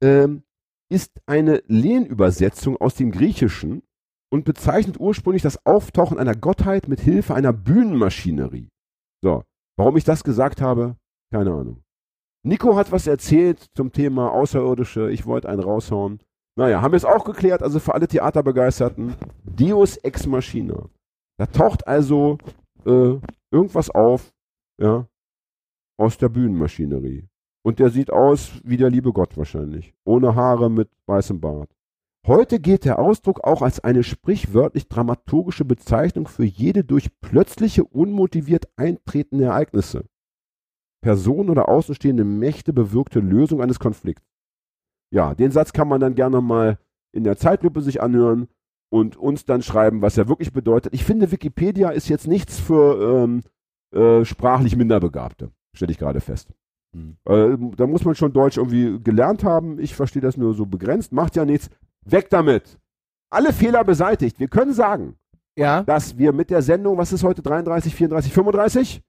ähm, 0.01 0.43
ist 0.89 1.19
eine 1.25 1.61
Lehnübersetzung 1.67 2.78
aus 2.78 2.95
dem 2.95 3.11
Griechischen 3.11 3.84
und 4.32 4.45
bezeichnet 4.45 4.97
ursprünglich 4.97 5.43
das 5.43 5.65
Auftauchen 5.65 6.19
einer 6.19 6.34
Gottheit 6.34 6.88
mit 6.88 7.01
Hilfe 7.01 7.36
einer 7.36 7.51
Bühnenmaschinerie. 7.51 8.69
So, 9.21 9.43
warum 9.75 9.97
ich 9.97 10.05
das 10.05 10.23
gesagt 10.23 10.61
habe, 10.61 10.95
keine 11.34 11.51
Ahnung. 11.51 11.84
Nico 12.45 12.78
hat 12.78 12.93
was 12.93 13.05
erzählt 13.05 13.65
zum 13.75 13.91
Thema 13.91 14.32
Außerirdische, 14.32 15.11
ich 15.11 15.25
wollte 15.25 15.49
einen 15.49 15.59
raushauen. 15.59 16.21
Naja, 16.58 16.82
haben 16.82 16.93
wir 16.93 16.97
es 16.97 17.05
auch 17.05 17.24
geklärt, 17.24 17.62
also 17.62 17.80
für 17.80 17.93
alle 17.93 18.08
Theaterbegeisterten, 18.08 19.16
Deus 19.45 19.97
ex 19.97 20.26
machina. 20.26 20.89
Da 21.38 21.45
taucht 21.45 21.88
also 21.88 22.39
äh, 22.84 23.20
irgendwas 23.51 23.91
auf, 23.91 24.34
ja, 24.82 25.08
aus 25.99 26.18
der 26.18 26.30
Bühnenmaschinerie. 26.30 27.28
Und 27.64 27.78
der 27.78 27.91
sieht 27.91 28.12
aus 28.12 28.53
wie 28.64 28.78
der 28.78 28.89
liebe 28.89 29.14
Gott 29.14 29.38
wahrscheinlich. 29.38 29.93
Ohne 30.03 30.34
Haare, 30.34 30.72
mit 30.72 30.89
weißem 31.05 31.39
Bart. 31.39 31.70
Heute 32.26 32.60
gilt 32.60 32.86
der 32.86 32.97
Ausdruck 32.97 33.43
auch 33.43 33.62
als 33.62 33.80
eine 33.80 34.03
sprichwörtlich 34.03 34.88
dramaturgische 34.88 35.64
Bezeichnung 35.64 36.28
für 36.28 36.43
jede 36.43 36.84
durch 36.84 37.12
plötzliche, 37.22 37.84
unmotiviert 37.84 38.68
eintretende 38.78 39.45
Ereignisse, 39.45 40.05
Personen 41.01 41.51
oder 41.51 41.70
außenstehende 41.70 42.24
Mächte 42.24 42.74
bewirkte 42.74 43.20
Lösung 43.20 43.62
eines 43.62 43.80
Konflikts. 43.80 44.36
Ja, 45.12 45.34
den 45.36 45.51
Satz 45.51 45.74
kann 45.74 45.88
man 45.88 46.01
dann 46.01 46.16
gerne 46.16 46.41
mal 46.41 46.78
in 47.12 47.24
der 47.24 47.38
Zeitlupe 47.38 47.82
sich 47.82 48.01
anhören 48.01 48.47
und 48.89 49.18
uns 49.18 49.45
dann 49.45 49.62
schreiben, 49.62 50.01
was 50.01 50.18
er 50.18 50.28
wirklich 50.28 50.53
bedeutet. 50.53 50.93
Ich 50.93 51.03
finde, 51.03 51.32
Wikipedia 51.32 51.89
ist 51.89 52.10
jetzt 52.10 52.28
nichts 52.28 52.60
für 52.60 53.24
ähm, 53.24 53.43
äh, 53.93 54.26
sprachlich 54.26 54.76
Minderbegabte, 54.76 55.51
stelle 55.74 55.91
ich 55.91 55.97
gerade 55.97 56.20
fest. 56.20 56.49
Äh, 57.26 57.58
da 57.76 57.86
muss 57.86 58.05
man 58.05 58.16
schon 58.16 58.34
Deutsch 58.34 58.58
irgendwie 58.58 58.99
gelernt 59.03 59.43
haben. 59.43 59.78
Ich 59.80 59.93
verstehe 59.95 60.22
das 60.22 60.36
nur 60.36 60.53
so 60.55 60.66
begrenzt. 60.66 61.12
Macht 61.12 61.36
ja 61.36 61.45
nichts. 61.45 61.70
Weg 62.05 62.30
damit. 62.30 62.80
Alle 63.30 63.53
Fehler 63.53 63.84
beseitigt. 63.84 64.39
Wir 64.39 64.47
können 64.47 64.74
sagen, 64.74 65.16
Ja, 65.55 65.84
dass 65.84 66.18
wir 66.18 66.34
mit 66.34 66.49
der 66.49 66.62
Sendung, 66.62 66.97
was 66.97 67.14
ist 67.14 67.24
heute, 67.24 67.41
33, 67.41 67.93
34, 67.93 68.34
35? 68.34 69.01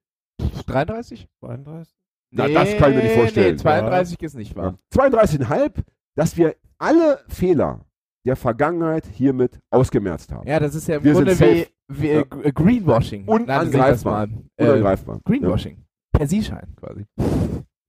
33? 0.66 1.28
32? 1.40 1.97
Na, 2.30 2.46
das 2.48 2.76
kann 2.76 2.90
ich 2.90 2.96
mir 2.96 3.02
nicht 3.04 3.14
vorstellen. 3.14 3.56
Nee, 3.56 3.62
32 3.62 4.22
ist 4.22 4.34
nicht 4.34 4.54
wahr. 4.56 4.78
32,5, 4.94 5.72
dass 6.16 6.36
wir 6.36 6.54
alle 6.78 7.20
Fehler 7.28 7.84
der 8.26 8.36
Vergangenheit 8.36 9.06
hiermit 9.06 9.58
ausgemerzt 9.70 10.30
haben. 10.32 10.46
Ja, 10.46 10.60
das 10.60 10.74
ist 10.74 10.86
ja 10.88 10.96
im 10.96 11.04
Wir 11.04 11.12
Grunde 11.14 11.38
wie, 11.40 11.66
wie 11.88 12.08
Ja. 12.08 12.20
äh, 12.20 12.24
G- 12.24 12.52
Greenwashing. 12.52 13.24
Unangreifbar. 13.26 14.26
mal. 14.26 14.38
Äh, 14.56 14.68
Unangreifbar. 14.68 15.20
Greenwashing. 15.24 15.84
Persieschein 16.12 16.74
quasi. 16.76 17.06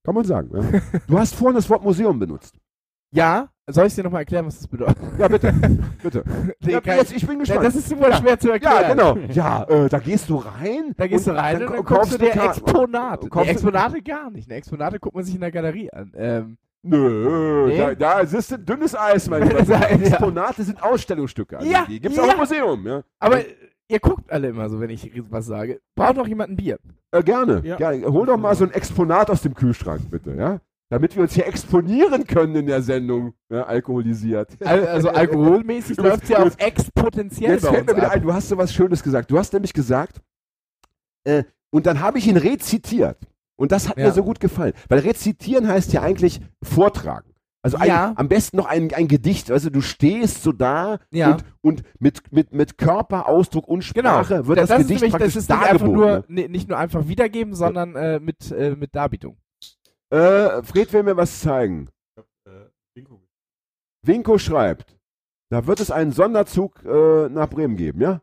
Kann 0.04 0.14
man 0.14 0.24
sagen. 0.24 0.50
Ja. 0.54 0.80
Du 1.06 1.18
hast 1.18 1.34
vorhin 1.34 1.56
das 1.56 1.68
Wort 1.68 1.82
Museum 1.84 2.18
benutzt. 2.18 2.56
Ja, 3.12 3.48
soll 3.66 3.86
ich 3.86 3.94
dir 3.94 4.04
nochmal 4.04 4.22
erklären, 4.22 4.46
was 4.46 4.58
das 4.58 4.68
bedeutet? 4.68 4.96
Ja, 5.18 5.28
bitte. 5.28 5.52
bitte. 6.02 6.24
Nee, 6.60 6.72
Ja, 6.72 6.80
jetzt, 6.94 7.12
ich 7.12 7.26
bin 7.26 7.38
gespannt. 7.40 7.64
das 7.64 7.74
ist 7.76 7.88
super 7.88 8.12
schwer 8.16 8.38
zu 8.38 8.50
erklären. 8.50 8.82
Ja, 8.82 8.88
genau. 8.94 9.16
Ja, 9.32 9.64
äh, 9.64 9.88
da 9.88 9.98
gehst 9.98 10.28
du 10.28 10.36
rein. 10.36 10.92
Da 10.96 11.06
gehst 11.06 11.26
du 11.26 11.32
rein 11.32 11.56
und 11.62 11.70
dann, 11.72 11.84
ko- 11.84 11.94
guckst 11.94 12.14
du 12.14 12.18
dir. 12.18 12.30
Exponate. 12.34 13.28
Du- 13.28 13.40
Exponate 13.40 14.02
gar 14.02 14.30
nicht. 14.30 14.48
Ne, 14.48 14.54
Exponate 14.56 14.98
guckt 15.00 15.14
man 15.14 15.24
sich 15.24 15.34
in 15.34 15.40
der 15.40 15.50
Galerie 15.52 15.90
an. 15.92 16.12
Ähm, 16.16 16.58
Nö, 16.82 17.66
Nee. 17.68 17.76
da, 17.78 17.94
da 17.94 18.20
ist 18.20 18.52
ein 18.54 18.64
dünnes 18.64 18.96
Eis, 18.96 19.28
mein 19.28 19.42
Lieber. 19.46 19.62
Ja. 19.68 19.80
Exponate 19.82 20.62
sind 20.62 20.82
Ausstellungsstücke. 20.82 21.58
Also 21.58 21.70
Ja, 21.70 21.84
die 21.86 22.00
gibt's 22.00 22.16
ja. 22.16 22.24
auch 22.24 22.32
im 22.32 22.38
Museum. 22.38 22.86
Ja. 22.86 23.02
aber 23.18 23.40
ihr 23.88 23.98
guckt 24.00 24.30
alle 24.32 24.48
immer 24.48 24.68
so, 24.70 24.80
wenn 24.80 24.88
ich 24.90 25.10
was 25.30 25.46
sage. 25.46 25.80
Braucht 25.94 26.16
noch 26.16 26.26
jemand 26.26 26.52
ein 26.52 26.56
Bier? 26.56 26.78
Äh, 27.12 27.22
gerne. 27.22 27.60
Ja. 27.64 27.76
gerne. 27.76 28.06
Hol 28.06 28.24
doch 28.24 28.38
mal 28.38 28.54
so 28.54 28.64
ein 28.64 28.70
Exponat 28.72 29.28
aus 29.30 29.42
dem 29.42 29.54
Kühlschrank, 29.54 30.10
bitte. 30.10 30.32
Ja? 30.34 30.60
Damit 30.90 31.14
wir 31.14 31.22
uns 31.22 31.32
hier 31.34 31.46
exponieren 31.46 32.26
können 32.26 32.56
in 32.56 32.66
der 32.66 32.82
Sendung, 32.82 33.32
ja, 33.48 33.62
alkoholisiert. 33.62 34.50
Al- 34.64 34.86
Also 34.88 35.08
alkoholmäßig 35.22 35.96
läuft 35.96 36.28
ja 36.28 36.42
auf 36.42 36.56
exponentiell 36.58 37.52
Jetzt 37.52 37.66
fällt 37.68 37.86
mir 37.86 37.96
wieder 37.96 38.08
ab. 38.08 38.12
ein, 38.16 38.22
du 38.22 38.34
hast 38.34 38.48
so 38.48 38.56
was 38.58 38.74
Schönes 38.74 39.02
gesagt. 39.02 39.30
Du 39.30 39.38
hast 39.38 39.52
nämlich 39.52 39.72
gesagt, 39.72 40.20
äh, 41.24 41.44
und 41.70 41.86
dann 41.86 42.00
habe 42.00 42.18
ich 42.18 42.26
ihn 42.26 42.36
rezitiert. 42.36 43.18
Und 43.56 43.72
das 43.72 43.88
hat 43.88 43.98
Ja. 43.98 44.06
mir 44.06 44.12
so 44.12 44.24
gut 44.24 44.40
gefallen. 44.40 44.72
Weil 44.88 45.00
rezitieren 45.00 45.68
heißt 45.68 45.92
ja 45.92 46.02
eigentlich 46.02 46.40
vortragen. 46.62 47.30
Also 47.62 47.76
ein, 47.76 47.88
Ja. 47.88 48.12
am 48.16 48.26
besten 48.28 48.56
noch 48.56 48.64
ein, 48.66 48.92
ein 48.94 49.06
Gedicht. 49.06 49.50
Also 49.50 49.68
du 49.70 49.82
stehst 49.82 50.42
so 50.42 50.50
da 50.50 50.98
Ja. 51.12 51.32
und, 51.32 51.44
und 51.60 51.82
mit, 52.00 52.32
mit, 52.32 52.52
mit 52.54 52.78
Körperausdruck 52.78 53.68
und 53.68 53.84
Genau. 53.94 54.24
Sprache 54.24 54.46
wird 54.46 54.58
das, 54.58 54.68
das, 54.70 54.78
das 54.78 54.80
ist 54.80 54.86
Gedicht 54.88 55.02
nämlich, 55.02 55.10
praktisch 55.12 55.34
das 55.34 55.42
ist 55.44 55.82
nicht 55.84 55.84
nur, 55.94 56.06
ne? 56.06 56.24
nee, 56.28 56.48
nicht 56.48 56.68
nur 56.68 56.78
einfach 56.78 57.06
wiedergeben, 57.06 57.54
sondern 57.54 57.94
äh, 57.96 58.18
mit, 58.18 58.50
äh, 58.50 58.74
mit 58.76 58.94
Darbietung. 58.96 59.36
Äh, 60.10 60.62
Fred 60.62 60.92
will 60.92 61.02
mir 61.04 61.16
was 61.16 61.40
zeigen. 61.40 61.88
Winko 64.02 64.38
schreibt, 64.38 64.96
da 65.50 65.66
wird 65.66 65.80
es 65.80 65.90
einen 65.90 66.12
Sonderzug 66.12 66.82
äh, 66.84 67.28
nach 67.28 67.48
Bremen 67.50 67.76
geben, 67.76 68.00
ja? 68.00 68.22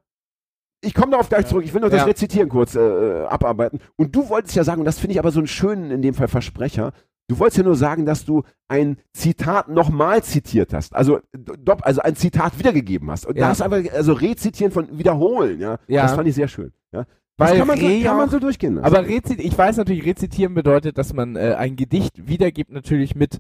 Ich 0.82 0.94
komme 0.94 1.12
darauf 1.12 1.30
gleich 1.30 1.44
Ja. 1.44 1.48
zurück. 1.48 1.66
Ich 1.66 1.74
will 1.74 1.82
noch 1.82 1.90
das 1.90 2.02
Ja. 2.02 2.06
Rezitieren 2.06 2.50
kurz 2.50 2.76
äh, 2.76 2.80
äh, 2.82 3.26
abarbeiten. 3.26 3.80
Und 3.96 4.16
du 4.16 4.30
wolltest 4.30 4.56
ja 4.56 4.64
sagen, 4.64 4.80
und 4.82 4.86
das 4.86 5.00
finde 5.00 5.14
ich 5.14 5.20
aber 5.20 5.32
so 5.32 5.40
einen 5.40 5.48
schönen, 5.48 5.92
in 5.92 6.02
dem 6.02 6.14
Fall 6.14 6.28
Versprecher, 6.28 6.94
du 7.28 7.40
wolltest 7.40 7.58
ja 7.58 7.64
nur 7.64 7.76
sagen, 7.76 8.06
dass 8.06 8.26
du 8.26 8.44
ein 8.68 8.98
Zitat 9.14 9.70
nochmal 9.70 10.24
zitiert 10.24 10.74
hast. 10.74 10.96
Also, 10.96 11.20
dopp, 11.34 11.86
also 11.86 12.02
ein 12.02 12.16
Zitat 12.16 12.58
wiedergegeben 12.60 13.10
hast. 13.12 13.26
Und 13.26 13.38
Ja. 13.38 13.50
das 13.50 13.62
aber, 13.62 13.82
also 13.94 14.14
rezitieren 14.14 14.72
von 14.72 14.98
wiederholen, 14.98 15.60
ja? 15.60 15.80
Ja. 15.88 16.04
Das 16.04 16.14
fand 16.14 16.28
ich 16.28 16.36
sehr 16.36 16.48
schön. 16.48 16.72
Ja? 16.92 17.06
Das 17.38 17.52
Weil 17.52 17.60
kann 17.60 17.68
man, 17.68 17.80
so, 17.80 17.86
Re 17.86 18.02
kann 18.02 18.18
man 18.18 18.30
so 18.30 18.40
durchgehen 18.40 18.76
lassen. 18.76 18.86
Aber 18.86 19.08
rezit 19.08 19.40
ich 19.40 19.56
weiß 19.56 19.78
natürlich, 19.78 20.06
rezitieren 20.06 20.56
bedeutet, 20.56 20.98
dass 20.98 21.14
man 21.14 21.36
äh, 21.36 21.54
ein 21.58 21.76
Gedicht 21.76 22.28
wiedergibt, 22.28 22.72
natürlich 22.72 23.16
mit 23.16 23.38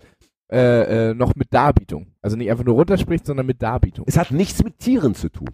äh, 0.52 1.10
äh, 1.10 1.14
noch 1.14 1.36
mit 1.36 1.52
Darbietung. 1.52 2.14
Also 2.22 2.38
nicht 2.38 2.50
einfach 2.52 2.64
nur 2.64 2.76
runterspricht, 2.76 3.26
sondern 3.26 3.48
mit 3.48 3.62
Darbietung. 3.62 4.06
es 4.08 4.18
hat 4.18 4.32
nichts 4.32 4.64
mit 4.64 4.80
Tieren 4.80 5.16
zu 5.16 5.30
tun. 5.30 5.50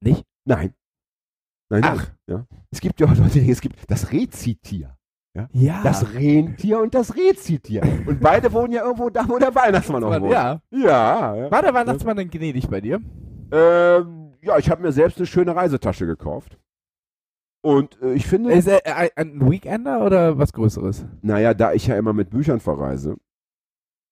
Nicht? 0.00 0.24
Nein. 0.44 0.72
Nein. 1.70 1.82
Ach. 1.84 2.10
Ja. 2.26 2.46
Es 2.70 2.80
gibt 2.80 3.00
ja 3.00 3.06
auch 3.06 3.14
Leute, 3.14 3.40
es 3.40 3.60
gibt 3.60 3.78
das 3.90 4.10
Rezitier. 4.12 4.96
Ja. 5.52 5.82
Das 5.84 6.14
Rentier 6.14 6.80
und 6.80 6.94
das 6.94 7.14
Rezitier. 7.14 7.82
Und 8.06 8.20
beide 8.20 8.52
wohnen 8.52 8.72
ja 8.72 8.82
irgendwo 8.82 9.08
da, 9.08 9.28
wo 9.28 9.38
der 9.38 9.54
Weihnachtsmann 9.54 10.02
auch 10.02 10.20
wohnt. 10.20 10.32
ja. 10.32 10.60
Ja. 10.70 11.36
ja. 11.36 11.50
War 11.50 11.62
der 11.62 11.74
Weihnachtsmann 11.74 12.16
denn 12.16 12.30
gnädig 12.30 12.68
bei 12.68 12.80
dir? 12.80 13.00
Ähm, 13.52 14.32
ja, 14.42 14.58
ich 14.58 14.68
habe 14.68 14.82
mir 14.82 14.90
selbst 14.90 15.18
eine 15.18 15.26
schöne 15.26 15.54
Reisetasche 15.54 16.06
gekauft. 16.06 16.58
Und 17.60 18.00
äh, 18.02 18.12
ich 18.14 18.26
finde, 18.26 18.52
Ist 18.52 18.68
er 18.68 18.86
äh, 18.86 19.10
ein 19.16 19.40
Weekender 19.50 20.04
oder 20.04 20.38
was 20.38 20.52
Größeres? 20.52 21.04
naja, 21.22 21.54
da 21.54 21.72
ich 21.72 21.86
ja 21.86 21.96
immer 21.96 22.12
mit 22.12 22.30
Büchern 22.30 22.60
verreise, 22.60 23.16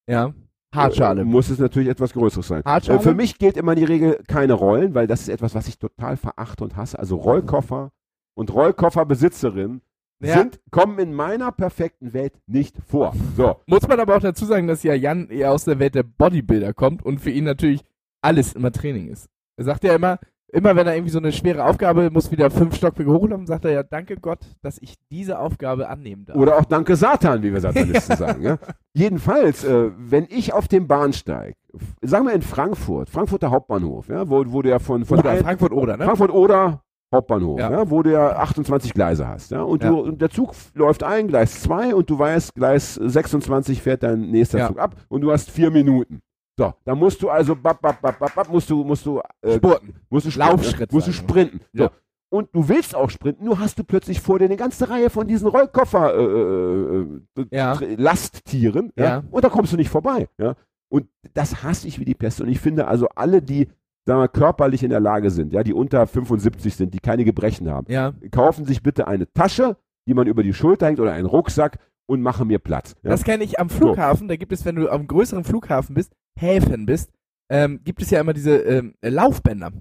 Ja. 0.08 0.32
Hartschale. 0.74 1.22
äh, 1.22 1.24
muss 1.24 1.48
es 1.48 1.58
natürlich 1.58 1.88
etwas 1.88 2.12
Größeres 2.12 2.48
sein. 2.48 2.62
Hartschale? 2.64 2.98
Äh, 2.98 3.02
für 3.02 3.14
mich 3.14 3.38
gilt 3.38 3.56
immer 3.56 3.74
die 3.74 3.84
Regel 3.84 4.20
keine 4.26 4.52
Rollen, 4.54 4.94
weil 4.94 5.06
das 5.06 5.22
ist 5.22 5.28
etwas, 5.28 5.54
was 5.54 5.68
ich 5.68 5.78
total 5.78 6.16
verachte 6.16 6.64
und 6.64 6.76
hasse. 6.76 6.98
Also 6.98 7.16
Rollkoffer 7.16 7.92
und 8.36 8.52
Rollkofferbesitzerinnen 8.52 9.80
Ja. 10.20 10.38
sind, 10.38 10.60
kommen 10.70 10.98
in 10.98 11.14
meiner 11.14 11.52
perfekten 11.52 12.12
Welt 12.12 12.34
nicht 12.46 12.76
vor. 12.86 13.14
So. 13.36 13.56
Muss 13.66 13.86
man 13.86 14.00
aber 14.00 14.16
auch 14.16 14.20
dazu 14.20 14.44
sagen, 14.44 14.66
dass 14.66 14.82
ja 14.82 14.94
Jan 14.94 15.28
eher 15.30 15.52
aus 15.52 15.64
der 15.64 15.78
Welt 15.78 15.94
der 15.94 16.02
Bodybuilder 16.02 16.74
kommt 16.74 17.04
und 17.04 17.20
für 17.20 17.30
ihn 17.30 17.44
natürlich 17.44 17.84
alles 18.22 18.54
immer 18.54 18.72
Training 18.72 19.08
ist. 19.08 19.28
Er 19.56 19.64
sagt 19.64 19.84
ja 19.84 19.94
immer, 19.94 20.18
immer 20.52 20.76
wenn 20.76 20.86
er 20.86 20.94
irgendwie 20.94 21.10
so 21.12 21.18
eine 21.18 21.32
schwere 21.32 21.64
Aufgabe 21.64 22.10
muss, 22.10 22.30
wieder 22.30 22.50
fünf 22.50 22.76
Stockwerke 22.76 23.10
hochlaufen, 23.12 23.46
sagt 23.46 23.64
er 23.64 23.72
ja, 23.72 23.82
danke 23.82 24.16
Gott, 24.16 24.38
dass 24.62 24.78
ich 24.80 24.94
diese 25.10 25.38
Aufgabe 25.38 25.88
annehmen 25.88 26.24
darf. 26.26 26.36
Oder 26.36 26.56
auch 26.58 26.64
Danke 26.64 26.96
Satan, 26.96 27.42
wie 27.42 27.52
wir 27.52 27.60
Satanisten 27.60 28.16
sagen. 28.16 28.42
Ja? 28.42 28.58
Jedenfalls, 28.94 29.64
äh, 29.64 29.90
wenn 29.98 30.26
ich 30.30 30.52
auf 30.52 30.68
dem 30.68 30.86
Bahnsteig, 30.86 31.56
sagen 32.00 32.26
wir 32.26 32.32
in 32.34 32.42
Frankfurt, 32.42 33.10
Frankfurter 33.10 33.50
Hauptbahnhof, 33.50 34.08
ja, 34.08 34.28
wo, 34.28 34.44
wo 34.46 34.62
du 34.62 34.70
ja 34.70 34.78
von, 34.78 35.04
von 35.04 35.18
oder 35.18 35.36
Frankfurt 35.36 35.72
oder, 35.72 35.96
ne? 35.96 36.04
Frankfurt 36.04 36.30
oder 36.30 36.82
Hauptbahnhof, 37.14 37.60
ja. 37.60 37.70
Ja. 37.70 37.90
wo 37.90 38.02
du 38.02 38.12
ja 38.12 38.36
28 38.36 38.92
Gleise 38.94 39.28
hast. 39.28 39.50
Ja? 39.50 39.62
Und, 39.62 39.82
Ja. 39.82 39.90
du, 39.90 40.00
und 40.00 40.20
der 40.20 40.30
Zug 40.30 40.54
läuft 40.74 41.02
ein, 41.02 41.28
Gleis 41.28 41.60
2 41.62 41.94
und 41.94 42.08
du 42.10 42.18
weißt, 42.18 42.54
Gleis 42.54 42.94
26 42.94 43.82
fährt 43.82 44.02
dein 44.02 44.30
nächster 44.30 44.58
Ja. 44.58 44.68
Zug 44.68 44.78
ab 44.78 44.96
und 45.08 45.20
du 45.20 45.30
hast 45.30 45.50
vier 45.50 45.70
Minuten. 45.70 46.20
So, 46.58 46.72
da 46.84 46.94
musst 46.94 47.20
du 47.22 47.28
also, 47.28 47.54
bap, 47.54 47.80
bap, 47.82 48.00
bap, 48.00 48.18
bap, 48.18 48.34
bap, 48.34 48.48
musst 48.48 48.70
du, 48.70 48.82
musst 48.82 49.04
du, 49.04 49.20
äh, 49.42 49.56
Spurten. 49.56 49.94
musst 50.08 50.26
du 50.26 50.30
sprinten, 50.30 50.52
Laufschritt, 50.56 50.90
ja? 50.90 50.94
musst 50.96 51.08
du 51.08 51.12
sprinten. 51.12 51.60
So. 51.74 51.84
Ja. 51.84 51.90
Und 52.30 52.48
du 52.54 52.68
willst 52.68 52.94
auch 52.94 53.10
sprinten, 53.10 53.44
nur 53.44 53.58
hast 53.60 53.78
du 53.78 53.84
plötzlich 53.84 54.20
vor 54.20 54.38
dir 54.38 54.46
eine 54.46 54.56
ganze 54.56 54.88
Reihe 54.90 55.10
von 55.10 55.26
diesen 55.28 55.48
Rollkoffer 55.48 56.14
äh, 56.14 56.24
äh, 56.24 57.06
äh, 57.42 57.46
Ja. 57.50 57.74
Tr- 57.74 58.00
Lasttieren, 58.00 58.92
ja? 58.96 59.04
Ja. 59.04 59.22
und 59.30 59.44
da 59.44 59.48
kommst 59.48 59.72
du 59.72 59.76
nicht 59.76 59.90
vorbei. 59.90 60.28
Ja? 60.38 60.54
Und 60.88 61.06
das 61.34 61.62
hasse 61.62 61.86
ich 61.88 61.98
wie 62.00 62.04
die 62.04 62.14
Pest. 62.14 62.40
Und 62.40 62.48
ich 62.48 62.58
finde 62.60 62.86
also 62.88 63.08
alle, 63.14 63.42
die 63.42 63.68
sagen 64.06 64.20
wir, 64.20 64.28
körperlich 64.28 64.82
in 64.82 64.90
der 64.90 65.00
Lage 65.00 65.30
sind, 65.30 65.52
ja, 65.52 65.62
die 65.62 65.74
unter 65.74 66.06
75 66.06 66.74
sind, 66.74 66.94
die 66.94 67.00
keine 67.00 67.24
Gebrechen 67.24 67.68
haben, 67.70 67.86
Ja. 67.90 68.12
kaufen 68.30 68.64
sich 68.64 68.82
bitte 68.82 69.06
eine 69.08 69.30
Tasche, 69.32 69.76
die 70.08 70.14
man 70.14 70.26
über 70.26 70.42
die 70.42 70.54
Schulter 70.54 70.86
hängt 70.86 71.00
oder 71.00 71.12
einen 71.12 71.26
Rucksack 71.26 71.78
und 72.06 72.22
machen 72.22 72.48
mir 72.48 72.58
Platz. 72.58 72.94
Ja? 73.02 73.10
Das 73.10 73.24
kenne 73.24 73.44
ich 73.44 73.58
am 73.58 73.68
Flughafen. 73.68 74.28
Da 74.28 74.36
gibt 74.36 74.52
es, 74.52 74.64
wenn 74.64 74.76
du 74.76 74.88
am 74.90 75.06
größeren 75.06 75.44
Flughafen 75.44 75.94
bist, 75.94 76.12
Häfen 76.38 76.86
bist, 76.86 77.10
ähm, 77.50 77.80
gibt 77.84 78.02
es 78.02 78.10
ja 78.10 78.20
immer 78.20 78.32
diese 78.32 78.56
ähm, 78.58 78.94
Laufbänder. 79.02 79.72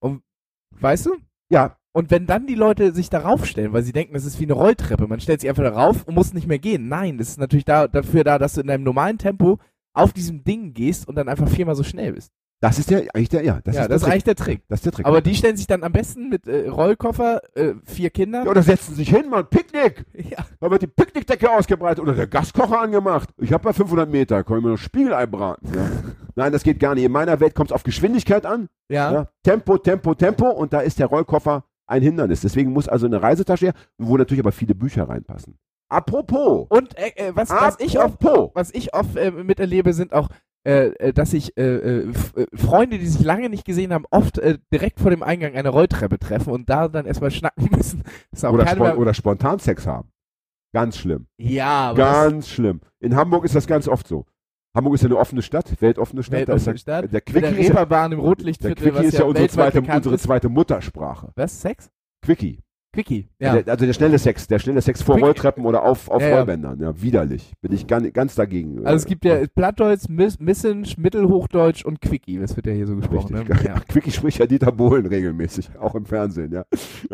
Und 0.00 0.22
weißt 0.80 1.06
du? 1.06 1.16
ja, 1.50 1.76
Und 1.92 2.10
wenn 2.10 2.26
dann 2.26 2.46
die 2.46 2.54
Leute 2.54 2.92
sich 2.92 3.10
darauf 3.10 3.44
stellen, 3.44 3.72
weil 3.74 3.82
sie 3.82 3.92
denken, 3.92 4.14
das 4.14 4.24
ist 4.24 4.40
wie 4.40 4.44
eine 4.44 4.54
Rolltreppe, 4.54 5.06
man 5.06 5.20
stellt 5.20 5.42
sich 5.42 5.50
einfach 5.50 5.62
darauf 5.62 6.04
und 6.04 6.14
muss 6.14 6.32
nicht 6.32 6.46
mehr 6.46 6.58
gehen. 6.58 6.88
Nein, 6.88 7.18
das 7.18 7.28
ist 7.28 7.38
natürlich 7.38 7.66
da, 7.66 7.86
dafür 7.88 8.24
da, 8.24 8.38
dass 8.38 8.54
du 8.54 8.62
in 8.62 8.66
deinem 8.68 8.84
normalen 8.84 9.18
Tempo 9.18 9.58
auf 9.94 10.14
diesem 10.14 10.42
Ding 10.42 10.72
gehst 10.72 11.06
und 11.06 11.16
dann 11.16 11.28
einfach 11.28 11.48
viermal 11.48 11.74
so 11.74 11.82
schnell 11.82 12.14
bist. 12.14 12.32
Das 12.62 12.78
ist 12.78 12.90
der 12.90 13.00
eigentlich 13.12 13.28
der, 13.28 13.44
ja, 13.44 13.60
das 13.64 13.74
ja, 13.74 13.82
ist 13.82 13.88
das 13.88 13.88
der 13.88 13.96
ist 13.96 14.02
Trick. 14.02 14.12
eigentlich 14.12 14.24
der 14.24 14.36
Trick. 14.36 14.62
Das 14.68 14.78
ist 14.78 14.84
der 14.86 14.92
Trick. 14.92 15.06
Aber 15.06 15.20
die 15.20 15.34
stellen 15.34 15.56
sich 15.56 15.66
dann 15.66 15.82
am 15.82 15.90
besten 15.90 16.28
mit 16.28 16.46
äh, 16.46 16.68
Rollkoffer, 16.68 17.42
äh, 17.56 17.74
vier 17.84 18.10
Kinder. 18.10 18.44
ja, 18.44 18.50
oder 18.50 18.62
setzen 18.62 18.94
sich 18.94 19.10
hin, 19.10 19.28
mal 19.28 19.42
Picknick. 19.44 20.06
Ja. 20.14 20.46
Da 20.60 20.70
wird 20.70 20.82
die 20.82 20.86
Picknickdecke 20.86 21.50
ausgebreitet 21.50 22.00
oder 22.00 22.14
der 22.14 22.28
Gaskocher 22.28 22.80
angemacht. 22.80 23.30
Ich 23.38 23.52
habe 23.52 23.64
bei 23.64 23.72
500 23.72 24.08
Meter, 24.08 24.44
kann 24.44 24.58
ich 24.58 24.64
mir 24.64 24.70
noch 24.70 24.78
Spiegelei 24.78 25.26
braten. 25.26 25.68
Ja. 25.74 25.90
Nein, 26.36 26.52
das 26.52 26.62
geht 26.62 26.78
gar 26.78 26.94
nicht. 26.94 27.04
In 27.04 27.10
meiner 27.10 27.40
Welt 27.40 27.56
kommt 27.56 27.70
es 27.70 27.74
auf 27.74 27.82
Geschwindigkeit 27.82 28.46
an. 28.46 28.68
Ja. 28.88 29.12
Ja. 29.12 29.28
Tempo, 29.42 29.76
Tempo, 29.78 30.14
Tempo 30.14 30.48
und 30.48 30.72
da 30.72 30.80
ist 30.80 31.00
der 31.00 31.06
Rollkoffer 31.06 31.64
ein 31.88 32.02
Hindernis. 32.02 32.42
Deswegen 32.42 32.72
muss 32.72 32.86
also 32.88 33.06
eine 33.06 33.20
Reisetasche 33.20 33.66
her, 33.66 33.74
wo 33.98 34.16
natürlich 34.16 34.40
aber 34.40 34.52
viele 34.52 34.76
Bücher 34.76 35.08
reinpassen. 35.08 35.58
Apropos, 35.88 36.66
Und 36.70 36.96
äh, 36.96 37.10
äh, 37.16 37.32
was, 37.34 37.50
was 37.50 37.78
ich 37.80 37.98
oft 37.98 38.22
was 38.54 38.70
ich 38.72 38.94
oft 38.94 39.16
äh, 39.16 39.30
miterlebe, 39.32 39.92
sind 39.92 40.12
auch 40.14 40.28
äh, 40.64 40.88
äh, 40.88 41.12
dass 41.12 41.32
sich 41.32 41.56
äh, 41.56 41.62
äh, 41.62 42.12
äh, 42.36 42.46
Freunde, 42.54 42.98
die 42.98 43.06
sich 43.06 43.24
lange 43.24 43.48
nicht 43.48 43.64
gesehen 43.64 43.92
haben, 43.92 44.04
oft 44.10 44.38
äh, 44.38 44.58
direkt 44.72 45.00
vor 45.00 45.10
dem 45.10 45.22
Eingang 45.22 45.54
eine 45.54 45.70
Rolltreppe 45.70 46.18
treffen 46.18 46.52
und 46.52 46.70
da 46.70 46.88
dann 46.88 47.06
erstmal 47.06 47.30
schnacken 47.30 47.68
müssen. 47.76 48.02
Oder, 48.42 48.66
spon 48.66 48.78
mehr, 48.78 48.98
oder 48.98 49.14
Spontansex 49.14 49.86
haben. 49.86 50.10
Ganz 50.72 50.96
schlimm. 50.98 51.26
ja, 51.36 51.92
Ganz 51.94 52.48
schlimm. 52.48 52.80
In 53.00 53.16
Hamburg 53.16 53.44
ist 53.44 53.54
das 53.54 53.66
ganz 53.66 53.88
oft 53.88 54.06
so. 54.06 54.24
Hamburg 54.74 54.94
ist 54.94 55.02
ja 55.02 55.08
eine 55.08 55.18
offene 55.18 55.42
Stadt, 55.42 55.70
weltoffene 55.80 56.22
Stadt. 56.22 56.46
weltoffene 56.46 56.78
Stadt. 56.78 57.02
der, 57.04 57.08
der 57.08 57.20
der 57.20 57.20
Quickie 57.20 57.60
ist 57.60 57.68
ja, 57.68 57.74
Reeperbahn 57.74 58.12
im 58.12 58.18
der 58.20 58.28
Rotlichtviertel, 58.28 58.84
Quickie 58.84 58.98
was 58.98 59.06
ist 59.06 59.18
ja 59.18 59.24
unsere, 59.24 59.48
zweite, 59.48 59.82
unsere 59.82 60.18
zweite 60.18 60.48
Muttersprache. 60.48 61.32
Was? 61.34 61.60
Sex? 61.60 61.90
Quickie. 62.22 62.60
Quickie, 62.92 63.28
ja. 63.38 63.56
Der, 63.56 63.72
also 63.72 63.86
der 63.86 63.92
schnelle 63.94 64.18
Sex, 64.18 64.46
der 64.46 64.58
schnelle 64.58 64.82
Sex 64.82 65.00
vor 65.02 65.14
Quickie. 65.14 65.24
Rolltreppen 65.24 65.64
oder 65.64 65.82
auf, 65.82 66.10
auf 66.10 66.20
Ja. 66.22 66.36
Rollbändern. 66.36 66.78
Ja, 66.80 67.00
widerlich. 67.00 67.52
Bin 67.62 67.72
ich 67.72 67.86
ganz, 67.86 68.12
ganz 68.12 68.34
dagegen. 68.34 68.84
Also 68.86 68.96
es 68.96 69.06
gibt 69.06 69.24
ja 69.24 69.36
Plattdeutsch, 69.54 70.08
Miss, 70.08 70.38
Mittelhochdeutsch 70.38 71.84
und 71.84 72.00
Quickie. 72.02 72.38
Das 72.38 72.54
wird 72.54 72.66
ja 72.66 72.72
hier 72.74 72.86
so 72.86 72.94
gesprochen. 72.96 73.34
Richtig. 73.34 73.62
Ne? 73.62 73.66
Ja. 73.68 73.80
Quickie 73.88 74.10
spricht 74.10 74.38
ja 74.40 74.46
Dieter 74.46 74.72
Bohlen 74.72 75.06
regelmäßig, 75.06 75.70
auch 75.80 75.94
im 75.94 76.04
Fernsehen, 76.04 76.52
ja. 76.52 76.64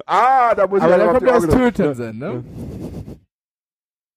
Ah, 0.05 0.55
da 0.55 0.67
muss 0.67 0.81
Aber 0.81 0.91
ich 0.91 0.97
der 0.97 1.07
auf 1.07 1.15
kommt 1.15 1.29
ja 1.29 1.37
aus 1.37 1.45
Augen- 1.45 1.53
Tötensen, 1.57 2.19
ne? 2.19 2.45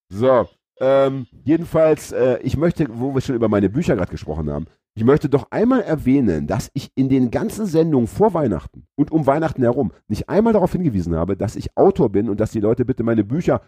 So, 0.09 0.47
ähm, 0.79 1.27
jedenfalls, 1.43 2.11
äh, 2.11 2.39
ich 2.41 2.57
möchte, 2.57 2.87
wo 2.91 3.13
wir 3.13 3.21
schon 3.21 3.35
über 3.35 3.47
meine 3.49 3.69
Bücher 3.69 3.95
gerade 3.95 4.11
gesprochen 4.11 4.49
haben, 4.49 4.65
ich 4.93 5.03
möchte 5.05 5.29
doch 5.29 5.47
einmal 5.51 5.81
erwähnen, 5.81 6.47
dass 6.47 6.69
ich 6.73 6.91
in 6.95 7.07
den 7.09 7.31
ganzen 7.31 7.65
Sendungen 7.65 8.07
vor 8.07 8.33
Weihnachten 8.33 8.85
und 8.95 9.11
um 9.11 9.25
Weihnachten 9.25 9.61
herum 9.61 9.91
nicht 10.07 10.27
einmal 10.29 10.53
darauf 10.53 10.73
hingewiesen 10.73 11.15
habe, 11.15 11.37
dass 11.37 11.55
ich 11.55 11.77
Autor 11.77 12.09
bin 12.09 12.29
und 12.29 12.39
dass 12.39 12.51
die 12.51 12.59
Leute 12.59 12.83
bitte 12.85 13.03
meine 13.03 13.23
Bücher 13.23 13.61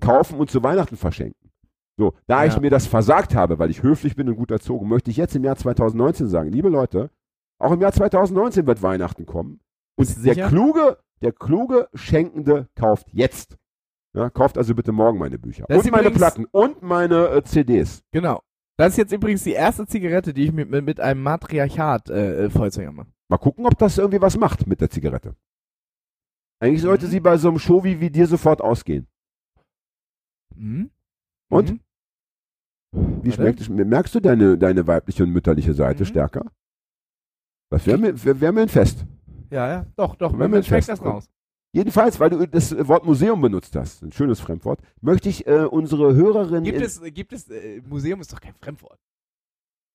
kaufen 0.00 0.38
und 0.38 0.50
zu 0.50 0.62
Weihnachten 0.62 0.96
verschenken. 0.96 1.50
So, 1.98 2.14
da 2.26 2.44
Ja. 2.44 2.48
ich 2.50 2.60
mir 2.60 2.70
das 2.70 2.86
versagt 2.86 3.34
habe, 3.34 3.58
weil 3.58 3.70
ich 3.70 3.82
höflich 3.82 4.16
bin 4.16 4.28
und 4.28 4.36
gut 4.36 4.50
erzogen, 4.50 4.88
möchte 4.88 5.10
ich 5.10 5.18
jetzt 5.18 5.36
im 5.36 5.44
Jahr 5.44 5.56
2019 5.56 6.28
sagen, 6.28 6.50
liebe 6.50 6.70
Leute, 6.70 7.10
auch 7.58 7.72
im 7.72 7.80
Jahr 7.82 7.92
2019 7.92 8.66
wird 8.66 8.82
Weihnachten 8.82 9.26
kommen. 9.26 9.60
Und 9.96 10.24
der 10.24 10.48
kluge, 10.48 10.96
der 11.20 11.32
kluge 11.32 11.88
Schenkende 11.92 12.68
kauft 12.74 13.08
jetzt. 13.12 13.58
Ja, 14.14 14.30
kauft 14.30 14.56
also 14.56 14.74
bitte 14.74 14.92
morgen 14.92 15.18
meine 15.18 15.38
Bücher. 15.38 15.66
Das 15.68 15.84
und 15.84 15.92
meine 15.92 16.10
Platten 16.10 16.46
und 16.50 16.82
meine 16.82 17.28
äh, 17.28 17.44
CDs. 17.44 18.02
Genau. 18.12 18.40
Das 18.80 18.94
ist 18.94 18.96
jetzt 18.96 19.12
übrigens 19.12 19.44
die 19.44 19.52
erste 19.52 19.86
Zigarette, 19.86 20.32
die 20.32 20.44
ich 20.44 20.52
mit, 20.52 20.70
mit, 20.70 21.00
einem 21.00 21.22
Matriarchat 21.22 22.08
äh, 22.08 22.44
äh, 22.46 22.50
Vollzänger 22.50 22.92
mache. 22.92 23.08
Mal 23.28 23.36
gucken, 23.36 23.66
ob 23.66 23.76
das 23.78 23.98
irgendwie 23.98 24.22
was 24.22 24.38
macht 24.38 24.66
mit 24.66 24.80
der 24.80 24.88
Zigarette. 24.88 25.36
Eigentlich 26.60 26.80
sollte 26.80 27.04
Mhm. 27.06 27.10
sie 27.10 27.20
bei 27.20 27.36
so 27.36 27.48
einem 27.48 27.58
Show 27.58 27.84
wie, 27.84 28.00
wie 28.00 28.08
dir 28.10 28.26
sofort 28.26 28.62
ausgehen. 28.62 29.06
Mhm. 30.54 30.90
Und? 31.50 31.72
Mhm. 32.92 33.22
Wie 33.22 33.32
schmeckt 33.32 33.60
es? 33.60 33.68
Merkst 33.68 34.14
du 34.14 34.20
deine, 34.20 34.56
deine 34.56 34.86
weibliche 34.86 35.24
und 35.24 35.30
mütterliche 35.30 35.74
Seite 35.74 36.04
Mhm. 36.04 36.06
stärker? 36.06 36.50
Das 37.70 37.86
wäre 37.86 37.98
mir, 37.98 38.24
wär, 38.24 38.40
wär 38.40 38.52
mir 38.52 38.62
ein 38.62 38.68
Fest. 38.70 39.04
Ja, 39.50 39.68
ja, 39.68 39.86
doch, 39.96 40.16
doch. 40.16 40.32
Man 40.32 40.50
schmeckt 40.50 40.66
fest- 40.68 40.88
das 40.88 41.04
raus. 41.04 41.28
Jedenfalls, 41.72 42.18
weil 42.18 42.30
du 42.30 42.46
das 42.48 42.76
Wort 42.88 43.04
Museum 43.04 43.40
benutzt 43.40 43.76
hast, 43.76 44.02
ein 44.02 44.10
schönes 44.12 44.40
Fremdwort, 44.40 44.80
möchte 45.00 45.28
ich 45.28 45.46
äh, 45.46 45.64
unsere 45.66 46.14
Hörerinnen. 46.14 46.64
Gibt 46.64 46.80
es, 46.80 47.00
gibt 47.14 47.32
es, 47.32 47.48
äh, 47.48 47.80
Museum 47.86 48.20
ist 48.20 48.32
doch 48.32 48.40
kein 48.40 48.54
Fremdwort. 48.54 48.98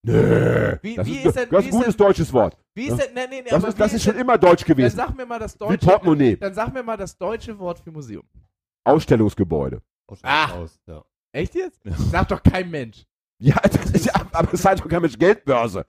Nö. 0.04 0.76
Wie- 0.82 0.94
das 0.94 1.06
wie 1.06 1.16
ist, 1.18 1.26
ist 1.26 1.36
denn- 1.36 1.48
das 1.50 1.64
wie 1.64 1.68
ist 1.68 1.74
ein 1.74 1.78
gutes 1.80 1.96
denn- 1.96 2.06
deutsches 2.06 2.32
Wort. 2.32 2.56
Wie 2.74 2.84
ist 2.86 2.90
Ja. 2.98 3.04
denn, 3.06 3.14
nee, 3.14 3.20
nee, 3.28 3.42
nee, 3.42 3.50
Das 3.50 3.64
ist, 3.64 3.78
das 3.80 3.92
wie 3.92 3.96
ist 3.96 4.02
schon 4.04 4.12
denn- 4.14 4.22
immer 4.22 4.38
deutsch 4.38 4.62
Dann 4.64 4.76
gewesen. 4.76 4.96
sag 4.96 5.16
mir 5.16 5.26
mal 5.26 5.38
das 5.38 5.54
Wie 5.54 5.58
deutsche, 5.58 5.86
Portemonnaie. 5.86 6.36
dann 6.36 6.54
sag 6.54 6.72
mir 6.72 6.82
mal 6.82 6.96
das 6.96 7.16
deutsche 7.18 7.58
Wort 7.58 7.78
für 7.80 7.90
Museum. 7.90 8.22
Ausstellungsgebäude. 8.84 9.82
Ah. 10.22 10.52
Aus, 10.52 10.78
ja. 10.86 11.04
Echt 11.32 11.54
jetzt? 11.56 11.80
Ja. 11.84 11.92
Sagt 11.96 12.30
doch 12.30 12.42
kein 12.42 12.70
Mensch. 12.70 13.04
Ja, 13.38 13.56
das 13.62 13.90
ist 13.90 14.06
ja, 14.06 14.12
aber 14.32 14.48
es 14.52 14.60
ist 14.60 14.64
halt 14.64 14.80
doch 14.80 14.88
kein 14.88 15.02
Mensch 15.02 15.18
Geldbörse. 15.18 15.84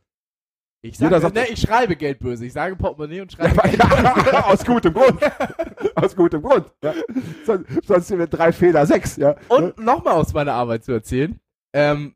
Ich, 0.89 0.99
Jeder 0.99 1.19
sag, 1.21 1.33
sagt- 1.33 1.35
ne, 1.35 1.53
ich 1.53 1.61
schreibe 1.61 1.95
Geldböse. 1.95 2.45
Ich 2.45 2.53
sage 2.53 2.75
Portemonnaie 2.75 3.21
und 3.21 3.31
schreibe 3.31 3.55
Ja, 3.77 4.45
aus 4.47 4.63
gutem 4.65 4.93
Grund. 4.93 5.19
Aus 5.95 6.15
gutem 6.15 6.41
Grund. 6.41 6.71
Ja. 6.83 6.93
Sonst, 7.45 7.65
sonst 7.85 8.07
sind 8.07 8.19
wir 8.19 8.27
drei 8.27 8.51
Fehler, 8.51 8.85
sechs. 8.85 9.15
Ja. 9.17 9.35
Und 9.49 9.77
nochmal 9.79 10.13
aus 10.15 10.33
meiner 10.33 10.53
Arbeit 10.53 10.83
zu 10.83 10.91
erzählen. 10.93 11.39
Ähm, 11.73 12.15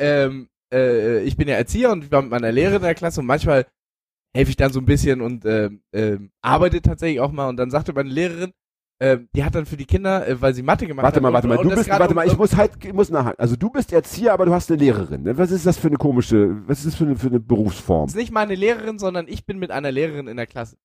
ähm, 0.00 0.48
äh, 0.72 1.20
ich 1.22 1.36
bin 1.36 1.48
ja 1.48 1.56
Erzieher 1.56 1.90
und 1.92 2.04
ich 2.04 2.12
war 2.12 2.22
mit 2.22 2.30
meiner 2.30 2.52
Lehrerin 2.52 2.76
in 2.76 2.82
der 2.82 2.94
Klasse 2.94 3.20
und 3.20 3.26
manchmal 3.26 3.66
helfe 4.36 4.50
ich 4.50 4.56
dann 4.56 4.72
so 4.72 4.80
ein 4.80 4.84
bisschen 4.86 5.20
und 5.22 5.44
ähm, 5.46 5.80
ähm, 5.92 6.30
arbeite 6.42 6.82
tatsächlich 6.82 7.20
auch 7.20 7.32
mal. 7.32 7.48
Und 7.48 7.56
dann 7.56 7.70
sagte 7.70 7.92
meine 7.92 8.10
Lehrerin, 8.10 8.52
ähm, 9.00 9.28
die 9.34 9.44
hat 9.44 9.54
dann 9.54 9.64
für 9.66 9.76
die 9.76 9.84
Kinder, 9.86 10.26
äh, 10.26 10.40
weil 10.40 10.54
sie 10.54 10.62
Mathe 10.62 10.86
gemacht 10.86 11.04
Warte 11.04 11.16
hat. 11.16 11.22
mal, 11.22 11.32
warte 11.32 11.46
mal. 11.48 11.58
und 11.58 11.64
Du 11.64 11.70
das 11.70 11.78
bist, 11.86 11.90
warte 11.90 12.14
mal, 12.14 12.26
ich 12.26 12.36
muss 12.36 12.56
halt, 12.56 12.72
ich 12.84 12.92
muss 12.92 13.10
nachhaken. 13.10 13.38
Also 13.38 13.54
du 13.56 13.70
bist 13.70 13.92
Erzieher, 13.92 14.32
aber 14.32 14.46
du 14.46 14.52
hast 14.52 14.70
eine 14.70 14.78
Lehrerin. 14.80 15.22
ne? 15.22 15.38
Was 15.38 15.50
ist 15.50 15.66
das 15.66 15.78
für 15.78 15.86
eine 15.88 15.96
komische, 15.96 16.66
was 16.66 16.78
ist 16.78 16.88
das 16.88 16.94
für 16.96 17.04
eine, 17.04 17.16
für 17.16 17.28
eine 17.28 17.40
Berufsform? 17.40 18.08
ist 18.08 18.16
nicht 18.16 18.32
meine 18.32 18.54
Lehrerin, 18.54 18.98
sondern 18.98 19.28
ich 19.28 19.46
bin 19.46 19.58
mit 19.58 19.70
einer 19.70 19.92
Lehrerin 19.92 20.26
in 20.28 20.36
der 20.36 20.46
Klasse. 20.46 20.76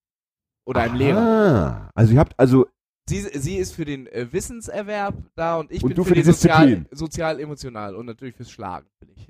Oder 0.66 0.82
einem 0.82 0.94
Aha. 0.94 0.98
Lehrer. 1.00 1.90
Also 1.96 2.14
ihr 2.14 2.20
habt, 2.20 2.40
also, 2.40 2.68
Sie, 3.10 3.20
sie 3.20 3.58
ist 3.58 3.74
für 3.74 3.84
den 3.84 4.08
äh, 4.08 4.32
Wissenserwerb 4.32 5.16
da 5.36 5.58
und 5.58 5.72
ich 5.74 5.84
Und 5.84 5.90
bin 5.90 5.96
du 5.98 6.04
für, 6.04 6.10
für 6.10 6.16
die 6.16 6.24
Disziplin. 6.24 6.86
sozial 6.92 7.38
emotional 7.42 7.96
und 7.96 8.06
natürlich 8.06 8.34
fürs 8.36 8.50
Schlagen 8.50 8.88
bin 9.02 9.10
ich. 9.18 9.28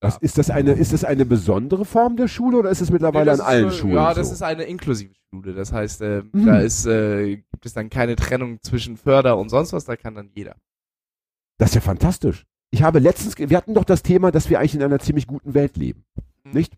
Was, 0.00 0.16
ist 0.18 0.38
das 0.38 0.50
eine, 0.50 0.72
ist 0.72 0.92
das 0.92 1.04
eine 1.04 1.24
besondere 1.26 1.84
Form 1.84 2.16
der 2.16 2.28
Schule 2.28 2.58
oder 2.58 2.70
ist 2.70 2.80
es 2.80 2.90
mittlerweile 2.90 3.24
Nee, 3.24 3.30
das 3.36 3.40
an 3.40 3.46
ist 3.46 3.50
allen 3.50 3.62
nur- 3.62 3.72
Schulen 3.72 3.94
Ja, 3.94 4.14
das 4.14 4.28
so? 4.28 4.34
ist 4.34 4.42
eine 4.42 4.64
inklusive 4.64 5.12
Schule. 5.30 5.54
Das 5.54 5.72
heißt, 5.72 6.00
äh, 6.02 6.22
Mhm. 6.32 6.46
da 6.46 6.60
ist, 6.60 6.86
äh, 6.86 7.36
gibt 7.36 7.66
es 7.66 7.72
dann 7.74 7.90
keine 7.90 8.14
Trennung 8.16 8.58
zwischen 8.62 8.96
Förder 8.96 9.36
und 9.38 9.48
sonst 9.48 9.72
was, 9.72 9.84
da 9.86 9.96
kann 9.96 10.14
dann 10.14 10.30
jeder. 10.34 10.54
Das 11.58 11.70
ist 11.70 11.74
ja 11.74 11.80
fantastisch. 11.80 12.46
Ich 12.70 12.82
habe 12.82 12.98
letztens, 12.98 13.36
wir 13.38 13.56
hatten 13.56 13.74
doch 13.74 13.84
das 13.84 14.02
Thema, 14.02 14.30
dass 14.30 14.50
wir 14.50 14.58
eigentlich 14.60 14.74
in 14.76 14.82
einer 14.82 14.98
ziemlich 15.00 15.26
guten 15.26 15.54
Welt 15.54 15.76
leben. 15.76 16.04
Mhm. 16.44 16.52
Nicht? 16.52 16.76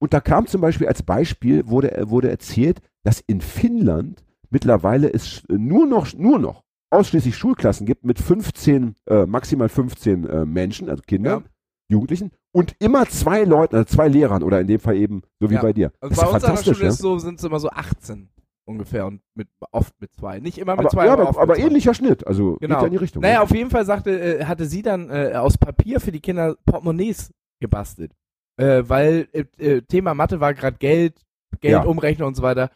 Und 0.00 0.12
da 0.12 0.20
kam 0.20 0.46
zum 0.46 0.60
Beispiel 0.60 0.86
als 0.86 1.02
Beispiel, 1.02 1.66
wurde, 1.66 1.96
äh, 1.96 2.08
wurde 2.10 2.30
erzählt, 2.30 2.80
dass 3.04 3.20
in 3.26 3.40
Finnland 3.40 4.24
mittlerweile 4.50 5.12
es 5.12 5.26
sch- 5.26 5.52
nur 5.56 5.86
noch, 5.86 6.12
nur 6.14 6.38
noch 6.38 6.62
ausschließlich 6.90 7.36
Schulklassen 7.36 7.86
gibt 7.86 8.04
mit 8.04 8.20
15, 8.20 8.94
äh, 9.06 9.26
maximal 9.26 9.68
15 9.68 10.24
äh, 10.28 10.44
Menschen, 10.44 10.88
also 10.88 11.02
Kindern, 11.04 11.42
Ja. 11.42 11.50
Jugendlichen 11.90 12.32
und 12.52 12.74
immer 12.78 13.06
zwei 13.06 13.44
Leuten, 13.44 13.76
also 13.76 13.84
zwei 13.86 14.08
Lehrern 14.08 14.42
oder 14.42 14.60
in 14.60 14.66
dem 14.66 14.80
Fall 14.80 14.96
eben, 14.96 15.22
so 15.40 15.50
wie 15.50 15.54
Ja. 15.54 15.62
bei 15.62 15.72
dir. 15.72 15.92
Und 16.00 16.10
das 16.12 16.18
bei 16.20 16.26
uns 16.26 16.44
an 16.44 16.54
der 16.56 16.62
Schule 16.74 16.84
ja? 16.84 16.90
so, 16.92 17.18
sind 17.18 17.38
es 17.38 17.44
immer 17.44 17.60
so 17.60 17.68
18 17.70 18.30
ungefähr 18.66 19.04
und 19.06 19.20
mit, 19.34 19.48
oft 19.72 19.92
mit 20.00 20.10
zwei. 20.14 20.40
Nicht 20.40 20.56
immer 20.56 20.72
mit 20.72 20.80
Aber, 20.80 20.88
zwei, 20.88 21.06
ja, 21.06 21.12
aber, 21.12 21.28
aber, 21.28 21.46
mit 21.46 21.56
zwei. 21.56 21.66
ähnlicher 21.66 21.92
Schnitt, 21.92 22.26
also 22.26 22.56
Genau. 22.60 22.76
geht 22.76 22.80
ja 22.82 22.86
in 22.86 22.90
die 22.92 22.96
Richtung. 22.96 23.22
Naja, 23.22 23.42
auf 23.42 23.50
jeden 23.54 23.68
Fall 23.70 23.84
sagte, 23.84 24.38
äh, 24.40 24.44
hatte 24.46 24.64
sie 24.64 24.80
dann 24.80 25.10
äh, 25.10 25.32
aus 25.34 25.58
Papier 25.58 26.00
für 26.00 26.12
die 26.12 26.20
Kinder 26.20 26.56
Portemonnaies 26.64 27.30
gebastelt. 27.60 28.12
Äh, 28.56 28.84
weil 28.86 29.28
äh, 29.32 29.44
äh, 29.58 29.82
Thema 29.82 30.14
Mathe 30.14 30.40
war 30.40 30.54
gerade 30.54 30.78
Geld, 30.78 31.20
Geld 31.60 31.72
Ja. 31.72 31.82
umrechnen 31.84 32.26
und 32.26 32.36
so 32.36 32.42
weiter. 32.42 32.70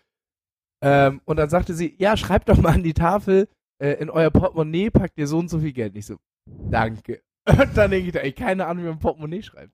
Ähm, 0.84 1.20
und 1.24 1.36
dann 1.38 1.48
sagte 1.48 1.72
sie, 1.74 1.94
ja, 1.98 2.16
schreibt 2.16 2.48
doch 2.48 2.58
mal 2.60 2.74
an 2.74 2.82
die 2.82 2.94
Tafel, 2.94 3.48
äh, 3.82 3.92
in 3.94 4.10
euer 4.10 4.30
Portemonnaie 4.30 4.90
packt 4.90 5.16
ihr 5.18 5.26
so 5.26 5.38
und 5.38 5.48
so 5.48 5.58
viel 5.60 5.72
Geld. 5.72 5.96
Ich 5.96 6.06
so, 6.06 6.16
danke. 6.70 7.22
Und 7.48 7.76
dann 7.76 7.90
denke 7.90 8.08
ich, 8.08 8.14
ey, 8.14 8.32
keine 8.32 8.66
Ahnung, 8.66 8.84
wie 8.84 8.88
man 8.88 8.98
Portemonnaie 8.98 9.42
schreibt. 9.42 9.72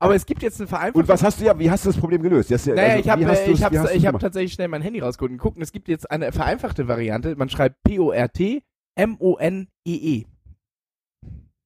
Aber 0.00 0.14
es 0.14 0.24
gibt 0.26 0.42
jetzt 0.42 0.60
eine 0.60 0.68
Vereinfachung. 0.68 1.02
Und 1.02 1.08
was 1.08 1.22
hast 1.24 1.40
du 1.40 1.44
ja, 1.44 1.58
wie 1.58 1.70
hast 1.70 1.84
du 1.84 1.88
das 1.88 1.98
Problem 1.98 2.22
gelöst? 2.22 2.50
Ja- 2.50 2.58
Naja, 2.74 2.82
also, 2.94 3.00
ich 3.00 3.08
habe 3.10 3.26
hast 3.26 3.40
ich 3.40 3.46
du's- 3.48 3.62
hab, 3.64 3.74
hast 3.76 3.94
ich 3.94 4.06
hab 4.06 4.18
tatsächlich 4.20 4.52
schnell 4.52 4.68
mein 4.68 4.82
Handy 4.82 5.00
rausgeholt 5.00 5.32
und 5.32 5.38
geguckt. 5.38 5.56
und 5.56 5.62
Es 5.62 5.72
gibt 5.72 5.88
jetzt 5.88 6.08
eine 6.10 6.30
vereinfachte 6.30 6.86
Variante. 6.86 7.34
Man 7.34 7.48
schreibt 7.48 7.82
P-O-R-T 7.82 8.62
M-O-N-E-E. 8.96 10.24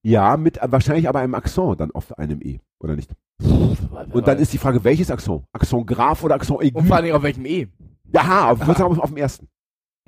Ja, 0.05 0.37
mit 0.37 0.59
äh, 0.59 0.73
wahrscheinlich 0.73 1.09
aber 1.09 1.21
einem 1.21 1.35
Akzent 1.35 1.81
dann 1.81 1.91
auf 1.93 2.17
einem 2.19 2.41
E, 2.43 2.61
oder 2.83 2.97
nicht? 2.97 3.11
Und 3.41 4.27
dann 4.27 4.39
ist 4.39 4.53
die 4.53 4.59
Frage, 4.59 4.83
welches 4.85 5.11
Akzent? 5.11 5.45
Akzent 5.53 5.87
Graf 5.87 6.25
oder 6.25 6.35
Akzent 6.37 6.61
Aigu? 6.61 6.79
Und 6.79 6.87
vor 6.87 7.03
Dingen 7.03 7.15
auf 7.15 7.23
welchem 7.23 7.47
E. 7.47 7.69
Ja, 8.13 8.53
ich 8.53 8.61
würde 8.67 8.79
sagen, 8.79 8.93
auf, 8.93 8.99
auf 8.99 9.11
dem 9.11 9.17
ersten. 9.19 9.49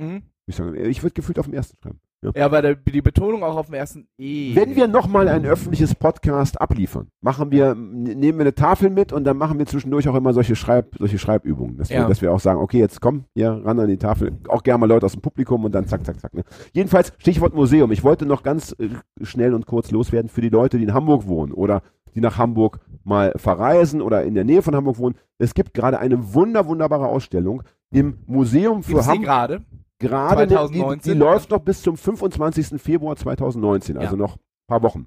Mhm. 0.00 0.22
Ich 0.46 0.58
würde 1.02 1.14
gefühlt 1.14 1.38
auf 1.38 1.46
dem 1.46 1.54
ersten 1.54 1.76
schreiben. 1.82 2.00
Ja. 2.34 2.46
Aber 2.46 2.62
der, 2.62 2.74
die 2.76 3.02
Betonung 3.02 3.42
auch 3.42 3.56
auf 3.56 3.66
dem 3.66 3.74
ersten 3.74 4.06
E. 4.18 4.54
Wenn 4.54 4.76
wir 4.76 4.88
nochmal 4.88 5.28
ein 5.28 5.44
öffentliches 5.44 5.94
Podcast 5.94 6.60
abliefern, 6.60 7.08
machen 7.20 7.50
wir, 7.50 7.74
nehmen 7.74 8.38
wir 8.38 8.40
eine 8.44 8.54
Tafel 8.54 8.90
mit 8.90 9.12
und 9.12 9.24
dann 9.24 9.36
machen 9.36 9.58
wir 9.58 9.66
zwischendurch 9.66 10.08
auch 10.08 10.14
immer 10.14 10.32
solche, 10.32 10.56
Schreib, 10.56 10.94
solche 10.98 11.18
Schreibübungen. 11.18 11.76
Dass, 11.76 11.90
wir, 11.90 11.96
Ja. 11.98 12.08
dass 12.08 12.22
wir 12.22 12.32
auch 12.32 12.40
sagen, 12.40 12.60
okay, 12.60 12.78
jetzt 12.78 13.00
komm 13.00 13.24
hier 13.34 13.50
ran 13.64 13.78
an 13.78 13.88
die 13.88 13.98
Tafel. 13.98 14.32
Auch 14.48 14.62
gerne 14.62 14.78
mal 14.78 14.86
Leute 14.88 15.06
aus 15.06 15.12
dem 15.12 15.22
Publikum 15.22 15.64
und 15.64 15.72
dann 15.74 15.86
zack, 15.86 16.04
zack, 16.06 16.20
zack. 16.20 16.34
Ne? 16.34 16.44
Jedenfalls, 16.72 17.12
Stichwort 17.18 17.54
Museum. 17.54 17.90
Ich 17.92 18.04
wollte 18.04 18.26
noch 18.26 18.42
ganz 18.42 18.74
äh, 18.78 18.88
schnell 19.22 19.54
und 19.54 19.66
kurz 19.66 19.90
loswerden 19.90 20.28
für 20.28 20.40
die 20.40 20.48
Leute, 20.48 20.78
die 20.78 20.84
in 20.84 20.94
Hamburg 20.94 21.26
wohnen 21.26 21.52
oder 21.52 21.82
die 22.14 22.20
nach 22.20 22.38
Hamburg 22.38 22.78
mal 23.02 23.32
verreisen 23.36 24.00
oder 24.00 24.22
in 24.24 24.34
der 24.34 24.44
Nähe 24.44 24.62
von 24.62 24.74
Hamburg 24.76 24.98
wohnen. 24.98 25.16
Es 25.38 25.52
gibt 25.54 25.74
gerade 25.74 25.98
eine 25.98 26.32
wunder, 26.34 26.66
wunderbare 26.66 27.06
Ausstellung 27.08 27.62
im 27.90 28.18
Museum 28.26 28.82
für 28.82 29.04
Hamburg. 29.04 29.22
gerade? 29.24 29.60
Gerade, 30.08 30.46
die, 30.46 30.54
die, 30.54 30.54
2019? 30.54 31.12
die 31.12 31.18
läuft 31.18 31.50
noch 31.50 31.60
bis 31.60 31.82
zum 31.82 31.96
25. 31.96 32.80
Februar 32.80 33.16
2019, 33.16 33.96
also 33.98 34.16
Ja. 34.16 34.22
noch 34.22 34.36
ein 34.36 34.66
paar 34.68 34.82
Wochen. 34.82 35.06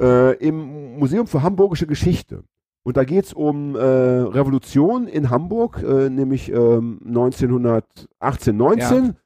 Äh, 0.00 0.34
Im 0.38 0.98
Museum 0.98 1.26
für 1.26 1.42
Hamburgische 1.42 1.86
Geschichte. 1.86 2.42
Und 2.82 2.96
da 2.96 3.04
geht 3.04 3.24
es 3.24 3.32
um 3.32 3.74
äh, 3.74 3.80
Revolution 3.80 5.08
in 5.08 5.30
Hamburg, 5.30 5.82
äh, 5.82 6.08
nämlich 6.08 6.52
ähm, 6.52 7.00
1918, 7.04 8.56
19, 8.56 9.16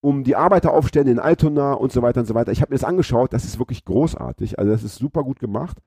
um 0.00 0.22
die 0.22 0.36
Arbeiteraufstände 0.36 1.10
in 1.10 1.18
Altona 1.18 1.72
und 1.72 1.90
so 1.90 2.02
weiter 2.02 2.20
und 2.20 2.26
so 2.26 2.34
weiter. 2.34 2.52
Ich 2.52 2.60
habe 2.60 2.70
mir 2.70 2.78
das 2.78 2.84
angeschaut, 2.84 3.32
das 3.32 3.44
ist 3.44 3.58
wirklich 3.58 3.84
großartig, 3.84 4.58
also 4.58 4.70
das 4.70 4.84
ist 4.84 4.96
super 4.96 5.24
gut 5.24 5.40
gemacht. 5.40 5.78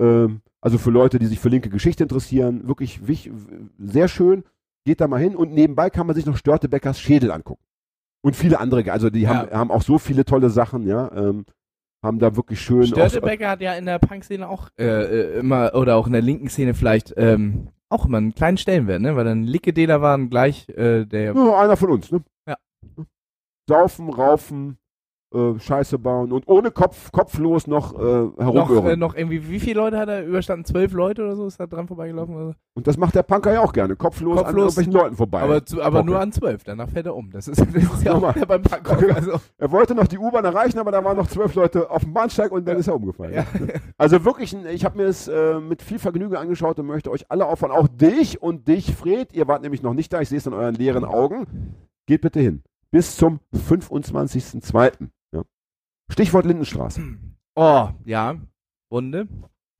Ähm, 0.00 0.40
also 0.60 0.78
für 0.78 0.90
Leute, 0.90 1.18
die 1.18 1.26
sich 1.26 1.38
für 1.38 1.48
linke 1.48 1.68
Geschichte 1.68 2.02
interessieren, 2.02 2.66
wirklich 2.66 3.06
wich, 3.06 3.30
sehr 3.78 4.08
schön. 4.08 4.44
Geht 4.84 5.00
da 5.00 5.06
mal 5.08 5.20
hin 5.20 5.36
und 5.36 5.52
nebenbei 5.52 5.90
kann 5.90 6.06
man 6.06 6.16
sich 6.16 6.26
noch 6.26 6.36
Störtebeckers 6.36 6.98
Schädel 7.00 7.30
angucken. 7.30 7.62
Und 8.24 8.34
viele 8.34 8.58
andere, 8.58 8.90
also 8.90 9.10
die 9.10 9.28
haben, 9.28 9.50
haben 9.50 9.70
auch 9.70 9.82
so 9.82 9.98
viele 9.98 10.24
tolle 10.24 10.48
Sachen, 10.48 10.86
ja. 10.86 11.12
Ähm, 11.14 11.44
haben 12.02 12.18
da 12.18 12.34
wirklich 12.36 12.58
schön. 12.58 12.86
Störtebecker 12.86 13.50
hat 13.50 13.60
ja 13.60 13.74
in 13.74 13.84
der 13.84 13.98
Punk-Szene 13.98 14.48
auch 14.48 14.70
äh, 14.78 14.84
äh, 14.84 15.38
immer, 15.40 15.74
oder 15.74 15.96
auch 15.96 16.06
in 16.06 16.14
der 16.14 16.22
linken 16.22 16.48
Szene 16.48 16.72
vielleicht, 16.72 17.12
ähm, 17.18 17.68
auch 17.90 18.06
immer 18.06 18.16
einen 18.16 18.34
kleinen 18.34 18.56
Stellenwert, 18.56 19.02
ne? 19.02 19.14
Weil 19.14 19.26
dann 19.26 19.42
Licke-Dela 19.42 20.00
waren 20.00 20.30
gleich 20.30 20.70
äh, 20.70 21.04
der. 21.04 21.34
Ja, 21.34 21.60
einer 21.60 21.76
von 21.76 21.90
uns, 21.90 22.10
ne? 22.10 22.24
Ja. 22.48 22.56
Saufen, 23.68 24.08
raufen, 24.08 24.78
äh, 25.34 25.58
Scheiße 25.58 25.98
bauen 25.98 26.32
und 26.32 26.48
ohne 26.48 26.70
Kopf, 26.70 27.10
kopflos 27.12 27.66
noch 27.66 27.94
äh, 27.94 27.98
herumirren. 27.98 28.54
Noch, 28.54 28.86
äh, 28.86 28.96
noch 28.96 29.14
irgendwie, 29.14 29.48
wie 29.48 29.60
viele 29.60 29.80
Leute 29.80 29.98
hat 29.98 30.08
er 30.08 30.24
überstanden? 30.24 30.64
Zwölf 30.64 30.92
Leute 30.92 31.22
oder 31.22 31.36
so 31.36 31.46
ist 31.46 31.58
da 31.58 31.66
dran 31.66 31.86
vorbeigelaufen? 31.86 32.34
Oder? 32.34 32.56
Und 32.74 32.86
das 32.86 32.96
macht 32.96 33.14
der 33.14 33.22
Punker 33.22 33.52
ja 33.52 33.60
auch 33.60 33.72
gerne. 33.72 33.96
Kopflos, 33.96 34.36
Kopflos 34.36 34.48
an 34.48 34.56
irgendwelchen 34.56 34.92
Leuten 34.92 35.16
vorbei. 35.16 35.42
Aber, 35.42 35.64
zu, 35.64 35.82
aber 35.82 36.02
nur 36.02 36.20
an 36.20 36.32
zwölf, 36.32 36.64
danach 36.64 36.88
fährt 36.88 37.06
er 37.06 37.14
um. 37.14 37.30
Das 37.30 37.48
ist, 37.48 37.60
das 37.60 37.74
ist 37.74 38.04
ja 38.04 38.14
auch 38.14 38.34
wieder 38.34 38.46
beim 38.46 38.62
Punkrock. 38.62 39.14
Also, 39.14 39.32
er 39.58 39.70
wollte 39.70 39.94
noch 39.94 40.06
die 40.06 40.18
U-Bahn 40.18 40.44
erreichen, 40.44 40.78
aber 40.78 40.90
da 40.90 41.04
waren 41.04 41.16
noch 41.16 41.26
zwölf 41.26 41.54
Leute 41.54 41.90
auf 41.90 42.02
dem 42.02 42.12
Bahnsteig 42.12 42.52
und 42.52 42.66
dann 42.66 42.78
ist 42.78 42.88
er 42.88 42.94
umgefallen. 42.96 43.34
ja. 43.34 43.44
Also 43.98 44.24
wirklich, 44.24 44.54
ich 44.54 44.84
habe 44.84 44.98
mir 44.98 45.04
es 45.04 45.28
äh, 45.28 45.60
mit 45.60 45.82
viel 45.82 45.98
Vergnügen 45.98 46.36
angeschaut 46.36 46.78
und 46.78 46.86
möchte 46.86 47.10
euch 47.10 47.30
alle 47.30 47.46
auffordern, 47.46 47.76
auch 47.76 47.88
dich 47.88 48.42
und 48.42 48.68
dich, 48.68 48.94
Fred, 48.94 49.32
ihr 49.32 49.48
wart 49.48 49.62
nämlich 49.62 49.82
noch 49.82 49.94
nicht 49.94 50.12
da, 50.12 50.20
ich 50.20 50.28
sehe 50.28 50.38
es 50.38 50.46
in 50.46 50.52
euren 50.52 50.74
leeren 50.74 51.04
Augen. 51.04 51.46
Geht 52.06 52.20
bitte 52.20 52.40
hin. 52.40 52.62
Bis 52.90 53.16
zum 53.16 53.40
25.02. 53.54 55.08
Stichwort 56.10 56.44
Lindenstraße. 56.46 57.02
Oh, 57.56 57.88
ja. 58.04 58.36
Wunde. 58.90 59.28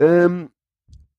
Ähm, 0.00 0.50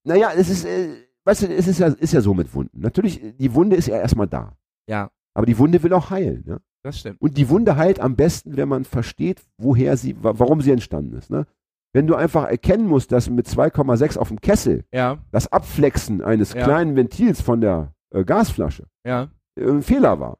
naja, 0.03 0.31
es 0.35 0.49
ist, 0.49 0.65
äh, 0.65 0.89
weißt 1.25 1.43
du, 1.43 1.47
es 1.55 1.67
ist 1.67 1.79
ja, 1.79 1.87
ist 1.87 2.13
ja 2.13 2.21
so 2.21 2.33
mit 2.33 2.53
Wunden. 2.53 2.79
Natürlich, 2.79 3.21
die 3.37 3.53
Wunde 3.53 3.75
ist 3.75 3.87
ja 3.87 3.97
erstmal 3.97 4.27
da. 4.27 4.57
Ja, 4.89 5.09
Aber 5.33 5.45
die 5.45 5.57
Wunde 5.57 5.81
will 5.83 5.93
auch 5.93 6.09
heilen. 6.09 6.43
Ja? 6.47 6.59
das 6.83 6.99
stimmt. 6.99 7.19
Und 7.21 7.37
die 7.37 7.49
Wunde 7.49 7.75
heilt 7.77 7.99
am 7.99 8.15
besten, 8.15 8.57
wenn 8.57 8.69
man 8.69 8.85
versteht, 8.85 9.41
woher 9.57 9.97
sie, 9.97 10.21
wa- 10.23 10.33
warum 10.37 10.61
sie 10.61 10.71
entstanden 10.71 11.15
ist. 11.17 11.31
Ne? 11.31 11.47
Wenn 11.93 12.05
du 12.07 12.15
einfach 12.15 12.43
erkennen 12.45 12.87
musst, 12.87 13.11
dass 13.11 13.29
mit 13.29 13.47
2,6 13.47 14.17
auf 14.17 14.27
dem 14.27 14.39
Kessel 14.39 14.85
Ja, 14.93 15.17
das 15.31 15.51
Abflexen 15.51 16.21
eines 16.21 16.53
Ja. 16.53 16.63
kleinen 16.63 16.95
Ventils 16.95 17.41
von 17.41 17.59
der 17.61 17.93
äh, 18.13 18.23
Gasflasche 18.23 18.85
ja. 19.05 19.29
ein 19.57 19.81
Fehler 19.81 20.19
war, 20.19 20.37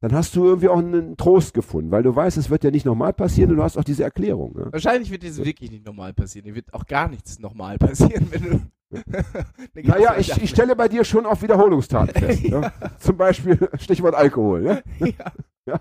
dann 0.00 0.12
hast 0.12 0.34
du 0.34 0.44
irgendwie 0.44 0.68
auch 0.68 0.78
einen 0.78 1.16
Trost 1.16 1.52
gefunden, 1.52 1.90
weil 1.90 2.02
du 2.02 2.14
weißt, 2.14 2.38
es 2.38 2.48
wird 2.48 2.64
ja 2.64 2.70
nicht 2.70 2.86
nochmal 2.86 3.12
passieren 3.12 3.50
und 3.50 3.58
du 3.58 3.62
hast 3.62 3.76
auch 3.76 3.84
diese 3.84 4.02
Erklärung. 4.02 4.54
Ne? 4.56 4.68
Wahrscheinlich 4.72 5.10
wird 5.10 5.24
das 5.24 5.36
wirklich 5.44 5.70
nicht 5.70 5.84
normal 5.84 6.14
passieren. 6.14 6.46
Dir 6.46 6.54
wird 6.54 6.72
auch 6.72 6.86
gar 6.86 7.08
nichts 7.08 7.38
normal 7.38 7.78
passieren, 7.78 8.26
wenn 8.30 8.42
du. 8.42 8.60
eine 9.76 9.86
Naja, 9.88 10.16
ich, 10.18 10.42
ich 10.42 10.50
stelle 10.50 10.74
bei 10.74 10.88
dir 10.88 11.04
schon 11.04 11.26
auf 11.26 11.42
Wiederholungstaten 11.42 12.14
fest. 12.14 12.48
ne? 12.48 12.72
Zum 12.98 13.16
Beispiel 13.16 13.68
Stichwort 13.78 14.14
Alkohol. 14.14 14.62
Ne? 14.62 14.82
ja. 15.66 15.80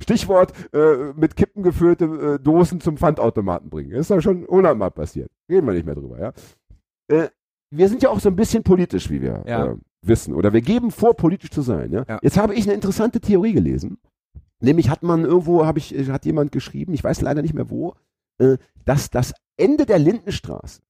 Stichwort 0.00 0.52
äh, 0.72 1.12
mit 1.16 1.34
Kippen 1.36 1.62
gefüllte 1.62 2.04
äh, 2.04 2.38
Dosen 2.42 2.80
zum 2.80 2.98
Pfandautomaten 2.98 3.70
bringen. 3.70 3.90
Ist 3.92 4.10
doch 4.10 4.20
schon 4.20 4.46
hundertmal 4.46 4.90
passiert. 4.90 5.30
Reden 5.50 5.66
wir 5.66 5.74
nicht 5.74 5.86
mehr 5.86 5.94
drüber, 5.94 6.20
ja. 6.20 6.32
Äh, 7.08 7.28
wir 7.70 7.88
sind 7.88 8.02
ja 8.02 8.10
auch 8.10 8.20
so 8.20 8.28
ein 8.28 8.36
bisschen 8.36 8.62
politisch, 8.62 9.10
wie 9.10 9.20
wir 9.22 9.42
Ja. 9.46 9.74
Äh, 10.02 10.08
wissen. 10.08 10.34
Oder 10.34 10.52
wir 10.52 10.60
geben 10.60 10.90
vor, 10.90 11.14
politisch 11.14 11.50
zu 11.50 11.62
sein. 11.62 11.92
Ja? 11.92 12.04
Ja. 12.08 12.18
Jetzt 12.22 12.38
habe 12.38 12.54
ich 12.54 12.64
eine 12.64 12.74
interessante 12.74 13.20
Theorie 13.20 13.52
gelesen. 13.52 13.98
Nämlich 14.60 14.90
hat 14.90 15.02
man 15.02 15.24
irgendwo, 15.24 15.64
habe 15.64 15.78
ich, 15.78 15.94
äh, 15.94 16.06
hat 16.06 16.24
jemand 16.24 16.52
geschrieben, 16.52 16.92
ich 16.94 17.04
weiß 17.04 17.20
leider 17.20 17.42
nicht 17.42 17.54
mehr 17.54 17.70
wo, 17.70 17.94
äh, 18.38 18.56
dass 18.84 19.10
das 19.10 19.34
Ende 19.56 19.86
der 19.86 19.98
Lindenstraße 19.98 20.82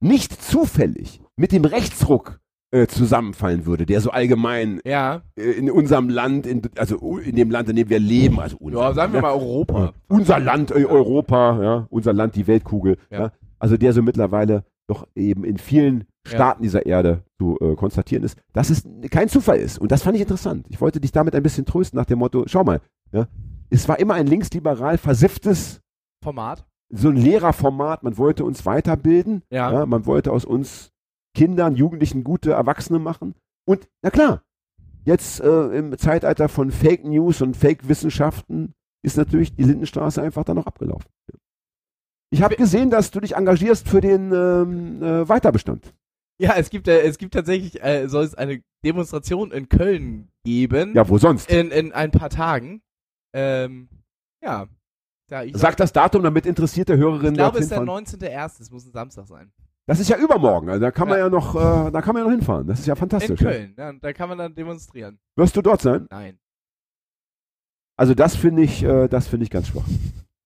nicht 0.00 0.42
zufällig 0.42 1.20
mit 1.36 1.52
dem 1.52 1.64
Rechtsruck 1.64 2.40
äh, 2.72 2.86
zusammenfallen 2.86 3.66
würde, 3.66 3.84
der 3.84 4.00
so 4.00 4.10
allgemein 4.10 4.80
Ja, 4.84 5.22
äh, 5.36 5.50
in 5.50 5.70
unserem 5.70 6.08
Land, 6.08 6.46
in, 6.46 6.62
also 6.76 7.18
in 7.18 7.34
dem 7.34 7.50
Land, 7.50 7.68
in 7.68 7.76
dem 7.76 7.88
wir 7.88 7.98
leben, 7.98 8.40
also 8.40 8.56
unser, 8.58 8.80
ja 8.80 8.94
sagen 8.94 9.12
wir 9.12 9.20
mal 9.22 9.32
Europa. 9.32 9.92
unser 10.08 10.38
Land, 10.38 10.70
äh, 10.70 10.84
Europa, 10.84 11.62
ja, 11.62 11.86
unser 11.90 12.12
Land, 12.12 12.36
die 12.36 12.46
Weltkugel. 12.46 12.96
Ja. 13.10 13.32
also 13.58 13.76
der 13.76 13.92
so 13.92 14.02
mittlerweile 14.02 14.64
doch 14.86 15.06
eben 15.14 15.44
in 15.44 15.58
vielen 15.58 16.04
Staaten 16.26 16.62
dieser 16.62 16.84
Erde 16.86 17.22
zu 17.38 17.58
äh, 17.60 17.74
konstatieren 17.76 18.24
ist, 18.24 18.38
dass 18.52 18.68
es 18.70 18.84
kein 19.10 19.28
Zufall 19.28 19.58
ist. 19.58 19.78
Und 19.78 19.90
das 19.90 20.02
fand 20.02 20.16
ich 20.16 20.22
interessant. 20.22 20.66
Ich 20.68 20.80
wollte 20.80 21.00
dich 21.00 21.12
damit 21.12 21.34
ein 21.34 21.42
bisschen 21.42 21.64
trösten 21.64 21.96
nach 21.98 22.04
dem 22.06 22.18
Motto, 22.18 22.44
schau 22.46 22.62
mal, 22.64 22.80
ja, 23.12 23.26
es 23.70 23.88
war 23.88 23.98
immer 23.98 24.14
ein 24.14 24.26
linksliberal 24.26 24.98
versifftes, 24.98 25.80
Format. 26.22 26.66
so 26.90 27.08
ein 27.08 27.16
Lehrerformat, 27.16 28.02
man 28.02 28.18
wollte 28.18 28.44
uns 28.44 28.66
weiterbilden, 28.66 29.42
Ja. 29.50 29.72
ja, 29.72 29.86
man 29.86 30.04
wollte 30.06 30.32
aus 30.32 30.44
uns 30.44 30.92
Kindern, 31.34 31.76
Jugendlichen 31.76 32.24
gute 32.24 32.52
Erwachsene 32.52 32.98
machen. 32.98 33.34
Und 33.66 33.88
na 34.02 34.10
klar, 34.10 34.42
jetzt 35.04 35.40
äh, 35.40 35.66
im 35.78 35.96
Zeitalter 35.96 36.48
von 36.48 36.70
Fake 36.70 37.04
News 37.04 37.40
und 37.40 37.56
Fake-Wissenschaften 37.56 38.74
ist 39.02 39.16
natürlich 39.16 39.54
die 39.54 39.62
Lindenstraße 39.62 40.20
einfach 40.20 40.44
dann 40.44 40.56
noch 40.56 40.66
abgelaufen. 40.66 41.06
Ich 42.32 42.42
habe 42.42 42.56
gesehen, 42.56 42.90
dass 42.90 43.10
du 43.10 43.20
dich 43.20 43.34
engagierst 43.36 43.88
für 43.88 44.00
den 44.00 44.32
ähm, 44.32 45.02
äh, 45.02 45.28
Weiterbestand. 45.28 45.94
Ja, 46.40 46.54
es 46.56 46.70
gibt, 46.70 46.88
äh, 46.88 47.02
es 47.02 47.18
gibt 47.18 47.34
tatsächlich, 47.34 47.82
äh, 47.84 48.08
soll 48.08 48.24
es 48.24 48.34
eine 48.34 48.62
Demonstration 48.82 49.52
in 49.52 49.68
Köln 49.68 50.30
geben. 50.42 50.94
Ja, 50.94 51.06
wo 51.06 51.18
sonst? 51.18 51.50
In, 51.50 51.70
in 51.70 51.92
ein 51.92 52.10
paar 52.12 52.30
Tagen. 52.30 52.80
Ähm, 53.34 53.90
ja. 54.42 54.66
ja 55.30 55.42
ich 55.42 55.54
Sag 55.54 55.76
das 55.76 55.92
Datum, 55.92 56.22
damit 56.22 56.46
interessierte 56.46 56.96
Hörerinnen 56.96 57.34
ich 57.34 57.38
glaube, 57.38 57.58
es 57.58 57.64
ist 57.64 57.72
der 57.72 57.84
fahren. 57.84 58.06
19.01. 58.06 58.62
Es 58.62 58.70
muss 58.70 58.86
ein 58.86 58.92
Samstag 58.92 59.26
sein. 59.26 59.52
Das 59.86 60.00
ist 60.00 60.08
ja 60.08 60.16
übermorgen, 60.16 60.70
also 60.70 60.80
da 60.80 60.90
kann 60.90 61.08
man 61.08 61.18
Ja. 61.18 61.24
ja 61.24 61.30
noch, 61.30 61.54
äh, 61.54 61.90
da 61.90 62.00
kann 62.00 62.14
man 62.14 62.22
ja 62.22 62.30
noch 62.30 62.34
hinfahren. 62.34 62.66
Das 62.66 62.80
ist 62.80 62.86
ja 62.86 62.94
In 62.94 62.98
fantastisch. 63.00 63.40
Ja. 63.40 63.50
Köln. 63.50 63.74
Ja, 63.76 63.92
da 63.92 64.12
kann 64.14 64.30
man 64.30 64.38
dann 64.38 64.54
demonstrieren. 64.54 65.18
Wirst 65.36 65.56
du 65.56 65.60
dort 65.60 65.82
sein? 65.82 66.06
Nein. 66.10 66.38
Also 67.98 68.14
das 68.14 68.34
finde 68.34 68.62
ich, 68.62 68.82
äh, 68.82 69.08
das 69.08 69.28
finde 69.28 69.44
ich 69.44 69.50
ganz 69.50 69.68
schwach. 69.68 69.84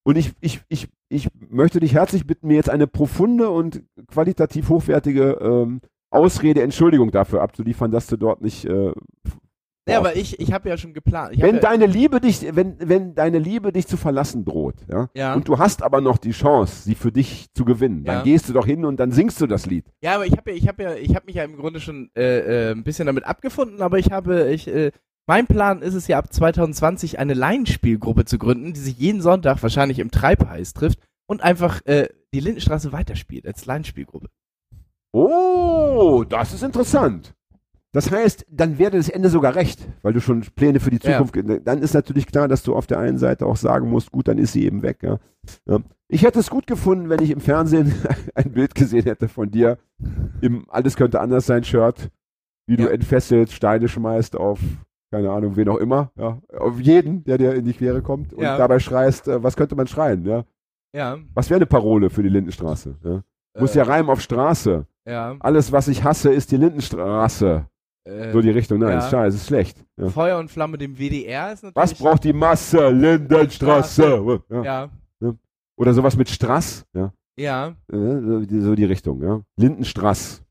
Und 0.07 0.17
ich, 0.17 0.33
ich, 0.41 0.61
ich, 0.69 0.89
ich 1.09 1.29
möchte 1.49 1.81
dich 1.81 1.95
herzlich 1.95 2.27
bitten, 2.27 2.47
mir 2.49 2.55
jetzt 2.57 2.71
eine 2.71 2.87
profunde 2.87 3.49
und 3.51 3.83
qualitativ 4.07 4.69
hochwertige 4.69 5.39
ähm, 5.41 5.81
Ausrede, 6.11 6.63
Entschuldigung 6.63 7.11
dafür 7.11 7.43
abzuliefern, 7.43 7.91
dass 7.91 8.07
du 8.07 8.17
dort 8.17 8.41
nicht. 8.43 8.65
Äh, 8.67 8.93
Ja, 9.89 9.99
aber 9.99 10.15
ich, 10.17 10.39
ich 10.41 10.53
habe 10.53 10.69
ja 10.69 10.77
schon 10.77 10.95
geplant. 10.95 11.35
Ich 11.35 11.43
wenn 11.43 11.57
ja, 11.57 11.61
deine 11.61 11.87
Liebe 11.87 12.21
dich, 12.21 12.47
wenn, 12.55 12.77
wenn 12.79 13.15
deine 13.15 13.39
Liebe 13.39 13.73
dich 13.73 13.87
zu 13.87 13.97
verlassen 13.97 14.45
droht, 14.45 14.77
ja, 14.89 15.09
ja, 15.15 15.35
und 15.35 15.49
du 15.49 15.59
hast 15.59 15.83
aber 15.83 16.01
noch 16.01 16.17
die 16.19 16.31
Chance, 16.33 16.83
sie 16.85 16.95
für 16.95 17.11
dich 17.13 17.47
zu 17.55 17.65
gewinnen, 17.65 18.05
dann 18.05 18.19
Ja. 18.19 18.23
gehst 18.23 18.49
du 18.49 18.53
doch 18.55 18.65
hin 18.67 18.85
und 18.85 18.99
dann 18.99 19.11
singst 19.11 19.41
du 19.41 19.47
das 19.47 19.67
Lied. 19.67 19.85
ja, 20.03 20.15
aber 20.15 20.27
ich 20.27 20.33
habe 20.37 20.53
ja, 20.53 20.57
ich 20.57 20.69
habe 20.69 20.83
ja, 20.83 20.95
ich 20.95 21.15
habe 21.15 21.27
mich 21.27 21.35
ja 21.35 21.45
im 21.45 21.57
Grunde 21.57 21.81
schon 21.81 22.11
äh, 22.17 22.69
äh, 22.69 22.73
ein 22.73 22.85
bisschen 22.85 23.07
damit 23.07 23.25
abgefunden, 23.25 23.83
aber 23.83 23.99
ich 23.99 24.11
habe, 24.13 24.51
ich, 24.53 24.69
äh, 24.69 24.91
mein 25.27 25.47
Plan 25.47 25.83
ist 25.83 25.95
es 25.95 26.07
ja 26.07 26.19
ab 26.19 26.33
2020 26.33 27.19
eine 27.19 27.35
Laienspielgruppe 27.35 28.25
zu 28.25 28.39
gründen, 28.39 28.73
die 28.75 28.81
sich 28.81 28.99
jeden 28.99 29.21
Sonntag 29.23 29.63
wahrscheinlich 29.63 29.99
im 29.99 30.11
Treibheiß 30.11 30.75
trifft 30.75 30.99
und 31.27 31.43
einfach 31.43 31.81
äh, 31.87 32.09
die 32.35 32.41
Lindenstraße 32.41 32.93
weiterspielt 32.93 33.47
als 33.47 33.65
Laienspielgruppe. 33.67 34.29
Oh, 35.13 36.25
das 36.29 36.53
ist 36.53 36.63
interessant. 36.63 37.35
Das 37.93 38.11
heißt, 38.11 38.45
dann 38.51 38.79
wäre 38.79 38.91
das 38.97 39.09
Ende 39.09 39.31
sogar 39.31 39.55
recht, 39.55 39.87
weil 40.03 40.13
du 40.13 40.21
schon 40.21 40.41
Pläne 40.57 40.81
für 40.81 40.91
die 40.91 40.99
Ja. 41.01 41.25
Zukunft. 41.25 41.37
Dann 41.65 41.79
ist 41.81 41.95
natürlich 41.95 42.27
klar, 42.27 42.49
dass 42.49 42.65
du 42.65 42.75
auf 42.75 42.89
der 42.89 42.99
einen 42.99 43.19
Seite 43.19 43.47
auch 43.47 43.57
sagen 43.57 43.89
musst, 43.89 44.11
gut, 44.11 44.27
dann 44.27 44.37
ist 44.39 44.53
sie 44.53 44.65
eben 44.65 44.83
weg. 44.83 44.99
Ja. 45.03 45.21
Ja. 45.67 45.79
Ich 46.09 46.25
hätte 46.25 46.41
es 46.41 46.51
gut 46.51 46.67
gefunden, 46.67 47.09
wenn 47.09 47.23
ich 47.23 47.31
im 47.31 47.41
Fernsehen 47.41 47.95
ein 48.35 48.51
Bild 48.53 48.75
gesehen 48.75 49.05
hätte 49.05 49.29
von 49.29 49.51
dir 49.53 49.79
im 50.41 50.69
Alles 50.69 50.97
könnte 50.97 51.21
anders 51.21 51.47
sein 51.47 51.63
Shirt, 51.63 52.11
wie 52.67 52.77
du 52.77 52.85
Ja. 52.85 52.91
entfesselt 52.91 53.53
Steine 53.53 53.87
schmeißt 53.89 54.35
auf 54.37 54.59
keine 55.15 55.31
Ahnung, 55.31 55.55
wen 55.55 55.69
auch 55.69 55.77
immer, 55.79 56.11
ja, 56.17 56.41
auf 56.59 56.81
jeden, 56.81 57.23
der 57.23 57.39
dir 57.39 57.55
in 57.55 57.65
die 57.65 57.73
Quere 57.73 58.03
kommt 58.03 58.33
und 58.35 58.43
Ja. 58.43 58.59
dabei 58.59 58.81
schreist, 58.81 59.29
äh, 59.29 59.41
was 59.43 59.55
könnte 59.57 59.77
man 59.77 59.87
schreien, 59.87 60.25
ja? 60.27 60.45
Ja. 60.93 61.19
Was 61.35 61.51
wäre 61.51 61.59
eine 61.59 61.67
Parole 61.67 62.11
für 62.11 62.23
die 62.25 62.29
Lindenstraße? 62.29 62.97
Ja? 63.05 63.23
Muss 63.61 63.75
äh, 63.77 63.79
ja 63.79 63.85
reimen 63.85 64.11
auf 64.11 64.21
Straße. 64.21 64.87
Ja. 65.07 65.37
Alles, 65.39 65.71
was 65.71 65.87
ich 65.89 66.03
hasse, 66.03 66.33
ist 66.33 66.51
die 66.51 66.57
Lindenstraße. 66.57 67.67
Äh, 68.07 68.33
So 68.33 68.41
die 68.41 68.51
Richtung. 68.51 68.79
Nein, 68.81 68.91
ja. 68.91 68.99
ist 68.99 69.11
scheiße, 69.11 69.37
ist 69.37 69.47
schlecht. 69.47 69.85
Ja. 69.97 70.09
Feuer 70.09 70.39
und 70.39 70.51
Flamme 70.51 70.77
dem 70.79 70.97
WDR 70.99 71.53
ist 71.53 71.63
natürlich. 71.63 71.77
Was 71.77 71.95
braucht 71.95 72.25
die 72.25 72.33
Masse? 72.33 72.91
Lindenstraße. 72.91 74.43
Ja. 74.65 74.89
Oder 75.77 75.93
sowas 75.95 76.17
mit 76.17 76.29
Strass. 76.29 76.85
Ja. 76.93 77.13
Ja. 77.37 77.69
Äh, 77.93 77.97
So 77.97 78.41
die, 78.41 78.61
so 78.61 78.75
die 78.75 78.85
Richtung. 78.85 79.23
Ja. 79.23 79.41
Lindenstraß. 79.57 80.44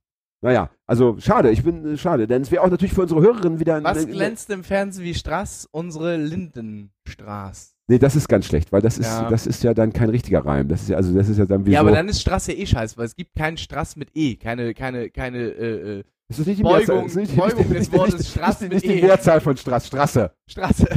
Naja, 0.43 0.69
also 0.85 1.15
schade, 1.19 1.51
ich 1.51 1.63
bin 1.63 1.93
äh, 1.93 1.97
schade, 1.97 2.27
denn 2.27 2.41
es 2.41 2.51
wäre 2.51 2.61
auch 2.63 2.69
natürlich 2.69 2.93
für 2.93 3.01
unsere 3.01 3.21
Hörerinnen 3.21 3.59
wieder 3.61 3.75
ein. 3.75 3.83
Was 3.85 4.03
äh, 4.03 4.07
glänzt 4.11 4.49
im 4.49 4.63
Fernsehen 4.63 5.05
wie 5.05 5.13
Straß? 5.15 5.69
Unsere 5.71 6.17
Lindenstraße. 6.17 7.71
Nee, 7.87 7.97
das 7.99 8.15
ist 8.15 8.27
ganz 8.29 8.45
schlecht, 8.45 8.71
weil 8.71 8.81
das 8.81 8.97
ist, 8.97 9.07
Ja. 9.07 9.29
das 9.29 9.47
ist 9.47 9.63
ja 9.63 9.73
dann 9.73 9.91
kein 9.93 10.09
richtiger 10.09 10.45
Reim. 10.45 10.67
Das 10.67 10.81
ist 10.83 10.89
ja, 10.89 10.97
also 10.97 11.13
das 11.13 11.29
ist 11.29 11.37
ja 11.37 11.45
dann 11.45 11.65
wie 11.65 11.71
Ja, 11.71 11.79
so. 11.81 11.87
aber 11.87 11.95
dann 11.95 12.07
ist 12.09 12.21
Straße 12.21 12.53
eh 12.53 12.65
scheiße, 12.65 12.97
weil 12.97 13.05
es 13.05 13.15
gibt 13.15 13.35
keinen 13.35 13.57
Straß 13.57 13.95
mit 13.95 14.09
E. 14.15 14.35
Keine, 14.35 14.73
keine, 14.73 15.09
keine, 15.09 15.39
äh, 15.39 15.99
äh, 15.99 16.03
ist 16.29 16.39
das 16.39 16.45
nicht 16.47 16.59
die 16.59 16.63
Beugung- 16.63 16.77
Mehrzahl? 16.87 17.05
Ist 17.05 17.15
nicht, 17.15 17.35
Beugung 17.35 17.57
nicht, 17.59 17.69
des 17.71 17.79
nicht, 17.79 17.93
Wortes 17.93 18.17
nicht, 18.19 18.31
Straß 18.31 18.61
nicht, 18.61 18.73
mit 18.73 18.83
nicht 18.83 18.85
die 18.95 18.99
E. 18.99 19.05
Mehrzahl 19.05 19.41
von 19.41 19.55
Straß, 19.57 19.87
Straße. 19.87 20.31
Straße. 20.47 20.87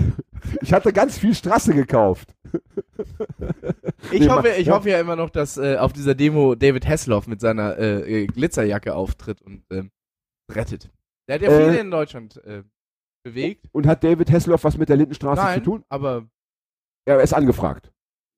Ich 0.62 0.72
hatte 0.72 0.92
ganz 0.92 1.18
viel 1.18 1.34
Straße 1.34 1.74
gekauft. 1.74 2.34
Ich 4.12 4.20
Nee, 4.20 4.28
hoffe, 4.28 4.48
ich 4.50 4.66
ja. 4.68 4.74
hoffe 4.74 4.90
ja 4.90 5.00
immer 5.00 5.16
noch, 5.16 5.30
dass 5.30 5.56
äh, 5.56 5.76
auf 5.76 5.92
dieser 5.92 6.14
Demo 6.14 6.54
David 6.54 6.86
Hasselhoff 6.86 7.26
mit 7.26 7.40
seiner 7.40 7.76
äh, 7.78 8.22
äh, 8.22 8.26
Glitzerjacke 8.26 8.94
auftritt 8.94 9.42
und 9.42 9.64
ähm, 9.70 9.90
rettet. 10.50 10.90
Der 11.28 11.36
hat 11.36 11.42
ja 11.42 11.50
Äh, 11.50 11.64
viele 11.68 11.80
in 11.80 11.90
Deutschland 11.90 12.36
äh, 12.44 12.62
bewegt. 13.24 13.66
Und 13.72 13.86
hat 13.86 14.04
David 14.04 14.30
Hasselhoff 14.30 14.64
was 14.64 14.78
mit 14.78 14.88
der 14.88 14.96
Lindenstraße 14.96 15.42
Nein, 15.42 15.58
zu 15.58 15.64
tun? 15.64 15.84
aber 15.88 16.26
Er 17.04 17.20
ist 17.20 17.34
angefragt. 17.34 17.92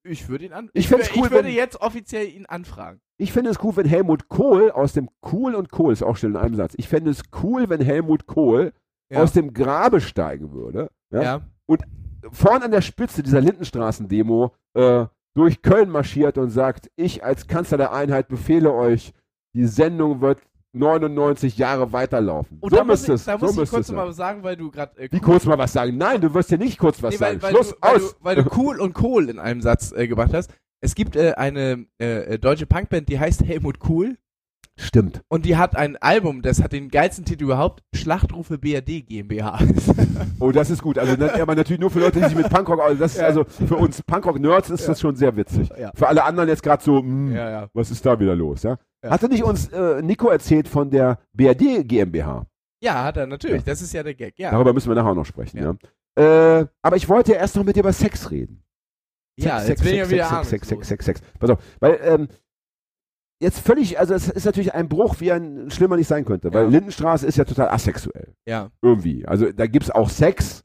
ich 0.05 0.29
würde 0.29 0.47
ihn 0.47 0.53
an. 0.53 0.71
Ich 0.73 0.87
Ich, 0.91 0.93
cool, 0.93 1.01
ich 1.03 1.17
würde 1.31 1.49
wenn- 1.49 1.55
jetzt 1.55 1.81
offiziell 1.81 2.27
ihn 2.29 2.47
anfragen. 2.47 3.01
Ich 3.21 3.33
finde 3.33 3.51
es 3.51 3.63
cool, 3.65 3.77
wenn 3.77 3.87
Helmut 3.87 4.29
Kohl 4.29 4.71
aus 4.71 4.93
dem 4.93 5.11
Kohl 5.21 5.55
und 5.57 5.71
Kohl 5.73 5.93
ist 5.93 6.03
auch 6.05 6.17
still 6.17 6.31
in 6.31 6.37
einem 6.37 6.55
Satz. 6.55 6.75
Ich 6.77 6.89
fände 6.89 7.11
es 7.11 7.23
cool, 7.43 7.69
wenn 7.69 7.81
Helmut 7.81 8.27
Kohl 8.27 8.73
Ja. 9.11 9.23
aus 9.23 9.33
dem 9.33 9.53
Grabe 9.53 10.01
steigen 10.01 10.53
würde. 10.53 10.91
Ja? 11.11 11.23
ja. 11.23 11.41
Vorn 12.33 12.63
an 12.63 12.71
der 12.71 12.83
Spitze 12.83 13.23
dieser 13.23 13.41
Lindenstraßen-Demo 13.41 14.53
äh, 14.75 15.07
durch 15.35 15.63
Köln 15.63 15.91
marschiert 15.91 16.39
und 16.39 16.51
sagt, 16.51 16.91
ich 16.97 17.25
als 17.25 17.47
Kanzler 17.47 17.79
der 17.79 17.93
Einheit 17.93 18.29
befehle 18.29 18.73
euch, 18.73 19.13
die 19.55 19.67
Sendung 19.67 20.21
wird 20.21 20.41
99 20.73 21.57
Jahre 21.59 21.93
weiterlaufen. 21.93 22.59
Und 22.61 22.71
so 22.71 22.77
da 22.77 22.85
muss 22.85 23.01
müsste 23.01 23.13
ich, 23.13 23.21
es, 23.21 23.25
da 23.25 23.39
so 23.39 23.47
muss 23.47 23.57
ich 23.59 23.71
kurz 23.71 23.91
mal 23.91 24.07
sein. 24.07 24.15
sagen, 24.15 24.43
weil 24.43 24.57
du 24.57 24.71
gerade 24.71 24.99
äh, 24.99 25.09
Wie 25.11 25.21
kurz 25.21 25.45
mal 25.47 25.59
was 25.59 25.73
sagen? 25.73 25.97
Nein, 25.97 26.21
du 26.21 26.33
wirst 26.35 26.51
dir 26.51 26.59
nicht 26.59 26.79
kurz 26.79 27.03
was 27.03 27.15
Nee, 27.15 27.21
weil, 27.21 27.41
sagen. 27.41 27.43
weil, 27.43 27.51
Schluss, 27.53 27.71
du, 27.71 27.77
weil, 27.81 27.97
aus. 27.97 28.15
du, 28.15 28.25
weil 28.25 28.37
du 28.37 28.51
cool 28.57 28.81
und 28.81 29.03
cool 29.03 29.31
in 29.31 29.39
einem 29.39 29.63
Satz 29.63 29.93
äh, 29.93 30.07
gemacht 30.07 30.33
hast. 30.35 30.53
Es 30.81 30.95
gibt 30.95 31.17
äh, 31.17 31.33
eine 31.35 31.87
äh, 32.01 32.35
äh, 32.35 32.39
deutsche 32.39 32.67
Punkband, 32.67 33.09
die 33.09 33.19
heißt 33.19 33.43
Helmut 33.45 33.79
Cool 33.89 34.17
Stimmt. 34.81 35.23
und 35.29 35.45
die 35.45 35.57
hat 35.57 35.77
ein 35.77 35.97
Album, 35.97 36.41
das 36.43 36.63
hat 36.63 36.73
den 36.73 36.89
geilsten 36.89 37.25
Titel 37.25 37.45
überhaupt, 37.45 37.83
Schlachtrufe 37.95 38.59
BRD 38.59 39.07
GmbH. 39.07 39.59
Oh, 40.41 40.53
das 40.53 40.71
ist 40.71 40.83
gut. 40.83 40.99
Also, 40.99 41.15
aber 41.41 41.55
natürlich 41.57 41.81
nur 41.81 41.91
für 41.91 41.99
Leute, 42.01 42.21
die 42.21 42.27
sich 42.27 42.37
mit 42.37 42.49
Punkrock, 42.49 42.81
also, 42.81 42.97
das 42.97 43.13
ist, 43.15 43.21
Ja. 43.21 43.27
also 43.27 43.45
für 43.45 43.75
uns 43.77 44.03
Punkrock-Nerds 44.03 44.71
ist 44.71 44.89
das 44.89 45.01
schon 45.01 45.17
sehr 45.17 45.37
witzig. 45.37 45.69
Ja. 45.79 45.91
Für 45.95 46.07
alle 46.09 46.25
anderen 46.25 46.49
jetzt 46.49 46.63
gerade 46.63 46.83
so, 46.83 47.03
mh, 47.03 47.35
ja, 47.37 47.51
ja. 47.51 47.69
was 47.73 47.91
ist 47.91 48.05
da 48.07 48.19
wieder 48.21 48.35
los? 48.37 48.63
Ja? 48.63 48.79
Ja. 49.03 49.11
Hatte 49.11 49.29
nicht 49.29 49.43
uns 49.43 49.69
äh, 49.69 50.01
Nico 50.03 50.29
erzählt 50.29 50.69
von 50.69 50.91
der 50.91 51.19
BRD 51.33 51.87
GmbH? 51.87 52.47
Ja, 52.81 53.03
hat 53.05 53.17
er 53.17 53.27
natürlich. 53.27 53.59
Ja. 53.59 53.73
Das 53.73 53.83
ist 53.83 53.93
ja 53.93 54.03
der 54.05 54.15
Gag. 54.15 54.39
Ja, 54.39 54.53
Darüber 54.53 54.73
müssen 54.73 54.89
wir 54.89 54.95
nachher 54.95 55.11
auch 55.11 55.15
noch 55.17 55.27
sprechen. 55.27 55.59
Ja. 55.59 55.75
Ja. 56.17 56.61
Äh, 56.61 56.67
aber 56.83 56.97
ich 56.97 57.09
wollte 57.09 57.33
ja 57.33 57.39
erst 57.39 57.57
noch 57.57 57.65
mit 57.65 57.75
dir 57.77 57.81
über 57.81 57.93
Sex 57.93 58.31
reden. 58.31 58.63
ja 59.37 59.59
Sex, 59.61 59.69
jetzt 59.69 59.83
bin 59.85 59.95
ich 59.95 60.01
Sex, 60.01 60.11
ja 60.13 60.15
wieder 60.17 60.45
Sex, 60.45 60.49
Sex, 60.51 60.69
Sex. 60.69 60.89
Sex, 60.89 61.05
Sex, 61.05 61.21
Sex. 61.21 61.39
Pass 61.39 61.51
auf, 61.51 61.59
weil 61.81 61.99
ähm, 62.03 62.29
jetzt 63.41 63.61
völlig, 63.61 63.99
also 63.99 64.15
es 64.15 64.29
ist 64.29 64.45
natürlich 64.45 64.75
ein 64.75 64.89
Bruch, 64.89 65.17
wie 65.21 65.33
ein 65.33 65.71
schlimmer 65.71 65.97
nicht 65.97 66.09
sein 66.09 66.25
könnte, 66.25 66.53
weil 66.53 66.65
Ja. 66.65 66.69
Lindenstraße 66.71 67.27
ist 67.27 67.37
ja 67.39 67.45
total 67.45 67.69
asexuell. 67.69 68.35
Ja, 68.47 68.71
Irgendwie. 68.83 69.27
Also 69.27 69.53
da 69.53 69.67
gibt 69.67 69.85
es 69.85 69.91
auch 69.91 70.11
Sex, 70.11 70.65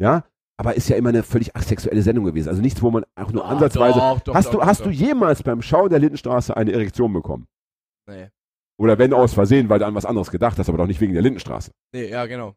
ja, 0.00 0.24
aber 0.58 0.74
ist 0.76 0.88
ja 0.88 0.96
immer 0.96 1.08
eine 1.08 1.22
völlig 1.22 1.56
asexuelle 1.56 2.02
Sendung 2.02 2.24
gewesen. 2.24 2.48
Also 2.48 2.60
nichts, 2.62 2.82
wo 2.82 2.90
man 2.90 3.04
auch 3.16 3.32
nur 3.32 3.44
Ah, 3.44 3.48
ansatzweise. 3.50 3.98
doch, 3.98 4.20
doch, 4.20 4.34
hast 4.34 4.46
doch, 4.48 4.60
du, 4.60 4.66
hast 4.66 4.84
du 4.84 4.90
jemals 4.90 5.42
beim 5.42 5.62
Schauen 5.62 5.90
der 5.90 5.98
Lindenstraße 5.98 6.56
eine 6.56 6.72
Erektion 6.72 7.12
bekommen? 7.12 7.46
Nee. 8.08 8.28
Oder 8.78 8.98
wenn 8.98 9.12
aus 9.12 9.34
Versehen, 9.34 9.68
weil 9.68 9.78
du 9.78 9.86
an 9.86 9.94
was 9.94 10.04
anderes 10.06 10.30
gedacht 10.30 10.58
hast, 10.58 10.68
aber 10.68 10.78
doch 10.78 10.86
nicht 10.86 11.00
wegen 11.00 11.12
der 11.12 11.22
Lindenstraße. 11.22 11.70
nee, 11.94 12.08
ja, 12.08 12.26
genau. 12.26 12.54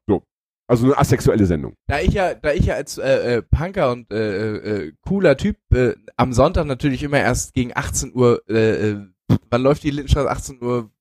Also 0.68 0.86
eine 0.86 0.98
asexuelle 0.98 1.46
Sendung. 1.46 1.76
Da 1.88 2.00
ich 2.00 2.14
ja, 2.14 2.34
da 2.34 2.52
ich 2.52 2.66
ja 2.66 2.74
als 2.74 2.98
äh, 2.98 3.36
äh, 3.38 3.42
Punker 3.44 3.92
und 3.92 4.12
äh, 4.12 4.56
äh, 4.88 4.94
cooler 5.08 5.38
Typ 5.38 5.58
äh, 5.72 5.94
am 6.18 6.34
Sonntag 6.34 6.66
natürlich 6.66 7.04
immer 7.04 7.20
erst 7.20 7.54
gegen 7.54 7.72
18 7.76 8.16
Uhr, 8.16 8.42
wann 9.50 9.62
läuft 9.62 9.84
die 9.84 9.92
Lindenstraße? 9.92 10.30
18 10.30 10.62
Uhr, 10.64 10.92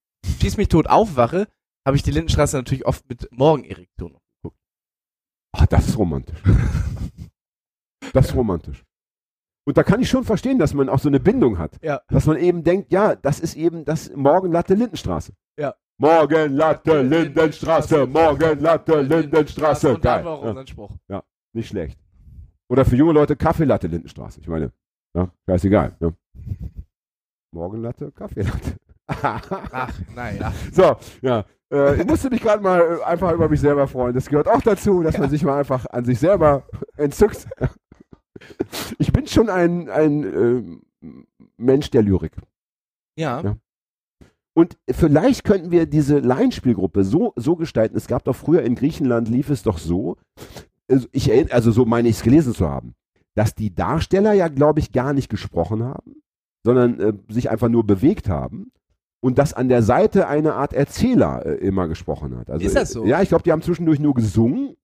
schieß 0.41 0.57
mich 0.57 0.69
tot 0.69 0.87
aufwache, 0.87 1.49
habe 1.87 1.97
ich 1.97 2.03
die 2.03 2.11
Lindenstraße 2.11 2.57
natürlich 2.57 2.87
oft 2.87 3.09
mit 3.09 3.29
Morgenerektion 3.33 4.13
noch 4.13 4.23
geguckt. 4.43 4.59
Ach, 5.53 5.67
das 5.67 5.89
ist 5.89 5.99
romantisch. 5.99 6.43
das 8.13 8.27
ist 8.27 8.35
romantisch. 8.35 8.85
Und 9.67 9.79
da 9.79 9.83
kann 9.83 10.01
ich 10.01 10.11
schon 10.11 10.25
verstehen, 10.25 10.59
dass 10.59 10.75
man 10.75 10.89
auch 10.91 10.99
so 10.99 11.09
eine 11.09 11.21
Bindung 11.21 11.59
hat. 11.59 11.79
Ja. 11.83 12.03
Dass 12.09 12.27
man 12.27 12.37
eben 12.37 12.65
denkt, 12.65 12.93
ja, 12.93 13.15
das 13.17 13.41
ist 13.41 13.55
eben 13.57 13.85
das 13.85 14.15
Morgenlatte 14.15 14.75
Lindenstraße. 14.75 15.33
Ja. 15.59 15.75
Morgenlatte 15.99 17.01
Lindenstraße, 17.03 18.07
Morgenlatte 18.07 19.01
Lindenstraße. 19.01 19.95
Und 19.95 20.03
Geil. 20.03 20.25
war 20.25 20.33
auch 20.39 20.45
Ja, 20.57 20.67
Spruch. 20.67 20.91
nicht 21.55 21.69
schlecht. 21.69 21.99
Oder 22.69 22.85
für 22.85 22.97
junge 22.97 23.13
Leute 23.13 23.37
Kaffeelatte 23.37 23.87
Lindenstraße. 23.87 24.41
Ich 24.41 24.49
meine, 24.49 24.73
ja, 25.15 25.31
scheißegal. 25.47 25.97
Ja. 26.01 26.13
Morgenlatte, 27.55 28.13
Kaffeelatte. 28.13 28.77
Ach, 29.07 29.93
naja. 30.15 30.53
So, 30.73 30.97
ja. 31.23 31.45
Äh, 31.73 32.01
ich 32.01 32.07
musste 32.07 32.31
mich 32.31 32.43
gerade 32.43 32.63
mal 32.63 32.81
äh, 32.81 33.05
einfach 33.05 33.33
über 33.33 33.49
mich 33.49 33.61
selber 33.61 33.89
freuen. 33.89 34.15
Das 34.15 34.29
gehört 34.29 34.49
auch 34.49 34.61
dazu, 34.61 35.03
dass 35.03 35.19
man 35.19 35.31
sich 35.31 35.43
mal 35.45 35.59
einfach 35.59 35.87
an 35.87 36.05
sich 36.05 36.19
selber 36.19 36.65
entzückt. 36.97 37.47
Ich 38.99 39.13
bin 39.13 39.27
schon 39.27 39.49
ein, 39.49 39.89
ein 39.89 40.25
ähm, 40.25 40.83
Mensch 41.57 41.91
der 41.91 42.03
Lyrik. 42.03 42.37
Ja. 43.17 43.41
Ja. 43.41 43.57
Und 44.55 44.77
vielleicht 44.91 45.45
könnten 45.45 45.71
wir 45.71 45.87
diese 45.87 46.19
Laienspielgruppe 46.19 47.05
so, 47.05 47.33
so 47.37 47.57
gestalten. 47.57 47.97
Es 47.97 48.07
gab 48.07 48.25
doch 48.25 48.37
früher 48.37 48.63
in 48.63 48.75
Griechenland, 48.75 49.29
lief 49.29 49.51
es 49.51 49.63
doch 49.63 49.79
so, 49.79 50.17
also, 50.89 51.09
ich, 51.13 51.53
also 51.53 51.71
so 51.73 51.85
meine 51.85 52.09
ich 52.09 52.17
es 52.17 52.23
gelesen 52.23 52.55
zu 52.55 52.69
haben, 52.69 52.95
dass 53.35 53.55
die 53.55 53.75
Darsteller 53.75 54.33
ja, 54.33 54.49
glaube 54.49 54.81
ich, 54.81 54.93
gar 54.93 55.13
nicht 55.13 55.29
gesprochen 55.29 55.83
haben, 55.83 56.23
sondern 56.65 56.99
äh, 56.99 57.13
sich 57.29 57.51
einfach 57.51 57.69
nur 57.69 57.87
bewegt 57.87 58.29
haben. 58.29 58.73
Und 59.21 59.39
dass 59.39 59.55
an 59.55 59.69
der 59.69 59.83
Seite 59.83 60.27
eine 60.29 60.55
Art 60.55 60.73
Erzähler 60.75 61.47
äh, 61.47 61.55
immer 61.55 61.89
gesprochen 61.89 62.37
hat. 62.37 62.51
Also, 62.51 62.67
Ist 62.67 62.77
das 62.77 62.91
so? 62.91 63.05
Ja, 63.07 63.23
ich 63.23 63.29
glaube, 63.29 63.45
die 63.45 63.53
haben 63.53 63.63
zwischendurch 63.63 64.01
nur 64.01 64.15
gesungen, 64.15 64.77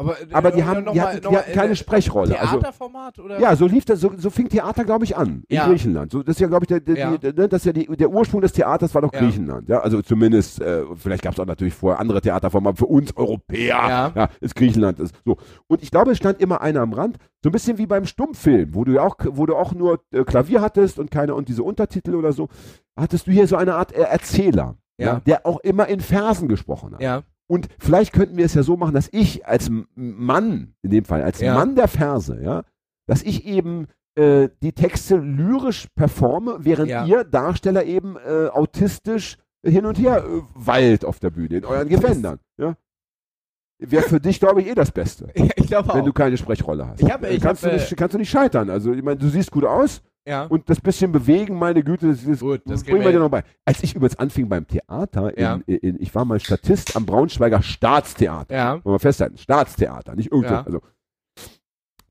Aber, 0.00 0.12
äh, 0.20 0.26
aber 0.32 0.50
die 0.50 0.60
äh, 0.60 0.62
haben, 0.64 0.92
die 0.92 1.00
hatten, 1.00 1.20
die 1.20 1.36
hatten 1.36 1.52
keine 1.52 1.76
Sprechrolle. 1.76 2.38
Also, 2.40 2.58
Theaterformat 2.58 3.18
oder? 3.18 3.38
ja, 3.38 3.54
so 3.54 3.66
lief 3.66 3.84
das, 3.84 4.00
so, 4.00 4.12
so 4.16 4.30
fing 4.30 4.48
Theater, 4.48 4.84
glaube 4.84 5.04
ich, 5.04 5.16
an 5.16 5.44
in 5.48 5.56
Ja. 5.56 5.66
Griechenland. 5.66 6.10
So, 6.10 6.22
das 6.22 6.36
ist 6.36 6.40
ja, 6.40 6.48
glaube 6.48 6.64
ich, 6.64 6.68
der, 6.68 6.80
der, 6.80 6.96
Ja. 6.96 7.16
die, 7.16 7.32
der, 7.34 7.48
das 7.48 7.64
ja 7.64 7.72
die, 7.72 7.86
der 7.86 8.10
Ursprung 8.10 8.40
des 8.40 8.52
Theaters 8.52 8.94
war 8.94 9.02
doch 9.02 9.12
Ja. 9.12 9.20
Griechenland. 9.20 9.68
Ja, 9.68 9.80
also 9.80 10.00
zumindest, 10.02 10.60
äh, 10.62 10.84
vielleicht 10.96 11.22
gab 11.22 11.34
es 11.34 11.40
auch 11.40 11.46
natürlich 11.46 11.74
vorher 11.74 12.00
andere 12.00 12.20
Theaterformen, 12.22 12.68
aber 12.68 12.76
für 12.78 12.86
uns 12.86 13.14
Europäer 13.16 14.12
Ja. 14.14 14.28
ist 14.40 14.54
Griechenland 14.56 14.98
ist 15.00 15.14
so. 15.24 15.36
Und 15.66 15.82
ich 15.82 15.90
glaube, 15.90 16.12
es 16.12 16.16
stand 16.18 16.40
immer 16.40 16.60
einer 16.62 16.80
am 16.80 16.92
Rand, 16.94 17.18
so 17.42 17.50
ein 17.50 17.52
bisschen 17.52 17.76
wie 17.78 17.86
beim 17.86 18.06
Stummfilm, 18.06 18.74
wo 18.74 18.84
du 18.84 18.92
ja 18.92 19.02
auch, 19.02 19.16
wo 19.30 19.44
du 19.46 19.54
auch 19.56 19.74
nur 19.74 20.00
äh, 20.12 20.24
Klavier 20.24 20.60
hattest 20.62 20.98
und 20.98 21.10
keine 21.10 21.34
und 21.34 21.48
diese 21.48 21.62
Untertitel 21.62 22.14
oder 22.14 22.32
so, 22.32 22.48
hattest 22.98 23.26
du 23.26 23.32
hier 23.32 23.46
so 23.46 23.56
eine 23.56 23.74
Art 23.74 23.92
äh, 23.92 24.00
Erzähler, 24.02 24.76
der 24.98 25.46
auch 25.46 25.60
immer 25.60 25.88
in 25.88 26.00
Versen 26.00 26.46
gesprochen 26.48 26.92
hat. 26.94 27.00
Ja. 27.00 27.22
Und 27.50 27.66
vielleicht 27.80 28.12
könnten 28.12 28.36
wir 28.36 28.44
es 28.44 28.54
ja 28.54 28.62
so 28.62 28.76
machen, 28.76 28.94
dass 28.94 29.08
ich 29.10 29.44
als 29.44 29.68
Mann, 29.96 30.74
in 30.82 30.90
dem 30.90 31.04
Fall, 31.04 31.22
als 31.22 31.40
Ja. 31.40 31.54
Mann 31.54 31.74
der 31.74 31.88
Verse, 31.88 32.40
ja, 32.40 32.62
dass 33.08 33.22
ich 33.22 33.44
eben 33.44 33.88
äh, 34.14 34.48
die 34.62 34.72
Texte 34.72 35.16
lyrisch 35.16 35.88
performe, 35.96 36.58
während 36.60 36.88
Ja. 36.90 37.04
ihr 37.06 37.24
Darsteller 37.24 37.84
eben 37.84 38.16
äh, 38.16 38.46
autistisch 38.52 39.36
hin 39.64 39.84
und 39.84 39.98
her 39.98 40.24
äh, 40.24 40.42
weilt 40.54 41.04
auf 41.04 41.18
der 41.18 41.30
Bühne 41.30 41.56
in 41.58 41.64
euren 41.64 41.88
Gewändern. 41.88 42.38
Ja? 42.56 42.76
Wäre 43.78 44.02
für 44.04 44.20
dich, 44.20 44.38
glaube 44.38 44.60
ich, 44.62 44.68
eh 44.68 44.74
das 44.74 44.92
Beste, 44.92 45.28
Ja, 45.34 45.46
ich 45.56 45.66
glaube 45.66 45.88
wenn 45.94 46.02
auch. 46.02 46.04
du 46.04 46.12
keine 46.12 46.36
Sprechrolle 46.36 46.86
hast. 46.86 47.02
Ich 47.02 47.10
hab- 47.10 47.24
Äh, 47.24 47.34
ich 47.34 47.40
kannst, 47.42 47.64
hab, 47.64 47.70
du 47.70 47.76
nicht, 47.76 47.96
kannst 47.96 48.14
du 48.14 48.18
nicht 48.18 48.30
scheitern. 48.30 48.70
Also, 48.70 48.92
ich 48.92 49.02
meine, 49.02 49.16
du 49.18 49.28
siehst 49.28 49.50
gut 49.50 49.64
aus 49.64 50.02
ja. 50.26 50.44
und 50.44 50.68
das 50.68 50.80
bisschen 50.80 51.12
bewegen, 51.12 51.56
meine 51.58 51.82
Güte, 51.82 52.08
das, 52.08 52.24
das, 52.24 52.40
Gut, 52.40 52.62
das 52.66 52.84
bringen 52.84 53.04
wir 53.04 53.12
dir 53.12 53.18
noch 53.18 53.30
bei. 53.30 53.42
Als 53.64 53.82
ich 53.82 53.94
übrigens 53.94 54.18
anfing 54.18 54.48
beim 54.48 54.66
Theater, 54.66 55.36
in, 55.36 55.42
Ja. 55.42 55.60
in, 55.66 56.00
ich 56.00 56.14
war 56.14 56.24
mal 56.24 56.40
Statist 56.40 56.96
am 56.96 57.06
Braunschweiger 57.06 57.62
Staatstheater. 57.62 58.54
Ja. 58.54 58.84
Wollen 58.84 58.94
wir 58.94 58.98
festhalten, 59.00 59.38
Staatstheater, 59.38 60.14
nicht 60.14 60.30
irgendwo. 60.32 60.52
Ja. 60.54 60.62
Also, 60.62 60.80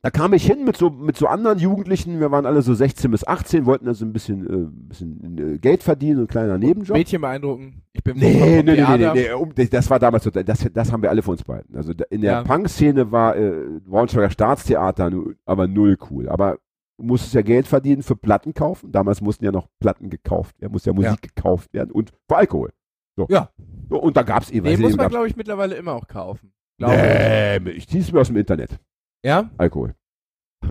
da 0.01 0.09
kam 0.11 0.31
ich 0.31 0.45
hin 0.45 0.63
mit 0.63 0.77
so, 0.77 0.89
mit 0.89 1.17
so 1.17 1.27
anderen 1.27 1.59
Jugendlichen, 1.59 2.21
wir 2.21 2.31
waren 2.31 2.45
alle 2.45 2.61
so 2.61 2.73
16 2.73 3.11
bis 3.11 3.27
18, 3.27 3.65
wollten 3.65 3.85
also 3.85 4.05
ein 4.05 4.13
bisschen, 4.13 4.47
äh, 4.47 4.69
bisschen 4.87 5.55
äh, 5.55 5.57
Geld 5.57 5.83
verdienen, 5.83 6.21
ein 6.21 6.27
kleiner 6.27 6.57
Nebenjob. 6.57 6.95
Mädchen 6.95 7.19
beeindrucken. 7.19 7.81
Ich 7.91 8.01
bin 8.01 8.17
Nee, 8.17 8.63
nee, 8.63 8.75
nee, 8.77 8.97
nee, 8.97 9.11
nee, 9.13 9.31
um, 9.33 9.51
das 9.53 9.89
war 9.89 9.99
damals, 9.99 10.23
das, 10.23 10.69
das 10.73 10.91
haben 10.93 11.01
wir 11.03 11.09
alle 11.09 11.21
für 11.21 11.31
uns 11.31 11.43
behalten. 11.43 11.75
Also 11.75 11.91
in 12.09 12.21
der 12.21 12.31
Ja. 12.31 12.43
Punk-Szene 12.43 13.11
war 13.11 13.35
äh, 13.35 13.51
Braunschweiger 13.85 14.29
Staatstheater 14.29 15.11
aber 15.45 15.67
null 15.67 15.97
cool. 16.09 16.29
Aber 16.29 16.59
musstest 16.99 17.33
ja 17.33 17.41
Geld 17.41 17.67
verdienen 17.67 18.03
für 18.03 18.15
Platten 18.15 18.53
kaufen. 18.53 18.91
Damals 18.91 19.21
mussten 19.21 19.45
ja 19.45 19.51
noch 19.51 19.67
Platten 19.79 20.09
gekauft 20.09 20.59
werden, 20.61 20.71
musste 20.73 20.89
ja 20.91 20.93
Musik 20.93 21.21
gekauft 21.21 21.73
werden 21.73 21.91
und 21.91 22.11
für 22.27 22.37
Alkohol. 22.37 22.71
So. 23.15 23.27
Ja. 23.29 23.49
So, 23.89 23.99
und 23.99 24.15
da 24.15 24.23
gab 24.23 24.43
es 24.43 24.51
eben, 24.51 24.65
weißt 24.65 24.77
du, 24.77 24.83
muss 24.83 24.95
man, 24.95 25.09
glaube 25.09 25.27
ich, 25.27 25.35
mittlerweile 25.35 25.75
immer 25.75 25.93
auch 25.93 26.07
kaufen. 26.07 26.53
Ich. 26.77 26.87
Nee, 26.87 27.57
ich 27.71 27.87
zieh's 27.87 28.11
mir 28.11 28.21
aus 28.21 28.27
dem 28.27 28.37
Internet. 28.37 28.79
Ja? 29.23 29.49
Alkohol. 29.57 29.95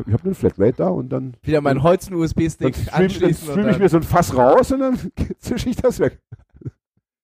Ich 0.06 0.12
habe 0.12 0.24
eine 0.24 0.34
Flatrate 0.34 0.74
da 0.74 0.88
und 0.88 1.08
dann, 1.08 1.36
Wieder 1.42 1.60
meinen 1.60 1.82
Holzen-USB-Stick 1.82 2.86
dann 2.86 3.04
anschließen 3.04 3.50
stream 3.50 3.68
ich 3.70 3.78
mir 3.78 3.88
so 3.88 3.96
ein 3.96 4.02
Fass 4.02 4.36
raus 4.36 4.70
und 4.70 4.80
dann 4.80 4.98
zische 5.38 5.68
ich 5.70 5.76
das 5.76 5.98
weg. 5.98 6.20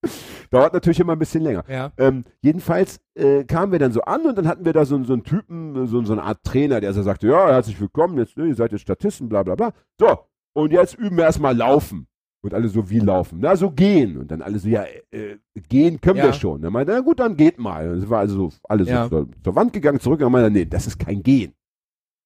Dauert 0.50 0.72
natürlich 0.72 1.00
immer 1.00 1.12
ein 1.12 1.18
bisschen 1.18 1.42
länger. 1.42 1.64
Ja. 1.68 1.92
Ähm, 1.98 2.24
jedenfalls 2.40 3.00
äh, 3.14 3.44
kamen 3.44 3.72
wir 3.72 3.78
dann 3.78 3.92
so 3.92 4.02
an 4.02 4.22
und 4.26 4.36
dann 4.38 4.46
hatten 4.46 4.64
wir 4.64 4.72
da 4.72 4.84
so, 4.84 5.02
so 5.05 5.12
einen 5.12 5.24
Typen, 5.24 5.86
so, 5.86 6.05
so 6.05 6.12
eine 6.12 6.22
Art 6.22 6.42
Trainer, 6.44 6.80
der 6.80 6.92
so 6.92 7.02
sagte, 7.02 7.26
ja, 7.28 7.48
herzlich 7.48 7.80
willkommen, 7.80 8.18
jetzt, 8.18 8.36
ne, 8.36 8.46
ihr 8.46 8.55
seid 8.55 8.72
jetzt 8.72 8.82
Statisten, 8.82 9.28
bla 9.28 9.42
bla 9.42 9.55
bla. 9.55 9.72
So, 9.98 10.18
und 10.55 10.72
jetzt 10.72 10.94
üben 10.94 11.16
wir 11.16 11.24
erstmal 11.24 11.57
laufen. 11.57 12.07
Und 12.42 12.52
alle 12.52 12.68
so, 12.68 12.90
wie 12.90 12.98
laufen? 12.98 13.38
Na, 13.40 13.57
so 13.57 13.70
gehen. 13.70 14.18
Und 14.18 14.30
dann 14.30 14.42
alle 14.42 14.59
so, 14.59 14.68
ja, 14.68 14.84
äh, 15.11 15.38
gehen 15.70 15.98
können 16.02 16.18
Ja. 16.18 16.24
wir 16.26 16.32
schon. 16.34 16.61
Dann 16.61 16.74
meinte 16.74 16.92
na 16.92 17.00
gut, 17.00 17.18
dann 17.18 17.36
geht 17.38 17.59
mal. 17.59 17.90
Und 17.90 17.98
es 18.02 18.11
war 18.11 18.18
also 18.18 18.50
so, 18.50 18.57
alle 18.68 18.84
Ja. 18.84 19.05
so 19.05 19.09
zur, 19.24 19.28
zur 19.42 19.55
Wand 19.57 19.72
gegangen, 19.72 19.98
zurück 19.98 20.20
und 20.20 20.30
meinte, 20.30 20.50
nee, 20.50 20.66
das 20.66 20.86
ist 20.86 20.98
kein 20.98 21.22
Gehen. 21.22 21.55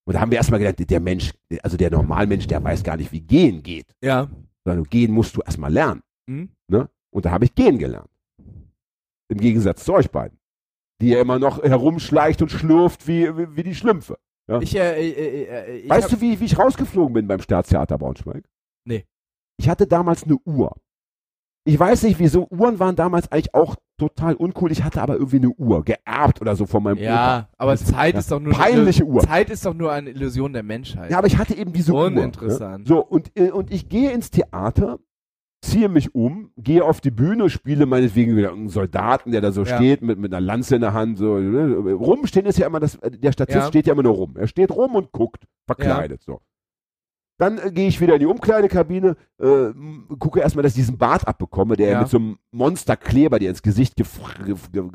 Und 0.05 0.15
da 0.15 0.19
haben 0.19 0.29
wir 0.29 0.37
erstmal 0.37 0.59
gedacht, 0.59 0.89
der 0.89 0.99
Mensch, 0.99 1.31
also 1.63 1.77
der 1.77 1.89
Normalmensch, 1.91 2.47
der 2.47 2.61
weiß 2.61 2.83
gar 2.83 2.97
nicht, 2.97 3.13
wie 3.13 3.21
gehen 3.21 3.63
geht. 3.63 3.85
Ja. 4.03 4.27
Sondern 4.65 4.83
gehen 4.85 5.13
musst 5.13 5.37
du 5.37 5.41
erstmal 5.41 5.71
lernen. 5.71 6.01
Mhm. 6.27 6.49
Ne? 7.11 7.15
Und 7.15 7.25
da 7.25 7.31
habe 7.31 7.45
ich 7.45 7.55
gehen 7.55 7.77
gelernt. 7.77 8.09
Im 9.29 9.39
Gegensatz 9.39 9.83
zu 9.85 9.93
euch 9.93 10.09
beiden. 10.09 10.39
Die 11.01 11.09
ja 11.09 11.21
immer 11.21 11.39
noch 11.39 11.63
herumschleicht 11.63 12.41
und 12.41 12.49
schlurft 12.51 13.07
wie, 13.07 13.35
wie, 13.37 13.55
wie 13.55 13.63
die 13.63 13.75
Schlümpfe. 13.75 14.17
Ja? 14.47 14.59
Ich, 14.61 14.75
äh, 14.75 15.09
äh, 15.09 15.43
äh, 15.43 15.77
ich 15.77 15.89
weißt 15.89 16.11
du, 16.11 16.21
wie, 16.21 16.39
wie 16.39 16.45
ich 16.45 16.57
rausgeflogen 16.57 17.13
bin 17.13 17.27
beim 17.27 17.39
Staatstheater 17.41 17.97
Braunschweig? 17.97 18.43
Nee. 18.85 19.05
Ich 19.57 19.69
hatte 19.69 19.87
damals 19.87 20.23
eine 20.23 20.37
Uhr. 20.45 20.75
Ich 21.65 21.77
weiß 21.79 22.03
nicht, 22.03 22.17
wieso. 22.19 22.47
Uhren 22.49 22.79
waren 22.79 22.95
damals 22.95 23.31
eigentlich 23.31 23.53
auch 23.53 23.75
total 23.99 24.33
uncool. 24.35 24.71
Ich 24.71 24.83
hatte 24.83 25.01
aber 25.01 25.15
irgendwie 25.15 25.37
eine 25.37 25.49
Uhr, 25.49 25.83
geerbt 25.83 26.41
oder 26.41 26.55
so 26.55 26.65
von 26.65 26.81
meinem 26.81 26.97
Opa. 26.97 27.03
Ja, 27.03 27.49
aber 27.57 27.71
Das- 27.73 27.85
Zeit 27.85 28.15
ist 28.15 28.31
doch 28.31 28.39
nur 28.39 28.53
peinliche 28.53 29.03
eine, 29.03 29.11
Uhr. 29.11 29.21
Zeit 29.21 29.49
ist 29.49 29.65
doch 29.65 29.73
nur 29.73 29.91
eine 29.91 30.09
Illusion 30.09 30.53
der 30.53 30.63
Menschheit. 30.63 31.11
Ja, 31.11 31.17
aber 31.19 31.27
ich 31.27 31.37
hatte 31.37 31.53
eben 31.55 31.71
diese 31.73 31.93
Uhr. 31.93 32.05
Uninteressant. 32.05 32.79
Ne? 32.79 32.87
So, 32.87 33.05
und, 33.05 33.31
äh, 33.37 33.51
und 33.51 33.71
ich 33.71 33.87
gehe 33.87 34.11
ins 34.11 34.31
Theater, 34.31 34.99
ziehe 35.61 35.89
mich 35.89 36.15
um, 36.15 36.51
gehe 36.57 36.83
auf 36.85 37.01
die 37.01 37.11
Bühne, 37.11 37.49
spiele 37.49 37.85
meinetwegen 37.85 38.35
wieder 38.37 38.51
einen 38.53 38.69
Soldaten, 38.69 39.31
der 39.31 39.41
da 39.41 39.51
so 39.51 39.63
Ja. 39.63 39.75
steht, 39.75 40.01
mit, 40.01 40.17
mit 40.17 40.33
einer 40.33 40.41
Lanze 40.41 40.75
in 40.75 40.81
der 40.81 40.93
Hand. 40.93 41.17
So, 41.17 41.37
ne? 41.37 41.93
Rumstehen 41.93 42.45
ist 42.45 42.57
ja 42.57 42.67
immer, 42.67 42.79
das, 42.79 42.97
der 43.03 43.31
Statist 43.31 43.57
Ja. 43.57 43.67
steht 43.67 43.87
ja 43.87 43.93
immer 43.93 44.03
nur 44.03 44.13
rum. 44.13 44.35
Er 44.37 44.47
steht 44.47 44.71
rum 44.71 44.95
und 44.95 45.11
guckt, 45.11 45.43
verkleidet. 45.67 46.21
So. 46.23 46.39
Dann 47.39 47.57
äh, 47.57 47.71
gehe 47.71 47.87
ich 47.87 47.99
wieder 48.01 48.13
in 48.15 48.19
die 48.19 48.25
Umkleidekabine, 48.25 49.15
äh, 49.41 49.69
gucke 50.17 50.39
erstmal, 50.41 50.63
dass 50.63 50.73
ich 50.73 50.77
diesen 50.77 50.97
Bart 50.97 51.27
abbekomme, 51.27 51.75
der 51.75 51.89
Ja. 51.89 51.99
mit 52.01 52.09
so 52.09 52.17
einem 52.17 52.37
Monsterkleber, 52.51 53.39
der 53.39 53.49
ins 53.49 53.61
Gesicht 53.61 53.97
gefr- 53.97 54.43
ge, 54.45 54.55
ge, 54.71 54.81
Oder 54.81 54.89
dann 54.89 54.91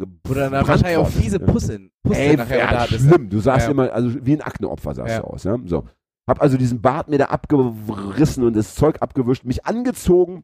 gebrannt 0.50 0.68
wahrscheinlich 0.68 0.96
auch 0.98 1.08
fiese 1.08 1.40
Ja. 1.40 1.46
Pusse, 1.46 1.80
Pusse 2.02 2.18
Ey, 2.20 2.36
nachher 2.36 2.58
ja, 2.58 2.70
da 2.70 2.80
hattest. 2.82 3.06
schlimm. 3.06 3.28
Du 3.30 3.40
sahst 3.40 3.66
Ja. 3.66 3.70
immer, 3.72 3.92
also 3.92 4.14
wie 4.26 4.32
ein 4.34 4.40
Aktenopfer 4.42 4.94
sahst 4.94 5.10
Ja. 5.10 5.20
du 5.20 5.26
aus. 5.26 5.44
Ja? 5.44 5.58
So. 5.66 5.84
Hab 6.26 6.40
also 6.40 6.56
diesen 6.56 6.80
Bart 6.80 7.08
mir 7.08 7.18
da 7.18 7.26
abgerissen 7.26 8.44
und 8.44 8.56
das 8.56 8.74
Zeug 8.74 8.96
abgewischt, 9.02 9.44
mich 9.44 9.66
angezogen 9.66 10.42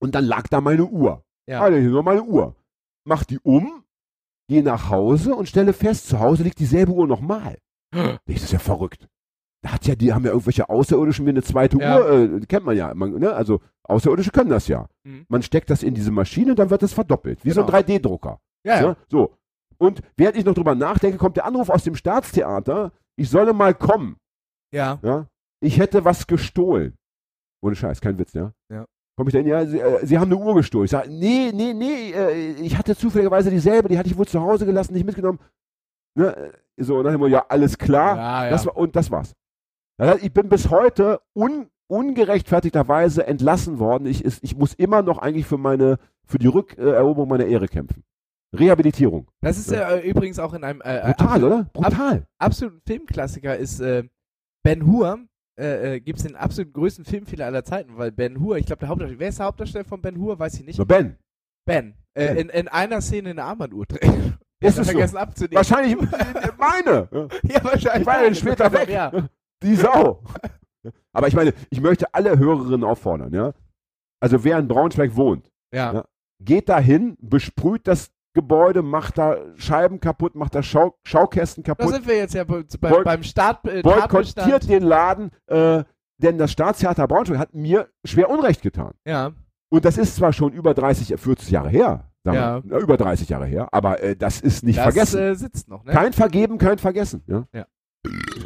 und 0.00 0.14
dann 0.14 0.24
lag 0.24 0.48
da 0.48 0.60
meine 0.60 0.84
Uhr. 0.84 1.22
Ja. 1.48 1.60
Alter, 1.60 1.78
hier 1.78 1.90
nur 1.90 2.02
meine 2.02 2.22
Uhr. 2.22 2.56
Mach 3.06 3.24
die 3.24 3.38
um, 3.40 3.84
geh 4.48 4.62
nach 4.62 4.90
Hause 4.90 5.34
und 5.34 5.48
stelle 5.48 5.72
fest, 5.72 6.08
zu 6.08 6.18
Hause 6.20 6.42
liegt 6.42 6.58
dieselbe 6.58 6.92
Uhr 6.92 7.06
nochmal. 7.06 7.58
Das 8.26 8.42
ist 8.42 8.52
ja 8.52 8.58
verrückt. 8.58 9.08
Da 9.62 9.72
hat 9.72 9.86
ja, 9.86 9.94
die 9.94 10.12
haben 10.14 10.24
ja 10.24 10.30
irgendwelche 10.30 10.68
Außerirdischen 10.70 11.26
wie 11.26 11.30
eine 11.30 11.42
zweite 11.42 11.76
Ja. 11.78 11.98
Uhr, 11.98 12.10
äh, 12.10 12.40
kennt 12.46 12.64
man 12.64 12.76
ja. 12.76 12.94
Man, 12.94 13.12
ne? 13.18 13.32
Also 13.34 13.60
Außerirdische 13.82 14.30
können 14.30 14.48
das 14.50 14.68
ja. 14.68 14.88
Mhm. 15.04 15.26
Man 15.28 15.42
steckt 15.42 15.68
das 15.70 15.82
in 15.82 15.92
diese 15.94 16.10
Maschine 16.10 16.52
und 16.52 16.58
dann 16.58 16.70
wird 16.70 16.82
es 16.82 16.92
verdoppelt. 16.94 17.44
Wie 17.44 17.50
so 17.50 17.62
Genau. 17.64 17.76
ein 17.76 17.84
3D-Drucker. 17.84 18.40
Ja, 18.64 18.74
ja. 18.76 18.82
Ja, 18.82 18.96
so. 19.08 19.34
Und 19.76 20.00
während 20.16 20.36
ich 20.38 20.44
noch 20.44 20.54
drüber 20.54 20.74
nachdenke, 20.74 21.18
kommt 21.18 21.36
der 21.36 21.44
Anruf 21.46 21.68
aus 21.68 21.84
dem 21.84 21.94
Staatstheater, 21.94 22.92
ich 23.16 23.28
solle 23.28 23.52
mal 23.52 23.74
kommen. 23.74 24.16
ja. 24.72 24.98
Ja? 25.02 25.26
Ich 25.62 25.78
hätte 25.78 26.06
was 26.06 26.26
gestohlen. 26.26 26.96
Ohne 27.62 27.76
Scheiß, 27.76 28.00
kein 28.00 28.18
Witz, 28.18 28.32
ja? 28.32 28.52
Ja. 28.72 28.86
Komm 29.20 29.28
ich 29.28 29.34
dann, 29.34 29.46
ja, 29.46 29.66
Sie, 29.66 29.78
äh, 29.78 30.06
Sie 30.06 30.18
haben 30.18 30.32
eine 30.32 30.40
Uhr 30.40 30.54
gestohlen. 30.54 30.86
Ich 30.86 30.92
sage, 30.92 31.10
nee, 31.10 31.52
nee, 31.52 31.74
nee, 31.74 32.10
äh, 32.10 32.52
ich 32.52 32.78
hatte 32.78 32.96
zufälligerweise 32.96 33.50
dieselbe, 33.50 33.90
die 33.90 33.98
hatte 33.98 34.08
ich 34.08 34.16
wohl 34.16 34.26
zu 34.26 34.40
Hause 34.40 34.64
gelassen, 34.64 34.94
nicht 34.94 35.04
mitgenommen. 35.04 35.38
Ne? 36.14 36.34
äh, 36.34 36.82
So, 36.82 36.96
und 36.96 37.04
dann 37.04 37.12
haben 37.12 37.20
wir, 37.20 37.28
ja, 37.28 37.44
alles 37.50 37.76
klar. 37.76 38.16
Ja, 38.16 38.44
ja. 38.46 38.50
Das 38.50 38.64
war, 38.64 38.78
und 38.78 38.96
das 38.96 39.10
war's. 39.10 39.34
Das 39.98 40.08
heißt, 40.08 40.24
ich 40.24 40.32
bin 40.32 40.48
bis 40.48 40.70
heute 40.70 41.20
un, 41.36 41.66
ungerechtfertigterweise 41.86 43.26
entlassen 43.26 43.78
worden. 43.78 44.06
Ich, 44.06 44.24
ist, 44.24 44.42
ich 44.42 44.56
muss 44.56 44.72
immer 44.72 45.02
noch 45.02 45.18
eigentlich 45.18 45.44
für 45.44 45.58
meine, 45.58 45.98
für 46.24 46.38
die 46.38 46.46
Rückeroberung 46.46 47.28
meiner 47.28 47.44
Ehre 47.44 47.68
kämpfen. 47.68 48.02
Rehabilitierung. 48.58 49.30
Das 49.42 49.58
ist 49.58 49.70
ja 49.70 49.96
äh, 49.96 50.08
übrigens 50.08 50.38
auch 50.38 50.54
in 50.54 50.64
einem 50.64 50.80
äh, 50.80 51.12
Brutal, 51.12 51.26
absolut- 51.26 51.44
oder? 51.44 51.64
Brutal. 51.74 52.26
absoluten 52.38 52.80
Filmklassiker 52.86 53.54
ist 53.54 53.80
äh, 53.80 54.04
Ben 54.62 54.86
Hur. 54.86 55.18
Äh, 55.60 55.96
äh, 55.96 56.00
gibt 56.00 56.18
es 56.18 56.24
den 56.24 56.36
absolut 56.36 56.72
größten 56.72 57.04
Filmfehler 57.04 57.44
aller 57.46 57.62
Zeiten, 57.64 57.98
weil 57.98 58.10
Ben 58.12 58.40
Hur, 58.40 58.56
ich 58.56 58.64
glaube, 58.64 58.80
der 58.80 58.88
Hauptdarsteller, 58.88 59.20
wer 59.20 59.28
ist 59.28 59.38
der 59.38 59.46
Hauptdarsteller 59.46 59.84
von 59.84 60.00
Ben 60.00 60.16
Hur, 60.16 60.38
weiß 60.38 60.54
ich 60.54 60.64
nicht. 60.64 60.76
So, 60.76 60.86
Ben. 60.86 61.18
Ben, 61.66 61.94
äh, 62.14 62.28
Ben. 62.28 62.36
in, 62.38 62.48
in 62.48 62.68
einer 62.68 63.02
Szene 63.02 63.30
eine 63.30 63.44
Armbanduhr 63.44 63.86
trägt. 63.86 64.04
Ist 64.62 64.72
es 64.74 64.78
hat 64.78 64.84
so? 64.86 64.92
vergessen 64.92 65.16
abzunehmen. 65.16 65.56
Wahrscheinlich 65.56 65.96
meine. 66.58 67.08
Ja. 67.44 67.64
Wahrscheinlich. 67.64 68.02
Die 68.02 68.06
war 68.06 68.22
dann 68.22 68.34
später 68.34 68.70
weg. 68.72 68.88
Ja. 68.90 69.10
Die 69.62 69.74
Sau. 69.74 70.22
Aber 71.12 71.28
ich 71.28 71.34
meine, 71.34 71.54
ich 71.70 71.80
möchte 71.80 72.12
alle 72.14 72.38
Hörerinnen 72.38 72.84
auffordern, 72.84 73.32
ja. 73.32 73.52
Also 74.22 74.44
wer 74.44 74.58
in 74.58 74.68
Braunschweig 74.68 75.16
wohnt, 75.16 75.50
Ja. 75.72 75.92
Ja. 75.94 76.04
geht 76.42 76.68
da 76.68 76.78
hin, 76.78 77.16
besprüht 77.20 77.86
das 77.86 78.10
Gebäude, 78.34 78.82
macht 78.82 79.18
da 79.18 79.36
Scheiben 79.56 79.98
kaputt, 80.00 80.34
macht 80.34 80.54
da 80.54 80.62
Schau 80.62 80.94
Schaukästen 81.02 81.64
Da 81.64 81.74
kaputt, 81.74 81.92
sind 81.94 82.06
wir 82.06 82.16
jetzt 82.16 82.34
ja 82.34 82.44
bei, 82.44 82.62
Boyk- 82.62 83.04
beim 83.04 83.22
Start, 83.22 83.66
äh, 83.66 83.82
boykottiert 83.82 84.68
den 84.68 84.82
Laden, 84.84 85.30
äh, 85.46 85.82
denn 86.18 86.38
das 86.38 86.52
Staatstheater 86.52 87.08
Braunschweig 87.08 87.38
hat 87.38 87.54
mir 87.54 87.88
schwer 88.04 88.30
Unrecht 88.30 88.62
getan. 88.62 88.92
Ja. 89.04 89.32
Und 89.70 89.84
das 89.84 89.98
ist 89.98 90.16
zwar 90.16 90.32
schon 90.32 90.52
über 90.52 90.74
30, 90.74 91.18
40 91.20 91.50
Jahre 91.50 91.70
her, 91.70 92.10
Ja. 92.24 92.60
na, 92.64 92.78
über 92.78 92.96
30 92.96 93.28
Jahre 93.28 93.46
her, 93.46 93.68
aber 93.72 94.02
äh, 94.02 94.14
das 94.16 94.40
ist 94.40 94.62
nicht 94.64 94.78
das 94.78 94.84
vergessen. 94.84 95.20
Äh, 95.20 95.34
sitzt 95.34 95.68
noch, 95.68 95.84
ne? 95.84 95.92
Kein 95.92 96.12
Vergeben, 96.12 96.58
kein 96.58 96.78
Vergessen. 96.78 97.22
Ja? 97.26 97.46
Ja. 97.52 97.66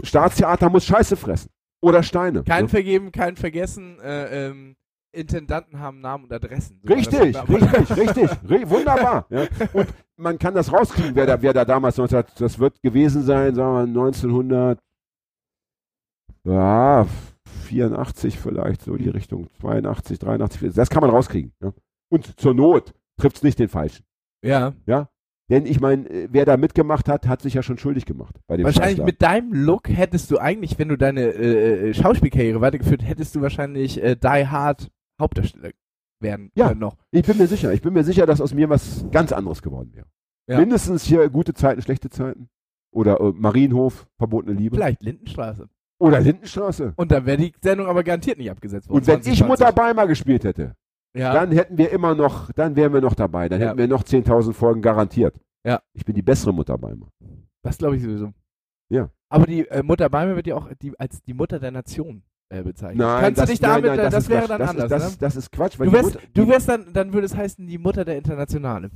Staatstheater 0.02 0.70
muss 0.70 0.84
Scheiße 0.84 1.16
fressen. 1.16 1.50
Oder 1.82 2.02
Steine. 2.02 2.42
Kein 2.44 2.64
ja? 2.64 2.68
Vergeben, 2.68 3.12
kein 3.12 3.36
Vergessen. 3.36 4.00
Äh, 4.00 4.46
ähm, 4.48 4.76
Intendanten 5.14 5.78
haben 5.78 6.00
Namen 6.00 6.24
und 6.24 6.32
Adressen. 6.32 6.80
So 6.82 6.92
Richtig, 6.94 7.20
richtig, 7.48 7.96
richtig. 7.96 8.30
Ri- 8.48 8.68
Wunderbar. 8.68 9.26
Ja? 9.30 9.46
Und 9.72 9.86
man 10.16 10.38
kann 10.38 10.54
das 10.54 10.72
rauskriegen, 10.72 11.14
wer 11.14 11.26
da, 11.26 11.40
wer 11.42 11.52
da 11.52 11.64
damals 11.64 11.96
19, 11.96 12.24
das 12.38 12.58
wird 12.58 12.80
gewesen 12.82 13.22
sein, 13.22 13.54
sagen 13.54 13.74
wir 13.74 13.80
1900, 14.02 14.78
ja, 16.46 17.06
84 17.64 18.38
vielleicht, 18.38 18.82
so 18.82 18.96
die 18.96 19.08
Richtung, 19.08 19.48
82, 19.60 20.18
83, 20.18 20.74
das 20.74 20.90
kann 20.90 21.00
man 21.00 21.10
rauskriegen. 21.10 21.52
Ja? 21.62 21.72
Und 22.10 22.38
zur 22.38 22.54
Not 22.54 22.92
trifft 23.18 23.36
es 23.36 23.42
nicht 23.42 23.58
den 23.58 23.68
Falschen. 23.68 24.04
Ja. 24.44 24.74
Denn 25.50 25.66
ich 25.66 25.78
meine, 25.80 26.08
äh, 26.08 26.28
wer 26.30 26.44
da 26.46 26.56
mitgemacht 26.56 27.06
hat, 27.08 27.26
hat 27.26 27.42
sich 27.42 27.54
ja 27.54 27.62
schon 27.62 27.76
schuldig 27.76 28.06
gemacht. 28.06 28.34
Bei 28.46 28.56
dem 28.56 28.64
Wahrscheinlich 28.64 28.96
Scheißladen. 28.98 29.06
mit 29.06 29.22
deinem 29.22 29.52
Look 29.52 29.88
hättest 29.90 30.30
du 30.30 30.38
eigentlich, 30.38 30.78
wenn 30.78 30.88
du 30.88 30.96
deine 30.96 31.20
äh, 31.22 31.90
äh, 31.90 31.94
Schauspielkarriere 31.94 32.60
weitergeführt 32.62 33.02
hättest 33.06 33.34
du 33.34 33.42
wahrscheinlich 33.42 34.02
äh, 34.02 34.16
Die 34.16 34.46
Hard 34.46 34.90
Hauptdarsteller 35.20 35.70
werden 36.20 36.50
Ja. 36.54 36.74
noch. 36.74 36.96
Ich 37.10 37.24
bin 37.26 37.38
mir 37.38 37.46
sicher. 37.46 37.72
Ich 37.72 37.82
bin 37.82 37.92
mir 37.92 38.04
sicher, 38.04 38.26
dass 38.26 38.40
aus 38.40 38.54
mir 38.54 38.68
was 38.68 39.04
ganz 39.10 39.32
anderes 39.32 39.62
geworden 39.62 39.92
wäre. 39.94 40.06
Ja. 40.48 40.58
Mindestens 40.58 41.04
hier 41.04 41.28
gute 41.30 41.54
Zeiten, 41.54 41.82
schlechte 41.82 42.10
Zeiten. 42.10 42.48
Oder 42.92 43.20
äh, 43.20 43.32
Marienhof, 43.32 44.06
verbotene 44.18 44.54
Liebe. 44.56 44.76
Vielleicht 44.76 45.02
Lindenstraße. 45.02 45.68
Oder 45.98 46.20
Lindenstraße. 46.20 46.92
Und 46.96 47.10
dann 47.12 47.26
wäre 47.26 47.38
die 47.38 47.52
Sendung 47.62 47.86
aber 47.86 48.04
garantiert 48.04 48.38
nicht 48.38 48.50
abgesetzt 48.50 48.88
worden. 48.88 48.98
Und 48.98 49.06
wenn 49.06 49.18
ich 49.20 49.38
2020. 49.38 49.48
Mutter 49.48 49.72
Beimer 49.72 50.06
gespielt 50.06 50.44
hätte, 50.44 50.74
ja. 51.14 51.32
dann 51.32 51.50
hätten 51.52 51.78
wir 51.78 51.90
immer 51.90 52.14
noch, 52.14 52.52
dann 52.52 52.76
wären 52.76 52.92
wir 52.92 53.00
noch 53.00 53.14
dabei. 53.14 53.48
Dann 53.48 53.60
Ja. 53.60 53.68
hätten 53.68 53.78
wir 53.78 53.88
noch 53.88 54.02
10.000 54.04 54.52
Folgen 54.52 54.82
garantiert. 54.82 55.34
Ja. 55.64 55.80
Ich 55.94 56.04
bin 56.04 56.14
die 56.14 56.22
bessere 56.22 56.52
Mutter 56.52 56.76
Beimer. 56.78 57.08
Das 57.62 57.78
glaube 57.78 57.96
ich 57.96 58.02
sowieso. 58.02 58.32
Ja. 58.90 59.08
Aber 59.28 59.46
die 59.46 59.66
äh, 59.68 59.82
Mutter 59.82 60.08
Beimer 60.10 60.36
wird 60.36 60.46
ja 60.46 60.54
auch 60.56 60.68
die, 60.80 60.92
als 60.98 61.22
die 61.22 61.34
Mutter 61.34 61.58
der 61.58 61.70
Nation 61.70 62.22
äh, 62.50 62.62
bezeichnet. 62.62 62.98
Nein, 62.98 63.20
Kannst 63.22 63.38
das, 63.40 63.46
du 63.46 63.52
dich 63.52 63.60
damit, 63.60 63.84
nein, 63.84 63.96
nein, 63.96 64.06
äh, 64.06 64.10
das, 64.10 64.24
ist 64.24 64.28
wäre 64.30 64.46
Quatsch. 64.46 64.50
dann 64.50 64.58
das 64.60 64.70
anders, 64.70 64.84
ist, 64.84 64.90
das, 64.90 65.12
ne? 65.12 65.16
das 65.20 65.36
ist 65.36 65.52
Quatsch, 65.52 65.78
weil 65.78 65.86
Du 65.86 65.92
wärst, 65.92 66.14
Mutter 66.14 66.26
du 66.34 66.48
wärst 66.48 66.68
dann, 66.68 66.92
dann 66.92 67.12
würde 67.12 67.26
es 67.26 67.36
heißen, 67.36 67.66
die 67.66 67.78
Mutter 67.78 68.04
der 68.04 68.16
Internationale. 68.18 68.90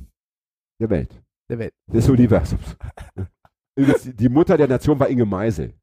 der 0.79 0.89
Welt, 0.89 1.21
Der 1.49 1.59
Welt. 1.59 1.73
des 1.91 2.09
Universums. 2.09 2.77
Übrigens, 3.77 4.09
die 4.15 4.29
Mutter 4.29 4.57
der 4.57 4.67
Nation 4.67 4.99
war 4.99 5.09
Inge 5.09 5.25
Meisel. 5.25 5.73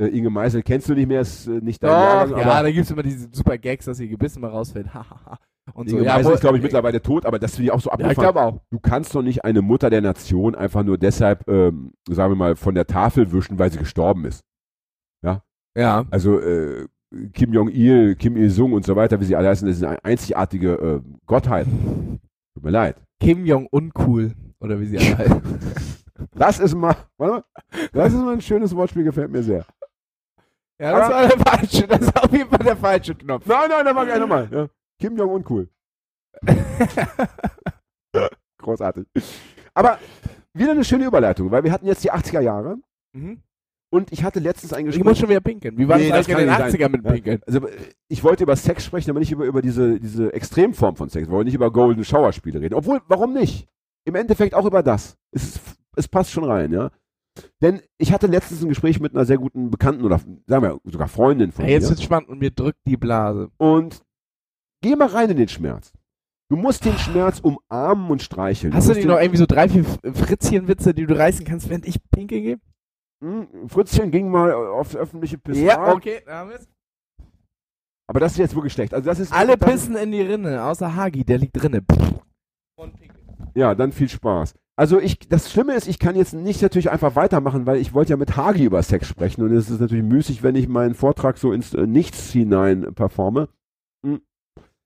Äh, 0.00 0.06
Inge 0.06 0.30
Meisel 0.30 0.62
kennst 0.62 0.88
du 0.88 0.94
nicht 0.94 1.08
mehr, 1.08 1.20
ist 1.22 1.46
äh, 1.46 1.60
nicht 1.60 1.82
dein 1.82 1.90
Jahrgang, 1.90 2.38
ja, 2.40 2.62
da 2.62 2.70
gibt 2.70 2.84
es 2.84 2.90
immer 2.90 3.02
diese 3.02 3.28
super 3.32 3.58
Gags, 3.58 3.84
dass 3.86 3.98
ihr 4.00 4.08
Gebissen 4.08 4.40
mal 4.40 4.48
rausfällt. 4.50 4.92
Hahaha. 4.94 5.38
Und 5.74 5.88
so. 5.90 5.96
Inge 5.96 6.06
Ja, 6.06 6.16
Meisel 6.16 6.32
ist, 6.34 6.40
glaube 6.40 6.56
ich, 6.56 6.62
mittlerweile 6.62 7.02
tot, 7.02 7.26
aber 7.26 7.38
das 7.38 7.52
finde 7.56 7.64
ich 7.66 7.72
auch 7.72 7.80
so 7.80 7.90
Ja, 7.90 7.96
ich 7.98 8.04
abgefahren. 8.18 8.32
glaube 8.32 8.40
auch. 8.42 8.60
du 8.70 8.80
kannst 8.80 9.14
doch 9.14 9.22
nicht 9.22 9.44
eine 9.44 9.60
Mutter 9.62 9.90
der 9.90 10.00
Nation 10.00 10.54
einfach 10.54 10.82
nur 10.84 10.98
deshalb, 10.98 11.46
ähm, 11.48 11.92
sagen 12.08 12.32
wir 12.32 12.36
mal, 12.36 12.56
von 12.56 12.74
der 12.74 12.86
Tafel 12.86 13.30
wischen, 13.32 13.58
weil 13.58 13.70
sie 13.70 13.78
gestorben 13.78 14.24
ist. 14.24 14.40
Ja. 15.22 15.42
Also 16.10 16.40
äh, 16.40 16.86
Kim 17.32 17.52
Jong-il, 17.52 18.16
Kim 18.16 18.36
Il-sung 18.36 18.72
und 18.72 18.84
so 18.84 18.94
weiter, 18.96 19.20
wie 19.20 19.24
sie 19.24 19.36
alle 19.36 19.48
heißen, 19.48 19.66
das 19.66 19.78
sind 19.78 19.88
eine 19.88 20.04
einzigartige 20.04 20.72
äh, 20.72 21.00
Gottheiten. 21.26 22.20
Tut 22.54 22.64
mir 22.64 22.70
leid. 22.70 22.96
Kim 23.20 23.44
Jong 23.44 23.66
uncool. 23.70 24.32
Oder 24.60 24.80
wie 24.80 24.86
sie 24.86 24.98
alle 24.98 25.18
heißen. 25.18 25.42
Das 26.32 26.60
ist 26.60 26.74
mal, 26.74 26.94
warte 27.16 27.34
mal, 27.34 27.44
das 27.92 28.12
ist 28.12 28.18
mal 28.18 28.34
ein 28.34 28.40
schönes 28.40 28.74
Wortspiel, 28.74 29.04
gefällt 29.04 29.30
mir 29.30 29.42
sehr. 29.42 29.64
Ja, 30.78 30.98
das 30.98 31.10
war 31.10 31.28
der 31.28 31.38
falsche. 31.38 31.86
Das 31.86 32.00
ist 32.00 32.22
auf 32.22 32.32
jeden 32.32 32.48
Fall 32.48 32.64
der 32.64 32.76
falsche 32.76 33.14
Knopf. 33.14 33.46
Nein, 33.46 33.68
nein, 33.68 33.84
da 33.84 33.94
war 33.94 34.06
gleich 34.06 34.20
nochmal. 34.20 34.48
Ja. 34.50 34.68
Kim 34.98 35.16
Jong 35.16 35.30
uncool. 35.30 35.68
Großartig. 38.58 39.06
Aber 39.74 39.98
wieder 40.54 40.72
eine 40.72 40.84
schöne 40.84 41.06
Überleitung, 41.06 41.50
weil 41.50 41.64
wir 41.64 41.72
hatten 41.72 41.86
jetzt 41.86 42.04
die 42.04 42.12
80er 42.12 42.40
Jahre 42.40 42.78
mhm. 43.12 43.42
Und 43.90 44.12
ich 44.12 44.22
hatte 44.24 44.40
letztens 44.40 44.72
ein 44.72 44.80
Ich 44.80 44.86
Gespräch. 44.86 45.04
muss 45.04 45.18
schon 45.18 45.28
wieder 45.28 45.40
pinkeln. 45.40 45.76
Wie 45.78 45.86
war 45.88 45.98
Nee, 45.98 46.08
das 46.08 46.26
das 46.26 46.36
eigentlich 46.36 46.42
in 46.44 46.48
den 46.48 46.56
kann 46.56 46.66
nicht 46.66 46.80
80er 46.80 46.88
mit 46.88 47.04
Ja. 47.04 47.12
Pinkeln? 47.12 47.40
Also 47.46 47.68
ich 48.08 48.24
wollte 48.24 48.42
über 48.44 48.56
Sex 48.56 48.84
sprechen, 48.84 49.10
aber 49.10 49.20
nicht 49.20 49.32
über, 49.32 49.44
über 49.44 49.62
diese, 49.62 49.98
diese 50.00 50.32
Extremform 50.32 50.96
von 50.96 51.08
Sex. 51.08 51.26
Wir 51.28 51.32
wollen 51.32 51.44
nicht 51.46 51.54
über 51.54 51.70
Golden 51.72 52.04
Shower 52.04 52.32
Spiele 52.32 52.60
reden. 52.60 52.74
Obwohl, 52.74 53.00
warum 53.08 53.32
nicht? 53.34 53.68
Im 54.04 54.14
Endeffekt 54.14 54.54
auch 54.54 54.64
über 54.66 54.82
das. 54.82 55.16
Es, 55.32 55.44
ist- 55.56 55.60
es 55.96 56.08
passt 56.08 56.30
schon 56.30 56.44
rein, 56.44 56.72
ja. 56.72 56.90
Denn 57.62 57.80
ich 57.98 58.12
hatte 58.12 58.26
letztens 58.26 58.62
ein 58.62 58.68
Gespräch 58.68 59.00
mit 59.00 59.14
einer 59.14 59.24
sehr 59.24 59.38
guten 59.38 59.70
Bekannten 59.70 60.04
oder 60.04 60.20
sagen 60.46 60.62
wir 60.62 60.80
sogar 60.84 61.08
Freundin 61.08 61.52
von 61.52 61.64
Ey, 61.64 61.72
jetzt 61.72 61.84
mir. 61.84 61.90
wird's 61.90 62.02
spannend 62.02 62.28
und 62.28 62.38
mir 62.38 62.50
drückt 62.50 62.78
die 62.86 62.96
Blase. 62.96 63.50
Und 63.56 64.02
geh 64.82 64.94
mal 64.96 65.08
rein 65.08 65.30
in 65.30 65.36
den 65.36 65.48
Schmerz. 65.48 65.92
Du 66.48 66.56
musst 66.56 66.84
den 66.84 66.96
Schmerz 66.98 67.40
umarmen 67.40 68.10
und 68.10 68.22
streicheln. 68.22 68.74
Hast 68.74 68.88
du 68.88 68.94
dir 68.94 69.00
den- 69.00 69.08
noch 69.08 69.18
irgendwie 69.20 69.38
so 69.38 69.46
drei, 69.46 69.68
vier 69.68 69.84
Fritzchen-Witze, 69.84 70.94
die 70.94 71.06
du 71.06 71.16
reißen 71.16 71.44
kannst, 71.44 71.68
während 71.68 71.86
ich 71.86 71.98
pinkeln 72.10 72.42
gehe? 72.42 72.60
Hm, 73.22 73.68
Fritzchen 73.68 74.10
ging 74.10 74.30
mal 74.30 74.52
auf 74.52 74.94
öffentliche 74.96 75.38
Pissoir. 75.38 75.94
okay. 75.94 76.22
da 76.24 76.38
haben 76.38 76.50
wir's. 76.50 76.68
Aber 78.06 78.18
das 78.18 78.32
ist 78.32 78.38
jetzt 78.38 78.54
wirklich 78.54 78.72
schlecht. 78.72 78.92
Also 78.92 79.08
das 79.08 79.20
ist 79.20 79.32
Alle 79.32 79.56
pissen 79.56 79.94
in 79.96 80.10
die 80.10 80.22
Rinne, 80.22 80.64
außer 80.64 80.96
Hagi, 80.96 81.24
der 81.24 81.38
liegt 81.38 81.60
drinne. 81.60 81.84
Ja, 83.54 83.74
dann 83.74 83.92
viel 83.92 84.08
Spaß. 84.08 84.54
Also 84.76 84.98
ich, 84.98 85.18
das 85.28 85.52
Schlimme 85.52 85.74
ist, 85.74 85.86
ich 85.86 85.98
kann 85.98 86.16
jetzt 86.16 86.32
nicht 86.32 86.62
natürlich 86.62 86.90
einfach 86.90 87.14
weitermachen, 87.14 87.66
weil 87.66 87.76
ich 87.76 87.92
wollte 87.92 88.10
ja 88.10 88.16
mit 88.16 88.36
Hagi 88.36 88.64
über 88.64 88.82
Sex 88.82 89.06
sprechen 89.06 89.42
und 89.42 89.52
es 89.52 89.68
ist 89.68 89.80
natürlich 89.80 90.04
müßig, 90.04 90.42
wenn 90.42 90.56
ich 90.56 90.68
meinen 90.68 90.94
Vortrag 90.94 91.36
so 91.36 91.52
ins 91.52 91.74
äh, 91.74 91.86
Nichts 91.86 92.32
hinein 92.32 92.94
performe. 92.94 93.48
Hm. 94.04 94.22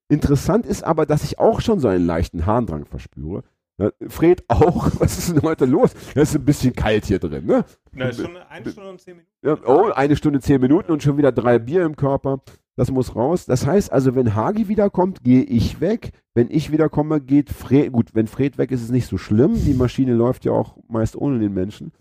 Interessant 0.09 0.67
ist 0.67 0.83
aber, 0.83 1.07
dass 1.07 1.23
ich 1.23 1.39
auch 1.39 1.61
schon 1.61 1.79
so 1.79 1.89
einen 1.89 2.05
leichten 2.05 2.45
Harndrang 2.45 2.87
verspüre. 2.87 3.45
Ja, 3.79 3.91
Fred 4.09 4.45
auch. 4.49 4.91
Was 5.01 5.19
ist 5.19 5.37
denn 5.37 5.43
heute 5.43 5.65
los? 5.65 5.95
Es 6.15 6.31
ist 6.31 6.37
ein 6.37 6.45
bisschen 6.45 6.75
kalt 6.75 7.07
hier 7.07 7.19
drin, 7.19 7.47
ne? 7.47 7.65
Na, 7.93 8.13
schon 8.13 8.37
eine 8.37 8.71
Stunde 8.71 8.91
und 8.91 9.01
zehn 9.01 9.17
Minuten. 9.17 9.33
Ja, 9.43 9.59
oh, 9.67 9.91
eine 9.91 10.17
Stunde, 10.17 10.41
zehn 10.41 10.61
Minuten 10.61 10.93
und 10.93 11.03
schon 11.03 11.17
wieder 11.17 11.33
drei 11.33 11.59
Bier 11.59 11.85
im 11.85 11.97
Körper. 11.97 12.41
Das 12.77 12.91
muss 12.91 13.15
raus. 13.15 13.47
Das 13.47 13.67
heißt 13.67 13.93
also, 13.93 14.15
wenn 14.17 14.35
Hagi 14.35 14.69
wiederkommt, 14.69 15.23
gehe 15.23 15.43
ich 15.43 15.81
weg. 15.81 16.11
Wenn 16.35 16.51
ich 16.51 16.73
wiederkomme, 16.73 17.21
geht 17.21 17.51
Fred. 17.51 17.93
Gut, 17.93 18.15
wenn 18.15 18.27
Fred 18.27 18.59
weg 18.59 18.73
ist, 18.73 18.81
ist 18.81 18.87
es 18.87 18.93
nicht 18.93 19.07
so 19.07 19.17
schlimm. 19.17 19.55
Die 19.55 19.75
Maschine 19.75 20.13
läuft 20.15 20.45
ja 20.45 20.53
auch 20.53 20.77
meist 20.89 21.15
ohne 21.15 21.39
den 21.39 21.55
Menschen. 21.55 21.93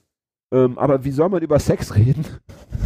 Ähm, 0.54 0.78
aber 0.78 1.04
wie 1.04 1.12
soll 1.12 1.30
man 1.30 1.42
über 1.42 1.60
Sex 1.60 1.96
reden? 1.96 2.26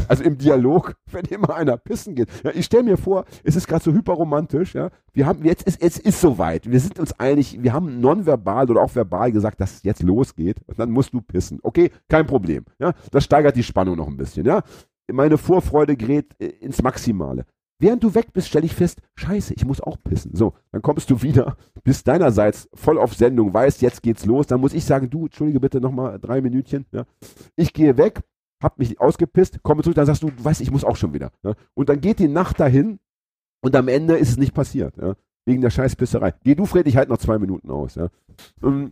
Also 0.07 0.23
im 0.23 0.37
Dialog, 0.37 0.95
wenn 1.11 1.25
immer 1.25 1.53
einer 1.53 1.75
pissen 1.75 2.15
geht. 2.15 2.29
Ja, 2.43 2.51
ich 2.53 2.65
stelle 2.65 2.83
mir 2.83 2.97
vor, 2.97 3.25
es 3.43 3.57
ist 3.57 3.67
gerade 3.67 3.83
so 3.83 3.91
hyperromantisch. 3.91 4.73
Ja? 4.73 4.89
Wir 5.11 5.25
haben 5.25 5.43
jetzt 5.43 5.63
ist 5.67 5.83
jetzt 5.83 5.99
ist 5.99 6.21
soweit. 6.21 6.71
Wir 6.71 6.79
sind 6.79 6.97
uns 6.97 7.11
einig. 7.19 7.61
Wir 7.61 7.73
haben 7.73 7.99
nonverbal 7.99 8.71
oder 8.71 8.81
auch 8.81 8.95
verbal 8.95 9.33
gesagt, 9.33 9.59
dass 9.59 9.75
es 9.75 9.83
jetzt 9.83 10.01
losgeht. 10.01 10.57
Und 10.65 10.79
dann 10.79 10.91
musst 10.91 11.13
du 11.13 11.21
pissen. 11.21 11.59
Okay, 11.61 11.91
kein 12.07 12.25
Problem. 12.25 12.63
Ja, 12.79 12.93
das 13.11 13.25
steigert 13.25 13.57
die 13.57 13.63
Spannung 13.63 13.97
noch 13.97 14.07
ein 14.07 14.15
bisschen. 14.15 14.45
Ja, 14.45 14.63
meine 15.11 15.37
Vorfreude 15.37 15.97
gerät 15.97 16.33
äh, 16.39 16.45
ins 16.45 16.81
Maximale. 16.81 17.45
Während 17.79 18.03
du 18.03 18.15
weg 18.15 18.33
bist, 18.33 18.47
stelle 18.47 18.65
ich 18.65 18.73
fest, 18.73 19.01
scheiße, 19.15 19.53
ich 19.53 19.63
muss 19.65 19.81
auch 19.81 19.97
pissen. 20.03 20.35
So, 20.35 20.53
dann 20.71 20.81
kommst 20.81 21.09
du 21.11 21.21
wieder, 21.21 21.57
bist 21.83 22.07
deinerseits 22.07 22.67
voll 22.73 22.97
auf 22.97 23.13
Sendung, 23.13 23.53
weißt, 23.53 23.81
jetzt 23.83 24.01
geht's 24.01 24.25
los. 24.25 24.47
Dann 24.47 24.59
muss 24.61 24.73
ich 24.73 24.83
sagen, 24.83 25.09
du, 25.09 25.25
entschuldige 25.25 25.59
bitte 25.59 25.79
nochmal 25.79 26.19
drei 26.19 26.41
Minütchen. 26.41 26.85
Ja. 26.91 27.05
Ich 27.55 27.73
gehe 27.73 27.95
weg, 27.97 28.21
hab 28.63 28.79
mich 28.79 28.99
ausgepisst, 28.99 29.61
komme 29.61 29.83
zurück, 29.83 29.95
dann 29.95 30.07
sagst 30.07 30.23
du, 30.23 30.31
du 30.31 30.43
weißt, 30.43 30.61
ich 30.61 30.71
muss 30.71 30.83
auch 30.83 30.95
schon 30.95 31.13
wieder. 31.13 31.31
Ja. 31.43 31.53
Und 31.75 31.89
dann 31.89 32.01
geht 32.01 32.17
die 32.19 32.27
Nacht 32.27 32.59
dahin 32.59 32.99
und 33.61 33.75
am 33.75 33.87
Ende 33.87 34.17
ist 34.17 34.29
es 34.29 34.37
nicht 34.37 34.53
passiert. 34.55 34.97
Ja. 34.97 35.13
Wegen 35.45 35.61
der 35.61 35.69
Scheißpisserei. 35.69 36.33
Geh 36.43 36.55
du, 36.55 36.65
Fred, 36.65 36.87
ich 36.87 36.97
halte 36.97 37.11
noch 37.11 37.19
zwei 37.19 37.37
Minuten 37.37 37.69
aus. 37.69 37.97
Ähm, 38.63 38.91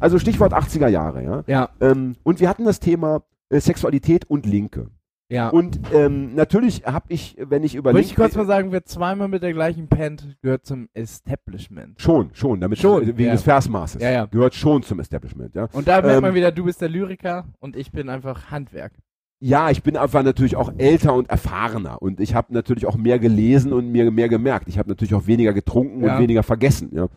Also 0.00 0.18
Stichwort 0.18 0.52
80er 0.54 0.88
Jahre. 0.88 1.22
Ja. 1.22 1.44
Ja, 1.46 1.68
Ähm, 1.80 2.14
Und 2.22 2.40
wir 2.40 2.48
hatten 2.48 2.64
das 2.64 2.80
Thema 2.80 3.22
äh, 3.50 3.60
Sexualität 3.60 4.24
und 4.30 4.46
Linke. 4.46 4.88
Ja. 5.34 5.48
Und 5.48 5.80
ähm, 5.92 6.34
natürlich 6.34 6.84
habe 6.86 7.06
ich, 7.08 7.36
wenn 7.38 7.62
ich 7.64 7.74
über 7.74 7.92
Wollte 7.92 8.06
ich 8.06 8.14
kurz 8.14 8.36
mal 8.36 8.46
sagen, 8.46 8.72
wer 8.72 8.84
zweimal 8.84 9.28
mit 9.28 9.42
der 9.42 9.52
gleichen 9.52 9.88
pennt, 9.88 10.36
gehört 10.42 10.64
zum 10.64 10.88
Establishment. 10.94 12.00
Schon, 12.00 12.30
schon, 12.34 12.60
damit 12.60 12.78
Schon, 12.78 13.02
äh, 13.02 13.06
wegen 13.08 13.24
ja. 13.24 13.32
des 13.32 13.42
Versmaßes. 13.42 14.00
Ja, 14.00 14.10
ja. 14.10 14.24
Gehört 14.26 14.54
schon 14.54 14.82
zum 14.82 15.00
Establishment, 15.00 15.54
ja. 15.54 15.68
Und 15.72 15.88
da 15.88 16.00
merkt 16.00 16.16
Ähm, 16.16 16.22
man 16.22 16.34
wieder, 16.34 16.52
du 16.52 16.64
bist 16.64 16.80
der 16.80 16.88
Lyriker 16.88 17.46
und 17.58 17.76
ich 17.76 17.90
bin 17.90 18.08
einfach 18.08 18.50
Handwerk. 18.50 18.92
Ja, 19.40 19.70
ich 19.70 19.82
bin 19.82 19.96
einfach 19.96 20.22
natürlich 20.22 20.56
auch 20.56 20.72
älter 20.78 21.14
und 21.14 21.28
erfahrener 21.28 22.00
und 22.00 22.20
ich 22.20 22.34
habe 22.34 22.54
natürlich 22.54 22.86
auch 22.86 22.96
mehr 22.96 23.18
gelesen 23.18 23.72
und 23.72 23.90
mir 23.90 24.10
mehr 24.10 24.28
gemerkt. 24.28 24.68
Ich 24.68 24.78
habe 24.78 24.88
natürlich 24.88 25.14
auch 25.14 25.26
weniger 25.26 25.52
getrunken 25.52 26.02
Ja. 26.02 26.14
und 26.16 26.22
weniger 26.22 26.42
vergessen. 26.42 26.90
Ja. 26.94 27.08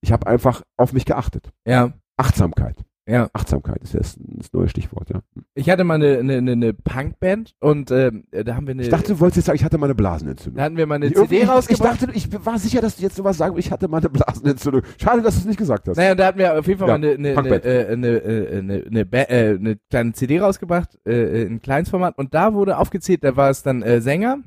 Ich 0.00 0.12
habe 0.12 0.26
einfach 0.28 0.62
auf 0.76 0.92
mich 0.92 1.04
geachtet. 1.04 1.50
Ja, 1.66 1.92
Achtsamkeit. 2.16 2.76
Ja. 3.08 3.28
Achtsamkeit 3.32 3.82
ist 3.82 3.94
das, 3.94 4.16
das 4.20 4.52
neue 4.52 4.68
Stichwort, 4.68 5.10
ja. 5.10 5.20
Ich 5.54 5.70
hatte 5.70 5.82
mal 5.84 5.94
eine, 5.94 6.18
eine, 6.18 6.36
eine, 6.36 6.52
eine 6.52 6.74
Punkband 6.74 7.54
und 7.60 7.90
ähm, 7.90 8.24
da 8.30 8.54
haben 8.54 8.66
wir 8.66 8.72
eine, 8.72 8.82
Ich 8.82 8.88
dachte, 8.90 9.12
du 9.14 9.20
wolltest 9.20 9.38
jetzt 9.38 9.46
sagen, 9.46 9.56
ich 9.56 9.64
hatte 9.64 9.78
mal 9.78 9.86
eine 9.86 9.94
Blasenentzündung. 9.94 10.56
da 10.58 10.64
hatten 10.64 10.76
wir 10.76 10.86
mal 10.86 10.96
eine 10.96 11.06
Irgendwie- 11.06 11.20
CD 11.28 11.36
ich, 11.38 11.42
ich 11.42 11.48
rausgebracht. 11.48 12.02
dachte, 12.02 12.12
ich 12.14 12.28
war 12.46 12.58
sicher, 12.58 12.80
dass 12.80 12.96
du 12.96 13.02
jetzt 13.02 13.16
sowas 13.16 13.36
sagen 13.38 13.56
ich 13.58 13.72
hatte 13.72 13.88
mal 13.88 13.98
eine 13.98 14.10
Blasenentzündung. 14.10 14.82
Schade, 15.00 15.22
dass 15.22 15.34
du 15.34 15.40
es 15.40 15.46
nicht 15.46 15.58
gesagt 15.58 15.88
hast. 15.88 15.96
Naja, 15.96 16.14
da 16.14 16.26
hatten 16.26 16.38
wir 16.38 16.58
auf 16.58 16.66
jeden 16.66 16.78
Fall 16.78 16.88
Ja, 16.88 16.98
mal 16.98 17.04
eine, 17.08 17.14
eine, 17.14 17.28
eine, 17.28 17.34
Punkband. 17.34 17.64
äh, 17.64 17.86
eine, 17.90 18.08
äh, 18.08 18.58
eine, 18.58 18.84
eine, 18.86 19.06
Ba- 19.06 19.18
äh, 19.28 19.56
eine 19.58 19.76
kleine 19.90 20.12
CD 20.12 20.38
rausgebracht, 20.40 20.98
äh, 21.06 21.42
in 21.44 21.60
Kleinsformat 21.62 22.18
und 22.18 22.34
da 22.34 22.52
wurde 22.54 22.78
aufgezählt, 22.78 23.24
da 23.24 23.36
war 23.36 23.50
es 23.50 23.62
dann 23.62 23.82
äh, 23.82 24.00
Sänger 24.00 24.38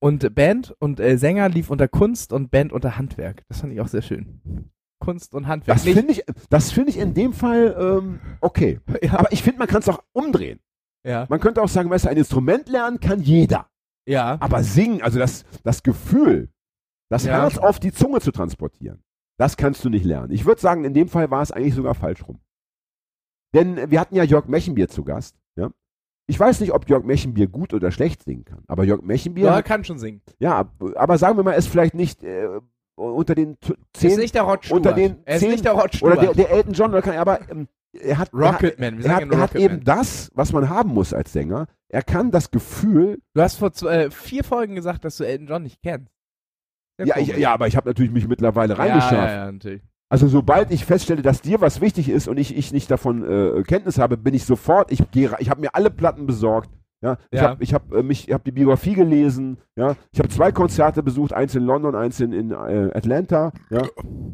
und 0.00 0.34
Band 0.34 0.74
und 0.80 0.98
äh, 1.00 1.16
Sänger 1.16 1.48
lief 1.48 1.70
unter 1.70 1.86
Kunst 1.88 2.32
und 2.32 2.50
Band 2.50 2.72
unter 2.72 2.98
Handwerk. 2.98 3.42
Das 3.48 3.60
fand 3.60 3.72
ich 3.72 3.80
auch 3.80 3.88
sehr 3.88 4.02
schön. 4.02 4.40
Kunst 5.02 5.34
und 5.34 5.48
Handwerk. 5.48 5.76
Das 5.76 5.84
finde 5.84 6.12
ich, 6.12 6.24
das 6.48 6.70
finde 6.70 6.90
ich 6.90 6.98
in 6.98 7.12
dem 7.12 7.32
Fall 7.32 7.76
ähm, 7.78 8.20
okay. 8.40 8.80
ja, 9.02 9.18
Aber 9.18 9.32
ich 9.32 9.42
finde, 9.42 9.58
man 9.58 9.66
kann 9.68 9.80
es 9.80 9.88
auch 9.88 10.02
umdrehen. 10.12 10.60
ja, 11.04 11.26
Man 11.28 11.40
könnte 11.40 11.60
auch 11.60 11.68
sagen, 11.68 11.90
weißt 11.90 12.04
du, 12.04 12.08
ein 12.10 12.16
Instrument 12.16 12.68
lernen 12.68 13.00
kann 13.00 13.20
jeder. 13.20 13.68
ja, 14.06 14.36
Aber 14.40 14.62
singen, 14.62 15.02
also 15.02 15.18
das, 15.18 15.44
das 15.64 15.82
Gefühl, 15.82 16.50
das 17.10 17.24
Ja. 17.24 17.32
Herz 17.42 17.58
auf 17.58 17.80
die 17.80 17.92
Zunge 17.92 18.20
zu 18.20 18.30
transportieren, 18.30 19.02
das 19.38 19.56
kannst 19.56 19.84
du 19.84 19.90
nicht 19.90 20.04
lernen. 20.04 20.30
Ich 20.32 20.44
würde 20.46 20.60
sagen, 20.60 20.84
in 20.84 20.94
dem 20.94 21.08
Fall 21.08 21.30
war 21.32 21.42
es 21.42 21.50
eigentlich 21.50 21.74
sogar 21.74 21.94
falsch 21.94 22.26
rum. 22.28 22.40
Denn 23.54 23.90
wir 23.90 24.00
hatten 24.00 24.14
ja 24.14 24.22
Jörg 24.22 24.46
Mechenbier 24.46 24.88
zu 24.88 25.02
Gast. 25.04 25.36
Ja? 25.56 25.70
Ich 26.26 26.38
weiß 26.38 26.60
nicht, 26.60 26.72
ob 26.72 26.88
Jörg 26.88 27.04
Mechenbier 27.04 27.48
gut 27.48 27.74
oder 27.74 27.90
schlecht 27.90 28.22
singen 28.22 28.44
kann. 28.44 28.62
Aber 28.68 28.84
Jörg 28.84 29.02
Mechenbier, 29.02 29.46
ja, 29.46 29.54
ja, 29.56 29.62
kann 29.62 29.84
schon 29.84 29.98
singen. 29.98 30.22
aber 30.94 31.18
sagen 31.18 31.36
wir 31.36 31.42
mal, 31.42 31.52
ist 31.52 31.66
vielleicht 31.68 31.94
nicht 31.94 32.22
äh, 32.22 32.60
unter 32.96 33.34
den 33.34 33.58
t- 33.60 33.72
Ist 33.72 33.78
zehn 33.94 34.18
nicht 34.18 34.34
der 34.34 34.42
Rod 34.42 34.70
unter 34.70 34.92
den 34.92 35.18
er 35.24 35.34
ist 35.36 35.40
zehn- 35.40 35.50
nicht 35.50 35.64
der 35.64 35.72
Rod 35.72 36.02
oder 36.02 36.16
der, 36.16 36.34
der 36.34 36.50
Elton 36.50 36.72
John, 36.74 36.90
oder 36.90 37.02
kann, 37.02 37.16
aber 37.16 37.40
ähm, 37.50 37.68
er 37.92 38.18
hat, 38.18 38.32
Rocketman, 38.32 39.02
er 39.02 39.16
hat, 39.16 39.22
er 39.30 39.38
hat 39.38 39.54
eben 39.54 39.84
das, 39.84 40.30
was 40.34 40.52
man 40.52 40.68
haben 40.70 40.94
muss 40.94 41.12
als 41.12 41.32
Sänger. 41.32 41.66
Er 41.88 42.02
kann 42.02 42.30
das 42.30 42.50
Gefühl, 42.50 43.20
Du 43.34 43.42
hast 43.42 43.56
vor 43.56 43.72
zwei, 43.72 44.04
äh, 44.04 44.10
vier 44.10 44.44
Folgen 44.44 44.74
gesagt, 44.74 45.04
dass 45.04 45.18
du 45.18 45.24
Elton 45.24 45.46
John 45.46 45.62
nicht 45.62 45.82
kennst. 45.82 46.10
Sehr 46.98 47.06
ja, 47.06 47.18
ich, 47.18 47.28
ja, 47.36 47.52
aber 47.52 47.66
ich 47.66 47.76
habe 47.76 47.88
natürlich 47.88 48.12
mich 48.12 48.26
mittlerweile 48.28 48.74
ja, 48.74 48.78
reingeschafft. 48.78 49.12
ja, 49.12 49.44
ja, 49.46 49.52
natürlich. 49.52 49.82
Also 50.08 50.26
sobald 50.28 50.70
ich 50.70 50.84
feststelle, 50.84 51.22
dass 51.22 51.40
dir 51.40 51.60
was 51.62 51.80
wichtig 51.80 52.08
ist 52.10 52.28
und 52.28 52.36
ich, 52.38 52.54
ich 52.56 52.72
nicht 52.72 52.90
davon 52.90 53.24
äh, 53.24 53.62
Kenntnis 53.62 53.98
habe, 53.98 54.16
bin 54.18 54.34
ich 54.34 54.44
sofort, 54.44 54.92
ich 54.92 55.10
gehe, 55.10 55.30
ich 55.38 55.48
habe 55.50 55.60
mir 55.62 55.74
alle 55.74 55.90
Platten 55.90 56.26
besorgt. 56.26 56.70
Ja, 57.02 57.16
ich 57.30 57.40
Ja. 57.40 57.48
habe 57.50 57.62
ich 57.64 57.74
hab, 57.74 57.92
äh, 57.92 58.02
mich, 58.02 58.28
ich 58.28 58.32
habe 58.34 58.44
die 58.44 58.52
Biografie 58.52 58.94
gelesen. 58.94 59.58
Ja, 59.76 59.96
ich 60.12 60.18
habe 60.20 60.28
zwei 60.28 60.52
Konzerte 60.52 61.02
besucht, 61.02 61.32
eins 61.32 61.54
in 61.54 61.64
London, 61.64 61.94
eins 61.96 62.20
in, 62.20 62.32
in 62.32 62.50
äh, 62.52 62.90
Atlanta. 62.94 63.52
Ja, 63.70 63.82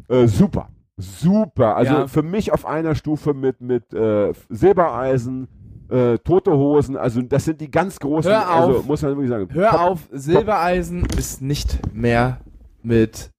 äh, 0.07 0.27
super, 0.27 0.69
super. 0.97 1.75
Also 1.75 1.93
Ja. 1.93 2.07
für 2.07 2.21
mich 2.23 2.51
auf 2.53 2.65
einer 2.65 2.93
Stufe 2.95 3.33
mit 3.33 3.59
mit 3.59 3.91
äh, 3.93 4.31
Silbereisen, 4.49 5.47
äh, 5.89 6.19
Tote 6.19 6.51
Hosen. 6.51 6.95
Also 6.95 7.21
das 7.23 7.45
sind 7.45 7.59
die 7.59 7.71
ganz 7.71 7.99
großen. 7.99 8.31
Hör 8.31 8.47
Also 8.47 8.79
auf. 8.79 8.85
muss 8.85 9.01
man 9.01 9.11
wirklich 9.11 9.29
sagen. 9.29 9.47
Hör 9.51 9.71
Top- 9.71 9.79
auf, 9.79 10.09
Silbereisen 10.11 11.05
ist 11.17 11.41
nicht 11.41 11.79
mehr 11.93 12.39
mit 12.83 13.31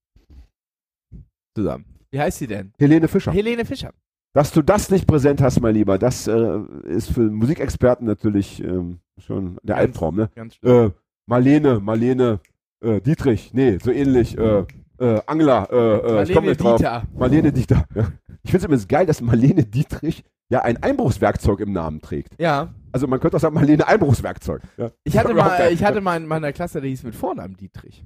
zusammen. 1.57 1.85
Wie 2.11 2.19
heißt 2.21 2.39
sie 2.39 2.47
denn? 2.49 2.73
Helene 2.79 3.07
Fischer. 3.07 3.31
Helene 3.33 3.65
Fischer. 3.65 3.93
Dass 4.33 4.53
du 4.53 4.63
das 4.63 4.91
nicht 4.91 5.07
präsent 5.09 5.41
hast, 5.43 5.61
mein 5.61 5.75
Lieber, 5.75 5.99
das 5.99 6.29
äh, 6.29 6.61
ist 6.85 7.11
für 7.11 7.23
Musikexperten 7.23 8.07
natürlich 8.07 8.63
ähm, 8.63 9.01
schon 9.19 9.59
der 9.65 9.77
Ganz- 9.77 9.87
Albtraum, 9.89 10.17
ne? 10.17 10.31
Äh, 10.63 10.91
Marlene, 11.27 11.81
Marlene, 11.81 12.41
äh, 12.81 13.01
Dietrich, 13.01 13.53
nee, 13.55 13.79
so 13.83 13.91
ähnlich, 13.91 14.39
äh, 14.39 14.65
äh, 14.99 15.21
Angler, 15.27 15.69
äh, 15.71 15.77
äh, 15.77 16.23
ich 16.23 16.33
komm 16.33 16.45
Marlene 16.45 16.49
nicht 16.51 16.61
drauf. 16.63 16.77
Dieter. 16.77 17.03
Marlene 17.15 17.53
Dieter. 17.53 17.85
Ja. 17.95 18.13
Ich 18.43 18.53
finde 18.53 18.59
es 18.59 18.65
übrigens 18.65 18.89
geil, 18.89 19.05
dass 19.05 19.21
Marlene 19.21 19.65
Dietrich 19.65 20.25
ja 20.49 20.63
ein 20.63 20.83
Einbruchswerkzeug 20.83 21.61
im 21.61 21.73
Namen 21.73 22.01
trägt. 22.01 22.41
Ja. 22.41 22.73
Also 22.91 23.07
man 23.07 23.21
könnte 23.21 23.37
auch 23.37 23.41
sagen, 23.41 23.55
Marlene 23.55 23.87
Einbruchswerkzeug. 23.87 24.63
Ja. 24.79 24.91
Ich 25.05 25.19
hatte 25.19 25.35
mal, 25.35 25.59
geil. 25.59 25.73
ich 25.75 25.85
hatte 25.85 26.01
mal 26.01 26.17
in 26.17 26.27
meiner 26.27 26.51
Klasse, 26.55 26.81
der 26.81 26.89
hieß 26.89 27.03
mit 27.03 27.15
Vornamen 27.15 27.57
Dietrich. 27.59 28.03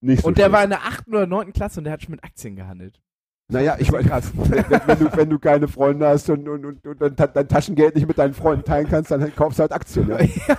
so 0.00 0.08
Und 0.28 0.38
der 0.38 0.44
schlecht. 0.44 0.52
war 0.52 0.62
in 0.64 0.70
der 0.70 0.84
8. 0.84 1.08
oder 1.08 1.26
9. 1.26 1.52
Klasse 1.52 1.80
und 1.80 1.84
der 1.84 1.94
hat 1.94 2.02
schon 2.02 2.12
mit 2.12 2.22
Aktien 2.22 2.54
gehandelt. 2.54 3.02
Naja, 3.52 3.76
ich 3.78 3.92
meine, 3.92 4.08
Krass. 4.08 4.32
wenn, 4.34 4.64
wenn, 4.86 4.98
du, 4.98 5.16
wenn 5.16 5.30
du 5.30 5.38
keine 5.38 5.68
Freunde 5.68 6.08
hast 6.08 6.28
und, 6.30 6.48
und, 6.48 6.64
und, 6.64 6.84
und 6.86 7.00
dein, 7.00 7.14
Ta- 7.14 7.28
dein 7.28 7.46
Taschengeld 7.46 7.94
nicht 7.94 8.08
mit 8.08 8.18
deinen 8.18 8.34
Freunden 8.34 8.64
teilen 8.64 8.88
kannst, 8.88 9.10
dann 9.12 9.34
kaufst 9.36 9.58
du 9.58 9.62
halt 9.62 9.72
Aktien. 9.72 10.08
Ja. 10.48 10.56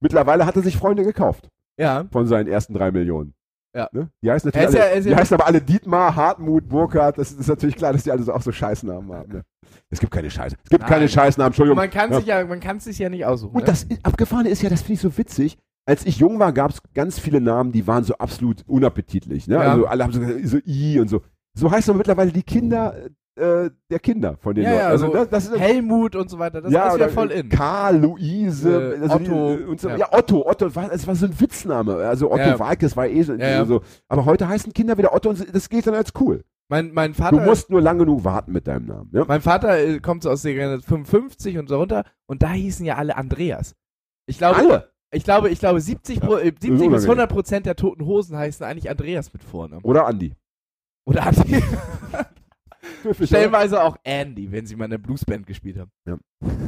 Mittlerweile 0.00 0.44
hat 0.46 0.56
er 0.56 0.62
sich 0.62 0.76
Freunde 0.76 1.04
gekauft 1.04 1.48
ja. 1.78 2.04
von 2.10 2.26
seinen 2.26 2.48
ersten 2.48 2.74
drei 2.74 2.90
Millionen. 2.90 3.34
Ja. 3.74 3.88
Ne? 3.92 4.10
Die 4.22 4.30
heißen 4.30 4.48
natürlich 4.52 4.74
ja- 4.74 4.82
alle, 4.84 4.94
ist 4.98 5.04
die 5.04 5.10
ja- 5.10 5.16
heißen 5.16 5.34
aber 5.34 5.46
alle 5.46 5.60
Dietmar, 5.60 6.16
Hartmut, 6.16 6.68
Burkhardt. 6.68 7.18
Das 7.18 7.30
ist 7.32 7.46
natürlich 7.46 7.76
klar, 7.76 7.92
dass 7.92 8.02
die 8.02 8.10
alle 8.10 8.22
so 8.24 8.32
auch 8.32 8.42
so 8.42 8.50
Scheißnamen 8.52 9.12
haben. 9.12 9.32
Ne? 9.32 9.42
Es 9.88 10.00
gibt 10.00 10.12
keine 10.12 10.28
Scheiße. 10.28 10.56
Es 10.62 10.70
gibt 10.70 10.82
Nein. 10.82 10.90
keine 10.90 11.08
Scheißnamen, 11.08 11.50
Entschuldigung. 11.50 11.76
Man 11.76 11.90
kann 11.90 12.10
Ja. 12.10 12.16
sich 12.18 12.26
ja, 12.26 12.44
man 12.44 12.58
kann 12.60 12.80
sich 12.80 12.98
ja 12.98 13.08
nicht 13.08 13.24
aussuchen. 13.24 13.54
Und 13.54 13.60
ne? 13.62 13.66
das 13.66 13.86
Abgefahrene 14.02 14.48
ist 14.48 14.60
ja, 14.62 14.68
das 14.70 14.80
finde 14.82 14.94
ich 14.94 15.00
so 15.00 15.16
witzig. 15.16 15.56
Als 15.88 16.04
ich 16.04 16.18
jung 16.18 16.38
war, 16.38 16.52
gab 16.52 16.70
es 16.72 16.80
ganz 16.94 17.18
viele 17.18 17.40
Namen, 17.40 17.72
die 17.72 17.86
waren 17.86 18.04
so 18.04 18.14
absolut 18.18 18.62
unappetitlich. 18.68 19.48
Ne? 19.48 19.54
Ja. 19.54 19.60
Also 19.62 19.86
alle 19.86 20.04
haben 20.04 20.12
so, 20.12 20.20
so 20.44 20.58
I 20.66 21.00
und 21.00 21.08
so. 21.08 21.22
So 21.54 21.70
heißen 21.70 21.96
mittlerweile 21.96 22.32
die 22.32 22.42
Kinder, 22.42 22.94
äh, 23.34 23.70
der 23.90 23.98
Kinder 23.98 24.36
von 24.38 24.54
den 24.54 24.64
Ja, 24.64 24.70
Leuten. 24.70 24.82
ja, 24.82 24.88
also 24.88 25.06
so 25.06 25.12
das, 25.12 25.28
das 25.28 25.46
ist 25.48 25.58
Helmut 25.58 26.16
und 26.16 26.28
so 26.30 26.38
weiter, 26.38 26.60
das 26.60 26.72
ja, 26.72 26.88
ist 26.92 26.98
ja 27.00 27.08
voll 27.08 27.30
äh, 27.30 27.40
in. 27.40 27.48
Karl, 27.48 27.98
Luise, 27.98 28.96
Äh, 28.96 29.00
also 29.02 29.14
Otto, 29.16 29.56
Die, 29.56 29.64
und 29.64 29.80
so, 29.80 29.88
ja. 29.88 29.96
ja. 29.96 30.12
Otto, 30.12 30.46
Otto, 30.46 30.66
es 30.66 31.06
war 31.06 31.14
so 31.14 31.26
ein 31.26 31.40
Witzname. 31.40 31.94
Also 31.96 32.30
Otto 32.30 32.40
Ja. 32.42 32.58
Walkes 32.58 32.96
war 32.96 33.06
eh 33.06 33.22
so, 33.22 33.34
Ja, 33.34 33.48
ja. 33.48 33.64
so. 33.64 33.82
Aber 34.08 34.24
heute 34.24 34.48
heißen 34.48 34.72
Kinder 34.72 34.96
wieder 34.98 35.14
Otto 35.14 35.30
und 35.30 35.54
das 35.54 35.68
geht 35.68 35.86
dann 35.86 35.94
als 35.94 36.12
cool. 36.20 36.42
Mein, 36.68 36.92
mein 36.94 37.12
Du 37.12 37.18
Vater, 37.22 37.44
musst 37.44 37.68
nur 37.70 37.82
lang 37.82 37.98
genug 37.98 38.24
warten 38.24 38.52
mit 38.52 38.66
deinem 38.66 38.86
Namen. 38.86 39.10
Ja? 39.12 39.24
mein 39.28 39.42
Vater 39.42 39.78
äh, 39.78 40.00
kommt 40.00 40.22
so 40.22 40.30
aus 40.30 40.42
der 40.42 40.54
Generation 40.54 41.04
55 41.04 41.58
und 41.58 41.68
so 41.68 41.76
runter 41.78 42.04
und 42.26 42.42
da 42.42 42.52
hießen 42.52 42.86
ja 42.86 42.96
alle 42.96 43.16
Andreas. 43.16 43.74
Ich 44.26 44.38
glaube, 44.38 44.56
Alle. 44.56 44.88
ich 45.10 45.24
glaube, 45.24 45.50
ich 45.50 45.58
glaube 45.58 45.80
70, 45.80 46.20
Pro, 46.20 46.36
äh, 46.36 46.44
70 46.44 46.60
bis 46.70 46.80
unangenehm. 46.80 47.02
100 47.10 47.30
Prozent 47.30 47.66
der 47.66 47.76
toten 47.76 48.06
Hosen 48.06 48.36
heißen 48.38 48.64
eigentlich 48.64 48.88
Andreas 48.88 49.32
mit 49.34 49.42
Vornamen. 49.42 49.84
Oder 49.84 50.06
Andi. 50.06 50.32
Oder. 51.04 51.26
Höflich, 53.02 53.30
oder? 53.30 53.38
Stellenweise 53.38 53.82
auch 53.82 53.96
Andy, 54.04 54.50
wenn 54.50 54.66
sie 54.66 54.76
mal 54.76 54.84
in 54.86 54.92
der 54.92 54.98
Bluesband 54.98 55.46
gespielt 55.46 55.78
haben. 55.78 55.90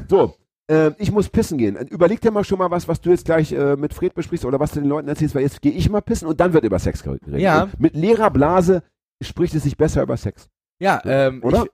So, 0.08 0.34
äh, 0.70 0.92
ich 0.98 1.10
muss 1.10 1.28
pissen 1.28 1.58
gehen. 1.58 1.76
Überleg 1.88 2.20
dir 2.20 2.30
mal 2.30 2.44
schon 2.44 2.58
mal 2.58 2.70
was, 2.70 2.88
was 2.88 3.00
du 3.00 3.10
jetzt 3.10 3.26
gleich 3.26 3.52
äh, 3.52 3.76
mit 3.76 3.92
Fred 3.92 4.14
besprichst 4.14 4.44
oder 4.44 4.60
was 4.60 4.72
du 4.72 4.80
den 4.80 4.88
Leuten 4.88 5.08
erzählst, 5.08 5.34
weil 5.34 5.42
jetzt 5.42 5.60
gehe 5.60 5.72
ich 5.72 5.90
mal 5.90 6.00
pissen 6.00 6.26
und 6.26 6.40
dann 6.40 6.52
wird 6.52 6.64
über 6.64 6.78
Sex 6.78 7.02
geredet. 7.02 7.38
Ja. 7.38 7.64
Und 7.64 7.80
mit 7.80 7.94
leerer 7.94 8.30
Blase 8.30 8.82
spricht 9.22 9.54
es 9.54 9.64
sich 9.64 9.76
besser 9.76 10.02
über 10.02 10.16
Sex. 10.16 10.48
Ja, 10.80 11.00
ähm, 11.04 11.42
Oder? 11.42 11.64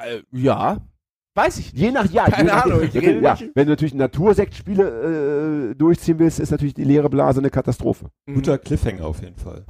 Ich, 0.00 0.06
äh, 0.06 0.22
ja, 0.32 0.78
weiß 1.34 1.58
ich 1.58 1.72
nicht. 1.72 1.82
Je 1.82 1.90
nach 1.90 2.10
Jahr. 2.10 2.30
Keine 2.30 2.48
je 2.48 2.54
nach, 2.54 2.64
Ahnung, 2.64 2.82
ich 2.82 2.94
wenn, 2.94 3.04
rede 3.04 3.20
ja, 3.20 3.32
nicht. 3.34 3.50
wenn 3.54 3.66
du 3.66 3.72
natürlich 3.72 3.94
Natursektspiele 3.94 5.70
äh, 5.70 5.74
durchziehen 5.74 6.18
willst, 6.18 6.40
ist 6.40 6.50
natürlich 6.50 6.74
die 6.74 6.84
leere 6.84 7.10
Blase 7.10 7.40
eine 7.40 7.50
Katastrophe. 7.50 8.10
Mhm. 8.26 8.34
Guter 8.34 8.58
Cliffhanger 8.58 9.06
auf 9.06 9.20
jeden 9.22 9.36
Fall. 9.36 9.64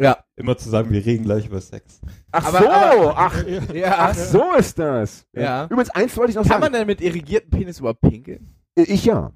Ja. 0.00 0.18
Immer 0.36 0.56
zu 0.58 0.68
sagen, 0.68 0.90
wir 0.90 1.04
reden 1.04 1.24
gleich 1.24 1.46
über 1.46 1.60
Sex. 1.60 2.00
Ach 2.30 2.44
Aber- 2.46 2.58
so, 2.58 2.68
aber- 2.68 3.14
ach, 3.18 3.44
Ja. 3.72 3.94
ach 3.98 4.14
so 4.14 4.52
ist 4.58 4.78
das. 4.78 5.26
Ja. 5.32 5.64
Übrigens, 5.64 5.90
eins 5.90 6.16
wollte 6.16 6.30
ich 6.30 6.36
noch 6.36 6.42
Kann 6.42 6.60
man 6.60 6.72
sagen. 6.72 6.74
denn 6.74 6.86
mit 6.86 7.00
irrigierten 7.00 7.50
Penis 7.50 7.78
überhaupt 7.80 8.02
pinkeln? 8.02 8.54
Äh, 8.78 8.82
Ich 8.82 9.04
ja. 9.06 9.32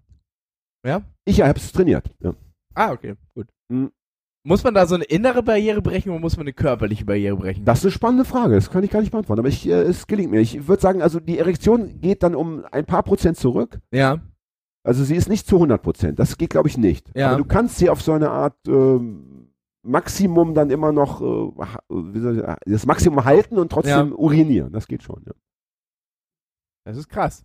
Ja? 0.84 1.02
Ich 1.24 1.38
ja, 1.38 1.48
hab's 1.48 1.72
trainiert. 1.72 2.10
Ja. 2.20 2.34
Ah, 2.74 2.92
okay, 2.92 3.14
gut. 3.34 3.46
Mhm. 3.68 3.90
Muss 4.42 4.64
man 4.64 4.72
da 4.72 4.86
so 4.86 4.94
eine 4.94 5.04
innere 5.04 5.42
Barriere 5.42 5.82
brechen 5.82 6.10
oder 6.10 6.18
muss 6.20 6.36
man 6.36 6.44
eine 6.44 6.54
körperliche 6.54 7.04
Barriere 7.04 7.36
brechen? 7.36 7.64
Das 7.66 7.80
ist 7.80 7.84
eine 7.84 7.92
spannende 7.92 8.24
Frage, 8.24 8.54
das 8.54 8.70
kann 8.70 8.82
ich 8.82 8.90
gar 8.90 9.00
nicht 9.00 9.12
beantworten, 9.12 9.40
aber 9.40 9.48
ich, 9.50 9.66
äh, 9.68 9.82
es 9.82 10.06
gelingt 10.06 10.30
mir. 10.30 10.40
Ich 10.40 10.66
würde 10.66 10.80
sagen, 10.80 11.02
also 11.02 11.20
die 11.20 11.38
Erektion 11.38 12.00
geht 12.00 12.22
dann 12.22 12.34
um 12.34 12.64
ein 12.72 12.86
paar 12.86 13.02
Prozent 13.02 13.36
zurück. 13.38 13.78
ja. 13.92 14.20
Also 14.82 15.04
sie 15.04 15.14
ist 15.14 15.28
nicht 15.28 15.46
zu 15.46 15.56
100 15.58 15.82
Prozent. 15.82 16.18
Das 16.18 16.38
geht, 16.38 16.48
glaube 16.48 16.66
ich, 16.70 16.78
nicht. 16.78 17.10
Ja. 17.14 17.28
Aber 17.28 17.36
du 17.36 17.44
kannst 17.44 17.76
sie 17.76 17.90
auf 17.90 18.00
so 18.00 18.12
eine 18.12 18.30
Art 18.30 18.56
ähm, 18.66 19.39
Maximum 19.82 20.54
dann 20.54 20.70
immer 20.70 20.92
noch 20.92 21.20
äh, 21.22 22.56
das 22.66 22.86
Maximum 22.86 23.24
halten 23.24 23.58
und 23.58 23.70
trotzdem 23.72 24.12
urinieren. 24.12 24.72
Das 24.72 24.86
geht 24.86 25.02
schon. 25.02 25.22
Ja. 25.26 25.32
Das 26.84 26.96
ist 26.96 27.08
krass. 27.08 27.44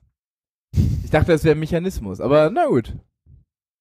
Ich 1.03 1.09
dachte, 1.11 1.31
das 1.31 1.43
wäre 1.43 1.55
ein 1.55 1.59
Mechanismus, 1.59 2.19
aber 2.19 2.49
na 2.49 2.67
gut. 2.67 2.95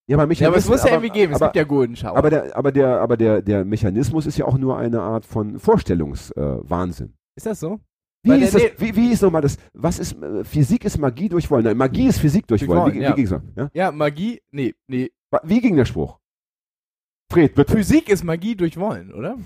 Ja, 0.06 0.18
aber, 0.18 0.32
Ja, 0.34 0.48
aber 0.48 0.58
es 0.58 0.68
muss 0.68 0.80
ja 0.80 0.92
aber, 0.92 1.04
irgendwie 1.04 1.18
geben. 1.18 1.32
Es 1.32 1.40
aber, 1.40 1.46
gibt 1.46 1.56
ja 1.56 1.64
Golden 1.64 1.96
Shower. 1.96 2.16
aber, 2.16 2.30
der, 2.30 2.56
aber, 2.56 2.72
der, 2.72 3.00
aber 3.00 3.16
der, 3.16 3.42
der 3.42 3.64
Mechanismus 3.64 4.26
ist 4.26 4.36
ja 4.36 4.44
auch 4.44 4.58
nur 4.58 4.76
eine 4.76 5.00
Art 5.00 5.24
von 5.24 5.58
Vorstellungswahnsinn. 5.58 7.08
Äh, 7.08 7.36
ist 7.36 7.46
das 7.46 7.60
so? 7.60 7.80
Wie 8.22 8.42
ist, 8.42 8.54
das, 8.54 8.62
wie, 8.78 8.96
wie 8.96 9.12
ist 9.12 9.22
nochmal 9.22 9.42
das? 9.42 9.58
Was 9.74 9.98
ist 9.98 10.20
äh, 10.22 10.44
Physik 10.44 10.84
ist 10.84 10.98
Magie 10.98 11.28
durch 11.28 11.50
Wollen? 11.50 11.64
Nein, 11.64 11.76
Magie 11.76 12.06
ist 12.06 12.18
Physik 12.18 12.46
durch 12.46 12.66
Wollen. 12.66 12.94
Wie, 12.94 13.00
ja. 13.00 13.10
wie 13.10 13.14
ging's 13.14 13.30
noch? 13.30 13.42
Ja? 13.56 13.70
Ja, 13.74 13.92
Magie. 13.92 14.40
Nee, 14.50 14.74
nee. 14.86 15.10
Wie 15.42 15.60
ging 15.60 15.76
der 15.76 15.84
Spruch? 15.84 16.18
Fred, 17.30 17.54
bitte. 17.54 17.72
Physik 17.72 18.08
ist 18.08 18.24
Magie 18.24 18.54
durch 18.54 18.76
Wollen, 18.78 19.12
oder? 19.12 19.36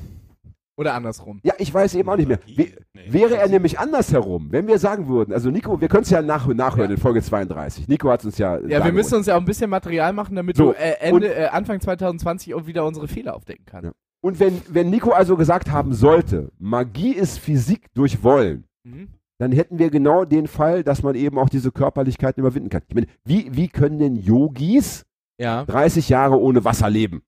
Oder 0.77 0.95
andersrum. 0.95 1.41
Ja, 1.43 1.55
ich 1.59 1.75
weiß 1.75 1.95
eben 1.97 2.09
auch 2.09 2.17
nicht 2.17 2.29
mehr. 2.29 2.39
Wie, 2.47 2.73
Nee. 2.95 3.13
wäre 3.13 3.37
er 3.37 3.49
nämlich 3.49 3.79
andersherum, 3.81 4.47
wenn 4.53 4.69
wir 4.69 4.79
sagen 4.79 5.09
würden, 5.09 5.33
also 5.33 5.51
Nico, 5.51 5.81
wir 5.81 5.89
können 5.89 6.05
es 6.05 6.11
ja 6.11 6.23
nach, 6.23 6.47
nachhören 6.47 6.91
Ja. 6.91 6.95
in 6.95 7.01
Folge 7.01 7.21
32. 7.21 7.89
Nico 7.89 8.09
hat 8.11 8.21
es 8.21 8.27
uns 8.27 8.39
ja. 8.39 8.59
Ja, 8.61 8.85
wir 8.85 8.93
müssen 8.93 9.17
uns 9.17 9.27
ja 9.27 9.35
auch 9.35 9.41
ein 9.41 9.45
bisschen 9.45 9.71
Material 9.71 10.13
machen, 10.13 10.37
damit 10.37 10.57
So, 10.57 10.67
du 10.67 10.79
äh, 10.79 10.95
Ende, 11.01 11.35
äh, 11.35 11.47
Anfang 11.49 11.81
2020 11.81 12.55
auch 12.55 12.67
wieder 12.67 12.87
unsere 12.87 13.09
Fehler 13.09 13.35
aufdecken 13.35 13.65
kannst. 13.67 13.87
Ja. 13.87 13.93
Und 14.21 14.39
wenn, 14.39 14.61
wenn 14.69 14.91
Nico 14.91 15.11
also 15.11 15.37
gesagt 15.37 15.71
haben 15.73 15.95
sollte, 15.95 16.53
Magie 16.59 17.13
ist 17.13 17.39
Physik 17.39 17.87
durch 17.95 18.23
Wollen, 18.23 18.65
Mhm. 18.85 19.09
dann 19.39 19.51
hätten 19.51 19.79
wir 19.81 19.91
genau 19.91 20.25
den 20.25 20.47
Fall, 20.47 20.85
dass 20.85 21.03
man 21.03 21.17
eben 21.17 21.39
auch 21.39 21.49
diese 21.49 21.73
Körperlichkeiten 21.73 22.41
überwinden 22.41 22.69
kann. 22.71 22.83
Ich 22.87 22.95
meine, 22.95 23.09
wie, 23.25 23.49
wie 23.55 23.69
können 23.69 23.99
denn 23.99 24.15
Yogis 24.17 25.05
Ja. 25.41 25.65
30 25.65 26.09
Jahre 26.09 26.39
ohne 26.41 26.65
Wasser 26.65 26.89
leben? 26.89 27.23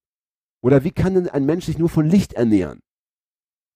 Oder 0.62 0.85
wie 0.85 0.91
kann 0.91 1.15
denn 1.15 1.28
ein 1.28 1.47
Mensch 1.47 1.66
sich 1.66 1.78
nur 1.78 1.89
von 1.89 2.07
Licht 2.07 2.35
ernähren? 2.35 2.81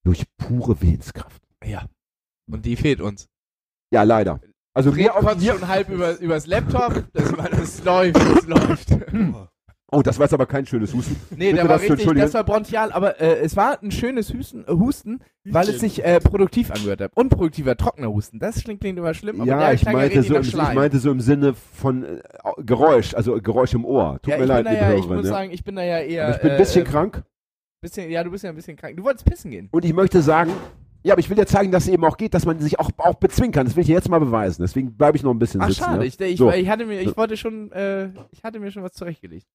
Durch 0.03 0.25
pure 0.37 0.81
Willenskraft. 0.81 1.41
Ja. 1.63 1.85
Und 2.49 2.65
die 2.65 2.75
fehlt 2.75 3.01
uns. 3.01 3.27
Ja, 3.91 4.03
leider. 4.03 4.39
Also 4.73 4.91
kotzt 4.91 5.41
mir, 5.41 5.53
schon 5.53 5.67
halb 5.67 5.89
über, 5.89 6.19
übers 6.19 6.47
Laptop. 6.47 7.05
Das, 7.13 7.31
das 7.31 7.83
läuft, 7.83 8.17
das 8.17 8.45
läuft. 8.47 8.89
Oh, 9.95 10.01
das 10.01 10.19
war 10.19 10.25
jetzt 10.25 10.33
aber 10.33 10.45
kein 10.45 10.65
schönes 10.65 10.93
Husten. 10.93 11.15
Nee, 11.35 11.53
der 11.53 11.67
war 11.67 11.79
richtig, 11.79 12.05
das 12.05 12.33
war 12.33 12.43
bronchial, 12.43 12.91
aber 12.91 13.19
äh, 13.21 13.39
es 13.39 13.55
war 13.55 13.81
ein 13.81 13.91
schönes 13.91 14.33
Husten, 14.33 14.65
äh, 14.67 14.71
Husten 14.71 15.21
weil 15.45 15.69
es 15.69 15.79
sich 15.79 16.03
äh, 16.03 16.19
produktiv 16.19 16.71
angehört 16.71 17.01
hat. 17.01 17.11
Unproduktiver, 17.15 17.77
trockener 17.77 18.09
Husten. 18.11 18.39
Das 18.39 18.63
klingt, 18.63 18.81
klingt 18.81 18.97
immer 18.97 19.13
schlimm, 19.13 19.41
aber 19.41 19.49
Ja, 19.49 19.59
der 19.59 19.73
ich 19.73 19.85
meinte, 19.85 20.23
so 20.23 20.35
im, 20.35 20.41
ich 20.41 20.55
meinte 20.55 20.99
so 20.99 21.11
im 21.11 21.19
Sinne 21.19 21.53
von 21.53 22.03
äh, 22.03 22.21
Geräusch, 22.57 23.13
also 23.13 23.39
Geräusch 23.41 23.73
im 23.73 23.85
Ohr. 23.85 24.19
Tut 24.21 24.31
ja, 24.31 24.37
mir 24.37 24.43
ich 24.43 24.49
leid, 24.49 24.65
liebe 24.65 24.75
ja, 24.75 24.93
ich 24.93 25.03
Hörerin. 25.03 25.17
muss 25.17 25.25
ja. 25.25 25.31
sagen, 25.31 25.51
ich 25.51 25.63
bin 25.63 25.75
da 25.75 25.83
ja 25.83 25.99
eher. 25.99 26.25
Aber 26.25 26.35
ich 26.35 26.41
bin 26.41 26.51
ein 26.51 26.57
bisschen 26.57 26.81
äh, 26.81 26.89
krank 26.89 27.23
bisschen, 27.85 28.09
ja, 28.09 28.23
du 28.23 28.31
bist 28.31 28.43
ja 28.43 28.49
ein 28.49 28.55
bisschen 28.55 28.75
krank. 28.75 28.97
Du 28.97 29.03
wolltest 29.03 29.25
pissen 29.25 29.51
gehen. 29.51 29.69
und 29.71 29.85
ich 29.85 29.93
möchte 29.93 30.21
sagen, 30.21 30.51
ja, 31.03 31.13
aber 31.13 31.19
ich 31.19 31.29
will 31.29 31.37
ja 31.37 31.45
zeigen, 31.45 31.71
dass 31.71 31.83
es 31.83 31.89
eben 31.89 32.03
auch 32.03 32.17
geht, 32.17 32.33
dass 32.33 32.45
man 32.45 32.59
sich 32.59 32.79
auch, 32.79 32.89
auch 32.97 33.13
bezwingen 33.15 33.51
kann. 33.51 33.67
Das 33.67 33.75
will 33.75 33.83
ich 33.83 33.89
jetzt 33.89 34.09
mal 34.09 34.19
beweisen. 34.19 34.63
Deswegen 34.63 34.97
bleibe 34.97 35.17
ich 35.17 35.23
noch 35.23 35.31
ein 35.31 35.39
bisschen 35.39 35.61
Ach 35.61 35.67
sitzen. 35.67 35.83
schade, 35.83 35.99
ja. 35.99 36.07
ich, 36.07 36.19
ich, 36.19 36.37
So. 36.37 36.51
ich 36.51 36.67
hatte 36.67 36.85
mir, 36.87 36.99
ich 36.99 37.15
wollte 37.15 37.37
schon, 37.37 37.71
äh, 37.71 38.07
ich 38.31 38.43
hatte 38.43 38.59
mir 38.59 38.71
schon 38.71 38.81
was 38.81 38.93
zurechtgelegt. 38.93 39.45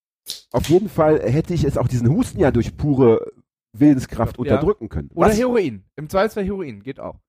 Auf 0.53 0.69
jeden 0.69 0.89
Fall 0.89 1.21
hätte 1.21 1.55
ich 1.55 1.63
jetzt 1.63 1.79
auch 1.79 1.89
diesen 1.89 2.09
Husten 2.11 2.39
ja 2.41 2.51
durch 2.51 2.77
pure 2.77 3.33
Willenskraft 3.77 4.37
Ja. 4.37 4.41
unterdrücken 4.41 4.89
können. 4.89 5.11
Oder 5.15 5.29
Was? 5.29 5.39
Heroin. 5.39 5.85
Im 5.97 6.09
Zweifelsfall 6.09 6.45
Heroin, 6.45 6.83
geht 6.83 7.01
auch. 7.01 7.21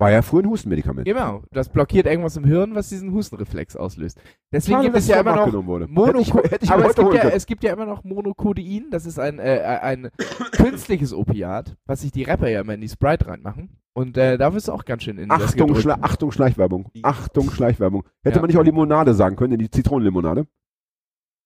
War 0.00 0.10
ja 0.10 0.22
früher 0.22 0.42
ein 0.42 0.50
Hustenmedikament. 0.50 1.06
Genau. 1.06 1.44
Das 1.52 1.68
blockiert 1.68 2.06
irgendwas 2.06 2.36
im 2.36 2.44
Hirn, 2.44 2.74
was 2.74 2.88
diesen 2.88 3.12
Hustenreflex 3.12 3.76
auslöst. 3.76 4.20
Deswegen 4.52 4.78
Schade, 4.78 4.86
gibt 4.88 4.96
es 4.96 5.06
ja 5.06 5.20
immer 5.20 5.36
noch 5.36 5.42
abgenommen 5.42 5.68
wurde. 5.68 5.86
Mono 5.86 6.18
Hätte 6.20 6.64
ich, 6.64 6.70
aber 6.70 6.88
es 6.90 6.96
gibt, 6.96 7.14
ja, 7.14 7.28
es 7.28 7.46
gibt 7.46 7.62
ja 7.62 7.72
immer 7.72 7.86
noch 7.86 8.02
Monocodein, 8.02 8.86
das 8.90 9.06
ist 9.06 9.20
ein, 9.20 9.38
äh, 9.38 9.60
ein 9.80 10.10
künstliches 10.52 11.14
Opiat, 11.14 11.76
was 11.86 12.00
sich 12.00 12.10
die 12.10 12.24
Rapper 12.24 12.48
ja 12.48 12.60
immer 12.60 12.74
in 12.74 12.80
die 12.80 12.88
Sprite 12.88 13.28
reinmachen. 13.28 13.78
Und 13.96 14.16
äh, 14.16 14.36
da 14.36 14.52
wirst 14.52 14.66
du 14.66 14.72
auch 14.72 14.84
ganz 14.84 15.04
schön 15.04 15.16
in 15.18 15.30
Achtung. 15.30 15.72
Schla 15.76 15.98
Achtung, 16.00 16.32
Schleichwerbung. 16.32 16.90
Achtung, 17.02 17.50
Schleichwerbung. 17.52 18.02
Hätte 18.24 18.36
Ja. 18.36 18.40
man 18.42 18.48
nicht 18.48 18.58
auch 18.58 18.64
Limonade 18.64 19.14
sagen 19.14 19.36
können, 19.36 19.52
in 19.52 19.58
die 19.60 19.70
Zitronenlimonade? 19.70 20.48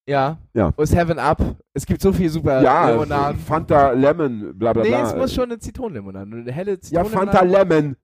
Ja. 0.08 0.38
Ja. 0.54 0.72
Und 0.74 0.86
Seven 0.86 1.18
Up. 1.18 1.56
Es 1.74 1.84
gibt 1.86 2.00
so 2.00 2.12
viel 2.12 2.30
super 2.30 2.62
ja, 2.62 2.90
Limonaden. 2.90 3.38
Fanta 3.38 3.90
Lemon, 3.92 4.56
bla 4.58 4.72
bla 4.72 4.82
Nee, 4.82 4.88
bla. 4.88 5.02
es 5.10 5.14
muss 5.16 5.34
schon 5.34 5.44
eine 5.44 5.58
Zitronenlimonade. 5.58 6.30
Eine 6.34 6.50
helle 6.52 6.72
ja, 6.72 6.80
Zitronenlimonade. 6.80 7.38
Fanta 7.38 7.44
Lemon 7.44 7.96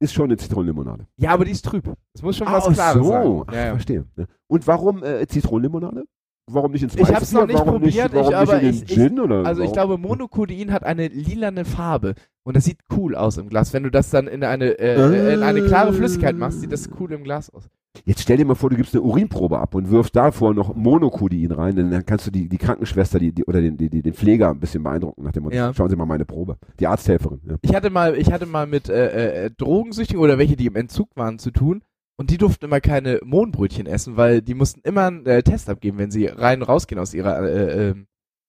ist 0.00 0.12
schon 0.12 0.24
eine 0.24 0.36
Zitronenlimonade. 0.36 1.06
Ja, 1.16 1.30
aber 1.30 1.44
die 1.44 1.52
ist 1.52 1.64
trüb. 1.64 1.92
Es 2.12 2.22
muss 2.22 2.36
schon 2.36 2.48
was 2.48 2.66
Ach 2.66 2.72
Klares 2.72 2.94
so, 3.02 3.08
sein. 3.08 3.44
Ach, 3.46 3.54
Ja, 3.54 3.64
ja. 3.66 3.70
verstehe. 3.72 4.04
Ja. 4.16 4.24
Und 4.48 4.66
warum 4.66 5.02
äh, 5.04 5.26
Zitronenlimonade? 5.28 6.04
Warum 6.50 6.72
nicht 6.72 6.82
ins 6.82 6.96
Ich 6.96 7.14
hab's 7.14 7.30
noch 7.32 7.46
nicht 7.46 7.54
warum 7.56 7.74
probiert, 7.80 8.12
nicht, 8.12 8.14
warum 8.14 8.24
ich- 8.32 8.38
nicht 8.40 8.48
aber 8.50 8.54
in 8.60 8.66
den 8.66 8.74
ich- 8.74 8.82
ich- 8.82 8.88
Gin? 8.94 9.20
oder 9.20 9.46
Also 9.46 9.62
ich 9.62 9.70
warum? 9.70 9.72
glaube, 9.74 9.98
Monocodein 9.98 10.72
hat 10.72 10.82
eine 10.82 11.06
lilane 11.06 11.64
Farbe 11.64 12.16
und 12.44 12.56
das 12.56 12.64
sieht 12.64 12.80
cool 12.96 13.14
aus 13.14 13.36
im 13.36 13.48
Glas. 13.48 13.72
Wenn 13.72 13.84
du 13.84 13.90
das 13.92 14.10
dann 14.10 14.26
in 14.26 14.42
eine, 14.42 14.76
äh, 14.76 15.34
in 15.34 15.42
eine 15.44 15.62
klare 15.62 15.92
Flüssigkeit 15.92 16.34
machst, 16.36 16.60
sieht 16.60 16.72
das 16.72 16.90
cool 16.98 17.12
im 17.12 17.22
Glas 17.22 17.48
aus. 17.50 17.68
Jetzt 18.04 18.22
stell 18.22 18.38
dir 18.38 18.46
mal 18.46 18.54
vor, 18.54 18.70
du 18.70 18.76
gibst 18.76 18.94
eine 18.94 19.02
Urinprobe 19.02 19.58
ab 19.58 19.74
und 19.74 19.90
wirfst 19.90 20.16
davor 20.16 20.54
noch 20.54 20.74
Monocodein 20.74 21.52
rein, 21.52 21.76
denn 21.76 21.90
dann 21.90 22.06
kannst 22.06 22.26
du 22.26 22.30
die, 22.30 22.48
die 22.48 22.56
Krankenschwester 22.58 23.18
die, 23.18 23.32
die, 23.32 23.44
oder 23.44 23.60
den, 23.60 23.76
die, 23.76 23.90
den 23.90 24.14
Pfleger 24.14 24.50
ein 24.50 24.60
bisschen 24.60 24.82
beeindrucken 24.82 25.22
nach 25.22 25.32
dem 25.32 25.42
Motto, 25.44 25.54
Ja. 25.56 25.74
schauen 25.74 25.90
Sie 25.90 25.96
mal 25.96 26.06
meine 26.06 26.24
Probe. 26.24 26.56
Die 26.80 26.86
Arzthelferin. 26.86 27.40
Ja. 27.46 27.56
Ich 27.60 27.74
hatte 27.74 27.90
mal, 27.90 28.16
ich 28.16 28.32
hatte 28.32 28.46
mal 28.46 28.66
mit 28.66 28.88
äh, 28.88 29.44
äh, 29.46 29.50
Drogensüchtigen 29.50 30.22
oder 30.22 30.38
welche, 30.38 30.56
die 30.56 30.66
im 30.66 30.76
Entzug 30.76 31.10
waren, 31.16 31.38
zu 31.38 31.50
tun. 31.50 31.82
Und 32.18 32.30
die 32.30 32.38
durften 32.38 32.64
immer 32.64 32.80
keine 32.80 33.20
Mohnbrötchen 33.24 33.86
essen, 33.86 34.16
weil 34.16 34.42
die 34.42 34.54
mussten 34.54 34.80
immer 34.84 35.06
einen 35.06 35.26
äh, 35.26 35.42
Test 35.42 35.68
abgeben, 35.68 35.98
wenn 35.98 36.10
sie 36.10 36.26
rein 36.26 36.60
und 36.62 36.68
rausgehen 36.68 36.98
aus 37.00 37.14
ihrer, 37.14 37.40
äh, 37.42 37.90
äh, 37.90 37.94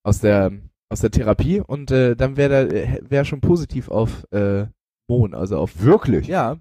aus 0.04 0.20
der, 0.20 0.52
aus 0.90 1.00
der 1.00 1.10
Therapie. 1.10 1.60
Und 1.60 1.90
äh, 1.90 2.16
dann 2.16 2.36
wäre 2.36 2.66
da, 2.68 3.10
wäre 3.10 3.24
schon 3.24 3.40
positiv 3.40 3.88
auf 3.90 4.26
Mohn, 5.06 5.34
also 5.34 5.58
auf. 5.58 5.82
Wirklich? 5.82 6.28
Ja, 6.28 6.56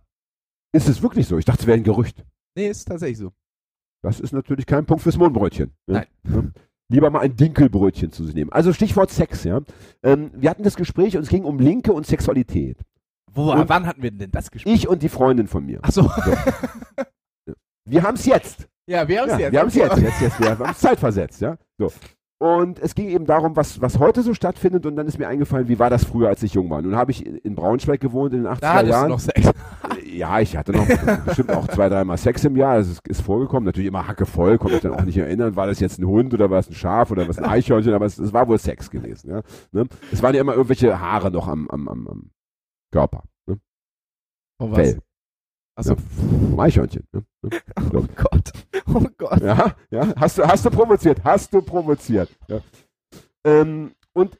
Ist 0.74 0.90
es 0.90 1.02
wirklich 1.02 1.28
so? 1.28 1.38
Ich 1.38 1.46
dachte, 1.46 1.62
es 1.62 1.68
wäre 1.68 1.78
ein 1.78 1.84
Gerücht. 1.84 2.26
Nee, 2.56 2.68
ist 2.68 2.86
tatsächlich 2.86 3.18
so. 3.20 3.32
Das 4.04 4.20
ist 4.20 4.34
natürlich 4.34 4.66
kein 4.66 4.86
Punkt 4.86 5.04
fürs 5.04 5.18
Mohnbrötchen. 5.18 5.72
Ja? 5.88 5.94
Nein. 5.94 6.06
Ja? 6.30 6.44
Lieber 6.90 7.10
mal 7.10 7.22
ein 7.22 7.36
Dinkelbrötchen 7.36 8.12
zu 8.12 8.24
sich 8.26 8.36
nehmen. 8.36 8.52
Also 8.52 8.74
Stichwort 8.74 9.10
Sex, 9.10 9.44
ja. 9.46 9.62
Ähm, 10.04 10.32
wir 10.36 10.50
hatten 10.50 10.64
das 10.64 10.76
Gespräch 10.76 11.16
und 11.16 11.24
es 11.24 11.30
ging 11.30 11.44
um 11.46 11.58
Linke 11.60 11.94
und 11.94 12.06
Sexualität. 12.06 12.78
Wo, 13.32 13.52
Und- 13.52 13.70
wann 13.70 13.88
hatten 13.88 14.04
wir 14.04 14.12
denn 14.12 14.30
das 14.32 14.52
gespielt? 14.52 14.76
Ich 14.76 14.88
und 14.88 15.02
die 15.02 15.10
Freundin 15.10 15.48
von 15.48 15.66
mir. 15.66 15.80
Ach 15.82 15.92
so. 15.92 16.10
Wir 17.86 18.04
haben 18.04 18.16
es 18.16 18.26
jetzt. 18.26 18.68
ja, 18.88 19.08
wir 19.08 19.22
haben 19.22 19.30
es 19.30 19.34
Ja, 19.34 19.40
jetzt. 19.40 19.52
wir 19.54 19.60
haben 19.60 19.68
es 19.68 19.76
jetzt, 19.76 19.98
jetzt, 19.98 20.22
jetzt. 20.22 20.40
Wir 20.40 20.50
haben 20.58 20.70
es 20.72 20.80
zeitversetzt, 20.80 21.42
ja. 21.42 21.58
So. 21.78 21.92
Und 22.40 22.80
es 22.80 22.94
ging 22.96 23.08
eben 23.10 23.26
darum, 23.26 23.56
was, 23.56 23.80
was 23.82 24.00
heute 24.00 24.22
so 24.22 24.34
stattfindet. 24.34 24.86
Und 24.86 24.96
dann 24.98 25.08
ist 25.08 25.18
mir 25.18 25.28
eingefallen, 25.30 25.68
wie 25.70 25.80
war 25.80 25.90
das 25.90 26.04
früher, 26.04 26.28
als 26.28 26.44
ich 26.44 26.54
jung 26.54 26.70
war. 26.70 26.82
Nun 26.82 26.96
habe 26.96 27.12
ich 27.12 27.26
in 27.26 27.56
Braunschweig 27.56 28.02
gewohnt 28.02 28.34
in 28.34 28.44
den 28.44 28.52
80er 28.52 28.60
Da 28.60 28.82
Jahren. 28.84 29.10
noch 29.10 29.20
Sex. 29.20 29.50
Ja, 30.14 30.40
ich 30.40 30.56
hatte 30.56 30.72
noch 30.72 30.88
bestimmt 31.26 31.52
auch 31.52 31.68
zwei, 31.68 31.90
dreimal 31.90 32.18
Sex 32.18 32.44
im 32.46 32.56
Jahr. 32.56 32.78
Das 32.78 32.88
ist, 32.88 33.08
ist 33.08 33.22
vorgekommen. 33.22 33.66
Natürlich 33.66 33.88
immer 33.88 34.08
hackevoll, 34.08 34.58
konnte 34.58 34.76
mich 34.76 34.84
dann 34.84 34.94
auch 34.94 35.04
nicht 35.04 35.18
erinnern, 35.18 35.56
war 35.56 35.68
das 35.68 35.80
jetzt 35.80 36.00
ein 36.00 36.06
Hund 36.06 36.34
oder 36.34 36.50
war 36.50 36.60
es 36.60 36.70
ein 36.70 36.76
Schaf 36.76 37.12
oder 37.12 37.28
was 37.28 37.38
ein 37.40 37.46
Eichhörnchen, 37.46 37.94
aber 37.94 38.06
es, 38.06 38.18
es 38.20 38.34
war 38.34 38.48
wohl 38.48 38.60
Sex 38.60 38.90
gewesen. 38.90 39.30
Ja? 39.32 39.42
Ne? 39.72 39.88
Es 40.12 40.22
waren 40.22 40.36
ja 40.36 40.42
immer 40.42 40.54
irgendwelche 40.54 41.00
Haare 41.00 41.32
noch 41.32 41.48
am, 41.48 41.68
am, 41.70 41.88
am, 41.88 42.08
am 42.08 42.32
Körper. 42.92 43.24
Ne? 43.48 43.60
Oh, 44.60 44.72
was? 44.72 44.78
Fell. 44.78 45.00
Achso. 45.76 45.96
Vom 45.96 46.60
Eichhörnchen. 46.60 47.08
Ne? 47.12 47.24
Ne? 47.42 47.50
Oh 47.94 48.06
Gott. 48.16 48.52
Oh 48.88 49.06
Gott. 49.18 49.42
Ja, 49.42 49.76
ja, 49.90 50.14
hast 50.16 50.38
du, 50.38 50.44
hast 50.44 50.66
du 50.66 50.70
provoziert, 50.70 51.24
hast 51.24 51.54
du 51.54 51.62
provoziert. 51.62 52.30
Ja. 52.48 52.60
Ähm, 53.44 53.92
und 54.14 54.38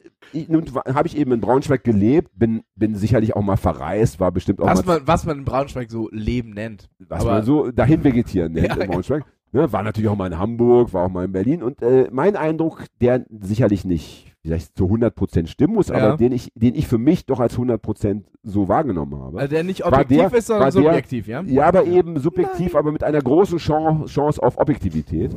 nun 0.48 0.66
habe 0.94 1.08
ich 1.08 1.18
eben 1.18 1.32
in 1.32 1.42
Braunschweig 1.42 1.84
gelebt, 1.84 2.32
bin, 2.38 2.64
bin 2.76 2.96
sicherlich 2.96 3.36
auch 3.36 3.42
mal 3.42 3.58
verreist, 3.58 4.20
war 4.20 4.32
bestimmt 4.32 4.62
auch 4.62 4.68
Was 4.68 4.86
mal 4.86 5.00
man, 5.00 5.08
was 5.08 5.26
man 5.26 5.40
in 5.40 5.46
Braunschweig 5.46 5.90
so 5.92 6.10
Leben 6.12 6.52
nennt. 6.52 6.90
was 7.00 7.22
Aber- 7.22 7.32
man 7.32 7.44
so 7.44 7.72
dahin 7.72 8.04
vegetieren 8.04 8.54
nennt 8.54 8.68
Ja, 8.68 8.76
in 8.76 8.90
Braunschweig. 8.90 9.26
Ne, 9.52 9.72
war 9.72 9.84
natürlich 9.84 10.10
auch 10.10 10.16
mal 10.16 10.28
in 10.32 10.40
Hamburg, 10.40 10.94
war 10.94 11.06
auch 11.06 11.10
mal 11.12 11.26
in 11.26 11.32
Berlin 11.32 11.62
und 11.62 11.82
äh, 11.84 12.10
mein 12.12 12.36
Eindruck, 12.36 12.86
der 13.02 13.24
sicherlich 13.30 13.86
nicht 13.86 14.33
vielleicht 14.46 14.76
zu 14.78 14.86
100% 14.88 15.48
stimmen 15.48 15.74
muss, 15.76 15.88
Ja. 15.88 15.96
aber 15.96 16.18
den 16.18 16.34
ich, 16.34 16.52
den 16.54 16.76
ich 16.76 16.88
für 16.88 16.98
mich 16.98 17.26
doch 17.26 17.40
als 17.40 17.58
100% 17.58 18.24
so 18.44 18.68
wahrgenommen 18.68 19.16
habe. 19.20 19.40
Also 19.40 19.56
der 19.56 19.64
nicht 19.64 19.86
objektiv 19.86 20.18
der- 20.18 20.34
ist, 20.34 20.48
sondern 20.48 20.64
war 20.66 20.72
der- 20.72 20.84
subjektiv, 20.84 21.28
ja? 21.28 21.42
ja, 21.44 21.66
aber 21.66 21.86
eben 21.86 22.20
subjektiv, 22.20 22.76
aber 22.76 22.92
mit 22.92 23.04
einer 23.04 23.22
großen 23.22 23.58
Chance, 23.58 24.06
Chance 24.14 24.44
auf 24.44 24.58
Objektivität, 24.58 25.34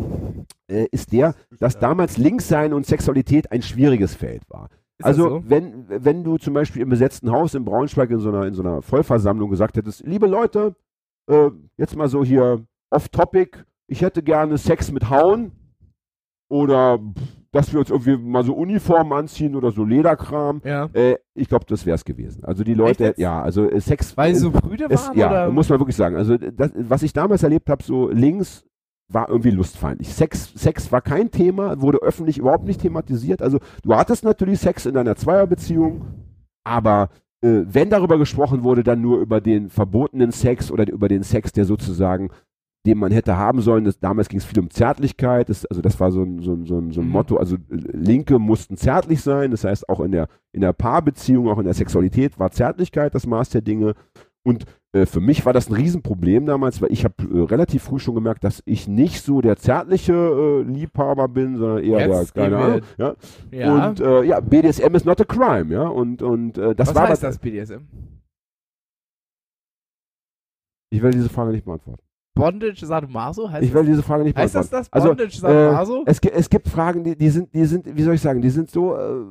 äh, 0.68 0.86
ist 0.90 1.12
der, 1.12 1.34
dass 1.60 1.78
damals 1.78 2.16
Linkssein 2.18 2.72
und 2.72 2.84
Sexualität 2.84 3.52
ein 3.52 3.62
schwieriges 3.62 4.14
Feld 4.14 4.42
war. 4.50 4.68
Ist 4.98 5.04
Also, 5.06 5.28
so? 5.28 5.42
wenn, 5.46 5.84
wenn 5.88 6.24
du 6.24 6.38
zum 6.38 6.54
Beispiel 6.54 6.82
im 6.82 6.88
besetzten 6.88 7.30
Haus 7.30 7.54
in 7.54 7.64
Braunschweig 7.64 8.10
in 8.10 8.18
so 8.18 8.30
einer, 8.30 8.46
in 8.46 8.54
so 8.54 8.62
einer 8.62 8.82
Vollversammlung 8.82 9.50
gesagt 9.50 9.76
hättest, 9.76 10.04
liebe 10.04 10.26
Leute, 10.26 10.74
äh, 11.30 11.50
jetzt 11.76 11.94
mal 11.96 12.08
so 12.08 12.24
hier 12.24 12.64
off-topic, 12.90 13.58
ich 13.88 14.00
hätte 14.02 14.22
gerne 14.22 14.58
Sex 14.58 14.90
mit 14.90 15.10
Hauen 15.10 15.52
oder 16.50 16.98
pff, 16.98 17.22
dass 17.56 17.72
wir 17.72 17.80
uns 17.80 17.90
irgendwie 17.90 18.18
mal 18.18 18.44
so 18.44 18.54
Uniformen 18.54 19.12
anziehen 19.12 19.56
oder 19.56 19.72
so 19.72 19.82
Lederkram. 19.82 20.60
Ja. 20.62 20.90
Äh, 20.92 21.16
ich 21.34 21.48
glaube, 21.48 21.64
das 21.66 21.86
wäre 21.86 21.94
es 21.94 22.04
gewesen. 22.04 22.44
Also 22.44 22.64
die 22.64 22.74
Leute, 22.74 23.14
ja, 23.16 23.42
also 23.42 23.68
äh, 23.70 23.80
Sex. 23.80 24.14
Weil 24.16 24.32
äh, 24.32 24.34
so 24.34 24.50
Brüder 24.50 24.88
es, 24.90 25.08
waren? 25.08 25.18
ja, 25.18 25.30
oder? 25.30 25.50
muss 25.50 25.68
man 25.68 25.78
wirklich 25.78 25.96
sagen. 25.96 26.16
Also 26.16 26.36
das, 26.36 26.72
was 26.76 27.02
ich 27.02 27.14
damals 27.14 27.42
erlebt 27.42 27.70
habe, 27.70 27.82
so 27.82 28.10
links 28.10 28.66
war 29.08 29.28
irgendwie 29.30 29.50
lustfeindlich. 29.50 30.12
Sex, 30.12 30.52
Sex 30.54 30.92
war 30.92 31.00
kein 31.00 31.30
Thema, 31.30 31.80
wurde 31.80 31.98
öffentlich 32.02 32.38
überhaupt 32.38 32.64
nicht 32.64 32.82
thematisiert. 32.82 33.40
Also 33.40 33.58
du 33.82 33.94
hattest 33.94 34.24
natürlich 34.24 34.60
Sex 34.60 34.84
in 34.84 34.94
deiner 34.94 35.16
Zweierbeziehung, 35.16 36.04
aber 36.64 37.08
äh, 37.40 37.62
wenn 37.66 37.88
darüber 37.88 38.18
gesprochen 38.18 38.64
wurde, 38.64 38.82
dann 38.82 39.00
nur 39.00 39.20
über 39.20 39.40
den 39.40 39.70
verbotenen 39.70 40.30
Sex 40.30 40.70
oder 40.70 40.86
über 40.90 41.08
den 41.08 41.22
Sex, 41.22 41.52
der 41.52 41.64
sozusagen 41.64 42.30
den 42.86 42.98
man 42.98 43.12
hätte 43.12 43.36
haben 43.36 43.60
sollen. 43.60 43.84
Das, 43.84 43.98
damals 43.98 44.28
ging 44.28 44.38
es 44.38 44.44
viel 44.44 44.60
um 44.60 44.70
Zärtlichkeit. 44.70 45.48
Das, 45.48 45.66
also 45.66 45.82
das 45.82 45.98
war 46.00 46.10
so 46.12 46.22
ein, 46.22 46.40
so 46.40 46.52
ein, 46.52 46.64
so 46.64 46.78
ein, 46.78 46.92
so 46.92 47.00
ein 47.00 47.06
Mhm. 47.06 47.12
Motto. 47.12 47.36
Also 47.36 47.56
äh, 47.56 47.58
Linke 47.68 48.38
mussten 48.38 48.76
zärtlich 48.76 49.20
sein. 49.20 49.50
Das 49.50 49.64
heißt, 49.64 49.88
auch 49.88 50.00
in 50.00 50.12
der, 50.12 50.28
in 50.52 50.60
der 50.62 50.72
Paarbeziehung, 50.72 51.48
auch 51.48 51.58
in 51.58 51.64
der 51.64 51.74
Sexualität 51.74 52.38
war 52.38 52.50
Zärtlichkeit 52.50 53.14
das 53.14 53.26
Maß 53.26 53.50
der 53.50 53.60
Dinge. 53.60 53.94
Und 54.44 54.64
äh, 54.92 55.06
für 55.06 55.20
mich 55.20 55.44
war 55.44 55.52
das 55.52 55.68
ein 55.68 55.74
Riesenproblem 55.74 56.46
damals, 56.46 56.80
weil 56.80 56.92
ich 56.92 57.04
habe 57.04 57.14
äh, 57.20 57.42
relativ 57.42 57.82
früh 57.82 57.98
schon 57.98 58.14
gemerkt, 58.14 58.44
dass 58.44 58.62
ich 58.64 58.86
nicht 58.86 59.22
so 59.22 59.40
der 59.40 59.56
zärtliche 59.56 60.12
äh, 60.12 60.62
Liebhaber 60.62 61.26
bin, 61.26 61.56
sondern 61.56 61.82
eher 61.82 62.08
Jetzt 62.08 62.36
der, 62.36 62.44
keine 62.44 62.56
Ahnung. 62.56 62.80
Ja? 62.96 63.14
ja. 63.50 63.88
Und 63.88 64.00
äh, 64.00 64.22
ja, 64.22 64.38
BDSM 64.40 64.94
is 64.94 65.04
not 65.04 65.20
a 65.20 65.24
crime, 65.24 65.74
ja. 65.74 65.88
Und, 65.88 66.22
und 66.22 66.56
äh, 66.58 66.74
das 66.76 66.88
was 66.88 66.94
war 66.94 67.08
heißt 67.08 67.24
das 67.24 67.38
BDSM? 67.38 67.82
Ich 70.90 71.02
werde 71.02 71.16
diese 71.16 71.28
Frage 71.28 71.50
nicht 71.50 71.64
beantworten. 71.64 72.05
Bondage 72.36 72.86
Sadomaso? 72.86 73.50
Heißt 73.50 73.64
Ich 73.64 73.74
werde 73.74 73.88
diese 73.88 74.04
Frage 74.04 74.22
nicht 74.22 74.36
das, 74.36 74.54
heißt 74.54 74.54
das 74.54 74.70
beantworten. 74.70 74.84
das? 74.84 74.92
Also, 74.92 75.08
Bondage 75.08 75.36
Sadomaso? 75.40 76.02
Es, 76.06 76.20
gi- 76.20 76.30
es 76.32 76.48
gibt 76.48 76.68
Fragen, 76.68 77.02
die, 77.02 77.16
die 77.16 77.28
sind, 77.30 77.52
die 77.52 77.64
sind, 77.64 77.84
wie 77.96 78.02
soll 78.02 78.14
ich 78.14 78.20
sagen, 78.20 78.40
die 78.40 78.50
sind 78.50 78.70
so 78.70 78.94
äh, 78.94 79.24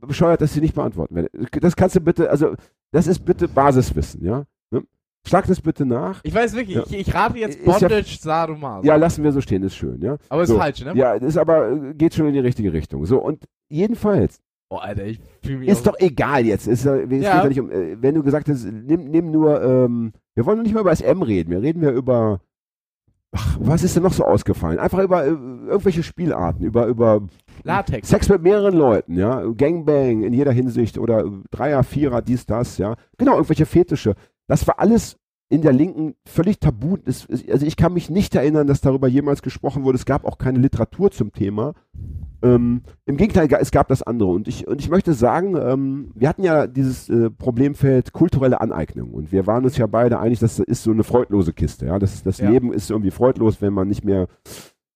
bescheuert, 0.00 0.40
dass 0.40 0.52
sie 0.54 0.60
nicht 0.60 0.74
beantworten 0.74 1.14
werden. 1.14 1.28
Das 1.60 1.76
kannst 1.76 1.94
du 1.94 2.00
bitte, 2.00 2.28
also 2.28 2.54
das 2.90 3.06
ist 3.06 3.24
bitte 3.24 3.46
Basiswissen, 3.46 4.24
ja. 4.24 4.42
Ne? 4.70 4.82
Schlag 5.26 5.46
das 5.46 5.60
bitte 5.60 5.84
nach. 5.84 6.20
ich 6.24 6.34
weiß 6.34 6.54
wirklich, 6.56 6.76
ja. 6.76 6.82
ich, 6.86 7.06
ich 7.08 7.14
rate 7.14 7.38
jetzt 7.38 7.56
Ist 7.60 7.66
ja- 7.66 7.72
Bondage 7.88 8.18
Sadomaso. 8.18 8.84
Ja, 8.86 8.96
lassen 8.96 9.22
wir 9.22 9.30
so 9.30 9.40
stehen, 9.40 9.62
ist 9.62 9.76
schön, 9.76 10.00
ja. 10.02 10.16
aber 10.28 10.42
ist 10.42 10.48
so. 10.48 10.56
falsch, 10.58 10.84
ne? 10.84 10.92
Ja, 10.96 11.12
ist 11.14 11.36
aber, 11.36 11.70
äh, 11.70 11.94
geht 11.94 12.14
schon 12.14 12.26
in 12.26 12.32
die 12.32 12.40
richtige 12.40 12.72
Richtung. 12.72 13.04
So, 13.06 13.18
und 13.22 13.44
jedenfalls, 13.68 14.40
Oh, 14.70 14.76
Alter, 14.76 15.06
ich 15.06 15.18
fühle 15.42 15.60
mich 15.60 15.68
ist 15.70 15.86
doch 15.86 15.94
egal 15.98 16.44
jetzt. 16.44 16.66
Ist, 16.68 16.84
es 16.84 17.10
Ja. 17.10 17.42
ja 17.42 17.48
nicht 17.48 17.58
um, 17.58 17.70
äh, 17.70 17.96
wenn 18.02 18.14
du 18.14 18.22
gesagt 18.22 18.50
hast, 18.50 18.64
nimm, 18.66 19.04
nimm 19.04 19.30
nur, 19.30 19.62
ähm, 19.62 20.12
wir 20.38 20.46
wollen 20.46 20.62
nicht 20.62 20.72
mal 20.72 20.82
über 20.82 20.94
SM 20.94 21.20
reden, 21.22 21.50
wir 21.50 21.62
reden 21.62 21.82
wir 21.82 21.90
über, 21.90 22.40
ach, 23.32 23.56
was 23.58 23.82
ist 23.82 23.96
denn 23.96 24.04
noch 24.04 24.12
so 24.12 24.24
ausgefallen? 24.24 24.78
Einfach 24.78 25.00
über 25.00 25.24
äh, 25.24 25.30
irgendwelche 25.30 26.04
Spielarten, 26.04 26.64
über, 26.64 26.86
über 26.86 27.22
Latex. 27.64 28.08
Sex 28.08 28.28
mit 28.28 28.42
mehreren 28.42 28.76
Leuten, 28.76 29.16
ja, 29.16 29.42
Gangbang 29.56 30.22
in 30.22 30.32
jeder 30.32 30.52
Hinsicht 30.52 30.96
oder 30.96 31.24
Dreier, 31.50 31.82
Vierer, 31.82 32.22
dies, 32.22 32.46
das, 32.46 32.78
ja. 32.78 32.94
Genau, 33.16 33.32
irgendwelche 33.32 33.66
Fetische. 33.66 34.14
Das 34.46 34.64
war 34.68 34.78
alles 34.78 35.18
in 35.48 35.62
der 35.62 35.72
Linken 35.72 36.14
völlig 36.26 36.60
tabu. 36.60 36.98
Es, 37.06 37.26
also 37.50 37.64
ich 37.64 37.76
kann 37.76 37.94
mich 37.94 38.10
nicht 38.10 38.34
erinnern, 38.34 38.66
dass 38.66 38.80
darüber 38.80 39.08
jemals 39.08 39.42
gesprochen 39.42 39.84
wurde. 39.84 39.96
Es 39.96 40.04
gab 40.04 40.24
auch 40.24 40.38
keine 40.38 40.58
Literatur 40.58 41.10
zum 41.10 41.32
Thema. 41.32 41.74
Ähm, 42.42 42.82
Im 43.06 43.16
Gegenteil, 43.16 43.48
es 43.60 43.70
gab 43.70 43.88
das 43.88 44.02
andere. 44.02 44.28
Und 44.28 44.46
ich, 44.46 44.68
und 44.68 44.80
ich 44.80 44.90
möchte 44.90 45.14
sagen, 45.14 45.56
ähm, 45.56 46.12
wir 46.14 46.28
hatten 46.28 46.44
ja 46.44 46.66
dieses 46.66 47.08
äh, 47.08 47.30
Problemfeld 47.30 48.12
kulturelle 48.12 48.60
Aneignung. 48.60 49.12
Und 49.12 49.32
wir 49.32 49.46
waren 49.46 49.64
uns 49.64 49.76
ja 49.76 49.86
beide 49.86 50.20
einig, 50.20 50.38
das 50.38 50.58
ist 50.58 50.82
so 50.82 50.90
eine 50.90 51.02
freudlose 51.02 51.52
Kiste. 51.52 51.86
Ja? 51.86 51.98
Das, 51.98 52.22
das 52.22 52.38
Ja. 52.38 52.50
Leben 52.50 52.72
ist 52.72 52.90
irgendwie 52.90 53.10
freudlos, 53.10 53.60
wenn 53.60 53.72
man 53.72 53.88
nicht 53.88 54.04
mehr 54.04 54.28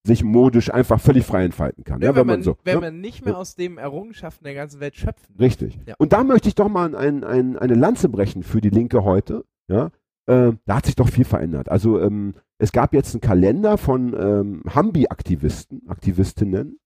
sich 0.04 0.24
modisch 0.24 0.72
einfach 0.72 1.00
völlig 1.00 1.24
frei 1.24 1.44
entfalten 1.44 1.84
kann. 1.84 2.00
Ja, 2.00 2.10
ja, 2.10 2.16
wenn, 2.16 2.26
man, 2.26 2.42
so. 2.42 2.56
wenn 2.64 2.74
ne? 2.74 2.80
man 2.80 3.00
nicht 3.00 3.24
mehr 3.24 3.38
aus 3.38 3.54
den 3.54 3.78
Errungenschaften 3.78 4.44
der 4.44 4.54
ganzen 4.54 4.80
Welt 4.80 4.96
schöpfen. 4.96 5.34
Richtig. 5.38 5.78
Ja. 5.86 5.94
Und 5.98 6.12
da 6.12 6.24
möchte 6.24 6.48
ich 6.48 6.56
doch 6.56 6.68
mal 6.68 6.94
ein, 6.94 7.24
ein, 7.24 7.56
eine 7.56 7.74
Lanze 7.74 8.08
brechen 8.08 8.42
für 8.42 8.60
die 8.60 8.70
Linke 8.70 9.04
heute. 9.04 9.44
Ja? 9.68 9.90
Äh, 10.26 10.52
da 10.66 10.76
hat 10.76 10.86
sich 10.86 10.94
doch 10.94 11.08
viel 11.08 11.24
verändert. 11.24 11.68
Also 11.68 12.00
ähm, 12.00 12.34
es 12.58 12.70
gab 12.72 12.94
jetzt 12.94 13.14
einen 13.14 13.20
Kalender 13.20 13.76
von 13.76 14.14
ähm, 14.14 14.62
Hambi-Aktivisten, 14.72 15.82
Aktivistinnen, 15.88 16.78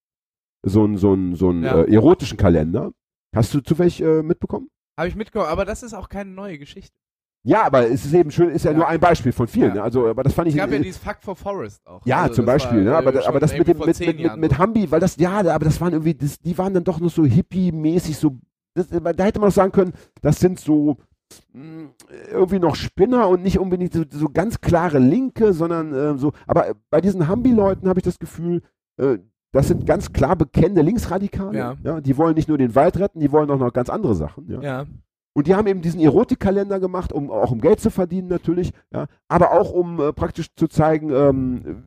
so 0.64 0.84
einen 0.84 0.96
so 0.96 1.12
einen- 1.12 1.34
so 1.34 1.52
Ja. 1.52 1.82
äh, 1.82 1.92
erotischen 1.94 2.38
Kalender. 2.38 2.92
Hast 3.34 3.52
du 3.52 3.60
zufällig 3.60 4.00
äh, 4.02 4.22
mitbekommen? 4.22 4.68
Habe 4.98 5.08
ich 5.08 5.16
mitgekommen, 5.16 5.50
aber 5.50 5.64
das 5.66 5.82
ist 5.82 5.92
auch 5.92 6.08
keine 6.08 6.30
neue 6.30 6.58
Geschichte. 6.58 6.96
Ja, 7.44 7.64
aber 7.64 7.88
es 7.88 8.04
ist 8.04 8.14
eben 8.14 8.30
schön, 8.30 8.48
ist 8.48 8.64
ja, 8.64 8.72
Ja. 8.72 8.76
nur 8.78 8.88
ein 8.88 8.98
Beispiel 8.98 9.30
von 9.32 9.46
vielen. 9.46 9.68
Ja. 9.68 9.74
Ne? 9.74 9.82
Also, 9.82 10.08
aber 10.08 10.22
das 10.24 10.32
fand 10.32 10.48
ich. 10.48 10.54
Es 10.54 10.58
gab 10.60 10.70
ja 10.70 10.78
äh, 10.78 10.82
dieses 10.82 10.96
Fuck 11.00 11.18
for 11.20 11.36
Forest 11.36 11.86
auch. 11.86 12.04
Ja, 12.06 12.22
Also 12.22 12.36
zum 12.36 12.46
Beispiel, 12.46 12.78
war, 12.78 12.84
ne? 12.84 12.96
aber, 12.96 13.14
äh, 13.14 13.18
aber 13.18 13.32
schon 13.32 13.40
das 13.40 13.52
mit 13.58 13.68
dem 13.68 13.78
mit, 13.78 13.86
mit, 14.00 14.18
mit, 14.18 14.36
mit. 14.38 14.58
Hambi, 14.58 14.90
weil 14.90 14.98
das, 15.00 15.16
ja, 15.16 15.38
aber 15.38 15.64
das 15.66 15.80
waren 15.80 15.92
irgendwie, 15.92 16.14
das, 16.14 16.38
die 16.40 16.56
waren 16.58 16.72
dann 16.74 16.82
doch 16.84 16.98
noch 16.98 17.10
so 17.10 17.24
hippie-mäßig, 17.24 18.16
so, 18.16 18.38
das, 18.74 18.88
da 18.88 19.24
hätte 19.24 19.38
man 19.38 19.50
auch 19.50 19.52
sagen 19.54 19.70
können, 19.72 19.92
das 20.22 20.40
sind 20.40 20.58
so 20.58 20.96
irgendwie 22.30 22.58
noch 22.58 22.76
Spinner 22.76 23.28
und 23.28 23.42
nicht 23.42 23.58
unbedingt 23.58 23.92
so, 23.92 24.04
so 24.08 24.28
ganz 24.28 24.60
klare 24.60 24.98
Linke, 24.98 25.52
sondern 25.52 25.92
äh, 25.92 26.18
so, 26.18 26.32
aber 26.46 26.74
bei 26.90 27.00
diesen 27.00 27.28
Hambi-Leuten 27.28 27.88
habe 27.88 27.98
ich 28.00 28.04
das 28.04 28.18
Gefühl, 28.18 28.62
äh, 28.98 29.18
das 29.52 29.68
sind 29.68 29.86
ganz 29.86 30.12
klar 30.12 30.36
bekennende 30.36 30.82
Linksradikale. 30.82 31.76
Ja. 31.82 32.00
Die 32.00 32.16
wollen 32.18 32.34
nicht 32.34 32.48
nur 32.48 32.58
den 32.58 32.74
Wald 32.74 32.98
retten, 32.98 33.20
die 33.20 33.32
wollen 33.32 33.50
auch 33.50 33.58
noch 33.58 33.72
ganz 33.72 33.88
andere 33.88 34.14
Sachen. 34.14 34.50
Ja. 34.50 34.60
Ja. 34.60 34.86
Und 35.36 35.46
die 35.46 35.54
haben 35.54 35.66
eben 35.66 35.82
diesen 35.82 36.00
Erotikkalender 36.00 36.80
gemacht, 36.80 37.12
um 37.12 37.30
auch 37.30 37.50
um 37.50 37.60
Geld 37.60 37.80
zu 37.80 37.90
verdienen 37.90 38.28
natürlich, 38.28 38.72
ja, 38.90 39.06
aber 39.28 39.52
auch 39.52 39.70
um 39.70 40.00
äh, 40.00 40.12
praktisch 40.14 40.54
zu 40.54 40.66
zeigen, 40.66 41.10
ähm, 41.10 41.84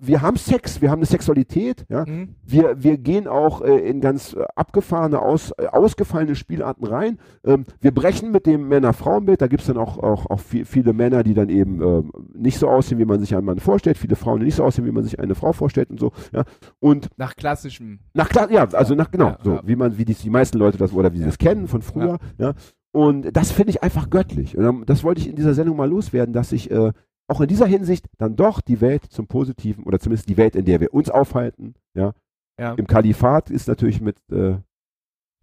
wir 0.00 0.22
haben 0.22 0.36
Sex, 0.38 0.80
wir 0.80 0.90
haben 0.90 1.00
eine 1.00 1.06
Sexualität, 1.06 1.84
ja. 1.90 2.06
Hm? 2.06 2.34
Wir, 2.42 2.82
wir 2.82 2.96
gehen 2.96 3.28
auch 3.28 3.60
äh, 3.60 3.76
in 3.76 4.00
ganz 4.00 4.32
äh, 4.32 4.42
abgefahrene, 4.54 5.20
aus, 5.20 5.50
äh, 5.58 5.66
ausgefallene 5.66 6.34
Spielarten 6.34 6.86
rein. 6.86 7.18
Ähm, 7.44 7.66
wir 7.80 7.92
brechen 7.92 8.30
mit 8.32 8.46
dem 8.46 8.68
Männer-Frauen-Bild. 8.68 9.42
Da 9.42 9.48
gibt 9.48 9.60
es 9.60 9.66
dann 9.66 9.76
auch, 9.76 9.98
auch, 9.98 10.30
auch 10.30 10.40
viel, 10.40 10.64
viele 10.64 10.94
Männer, 10.94 11.22
die 11.22 11.34
dann 11.34 11.50
eben 11.50 11.82
ähm, 11.82 12.12
nicht 12.32 12.58
so 12.58 12.68
aussehen, 12.68 12.98
wie 12.98 13.04
man 13.04 13.20
sich 13.20 13.36
einen 13.36 13.44
Mann 13.44 13.58
vorstellt. 13.58 13.98
Viele 13.98 14.16
Frauen, 14.16 14.40
die 14.40 14.46
nicht 14.46 14.56
so 14.56 14.64
aussehen, 14.64 14.86
wie 14.86 14.92
man 14.92 15.04
sich 15.04 15.20
eine 15.20 15.34
Frau 15.34 15.52
vorstellt 15.52 15.90
und 15.90 16.00
so. 16.00 16.12
Ja. 16.32 16.44
Und 16.80 17.10
Nach 17.18 17.36
klassischem. 17.36 17.98
nach 18.14 18.30
klar, 18.30 18.50
ja, 18.50 18.66
also 18.72 18.94
nach 18.94 19.10
genau, 19.10 19.28
Ja, 19.28 19.38
so 19.44 19.60
wie 19.64 19.76
man, 19.76 19.98
wie 19.98 20.06
die, 20.06 20.14
die 20.14 20.30
meisten 20.30 20.56
Leute 20.58 20.78
das 20.78 20.92
oder 20.94 21.12
wie 21.12 21.18
sie 21.18 21.24
das 21.26 21.36
kennen 21.38 21.68
von 21.68 21.82
früher, 21.82 22.18
ja. 22.38 22.54
Und 22.92 23.36
das 23.36 23.52
finde 23.52 23.70
ich 23.70 23.82
einfach 23.82 24.08
göttlich. 24.08 24.56
Und 24.56 24.88
das 24.88 25.04
wollte 25.04 25.20
ich 25.20 25.28
in 25.28 25.36
dieser 25.36 25.52
Sendung 25.52 25.76
mal 25.76 25.88
loswerden, 25.90 26.32
dass 26.32 26.50
ich 26.52 26.70
äh, 26.70 26.92
auch 27.28 27.40
in 27.40 27.48
dieser 27.48 27.66
Hinsicht 27.66 28.06
dann 28.18 28.36
doch 28.36 28.60
die 28.60 28.80
Welt 28.80 29.04
zum 29.04 29.26
Positiven 29.26 29.84
oder 29.84 29.98
zumindest 29.98 30.28
die 30.28 30.36
Welt, 30.36 30.56
in 30.56 30.64
der 30.64 30.80
wir 30.80 30.94
uns 30.94 31.10
aufhalten, 31.10 31.74
ja. 31.94 32.12
Ja. 32.58 32.72
Im 32.74 32.86
Kalifat 32.86 33.50
ist 33.50 33.68
natürlich 33.68 34.00
mit 34.00 34.16
äh, 34.30 34.56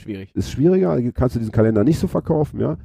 Schwierig. 0.02 0.34
ist 0.34 0.50
schwieriger, 0.50 1.00
kannst 1.12 1.36
du 1.36 1.40
diesen 1.40 1.52
Kalender 1.52 1.84
nicht 1.84 2.00
so 2.00 2.08
verkaufen, 2.08 2.60
ja. 2.60 2.78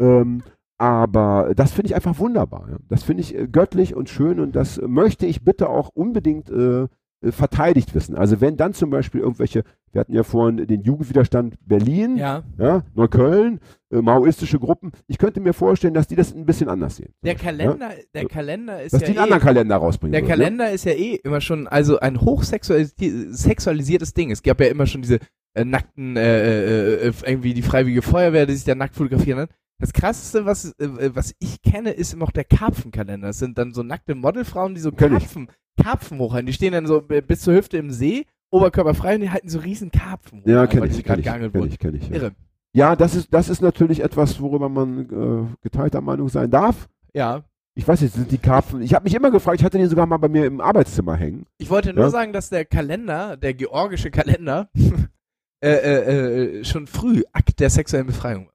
Ähm, 0.00 0.42
aber 0.76 1.52
das 1.54 1.72
finde 1.72 1.88
ich 1.88 1.94
einfach 1.94 2.18
wunderbar. 2.18 2.68
Ja. 2.70 2.78
Das 2.88 3.04
finde 3.04 3.20
ich 3.20 3.36
äh, 3.36 3.46
göttlich 3.46 3.94
und 3.94 4.08
schön 4.08 4.40
und 4.40 4.56
das 4.56 4.80
möchte 4.80 5.26
ich 5.26 5.44
bitte 5.44 5.68
auch 5.68 5.90
unbedingt 5.90 6.50
äh, 6.50 6.82
äh, 6.82 6.88
verteidigt 7.22 7.94
wissen. 7.94 8.16
Also 8.16 8.40
wenn 8.40 8.56
dann 8.56 8.72
zum 8.72 8.88
Beispiel 8.90 9.20
irgendwelche, 9.20 9.62
wir 9.92 10.00
hatten 10.00 10.14
ja 10.14 10.22
vorhin 10.22 10.66
den 10.66 10.82
Jugendwiderstand 10.82 11.56
Berlin, 11.66 12.16
Ja. 12.16 12.44
ja, 12.58 12.82
Neukölln, 12.94 13.60
äh, 13.90 14.00
maoistische 14.00 14.58
Gruppen, 14.58 14.92
ich 15.06 15.18
könnte 15.18 15.40
mir 15.40 15.52
vorstellen, 15.52 15.92
dass 15.92 16.06
die 16.06 16.16
das 16.16 16.34
ein 16.34 16.46
bisschen 16.46 16.68
anders 16.68 16.96
sehen. 16.96 17.12
Der 17.22 17.34
Kalender, 17.34 17.90
der 18.14 18.24
Kalender 18.26 18.82
ist 18.82 18.94
Dass 18.94 19.02
ja 19.02 19.06
die 19.08 19.10
einen 19.12 19.18
eh, 19.18 19.22
anderen 19.22 19.42
Kalender 19.42 19.76
rausbringen. 19.76 20.12
Der 20.12 20.22
würden, 20.22 20.30
Kalender 20.30 20.70
ist 20.70 20.84
ja 20.84 20.92
eh 20.92 21.16
immer 21.16 21.42
schon, 21.42 21.68
also 21.68 22.00
ein 22.00 22.20
hochsexualisiertes 22.20 24.14
Ding. 24.14 24.30
Es 24.30 24.42
gab 24.42 24.60
ja 24.60 24.68
immer 24.68 24.86
schon 24.86 25.02
diese 25.02 25.18
äh, 25.54 25.64
nackten, 25.64 26.16
äh, 26.16 26.22
äh, 26.22 27.08
äh, 27.08 27.12
irgendwie 27.26 27.54
die 27.54 27.62
Freiwillige 27.62 28.02
Feuerwehr, 28.02 28.46
die 28.46 28.54
sich 28.54 28.64
da 28.64 28.74
nackt 28.74 28.94
fotografieren. 28.94 29.48
Das 29.78 29.92
krasseste, 29.92 30.44
was, 30.44 30.74
äh, 30.78 31.14
was 31.14 31.34
ich 31.38 31.62
kenne, 31.62 31.90
ist 31.90 32.12
immer 32.12 32.26
auch 32.26 32.32
der 32.32 32.44
Karpfenkalender. 32.44 33.28
Das 33.28 33.38
sind 33.38 33.58
dann 33.58 33.72
so 33.72 33.82
nackte 33.82 34.14
Modelfrauen, 34.14 34.74
die 34.74 34.80
so. 34.80 34.92
Karpfen, 34.92 35.48
Karpfen 35.82 36.18
hochhalten. 36.18 36.46
Die 36.46 36.52
stehen 36.52 36.72
dann 36.72 36.86
so 36.86 37.00
bis 37.00 37.40
zur 37.40 37.54
Hüfte 37.54 37.76
im 37.78 37.90
See, 37.90 38.26
oberkörperfrei 38.50 39.14
und 39.16 39.20
die 39.22 39.30
halten 39.30 39.48
so 39.48 39.58
riesen 39.60 39.90
Karpfen 39.90 40.40
hoch. 40.42 40.46
Ja, 40.46 40.66
kenne 40.66 40.86
ich, 40.86 41.02
gerade 41.04 41.20
ich, 41.20 41.26
kenn 41.26 41.66
ich, 41.66 41.78
kenn 41.78 41.94
ich. 41.94 42.08
Ja. 42.08 42.14
Irre. 42.16 42.32
ja, 42.72 42.96
das 42.96 43.14
ist, 43.14 43.32
das 43.32 43.48
ist 43.48 43.62
natürlich 43.62 44.00
etwas, 44.02 44.40
worüber 44.40 44.68
man 44.68 45.50
äh, 45.50 45.56
geteilter 45.62 46.00
Meinung 46.00 46.28
sein 46.28 46.50
darf. 46.50 46.88
Ja. 47.14 47.44
Ich 47.76 47.86
weiß 47.86 48.00
nicht, 48.02 48.12
sind 48.14 48.30
die 48.30 48.38
Karpfen, 48.38 48.82
ich 48.82 48.94
habe 48.94 49.04
mich 49.04 49.14
immer 49.14 49.30
gefragt, 49.30 49.60
ich 49.60 49.64
hatte 49.64 49.78
den 49.78 49.88
sogar 49.88 50.04
mal 50.04 50.16
bei 50.18 50.28
mir 50.28 50.44
im 50.44 50.60
Arbeitszimmer 50.60 51.14
hängen. 51.16 51.46
Ich 51.58 51.70
wollte 51.70 51.94
nur 51.94 52.04
Ja? 52.06 52.10
sagen, 52.10 52.32
dass 52.32 52.50
der 52.50 52.64
Kalender, 52.64 53.36
der 53.36 53.54
georgische 53.54 54.10
Kalender, 54.10 54.68
äh, 55.64 55.70
äh, 55.70 56.58
äh, 56.60 56.64
schon 56.64 56.86
früh 56.88 57.22
Akt 57.32 57.60
der 57.60 57.70
sexuellen 57.70 58.08
Befreiung 58.08 58.46
war. 58.46 58.52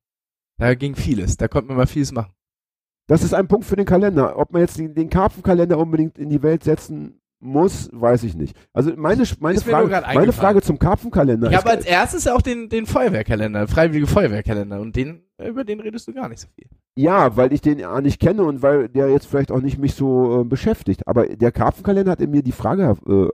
Da 0.58 0.76
ging 0.76 0.96
vieles, 0.96 1.38
da 1.38 1.48
konnte 1.48 1.70
man 1.70 1.78
mal 1.78 1.88
vieles 1.88 2.12
machen. 2.12 2.32
Das 3.08 3.24
ist 3.24 3.34
ein 3.34 3.48
Punkt 3.48 3.66
für 3.66 3.76
den 3.76 3.86
Kalender. 3.86 4.38
Ob 4.38 4.52
man 4.52 4.62
jetzt 4.62 4.78
den, 4.78 4.96
den 4.96 5.10
Karpfenkalender 5.10 5.78
unbedingt 5.78 6.18
in 6.18 6.30
die 6.30 6.42
Welt 6.42 6.64
setzen 6.64 7.22
muss, 7.40 7.90
weiß 7.92 8.24
ich 8.24 8.36
nicht. 8.36 8.56
Also 8.74 8.92
meine, 8.96 9.24
meine, 9.40 9.60
Frage, 9.60 10.04
meine. 10.14 10.32
Frage 10.32 10.62
zum 10.62 10.80
Karpfenkalender 10.80 11.52
Ich 11.52 11.58
habe 11.58 11.70
als 11.70 11.86
erstes 11.86 12.28
auch 12.28 12.42
den, 12.42 12.70
den 12.70 12.86
Feuerwehrkalender, 12.86 13.68
freiwillige 13.68 14.08
Feuerwehrkalender 14.08 14.80
und 14.80 14.96
den, 14.96 15.24
über 15.38 15.64
den 15.64 15.80
redest 15.80 16.08
du 16.08 16.14
gar 16.14 16.30
nicht 16.30 16.40
so 16.40 16.48
viel. 16.56 16.68
ja, 16.96 17.38
weil 17.38 17.54
ich 17.54 17.62
den 17.62 17.78
ja 17.78 18.02
nicht 18.02 18.20
kenne 18.20 18.44
und 18.44 18.62
weil 18.62 18.90
der 18.90 19.10
jetzt 19.10 19.28
vielleicht 19.28 19.52
auch 19.52 19.62
nicht 19.62 19.78
mich 19.78 19.94
so 19.94 20.42
äh, 20.42 20.44
beschäftigt. 20.44 21.08
Aber 21.08 21.28
der 21.28 21.52
Karpfenkalender 21.52 22.12
hat 22.12 22.22
in 22.22 22.32
mir 22.32 22.42
die 22.42 22.52
Frage 22.52 22.96
äh, 23.08 23.28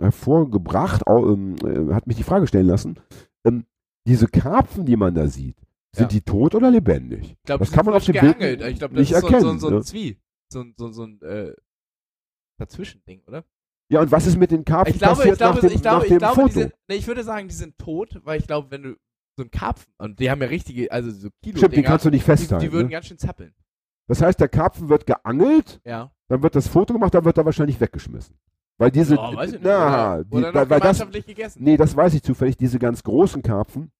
hervorgebracht, 0.00 1.06
au, 1.06 1.32
ähm, 1.32 1.56
äh, 1.64 1.94
hat 1.94 2.06
mich 2.06 2.16
die 2.16 2.22
Frage 2.22 2.46
stellen 2.46 2.66
lassen. 2.66 3.00
Ähm, 3.44 3.64
diese 4.06 4.28
Karpfen, 4.28 4.86
die 4.86 4.96
man 4.96 5.14
da 5.14 5.26
sieht, 5.26 5.56
sind 5.98 6.12
Ja. 6.12 6.18
die 6.18 6.20
tot 6.22 6.54
oder 6.54 6.70
lebendig? 6.70 7.32
Ich 7.32 7.42
glaube, 7.44 7.64
Das 7.64 7.72
kann 7.72 7.84
man 7.84 7.94
auf 7.94 8.04
dem 8.04 8.18
Bild 8.20 8.40
Ich 8.62 8.78
glaube, 8.78 8.94
das 8.94 9.00
nicht 9.00 9.12
ist 9.12 9.20
so, 9.20 9.28
so, 9.28 9.34
erkennen, 9.34 9.58
so 9.60 9.66
ein 9.68 9.74
ne? 9.74 9.82
Zwie. 9.82 10.18
So, 10.50 10.60
ein- 10.60 10.74
so, 10.78 10.90
so 10.92 11.04
ein 11.04 11.20
äh, 11.22 11.52
Dazwischending, 12.58 13.22
oder? 13.26 13.44
Ja, 13.90 14.00
und 14.02 14.10
was 14.10 14.26
ist 14.26 14.36
mit 14.38 14.50
den 14.50 14.64
Karpfen 14.64 14.94
Ich 14.94 14.98
glaube, 15.00 15.16
passiert 15.16 15.34
ich 15.34 15.38
glaube, 15.38 15.54
nach 15.54 15.60
dem, 15.60 15.70
ich 15.76 15.82
glaube, 15.82 15.96
nach 15.98 16.02
ich 16.04 16.08
dem 16.10 16.18
glaube, 16.18 16.34
Foto? 16.34 16.46
die 16.48 16.52
sind, 16.54 16.72
nee, 16.88 16.94
ich 16.96 17.06
würde 17.06 17.24
sagen, 17.24 17.48
die 17.48 17.54
sind 17.54 17.78
tot, 17.78 18.20
weil 18.24 18.38
ich 18.38 18.46
glaube, 18.46 18.70
wenn 18.70 18.82
du 18.82 18.96
so 19.38 19.44
ein 19.44 19.50
Karpfen, 19.50 19.92
und 19.98 20.18
die 20.20 20.30
haben 20.30 20.42
ja 20.42 20.48
richtige, 20.48 20.90
also 20.92 21.10
so 21.10 21.28
Kilo 21.42 21.58
Stimmt, 21.58 21.76
den 21.76 21.84
kannst 21.84 22.04
du 22.04 22.10
nicht 22.10 22.22
die, 22.22 22.26
festhalten. 22.26 22.64
die 22.66 22.72
würden 22.72 22.88
ne? 22.88 22.92
ganz 22.92 23.06
schön 23.06 23.18
zappeln. 23.18 23.54
Das 24.08 24.20
heißt, 24.20 24.40
der 24.40 24.48
Karpfen 24.48 24.88
wird 24.88 25.06
geangelt, 25.06 25.80
Ja. 25.84 26.10
dann 26.28 26.42
wird 26.42 26.54
das 26.54 26.66
Foto 26.68 26.92
gemacht, 26.92 27.14
dann 27.14 27.24
wird 27.24 27.38
er 27.38 27.44
wahrscheinlich 27.44 27.80
weggeschmissen. 27.80 28.36
Weil 28.78 28.90
diese, 28.90 29.16
Oh, 29.18 29.34
weiß 29.34 29.54
ich 29.54 29.60
na, 29.62 30.22
die, 30.22 30.36
oder 30.36 30.54
weil, 30.54 30.70
weil 30.70 30.80
das, 30.80 30.98
gegessen. 31.10 31.62
nee, 31.62 31.76
das 31.76 31.96
weiß 31.96 32.14
ich 32.14 32.22
zufällig, 32.22 32.56
diese 32.56 32.78
ganz 32.78 33.02
großen 33.02 33.42
Karpfen, 33.42 33.90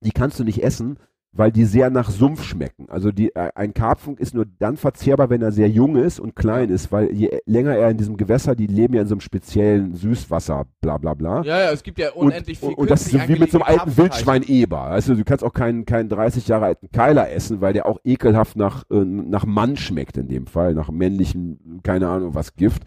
die 0.00 0.10
kannst 0.12 0.38
du 0.38 0.44
nicht 0.44 0.62
essen, 0.62 0.98
weil 1.34 1.50
die 1.50 1.64
sehr 1.64 1.90
nach 1.90 2.10
Sumpf 2.10 2.44
schmecken. 2.44 2.86
Also 2.88 3.10
die, 3.10 3.34
äh, 3.34 3.50
ein 3.54 3.74
Karpfen 3.74 4.16
ist 4.16 4.34
nur 4.34 4.46
dann 4.58 4.76
verzehrbar, 4.76 5.30
wenn 5.30 5.42
er 5.42 5.52
sehr 5.52 5.68
jung 5.68 5.96
ist 5.96 6.20
und 6.20 6.36
klein 6.36 6.70
ist, 6.70 6.92
weil 6.92 7.12
je 7.12 7.40
länger 7.44 7.74
er 7.74 7.90
in 7.90 7.96
diesem 7.96 8.16
Gewässer, 8.16 8.54
die 8.54 8.68
leben 8.68 8.94
ja 8.94 9.02
in 9.02 9.08
so 9.08 9.14
einem 9.14 9.20
speziellen 9.20 9.94
Süßwasser, 9.94 10.64
bla 10.80 10.96
bla 10.98 11.14
bla. 11.14 11.42
Ja, 11.42 11.60
ja, 11.60 11.72
es 11.72 11.82
gibt 11.82 11.98
ja 11.98 12.12
Und, 12.12 12.28
unendlich 12.28 12.60
viel 12.60 12.68
und, 12.68 12.74
und 12.76 12.90
das 12.90 13.02
ist 13.02 13.10
so 13.10 13.18
wie 13.28 13.38
mit 13.38 13.50
so 13.50 13.58
einem 13.58 13.66
alten 13.66 13.80
angelegte 13.80 14.02
Wildschwein 14.02 14.42
Eber. 14.44 14.82
Also 14.82 15.14
du 15.14 15.24
kannst 15.24 15.42
auch 15.42 15.52
keinen, 15.52 15.84
keinen 15.84 16.08
30 16.08 16.46
Jahre 16.46 16.66
alten 16.66 16.90
Keiler 16.92 17.30
essen, 17.30 17.60
weil 17.60 17.72
der 17.72 17.86
auch 17.86 17.98
ekelhaft 18.04 18.56
nach, 18.56 18.84
äh, 18.90 19.04
nach 19.04 19.44
Mann 19.44 19.76
schmeckt 19.76 20.16
in 20.16 20.28
dem 20.28 20.46
Fall, 20.46 20.74
nach 20.74 20.90
männlichen, 20.90 21.80
keine 21.82 22.08
Ahnung 22.08 22.34
was, 22.34 22.54
Gift. 22.54 22.82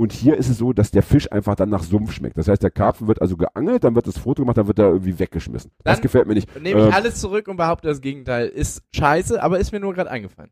Und 0.00 0.12
hier 0.12 0.36
ist 0.36 0.48
es 0.48 0.58
so, 0.58 0.72
dass 0.72 0.92
der 0.92 1.02
Fisch 1.02 1.30
einfach 1.32 1.56
dann 1.56 1.70
nach 1.70 1.82
Sumpf 1.82 2.12
schmeckt. 2.12 2.38
Das 2.38 2.46
heißt, 2.46 2.62
der 2.62 2.70
Karpfen 2.70 3.08
wird 3.08 3.20
also 3.20 3.36
geangelt, 3.36 3.82
dann 3.82 3.96
wird 3.96 4.06
das 4.06 4.16
Foto 4.16 4.42
gemacht, 4.42 4.56
dann 4.56 4.68
wird 4.68 4.78
er 4.78 4.86
irgendwie 4.90 5.18
weggeschmissen. 5.18 5.72
das 5.82 5.96
Dann 5.96 6.02
gefällt 6.02 6.28
mir 6.28 6.34
nicht. 6.34 6.48
Nehme 6.60 6.80
ich 6.82 6.86
Ähm, 6.86 6.92
alles 6.92 7.16
zurück 7.20 7.48
und 7.48 7.56
behaupte 7.56 7.88
das 7.88 8.00
Gegenteil. 8.00 8.46
Ist 8.46 8.82
scheiße, 8.94 9.42
aber 9.42 9.58
ist 9.58 9.72
mir 9.72 9.80
nur 9.80 9.92
gerade 9.94 10.08
eingefallen. 10.10 10.50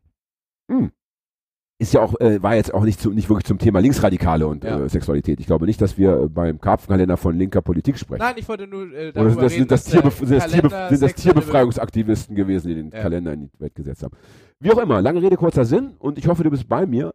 ist 1.79 1.93
ja 1.93 2.01
auch, 2.01 2.19
äh, 2.19 2.43
war 2.43 2.55
jetzt 2.55 2.73
auch 2.73 2.83
nicht, 2.83 2.99
zu, 2.99 3.11
nicht 3.11 3.29
wirklich 3.29 3.45
zum 3.45 3.57
Thema 3.57 3.79
Linksradikale 3.79 4.47
und 4.47 4.65
Ja. 4.65 4.81
äh, 4.81 4.89
Sexualität. 4.89 5.39
Ich 5.39 5.45
glaube 5.45 5.65
nicht, 5.65 5.79
dass 5.81 5.97
wir 5.97 6.23
äh, 6.23 6.27
beim 6.27 6.59
Karpfenkalender 6.59 7.15
von 7.15 7.37
linker 7.37 7.61
Politik 7.61 7.97
sprechen. 7.97 8.19
Nein, 8.23 8.35
ich 8.37 8.49
wollte 8.49 8.67
nur 8.67 8.91
äh, 8.91 9.09
Oder 9.09 9.11
darüber 9.13 9.47
sind 9.47 9.71
das, 9.71 9.93
reden, 9.93 10.11
sind 10.11 10.11
das, 10.11 10.17
sind 10.17 10.31
das, 10.31 10.51
Tierbef 10.51 10.71
Kalender 10.71 10.89
sind 10.89 11.01
das 11.03 11.13
Tierbefreiungsaktivisten 11.15 12.35
gewesen, 12.35 12.67
die 12.67 12.75
den 12.75 12.91
Ja. 12.91 12.99
Kalender 13.01 13.31
in 13.31 13.41
die 13.43 13.59
Welt 13.59 13.75
gesetzt 13.75 14.03
haben? 14.03 14.13
Wie 14.59 14.71
auch 14.71 14.79
immer, 14.79 15.01
lange 15.01 15.21
Rede, 15.21 15.37
kurzer 15.37 15.63
Sinn 15.63 15.93
und 15.99 16.17
ich 16.17 16.27
hoffe, 16.27 16.43
du 16.43 16.49
bist 16.49 16.67
bei 16.67 16.85
mir. 16.85 17.13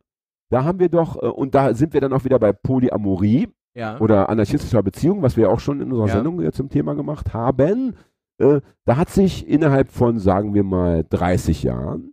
Da 0.52 0.64
haben 0.64 0.78
wir 0.80 0.88
doch, 0.90 1.16
äh, 1.22 1.26
und 1.26 1.54
da 1.54 1.72
sind 1.74 1.94
wir 1.94 2.00
dann 2.02 2.12
auch 2.12 2.24
wieder 2.24 2.38
bei 2.38 2.52
Polyamorie 2.52 3.48
Ja. 3.74 3.98
oder 4.00 4.28
anarchistischer 4.28 4.82
Beziehung, 4.82 5.22
was 5.22 5.36
wir 5.36 5.50
auch 5.50 5.60
schon 5.60 5.80
in 5.80 5.90
unserer 5.90 6.08
Ja. 6.08 6.12
Sendung 6.14 6.52
zum 6.52 6.68
Thema 6.68 6.94
gemacht 6.94 7.32
haben. 7.32 7.96
Äh, 8.38 8.60
da 8.84 8.96
hat 8.98 9.08
sich 9.08 9.48
innerhalb 9.48 9.90
von, 9.90 10.18
sagen 10.18 10.52
wir 10.52 10.62
mal, 10.62 11.04
30 11.08 11.62
Jahren 11.62 12.12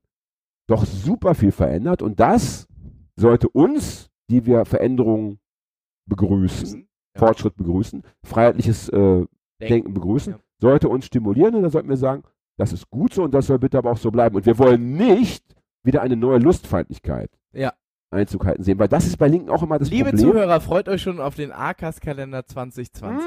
doch 0.67 0.85
super 0.85 1.35
viel 1.35 1.51
verändert 1.51 2.01
und 2.01 2.19
das 2.21 2.67
sollte 3.17 3.49
uns, 3.49 4.09
die 4.29 4.45
wir 4.45 4.63
Veränderungen 4.65 5.39
begrüßen, 6.07 6.79
Ja. 7.15 7.19
Fortschritt 7.19 7.55
begrüßen, 7.57 8.03
freiheitliches 8.23 8.87
äh, 8.89 9.25
Denken 9.59 9.93
begrüßen, 9.93 10.33
Ja. 10.33 10.39
sollte 10.61 10.87
uns 10.87 11.05
stimulieren 11.07 11.55
und 11.55 11.63
dann 11.63 11.71
sollten 11.71 11.89
wir 11.89 11.97
sagen, 11.97 12.23
das 12.57 12.71
ist 12.71 12.89
gut 12.89 13.13
so 13.13 13.23
und 13.23 13.33
das 13.33 13.47
soll 13.47 13.59
bitte 13.59 13.77
aber 13.77 13.91
auch 13.91 13.97
so 13.97 14.11
bleiben. 14.11 14.35
Und 14.37 14.45
wir 14.45 14.57
wollen 14.59 14.93
nicht 14.93 15.43
wieder 15.83 16.01
eine 16.01 16.15
neue 16.15 16.39
Lustfeindlichkeit 16.39 17.31
Ja. 17.51 17.73
Einzug 18.11 18.45
halten 18.45 18.63
sehen, 18.63 18.79
weil 18.79 18.87
das 18.87 19.05
ist 19.05 19.17
bei 19.17 19.27
Linken 19.27 19.49
auch 19.49 19.63
immer 19.63 19.77
das 19.77 19.89
Liebe 19.89 20.09
Problem. 20.09 20.31
Zuhörer, 20.31 20.61
freut 20.61 20.89
euch 20.89 21.01
schon 21.01 21.19
auf 21.19 21.35
den 21.35 21.51
AKAS-Kalender 21.51 22.45
2020. 22.45 23.25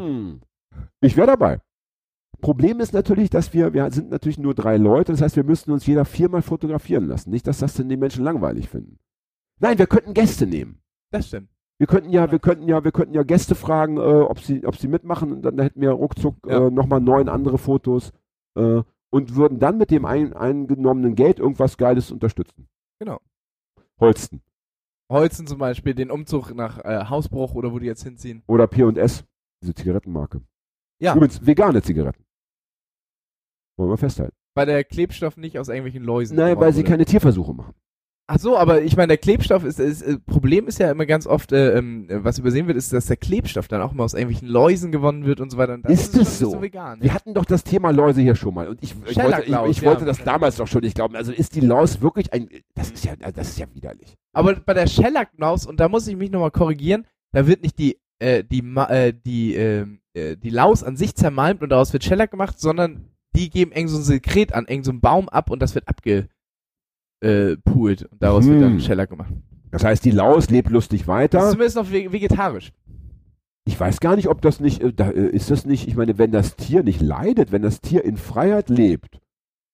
Mm. 0.00 0.40
Ich 1.00 1.16
wäre 1.16 1.26
dabei. 1.26 1.60
Problem 2.40 2.80
ist 2.80 2.92
natürlich, 2.92 3.30
dass 3.30 3.54
wir, 3.54 3.72
wir 3.72 3.90
sind 3.90 4.10
natürlich 4.10 4.38
nur 4.38 4.54
drei 4.54 4.76
Leute, 4.76 5.12
das 5.12 5.22
heißt, 5.22 5.36
wir 5.36 5.44
müssten 5.44 5.70
uns 5.72 5.86
jeder 5.86 6.04
viermal 6.04 6.42
fotografieren 6.42 7.06
lassen. 7.06 7.30
Nicht, 7.30 7.46
dass 7.46 7.58
das 7.58 7.74
dann 7.74 7.88
die 7.88 7.96
Menschen 7.96 8.24
langweilig 8.24 8.68
finden. 8.68 8.98
Nein, 9.60 9.78
wir 9.78 9.86
könnten 9.86 10.12
Gäste 10.12 10.46
nehmen. 10.46 10.82
Das 11.10 11.28
stimmt. 11.28 11.48
Wir 11.78 11.86
könnten 11.86 12.10
ja, 12.10 12.30
wir 12.30 12.38
könnten 12.38 12.68
ja, 12.68 12.84
wir 12.84 12.92
könnten 12.92 13.14
ja 13.14 13.22
Gäste 13.22 13.54
fragen, 13.54 13.96
äh, 13.96 14.00
ob 14.00 14.40
sie, 14.40 14.66
ob 14.66 14.76
sie 14.76 14.88
mitmachen 14.88 15.32
und 15.32 15.42
dann 15.42 15.58
hätten 15.58 15.80
wir 15.80 15.90
ruckzuck 15.90 16.36
Ja. 16.46 16.66
äh, 16.66 16.70
nochmal 16.70 17.00
neun 17.00 17.28
andere 17.28 17.58
Fotos 17.58 18.12
äh, 18.56 18.82
und 19.10 19.34
würden 19.36 19.58
dann 19.58 19.78
mit 19.78 19.90
dem 19.90 20.04
ein, 20.04 20.34
eingenommenen 20.34 21.14
Geld 21.14 21.38
irgendwas 21.38 21.76
Geiles 21.76 22.10
unterstützen. 22.12 22.68
Genau. 23.00 23.20
Holsten 24.00 24.42
Holzen 25.10 25.46
zum 25.46 25.58
Beispiel, 25.58 25.94
den 25.94 26.10
Umzug 26.10 26.54
nach 26.54 26.78
äh, 26.84 27.06
Hausbruch 27.08 27.54
oder 27.54 27.72
wo 27.72 27.78
die 27.78 27.86
jetzt 27.86 28.02
hinziehen. 28.02 28.42
oder 28.46 28.66
P&S, 28.66 29.24
diese 29.62 29.74
Zigarettenmarke. 29.74 30.42
Ja. 31.00 31.14
Übrigens, 31.14 31.44
vegane 31.46 31.82
Zigaretten. 31.82 32.24
Wollen 33.76 33.90
wir 33.90 33.98
festhalten. 33.98 34.34
Weil 34.54 34.66
der 34.66 34.84
Klebstoff 34.84 35.36
nicht 35.36 35.58
aus 35.58 35.68
irgendwelchen 35.68 36.04
Läusen. 36.04 36.36
Nein, 36.36 36.58
weil 36.58 36.72
sie 36.72 36.84
keine 36.84 37.04
Tierversuche 37.04 37.52
machen. 37.52 37.74
Ach 38.26 38.38
so, 38.38 38.56
aber 38.56 38.80
ich 38.80 38.96
meine, 38.96 39.08
der 39.08 39.18
Klebstoff 39.18 39.64
ist, 39.64 39.78
ist 39.78 40.00
äh, 40.00 40.18
Problem 40.18 40.66
ist 40.66 40.78
ja 40.78 40.90
immer 40.90 41.04
ganz 41.04 41.26
oft, 41.26 41.52
äh, 41.52 41.76
ähm, 41.76 42.06
was 42.08 42.38
übersehen 42.38 42.66
wird, 42.66 42.78
ist, 42.78 42.90
dass 42.90 43.04
der 43.04 43.18
Klebstoff 43.18 43.68
dann 43.68 43.82
auch 43.82 43.92
mal 43.92 44.04
aus 44.04 44.14
irgendwelchen 44.14 44.48
Läusen 44.48 44.92
gewonnen 44.92 45.26
wird 45.26 45.40
und 45.40 45.50
so 45.50 45.58
weiter. 45.58 45.74
Und 45.74 45.84
das 45.84 45.92
Ist 45.92 46.14
es 46.14 46.40
nicht 46.40 46.50
so? 46.50 46.62
vegan. 46.62 47.00
Wir 47.02 47.08
Ja. 47.08 47.14
hatten 47.14 47.34
doch 47.34 47.44
das 47.44 47.64
Thema 47.64 47.90
Läuse 47.90 48.22
hier 48.22 48.34
schon 48.34 48.54
mal 48.54 48.66
und 48.68 48.82
ich, 48.82 48.94
ich 49.06 49.16
wollte, 49.18 49.42
ich, 49.42 49.76
ich 49.76 49.82
wollte 49.82 50.00
ja. 50.00 50.06
das 50.06 50.24
damals 50.24 50.56
doch 50.56 50.66
schon 50.66 50.80
nicht 50.80 50.94
glauben. 50.94 51.16
Also 51.16 51.32
ist 51.32 51.54
die 51.54 51.60
Laus 51.60 52.00
wirklich 52.00 52.32
ein, 52.32 52.48
das 52.74 52.92
ist 52.92 53.04
ja, 53.04 53.14
das 53.16 53.48
ist 53.50 53.58
ja 53.58 53.66
widerlich. 53.74 54.16
Aber 54.32 54.54
bei 54.54 54.72
der 54.72 54.86
Shellac-Maus, 54.86 55.66
und 55.66 55.78
da 55.78 55.90
muss 55.90 56.06
ich 56.08 56.16
mich 56.16 56.30
nochmal 56.30 56.50
korrigieren, 56.50 57.06
da 57.32 57.46
wird 57.46 57.62
nicht 57.62 57.78
die, 57.78 57.98
äh, 58.20 58.42
die, 58.42 58.62
Ma 58.62 58.86
äh, 58.86 59.12
die, 59.12 59.54
ähm, 59.54 60.00
äh, 60.14 60.38
die 60.38 60.50
Laus 60.50 60.82
an 60.82 60.96
sich 60.96 61.14
zermalmt 61.14 61.62
und 61.62 61.68
daraus 61.68 61.92
wird 61.92 62.04
Shellac 62.04 62.30
gemacht, 62.30 62.58
sondern 62.58 63.10
die 63.36 63.50
geben 63.50 63.72
eng 63.72 63.88
so 63.88 63.98
ein 63.98 64.02
Sekret 64.02 64.54
an, 64.54 64.66
eng 64.66 64.82
so 64.82 64.92
einen 64.92 65.00
Baum 65.02 65.28
ab 65.28 65.50
und 65.50 65.60
das 65.60 65.74
wird 65.74 65.88
abgepult 67.24 68.02
und 68.10 68.22
daraus 68.22 68.46
wird 68.46 68.62
dann 68.62 68.72
Hm. 68.74 68.80
Shellac 68.80 69.10
gemacht. 69.10 69.32
Das 69.70 69.84
heißt, 69.84 70.04
die 70.04 70.10
Laus 70.12 70.50
lebt 70.50 70.70
lustig 70.70 71.00
Das 71.00 71.04
ist 71.04 71.08
weiter. 71.08 71.50
zumindest 71.50 71.76
noch 71.76 71.90
ve 71.90 72.12
vegetarisch. 72.12 72.72
Ich 73.66 73.78
weiß 73.80 74.00
gar 74.00 74.14
nicht, 74.14 74.28
ob 74.28 74.42
das 74.42 74.60
nicht, 74.60 74.82
äh, 74.82 74.92
da, 74.92 75.10
äh, 75.10 75.26
ist 75.28 75.50
das 75.50 75.64
nicht, 75.64 75.88
ich 75.88 75.96
meine, 75.96 76.18
wenn 76.18 76.30
das 76.32 76.54
Tier 76.56 76.82
nicht 76.82 77.00
leidet, 77.00 77.50
wenn 77.50 77.62
das 77.62 77.80
Tier 77.80 78.04
in 78.04 78.16
Freiheit 78.18 78.68
lebt 78.68 79.20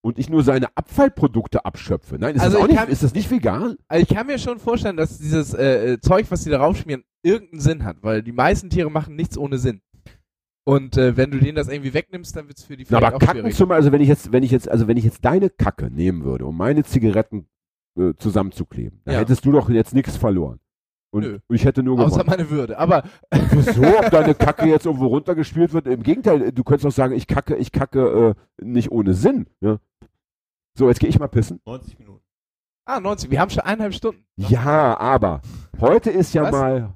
und 0.03 0.19
ich 0.19 0.31
nur 0.31 0.45
seine 0.45 0.69
Abfallprodukte 0.77 1.65
abschöpfe, 1.65 2.17
nein, 2.19 2.37
ist, 2.37 2.41
Also 2.43 2.55
das, 2.55 2.61
auch 2.63 2.67
ich 2.69 2.71
nicht, 2.73 2.81
kann- 2.81 2.89
ist 2.91 3.03
das 3.03 3.15
nicht 3.15 3.31
vegan? 3.31 3.77
Also 3.89 4.03
ich 4.09 4.17
kann 4.17 4.27
mir 4.29 4.39
schon 4.39 4.59
vorstellen, 4.61 4.97
dass 4.97 5.19
dieses 5.19 5.53
äh, 5.55 5.93
äh, 5.95 6.01
Zeug, 6.01 6.27
was 6.31 6.45
die 6.45 6.51
da 6.51 6.61
raufschmieren, 6.61 7.03
irgendeinen 7.23 7.61
Sinn 7.61 7.85
hat, 7.85 7.97
weil 8.03 8.23
die 8.23 8.33
meisten 8.33 8.71
Tiere 8.71 8.91
machen 8.91 9.17
nichts 9.17 9.37
ohne 9.37 9.59
Sinn. 9.59 9.81
Und 10.65 10.97
äh, 10.97 11.17
wenn 11.17 11.31
du 11.31 11.39
denen 11.39 11.57
das 11.57 11.69
irgendwie 11.69 11.95
wegnimmst, 11.95 12.37
dann 12.37 12.47
wird's 12.49 12.63
für 12.65 12.77
die 12.77 12.85
Na, 12.85 12.99
vielleicht 12.99 13.05
aber 13.07 13.17
auch 13.17 13.21
Kacken 13.21 13.41
schwierig. 13.43 13.57
zum 13.57 13.71
also 13.73 13.93
wenn 13.93 14.01
ich 14.03 14.09
jetzt, 14.09 14.31
wenn 14.33 14.43
ich 14.43 14.51
jetzt, 14.51 14.69
also 14.69 14.87
wenn 14.89 14.97
ich 14.97 15.05
jetzt 15.05 15.25
deine 15.25 15.51
Kacke 15.51 15.91
nehmen 15.91 16.23
würde, 16.25 16.47
um 16.47 16.57
meine 16.57 16.85
Zigaretten 16.85 17.49
äh, 17.99 18.13
zusammenzukleben, 18.19 19.01
dann 19.05 19.15
Ja. 19.15 19.21
hättest 19.21 19.45
du 19.45 19.53
doch 19.53 19.69
jetzt 19.71 19.95
nichts 19.95 20.17
verloren. 20.17 20.61
Und, 21.13 21.23
Nö. 21.23 21.39
und 21.49 21.57
ich 21.57 21.65
hätte 21.65 21.83
nur 21.83 21.99
Außer 21.99 22.21
gewonnen. 22.23 22.27
meine 22.29 22.51
Würde. 22.51 22.79
Aber 22.79 23.03
Wieso, 23.51 23.83
ob 23.83 24.11
deine 24.11 24.35
Kacke 24.35 24.67
jetzt 24.67 24.87
irgendwo 24.87 25.07
runtergespielt 25.07 25.73
wird? 25.73 25.87
Im 25.89 26.03
Gegenteil, 26.05 26.53
du 26.53 26.63
könntest 26.63 26.87
auch 26.87 26.93
sagen, 26.97 27.15
ich 27.15 27.27
kacke, 27.27 27.57
ich 27.57 27.73
kacke 27.73 28.37
äh, 28.61 28.65
nicht 28.65 28.93
ohne 28.93 29.15
Sinn. 29.15 29.47
Ja? 29.61 29.79
So, 30.79 30.89
jetzt 30.89 31.01
gehe 31.01 31.09
ich 31.09 31.19
mal 31.19 31.27
pissen. 31.27 31.61
90 31.67 31.99
Minuten. 31.99 32.23
ah, 32.87 33.01
90. 33.01 33.29
Wir 33.31 33.41
haben 33.41 33.51
schon 33.51 33.65
eineinhalb 33.65 33.95
Stunden. 33.95 34.25
Ja, 34.37 34.97
aber 35.01 35.41
heute 35.81 36.11
ist 36.11 36.33
ja 36.33 36.45
Was? 36.45 36.53
mal, 36.53 36.93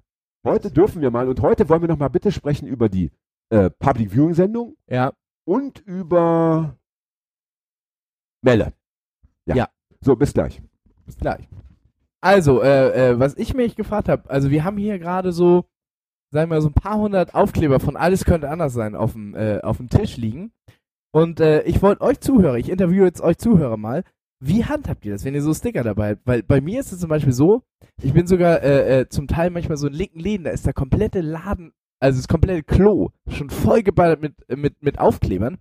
heute 0.47 0.71
dürfen 0.71 1.03
wir 1.03 1.11
mal 1.11 1.29
und 1.29 1.41
heute 1.41 1.69
wollen 1.69 1.81
wir 1.83 1.89
noch 1.89 1.99
mal 1.99 2.09
bitte 2.09 2.31
sprechen 2.31 2.69
über 2.69 2.89
die 2.89 3.11
äh, 3.51 3.71
Public 3.71 4.11
Viewing 4.13 4.35
Sendung 4.35 4.77
Ja. 4.89 5.13
und 5.47 5.81
über 5.81 6.77
Melle. 8.43 8.73
Ja. 9.47 9.69
So, 10.01 10.17
bis 10.17 10.33
gleich. 10.33 10.63
Bis 11.07 11.17
gleich. 11.17 11.49
Also, 12.21 12.63
äh, 12.63 13.11
äh, 13.11 13.19
was 13.19 13.37
ich 13.37 13.55
mich 13.55 13.77
gefragt 13.77 14.09
habe, 14.09 14.29
also 14.31 14.51
wir 14.51 14.65
haben 14.65 14.79
hier 14.79 14.99
gerade 14.99 15.33
so, 15.33 15.67
sagen 16.31 16.51
wir 16.51 16.57
mal, 16.57 16.63
so 16.63 16.69
ein 16.69 16.75
paar 16.75 16.99
hundert 16.99 17.35
Aufkleber 17.35 17.81
von 17.81 17.97
alles 17.97 18.25
könnte 18.25 18.49
anders 18.51 18.73
sein 18.73 18.95
auf 18.97 19.13
dem, 19.13 19.35
äh, 19.35 19.61
auf 19.61 19.77
dem 19.77 19.89
Tisch 19.91 20.17
liegen. 20.17 20.53
Und 21.13 21.41
äh, 21.41 21.63
ich 21.63 21.83
wollte 21.83 22.01
euch 22.03 22.21
Zuhörer, 22.21 22.57
ich 22.57 22.71
interviewe 22.71 23.05
jetzt 23.05 23.21
euch 23.21 23.37
Zuhörer 23.39 23.77
mal, 23.77 24.05
wie 24.43 24.65
handhabt 24.65 25.05
ihr 25.05 25.13
das, 25.13 25.25
wenn 25.25 25.35
ihr 25.35 25.43
so 25.43 25.55
Sticker 25.55 25.83
dabei 25.85 26.13
habt? 26.13 26.27
Weil 26.27 26.43
bei 26.43 26.61
mir 26.61 26.81
ist 26.81 26.93
es 26.93 27.01
zum 27.01 27.09
Beispiel 27.09 27.33
so, 27.33 27.63
ich 28.03 28.13
bin 28.13 28.27
sogar 28.27 28.63
äh, 28.63 29.09
zum 29.09 29.27
Teil 29.29 29.51
manchmal 29.51 29.77
so 29.77 29.87
in 29.87 29.93
linken 29.93 30.19
Läden, 30.19 30.45
da 30.45 30.51
ist 30.51 30.67
der 30.67 30.73
komplette 30.75 31.21
Laden, 31.21 31.73
also 32.01 32.19
das 32.19 32.29
komplette 32.29 32.63
Klo 32.63 33.11
schon 33.29 33.51
vollgeballert 33.51 34.21
mit, 34.21 34.35
äh, 34.49 34.57
mit, 34.57 34.83
mit 34.83 34.99
Aufklebern. 34.99 35.59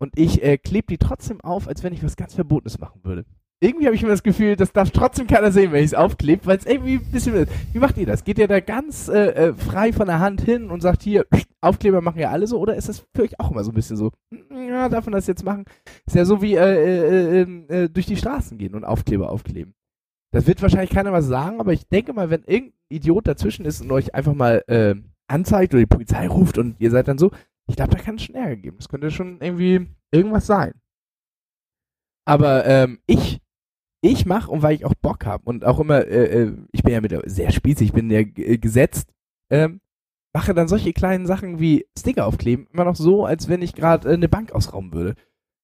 Und 0.00 0.16
ich 0.16 0.42
äh, 0.42 0.58
klebe 0.58 0.86
die 0.88 0.98
trotzdem 0.98 1.40
auf, 1.40 1.66
als 1.66 1.82
wenn 1.82 1.92
ich 1.92 2.04
was 2.04 2.16
ganz 2.16 2.34
Verbotenes 2.34 2.78
machen 2.78 3.00
würde. 3.04 3.24
Irgendwie 3.60 3.86
habe 3.86 3.96
ich 3.96 4.02
immer 4.02 4.12
das 4.12 4.22
Gefühl, 4.22 4.54
das 4.54 4.72
darf 4.72 4.92
trotzdem 4.92 5.26
keiner 5.26 5.50
sehen, 5.50 5.72
wenn 5.72 5.80
ich 5.80 5.90
es 5.90 5.94
aufklebe, 5.94 6.46
weil 6.46 6.58
es 6.58 6.66
irgendwie 6.66 6.94
ein 6.94 7.10
bisschen. 7.10 7.48
Wie 7.72 7.78
macht 7.80 7.96
ihr 7.98 8.06
das? 8.06 8.22
Geht 8.22 8.38
ihr 8.38 8.46
da 8.46 8.60
ganz 8.60 9.08
äh, 9.08 9.30
äh, 9.48 9.54
frei 9.54 9.92
von 9.92 10.06
der 10.06 10.20
Hand 10.20 10.40
hin 10.42 10.70
und 10.70 10.80
sagt 10.80 11.02
hier, 11.02 11.26
Aufkleber 11.60 12.00
machen 12.00 12.20
ja 12.20 12.30
alle 12.30 12.46
so? 12.46 12.60
Oder 12.60 12.76
ist 12.76 12.88
das 12.88 13.04
für 13.16 13.22
euch 13.22 13.40
auch 13.40 13.50
immer 13.50 13.64
so 13.64 13.72
ein 13.72 13.74
bisschen 13.74 13.96
so, 13.96 14.12
"Hm, 14.30 14.68
ja, 14.68 14.88
darf 14.88 15.06
man 15.06 15.14
das 15.14 15.26
jetzt 15.26 15.44
machen? 15.44 15.64
Ist 16.06 16.14
ja 16.14 16.24
so 16.24 16.40
wie 16.40 16.54
äh, 16.54 16.60
äh, 16.60 17.42
äh, 17.42 17.84
äh, 17.84 17.88
durch 17.88 18.06
die 18.06 18.16
Straßen 18.16 18.58
gehen 18.58 18.76
und 18.76 18.84
Aufkleber 18.84 19.28
aufkleben. 19.28 19.74
Das 20.30 20.46
wird 20.46 20.62
wahrscheinlich 20.62 20.90
keiner 20.90 21.12
was 21.12 21.26
sagen, 21.26 21.58
aber 21.58 21.72
ich 21.72 21.88
denke 21.88 22.12
mal, 22.12 22.30
wenn 22.30 22.44
irgendein 22.44 22.78
Idiot 22.90 23.26
dazwischen 23.26 23.64
ist 23.64 23.80
und 23.80 23.90
euch 23.90 24.14
einfach 24.14 24.34
mal 24.34 24.62
äh, 24.68 24.94
anzeigt 25.28 25.74
oder 25.74 25.82
die 25.82 25.86
Polizei 25.86 26.26
ruft 26.26 26.58
und 26.58 26.76
ihr 26.80 26.90
seid 26.90 27.08
dann 27.08 27.18
so, 27.18 27.30
ich 27.68 27.76
glaube, 27.76 27.94
da 27.94 28.02
kann 28.02 28.16
es 28.16 28.24
schon 28.24 28.34
Ärger 28.34 28.56
geben. 28.56 28.78
Das 28.78 28.88
könnte 28.88 29.10
schon 29.10 29.40
irgendwie 29.40 29.86
irgendwas 30.10 30.46
sein. 30.46 30.74
Aber 32.24 32.66
ähm, 32.66 32.98
ich, 33.06 33.40
ich 34.02 34.26
mache 34.26 34.50
und 34.50 34.62
weil 34.62 34.74
ich 34.74 34.84
auch 34.84 34.94
Bock 34.94 35.26
habe 35.26 35.44
und 35.44 35.64
auch 35.64 35.80
immer, 35.80 36.06
äh, 36.06 36.42
äh, 36.42 36.56
ich 36.72 36.82
bin 36.82 36.92
ja 36.92 37.00
mit 37.00 37.10
der, 37.10 37.22
sehr 37.26 37.50
spießig, 37.50 37.88
ich 37.88 37.92
bin 37.92 38.10
ja 38.10 38.20
äh, 38.20 38.58
gesetzt, 38.58 39.12
ähm, 39.50 39.80
mache 40.34 40.54
dann 40.54 40.68
solche 40.68 40.92
kleinen 40.92 41.26
Sachen 41.26 41.58
wie 41.58 41.86
Sticker 41.98 42.26
aufkleben 42.26 42.66
immer 42.72 42.84
noch 42.84 42.96
so, 42.96 43.24
als 43.24 43.48
wenn 43.48 43.62
ich 43.62 43.74
gerade 43.74 44.10
äh, 44.10 44.14
eine 44.14 44.28
Bank 44.28 44.52
ausrauben 44.52 44.92
würde. 44.92 45.14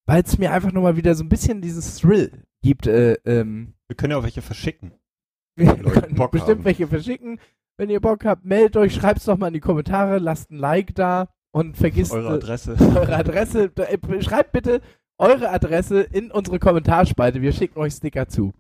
Weil 0.07 0.23
es 0.23 0.39
mir 0.39 0.53
einfach 0.53 0.73
nur 0.73 0.83
mal 0.83 0.97
wieder 0.97 1.15
so 1.15 1.25
ein 1.25 1.31
bisschen 1.31 1.63
dieses 1.63 1.97
Thrill 1.97 2.45
gibt. 2.63 2.87
Äh, 2.87 3.15
ähm, 3.25 3.75
Wir 3.89 3.97
können 3.97 4.11
ja 4.11 4.19
auch 4.19 4.23
welche 4.23 4.43
verschicken. 4.43 4.93
wir 5.57 5.75
können 5.75 6.15
Bock 6.15 6.33
bestimmt 6.33 6.59
haben. 6.59 6.65
welche 6.65 6.87
verschicken. 6.87 7.41
Wenn 7.77 7.91
ihr 7.91 8.01
Bock 8.01 8.25
habt, 8.25 8.45
meldet 8.45 8.77
euch, 8.77 8.95
schreibt's 8.95 9.25
doch 9.25 9.37
mal 9.37 9.49
in 9.49 9.55
die 9.55 9.61
Kommentare, 9.61 10.19
lasst 10.19 10.51
ein 10.51 10.59
Like 10.59 10.95
da 10.95 11.29
und 11.53 11.77
vergisst 11.77 12.13
Eure 12.13 12.35
äh, 12.35 12.37
Adresse. 12.37 12.77
eure 12.95 13.17
Adresse. 13.17 13.71
Äh, 13.77 14.23
Schreibt 14.23 14.53
bitte 14.53 14.81
eure 15.19 15.51
Adresse 15.51 16.01
in 16.01 16.31
unsere 16.31 16.59
Kommentarspalte. 16.59 17.43
Wir 17.43 17.53
schicken 17.53 17.79
euch 17.79 17.95
Sticker 17.95 18.29
zu. 18.29 18.53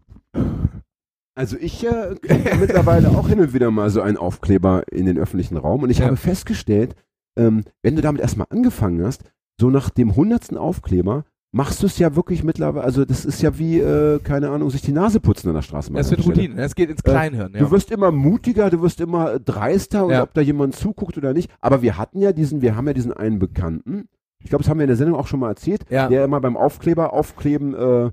Also 1.36 1.56
ich 1.58 1.84
äh, 1.84 2.14
kriege 2.22 2.48
ja 2.50 2.56
mittlerweile 2.56 3.08
auch 3.10 3.28
hin 3.28 3.40
und 3.40 3.52
wieder 3.54 3.70
mal 3.70 3.90
so 3.90 4.00
einen 4.00 4.16
Aufkleber 4.16 4.84
in 4.90 5.06
den 5.06 5.18
öffentlichen 5.18 5.56
Raum 5.56 5.82
und 5.82 5.90
ich 5.90 5.98
Ja. 5.98 6.06
habe 6.06 6.16
festgestellt, 6.16 6.94
ähm, 7.36 7.64
wenn 7.82 7.96
du 7.96 8.02
damit 8.02 8.20
erstmal 8.20 8.46
angefangen 8.50 9.04
hast, 9.04 9.24
so 9.60 9.70
nach 9.70 9.90
dem 9.90 10.14
hundertsten 10.16 10.56
Aufkleber 10.56 11.24
machst 11.55 11.82
du 11.82 11.86
es 11.86 11.98
ja 11.98 12.16
wirklich 12.16 12.43
mittlerweile, 12.43 12.85
also 12.85 13.05
das 13.05 13.24
ist 13.24 13.40
ja 13.40 13.56
wie, 13.59 13.78
äh, 13.78 14.18
keine 14.18 14.51
Ahnung, 14.51 14.70
sich 14.70 14.82
die 14.82 14.93
Nase 14.93 15.20
putzen 15.20 15.48
an 15.48 15.55
der 15.55 15.62
Straße. 15.62 15.93
Das 15.93 16.10
wird 16.10 16.26
Routine. 16.26 16.56
Das 16.56 16.74
geht 16.74 16.90
ins 16.90 17.02
Kleinhirn. 17.02 17.52
Ja. 17.55 17.60
Du 17.60 17.70
wirst 17.70 17.93
immer 17.93 18.10
mutiger, 18.10 18.70
du 18.70 18.82
wirst 18.82 19.01
immer 19.01 19.39
dreister 19.39 20.05
und 20.05 20.10
Ja. 20.10 20.24
ob 20.24 20.35
da 20.35 20.40
jemand 20.40 20.74
zuguckt 20.74 21.16
oder 21.16 21.32
nicht. 21.32 21.51
Aber 21.60 21.81
wir 21.81 21.97
hatten 21.97 22.20
ja 22.20 22.32
diesen, 22.32 22.60
wir 22.60 22.74
haben 22.76 22.86
ja 22.89 22.93
diesen 22.93 23.12
einen 23.12 23.39
Bekannten, 23.39 24.09
ich 24.40 24.51
glaube, 24.51 24.64
das 24.64 24.68
haben 24.68 24.78
wir 24.78 24.85
in 24.85 24.89
der 24.89 24.97
Sendung 24.97 25.16
auch 25.18 25.28
schon 25.28 25.40
mal 25.40 25.48
erzählt, 25.51 25.85
Ja. 25.90 26.09
der 26.09 26.24
immer 26.24 26.40
beim 26.40 26.56
Aufkleber 26.56 27.12
aufkleben 27.12 27.74
äh, 27.74 28.10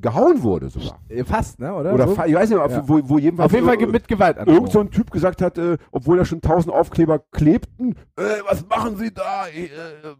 gehauen 0.00 0.42
wurde 0.42 0.68
sogar. 0.70 0.98
Äh, 1.08 1.24
Fast, 1.24 1.60
ne? 1.60 1.72
Oder? 1.74 1.94
Oder 1.94 2.08
so? 2.08 2.16
ich 2.26 2.34
weiß 2.34 2.48
nicht, 2.50 2.58
auf, 2.58 2.70
Ja. 2.72 2.82
wo, 2.88 3.00
wo 3.08 3.18
jedenfalls 3.18 3.46
Auf 3.46 3.52
jeden 3.54 3.66
Fall 3.66 3.80
äh, 3.80 3.86
mit 3.86 4.08
Gewalt 4.08 4.38
an. 4.38 4.48
irgend 4.48 4.72
so 4.72 4.80
ein 4.80 4.90
Typ 4.90 5.10
gesagt 5.10 5.40
hat, 5.42 5.58
äh, 5.58 5.76
obwohl 5.92 6.16
da 6.16 6.24
schon 6.24 6.40
tausend 6.40 6.74
Aufkleber 6.74 7.20
klebten, 7.30 7.94
äh, 8.16 8.22
was 8.48 8.66
machen 8.68 8.96
Sie 8.96 9.12
da? 9.12 9.46
Äh, 9.48 9.68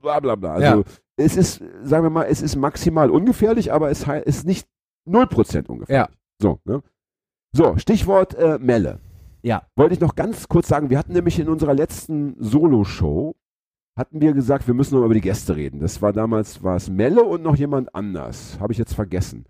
bla 0.01 0.21
bla 0.21 0.35
bla. 0.37 0.55
Also 0.55 0.65
Ja. 0.79 0.83
Es 1.16 1.36
ist, 1.36 1.62
sagen 1.82 2.05
wir 2.05 2.11
mal, 2.11 2.24
es 2.24 2.43
ist 2.43 2.57
maximal 2.57 3.11
ungefährlich, 3.11 3.73
aber 3.73 3.91
es 3.91 4.07
ist 4.24 4.47
nicht 4.47 4.66
0% 5.09 5.69
ungefährlich. 5.69 5.89
Ja. 5.89 6.09
So, 6.41 6.59
ne? 6.65 6.82
So, 7.53 7.77
Stichwort 7.78 8.35
äh, 8.35 8.59
Melle. 8.59 9.01
Ja. 9.43 9.66
Wollte 9.77 9.95
ich 9.95 10.01
noch 10.01 10.16
ganz 10.16 10.49
kurz 10.49 10.69
sagen, 10.69 10.91
wir 10.91 10.99
hatten 10.99 11.12
nämlich 11.12 11.39
in 11.39 11.49
unserer 11.49 11.74
letzten 11.74 12.35
Solo-Show, 12.39 13.35
hatten 13.97 14.20
wir 14.20 14.32
gesagt, 14.32 14.66
wir 14.66 14.74
müssen 14.74 14.99
noch 14.99 15.05
über 15.05 15.15
die 15.15 15.20
Gäste 15.20 15.55
reden. 15.55 15.78
Das 15.81 16.03
war 16.03 16.12
damals, 16.12 16.62
war 16.65 16.77
es 16.77 16.91
Melle 16.91 17.23
und 17.23 17.43
noch 17.43 17.55
jemand 17.55 17.95
anders. 17.95 18.59
Habe 18.59 18.73
ich 18.73 18.78
jetzt 18.78 18.95
vergessen. 18.95 19.45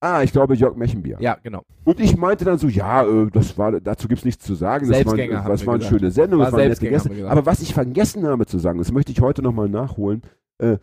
Ah, 0.00 0.22
ich 0.22 0.30
glaube 0.30 0.54
Jörg 0.54 0.76
Mechenbier. 0.76 1.16
Ja, 1.20 1.38
genau. 1.42 1.62
Und 1.84 1.98
ich 1.98 2.16
meinte 2.16 2.44
dann 2.44 2.58
so, 2.58 2.68
ja, 2.68 3.04
äh, 3.04 3.30
das 3.32 3.58
war, 3.58 3.80
dazu 3.80 4.06
gibt's 4.06 4.24
nichts 4.24 4.44
zu 4.44 4.54
sagen. 4.54 4.86
Das 4.86 5.04
war, 5.04 5.16
Selbstgänger, 5.16 5.42
haben 5.42 5.50
das 5.50 5.66
war 5.66 5.74
eine 5.74 5.78
gesagt. 5.82 6.00
schöne 6.00 6.10
Sendung, 6.12 6.38
War 6.40 6.46
das 6.46 6.54
waren 6.54 6.68
nette 6.68 6.88
Gäste. 6.88 7.28
Aber 7.30 7.46
was 7.46 7.60
ich 7.60 7.74
vergessen 7.74 8.26
habe 8.26 8.46
zu 8.46 8.58
sagen, 8.58 8.78
das 8.78 8.92
möchte 8.92 9.10
ich 9.10 9.20
heute 9.20 9.42
nochmal 9.42 9.68
nachholen. 9.68 10.22
Äh, 10.58 10.78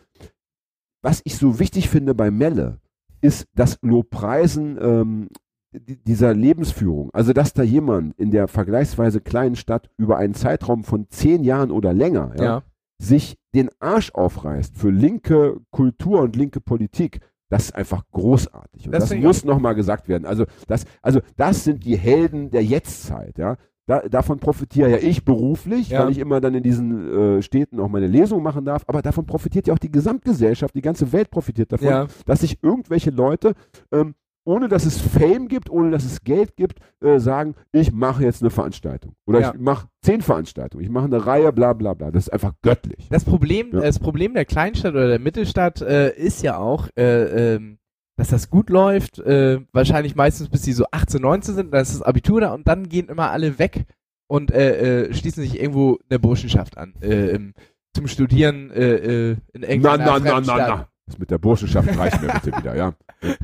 was 1.01 1.21
ich 1.23 1.37
so 1.37 1.59
wichtig 1.59 1.89
finde 1.89 2.15
bei 2.15 2.31
Melle, 2.31 2.79
ist 3.21 3.47
das 3.55 3.77
Lobpreisen 3.81 4.77
ähm, 4.81 5.29
di- 5.71 5.97
dieser 5.97 6.33
Lebensführung. 6.33 7.09
Also, 7.13 7.33
dass 7.33 7.53
da 7.53 7.63
jemand 7.63 8.17
in 8.19 8.31
der 8.31 8.47
vergleichsweise 8.47 9.21
kleinen 9.21 9.55
Stadt 9.55 9.89
über 9.97 10.17
einen 10.17 10.33
Zeitraum 10.33 10.83
von 10.83 11.07
zehn 11.09 11.43
Jahren 11.43 11.71
oder 11.71 11.93
länger 11.93 12.33
ja, 12.37 12.43
Ja. 12.43 12.63
sich 13.01 13.35
den 13.53 13.69
Arsch 13.79 14.11
aufreißt 14.13 14.75
für 14.77 14.89
linke 14.89 15.59
Kultur 15.71 16.21
und 16.21 16.35
linke 16.35 16.59
Politik, 16.59 17.19
das 17.49 17.65
ist 17.65 17.75
einfach 17.75 18.03
großartig. 18.11 18.87
Und 18.87 18.91
Das 18.91 19.13
muss 19.15 19.45
nochmal 19.45 19.75
gesagt 19.75 20.07
werden. 20.07 20.25
Also 20.25 20.45
das, 20.67 20.85
also 21.01 21.21
das 21.37 21.63
sind 21.63 21.85
die 21.85 21.97
Helden 21.97 22.49
der 22.49 22.63
Jetztzeit, 22.63 23.37
ja. 23.37 23.57
Da, 23.87 23.99
davon 24.01 24.39
profitiere 24.39 24.89
ja 24.89 24.97
ich 24.97 25.23
beruflich, 25.25 25.89
Ja. 25.89 26.03
weil 26.03 26.11
ich 26.11 26.17
immer 26.17 26.41
dann 26.41 26.55
in 26.55 26.63
diesen 26.63 27.37
äh, 27.37 27.41
Städten 27.43 27.79
auch 27.79 27.87
meine 27.87 28.07
Lesung 28.07 28.41
machen 28.41 28.65
darf, 28.65 28.83
aber 28.87 29.01
davon 29.03 29.25
profitiert 29.27 29.67
ja 29.67 29.73
auch 29.75 29.79
die 29.79 29.91
Gesamtgesellschaft, 29.91 30.73
die 30.73 30.81
ganze 30.81 31.11
Welt 31.13 31.29
profitiert 31.29 31.71
davon, 31.71 31.87
Ja. 31.87 32.07
dass 32.25 32.39
sich 32.41 32.57
irgendwelche 32.63 33.11
Leute, 33.11 33.53
ähm, 33.91 34.15
ohne 34.43 34.67
dass 34.69 34.85
es 34.85 34.99
Fame 34.99 35.47
gibt, 35.47 35.69
ohne 35.69 35.91
dass 35.91 36.03
es 36.05 36.21
Geld 36.23 36.55
gibt, 36.55 36.79
äh, 37.03 37.19
sagen, 37.19 37.55
ich 37.71 37.91
mache 37.91 38.23
jetzt 38.23 38.41
eine 38.41 38.49
Veranstaltung. 38.51 39.13
Oder 39.27 39.39
Ja. 39.41 39.53
ich 39.53 39.59
mache 39.59 39.87
zehn 40.01 40.21
Veranstaltungen, 40.21 40.83
ich 40.83 40.89
mache 40.89 41.05
eine 41.05 41.23
Reihe, 41.25 41.51
bla 41.53 41.73
bla 41.73 41.93
bla. 41.93 42.09
Das 42.11 42.23
ist 42.27 42.33
einfach 42.33 42.53
göttlich. 42.63 43.07
Das 43.11 43.23
Problem, 43.25 43.69
das 43.71 43.99
Problem 43.99 44.33
der 44.33 44.45
Kleinstadt 44.45 44.93
oder 44.93 45.07
der 45.09 45.19
Mittelstadt 45.19 45.81
äh, 45.81 46.11
ist 46.15 46.41
ja 46.43 46.57
auch, 46.57 46.87
äh, 46.97 47.55
ähm, 47.55 47.77
dass 48.17 48.29
das 48.29 48.49
gut 48.49 48.69
läuft, 48.69 49.19
äh, 49.19 49.59
wahrscheinlich 49.71 50.15
meistens 50.15 50.49
bis 50.49 50.63
sie 50.63 50.73
so 50.73 50.85
18, 50.91 51.21
19 51.21 51.55
sind, 51.55 51.73
dann 51.73 51.81
ist 51.81 51.93
das 51.93 52.01
Abitur 52.01 52.41
da 52.41 52.53
und 52.53 52.67
dann 52.67 52.87
gehen 52.89 53.09
immer 53.09 53.31
alle 53.31 53.59
weg 53.59 53.85
und 54.27 54.51
äh, 54.51 55.05
äh, 55.07 55.13
schließen 55.13 55.43
sich 55.43 55.59
irgendwo 55.59 55.99
eine 56.09 56.19
Burschenschaft 56.19 56.77
an. 56.77 56.93
Äh, 57.01 57.39
zum 57.93 58.07
Studieren 58.07 58.71
äh, 58.71 58.95
äh, 58.95 59.31
in 59.53 59.61
Na, 59.61 59.67
irgendeiner 59.67 60.05
na, 60.05 60.19
na, 60.19 60.39
na, 60.39 60.43
Stadt. 60.43 60.67
na. 60.69 60.87
Das 61.07 61.19
mit 61.19 61.29
der 61.29 61.37
Burschenschaft 61.37 61.95
reicht 61.99 62.19
mir 62.19 62.29
bitte 62.33 62.57
wieder, 62.57 62.75
ja. 62.75 62.93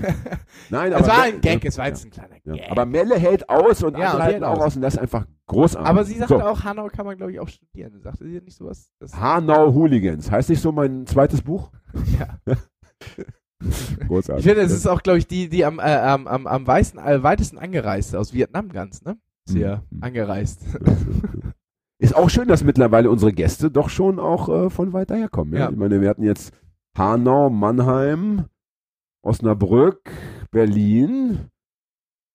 Nein, 0.71 0.91
Es 0.93 1.07
war 1.07 1.21
ein 1.21 1.41
Gag, 1.41 1.63
es 1.63 1.77
war 1.77 1.87
jetzt 1.87 2.03
ein 2.03 2.09
kleiner 2.09 2.35
ja. 2.43 2.53
Gag. 2.53 2.71
Aber 2.71 2.87
Melle 2.87 3.19
hält 3.19 3.47
aus 3.49 3.83
und 3.83 3.95
Ja, 3.97 4.11
andere 4.11 4.23
halten 4.23 4.43
auch 4.43 4.59
aus. 4.59 4.75
und 4.75 4.81
das 4.81 4.95
ist 4.95 4.99
einfach 4.99 5.27
großartig. 5.45 5.87
Aber 5.87 6.03
sie 6.03 6.17
sagte 6.17 6.39
so. 6.39 6.41
auch, 6.41 6.63
Hanau 6.63 6.87
kann 6.87 7.05
man, 7.05 7.17
glaube 7.17 7.31
ich, 7.33 7.39
auch 7.39 7.47
studieren. 7.47 8.01
Sagte 8.01 8.25
sie 8.25 8.41
nicht 8.41 8.57
sowas? 8.57 8.91
Das, 8.99 9.15
Hanau 9.15 9.73
Hooligans. 9.73 10.31
Heißt 10.31 10.49
nicht 10.49 10.61
so 10.61 10.71
mein 10.71 11.05
zweites 11.05 11.43
Buch? 11.43 11.71
ja. 12.19 12.55
Großartig. 14.07 14.45
Ich 14.45 14.49
finde, 14.51 14.65
es 14.65 14.71
ist 14.71 14.87
auch, 14.87 15.01
glaube 15.03 15.19
ich, 15.19 15.27
die, 15.27 15.49
die 15.49 15.65
am, 15.65 15.79
äh, 15.79 15.83
am, 15.83 16.27
am, 16.27 16.47
am 16.47 16.67
weitesten, 16.67 16.99
äh, 16.99 17.21
weitesten 17.23 17.57
angereist 17.57 18.15
aus 18.15 18.33
Vietnam 18.33 18.69
ganz, 18.69 19.03
ne? 19.03 19.17
Ist 19.47 19.53
sie 19.53 19.59
ja 19.61 19.83
Mhm. 19.89 20.03
angereist. 20.03 20.61
Ist 21.99 22.15
auch 22.15 22.29
schön, 22.31 22.47
dass 22.47 22.63
mittlerweile 22.63 23.11
unsere 23.11 23.31
Gäste 23.31 23.69
doch 23.69 23.89
schon 23.89 24.19
auch 24.19 24.49
äh, 24.49 24.69
von 24.71 24.91
weit 24.93 25.11
daher 25.11 25.29
kommen. 25.29 25.53
Ja? 25.53 25.59
Ja. 25.59 25.69
Ich 25.69 25.77
meine, 25.77 26.01
wir 26.01 26.09
hatten 26.09 26.23
jetzt 26.23 26.51
Hanau, 26.97 27.49
Mannheim, 27.51 28.45
Osnabrück, 29.23 30.09
Berlin. 30.49 31.47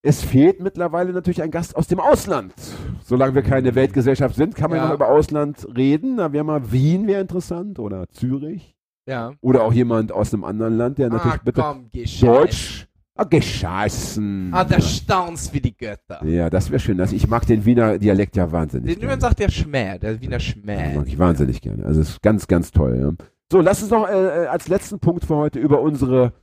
Es 0.02 0.22
fehlt 0.22 0.60
mittlerweile 0.60 1.12
natürlich 1.12 1.42
ein 1.42 1.50
Gast 1.50 1.74
aus 1.74 1.88
dem 1.88 1.98
Ausland. 1.98 2.54
Solange 3.02 3.34
wir 3.34 3.42
keine 3.42 3.74
Weltgesellschaft 3.74 4.36
sind, 4.36 4.54
kann 4.54 4.70
man 4.70 4.78
Ja. 4.78 4.86
noch 4.86 4.94
über 4.94 5.08
Ausland 5.08 5.66
reden. 5.76 6.18
Da 6.18 6.32
wäre 6.32 6.44
mal 6.44 6.70
Wien 6.70 7.08
wäre 7.08 7.20
interessant 7.20 7.80
oder 7.80 8.08
Zürich. 8.10 8.75
Ja. 9.06 9.32
Oder 9.40 9.62
auch 9.62 9.72
jemand 9.72 10.10
aus 10.12 10.34
einem 10.34 10.44
anderen 10.44 10.76
Land, 10.76 10.98
der 10.98 11.08
natürlich 11.10 11.34
ah, 11.34 11.40
bitte 11.44 11.60
komm. 11.62 11.90
Deutsch, 12.20 12.86
Ah, 13.18 13.24
geschossen. 13.24 14.50
Ah, 14.52 14.62
da 14.64 14.78
staunst 14.78 15.54
wie 15.54 15.60
die 15.60 15.74
Götter. 15.74 16.22
ja, 16.26 16.50
das 16.50 16.70
wäre 16.70 16.80
schön. 16.80 17.00
Also 17.00 17.16
ich 17.16 17.26
mag 17.28 17.46
den 17.46 17.64
Wiener 17.64 17.98
Dialekt 17.98 18.36
ja 18.36 18.52
wahnsinnig. 18.52 18.94
Den 18.94 19.00
Jürgen 19.02 19.20
sagt 19.20 19.38
der 19.38 19.48
Schmäh, 19.48 19.98
der 19.98 20.20
Wiener 20.20 20.32
Ja, 20.34 20.40
Schmäh. 20.40 20.94
mag 20.96 21.06
ich 21.08 21.18
wahnsinnig 21.18 21.62
gerne. 21.62 21.86
Also 21.86 22.02
es 22.02 22.10
ist 22.10 22.22
ganz, 22.22 22.46
ganz 22.46 22.72
toll. 22.72 22.98
Ja. 23.00 23.26
So, 23.50 23.60
lass 23.62 23.80
uns 23.80 23.90
noch 23.90 24.06
äh, 24.06 24.44
äh, 24.44 24.46
als 24.48 24.68
letzten 24.68 24.98
Punkt 24.98 25.24
für 25.24 25.36
heute 25.36 25.58
über 25.58 25.80
unsere, 25.80 26.34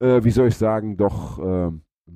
äh, 0.00 0.22
wie 0.22 0.30
soll 0.30 0.48
ich 0.48 0.56
sagen, 0.56 0.96
doch 0.96 1.38
äh, 1.40 1.70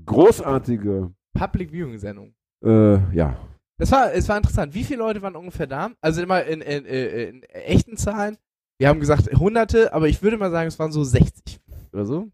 großartige, 0.07 1.11
Public 1.37 1.73
Viewing 1.73 1.99
Sendung. 1.99 2.35
äh, 2.65 2.95
ja, 3.17 3.37
Das 3.79 3.91
war, 3.91 4.13
es 4.13 4.29
war 4.29 4.37
interessant. 4.37 4.75
Wie 4.75 4.85
viele 4.85 5.01
Leute 5.01 5.21
waren 5.23 5.35
ungefähr 5.35 5.67
da? 5.67 5.91
Also 6.01 6.23
immer 6.23 6.45
in, 6.45 6.61
in, 6.61 6.85
in, 6.85 7.09
in 7.37 7.43
echten 7.43 7.97
Zahlen. 7.97 8.37
Wir 8.79 8.89
haben 8.89 9.01
gesagt 9.01 9.31
Hunderte, 9.39 9.93
aber 9.93 10.09
ich 10.09 10.23
würde 10.23 10.37
mal 10.37 10.51
sagen, 10.51 10.69
es 10.69 10.79
waren 10.79 10.93
so 10.93 11.05
60 11.05 11.61
oder 11.93 12.05
so. 12.07 12.29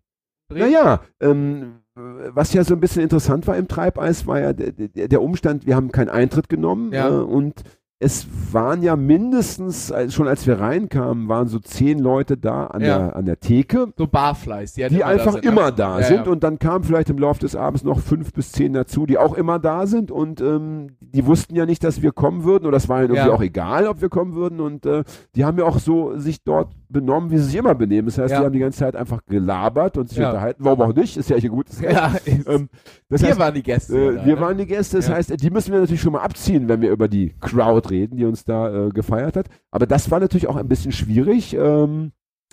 Naja, 0.52 1.00
ähm, 1.20 1.80
was 1.94 2.52
ja 2.52 2.64
so 2.64 2.74
ein 2.74 2.80
bisschen 2.80 3.02
interessant 3.02 3.46
war 3.46 3.56
im 3.56 3.68
Treibeis, 3.68 4.26
war 4.26 4.40
ja 4.40 4.52
der, 4.52 4.72
der, 4.72 5.06
der 5.08 5.22
Umstand, 5.22 5.66
wir 5.66 5.76
haben 5.76 5.92
keinen 5.92 6.08
Eintritt 6.08 6.48
genommen 6.48 6.92
Ja. 6.92 7.08
äh, 7.08 7.12
und 7.12 7.62
es 8.02 8.26
waren 8.50 8.82
ja 8.82 8.96
mindestens, 8.96 9.92
schon 10.08 10.26
als 10.26 10.46
wir 10.46 10.58
reinkamen, 10.58 11.28
waren 11.28 11.48
so 11.48 11.58
zehn 11.58 11.98
Leute 11.98 12.38
da 12.38 12.66
an, 12.68 12.80
Ja. 12.80 12.98
der, 12.98 13.16
an 13.16 13.26
der 13.26 13.38
Theke, 13.40 13.92
So 13.98 14.06
Barflies, 14.06 14.72
die, 14.72 14.82
halt 14.84 14.92
die 14.92 14.96
immer 14.96 15.06
einfach 15.06 15.34
da 15.34 15.40
immer 15.40 15.66
ne? 15.66 15.72
da 15.76 16.00
Ja, 16.00 16.06
sind 16.06 16.24
ja. 16.26 16.32
und 16.32 16.42
dann 16.42 16.58
kamen 16.58 16.82
vielleicht 16.84 17.10
im 17.10 17.18
Laufe 17.18 17.40
des 17.40 17.54
Abends 17.54 17.84
noch 17.84 18.00
fünf 18.00 18.32
bis 18.32 18.52
zehn 18.52 18.72
dazu, 18.72 19.04
die 19.04 19.18
auch 19.18 19.34
immer 19.34 19.58
da 19.58 19.86
sind 19.86 20.10
und 20.10 20.40
ähm, 20.40 20.96
die 21.00 21.26
wussten 21.26 21.54
ja 21.54 21.66
nicht, 21.66 21.84
dass 21.84 22.00
wir 22.00 22.12
kommen 22.12 22.44
würden 22.44 22.66
oder 22.66 22.78
es 22.78 22.88
war 22.88 23.00
ihnen 23.04 23.14
irgendwie 23.14 23.30
auch 23.32 23.42
egal, 23.42 23.86
ob 23.86 24.00
wir 24.00 24.08
kommen 24.08 24.34
würden 24.34 24.60
und 24.60 24.86
äh, 24.86 25.04
die 25.36 25.44
haben 25.44 25.58
ja 25.58 25.64
auch 25.64 25.78
so 25.78 26.16
sich 26.18 26.42
dort 26.42 26.72
benommen, 26.88 27.30
wie 27.30 27.36
sie 27.36 27.44
sich 27.44 27.56
immer 27.56 27.74
benehmen. 27.74 28.06
Das 28.08 28.18
heißt, 28.18 28.32
die 28.32 28.38
haben 28.38 28.52
die 28.52 28.58
ganze 28.58 28.78
Zeit 28.80 28.96
einfach 28.96 29.20
gelabert 29.26 29.96
und 29.98 30.08
sich 30.08 30.18
unterhalten. 30.18 30.64
Warum 30.64 30.80
auch 30.80 30.94
nicht? 30.94 31.16
Ist 31.16 31.30
ja 31.30 31.36
ihr 31.36 31.48
gutes 31.50 31.80
Recht. 31.82 31.92
Ja, 31.92 32.12
Ähm, 32.46 32.68
wir 33.08 33.18
heißt, 33.18 33.38
waren 33.38 33.54
die 33.54 33.62
Gäste. 33.62 33.96
äh, 33.96 34.24
wir 34.26 34.34
ne? 34.36 34.40
waren 34.40 34.56
die 34.58 34.66
Gäste, 34.66 34.96
das 34.96 35.08
heißt, 35.08 35.40
die 35.40 35.50
müssen 35.50 35.72
wir 35.72 35.80
natürlich 35.80 36.00
schon 36.00 36.14
mal 36.14 36.22
abziehen, 36.22 36.68
wenn 36.68 36.80
wir 36.80 36.90
über 36.90 37.06
die 37.06 37.34
Crowd 37.40 37.89
reden, 37.90 38.16
die 38.16 38.24
uns 38.24 38.44
da 38.44 38.86
äh, 38.86 38.88
gefeiert 38.90 39.36
hat. 39.36 39.48
Aber 39.70 39.86
das 39.86 40.10
war 40.10 40.20
natürlich 40.20 40.46
auch 40.48 40.56
ein 40.56 40.68
bisschen 40.68 40.92
schwierig. 40.92 41.54
Ähm, 41.54 42.12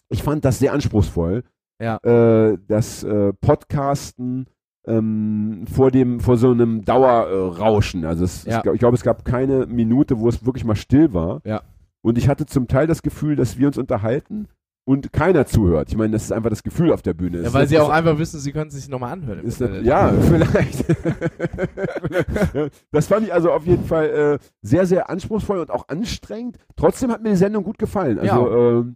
ich 0.09 0.23
fand 0.23 0.43
das 0.45 0.59
sehr 0.59 0.73
anspruchsvoll. 0.73 1.43
Ja. 1.81 1.97
Äh, 1.97 2.57
das 2.67 3.03
äh, 3.03 3.33
Podcasten 3.33 4.47
ähm, 4.87 5.65
vor 5.71 5.91
dem, 5.91 6.19
vor 6.19 6.37
so 6.37 6.51
einem 6.51 6.83
Dauerrauschen. 6.85 8.05
Also 8.05 8.23
es, 8.23 8.45
Ja. 8.45 8.63
ich 8.73 8.79
glaube, 8.79 8.95
es 8.95 9.03
gab 9.03 9.25
keine 9.25 9.65
Minute, 9.65 10.19
wo 10.19 10.29
es 10.29 10.45
wirklich 10.45 10.65
mal 10.65 10.75
still 10.75 11.13
war. 11.13 11.41
Ja. 11.45 11.61
Und 12.01 12.17
ich 12.17 12.29
hatte 12.29 12.45
zum 12.45 12.67
Teil 12.67 12.87
das 12.87 13.01
Gefühl, 13.01 13.35
dass 13.35 13.57
wir 13.57 13.67
uns 13.67 13.77
unterhalten 13.77 14.47
und 14.87 15.11
keiner 15.11 15.45
zuhört. 15.45 15.89
Ich 15.89 15.97
meine, 15.97 16.13
das 16.13 16.23
ist 16.23 16.31
einfach 16.31 16.49
das 16.49 16.63
Gefühl 16.63 16.93
auf 16.93 17.01
der 17.01 17.13
Bühne. 17.13 17.41
Ja, 17.41 17.53
weil 17.53 17.63
ist- 17.65 17.69
sie 17.71 17.77
auch 17.79 17.89
einfach 17.89 18.17
wissen, 18.17 18.39
sie 18.39 18.53
können 18.53 18.69
es 18.69 18.75
sich 18.75 18.87
nochmal 18.87 19.11
anhören. 19.11 19.41
das, 19.43 19.59
ja, 19.83 20.13
vielleicht. 20.21 20.85
Ja, 22.53 22.67
das 22.91 23.07
fand 23.07 23.25
ich 23.27 23.33
also 23.33 23.51
auf 23.51 23.65
jeden 23.65 23.83
Fall 23.83 24.09
äh, 24.09 24.39
sehr, 24.61 24.85
sehr 24.85 25.09
anspruchsvoll 25.09 25.59
und 25.59 25.71
auch 25.71 25.87
anstrengend. 25.89 26.57
Trotzdem 26.77 27.11
hat 27.11 27.21
mir 27.21 27.29
die 27.31 27.35
Sendung 27.35 27.63
gut 27.65 27.77
gefallen. 27.77 28.17
Also, 28.19 28.49
ähm, 28.55 28.95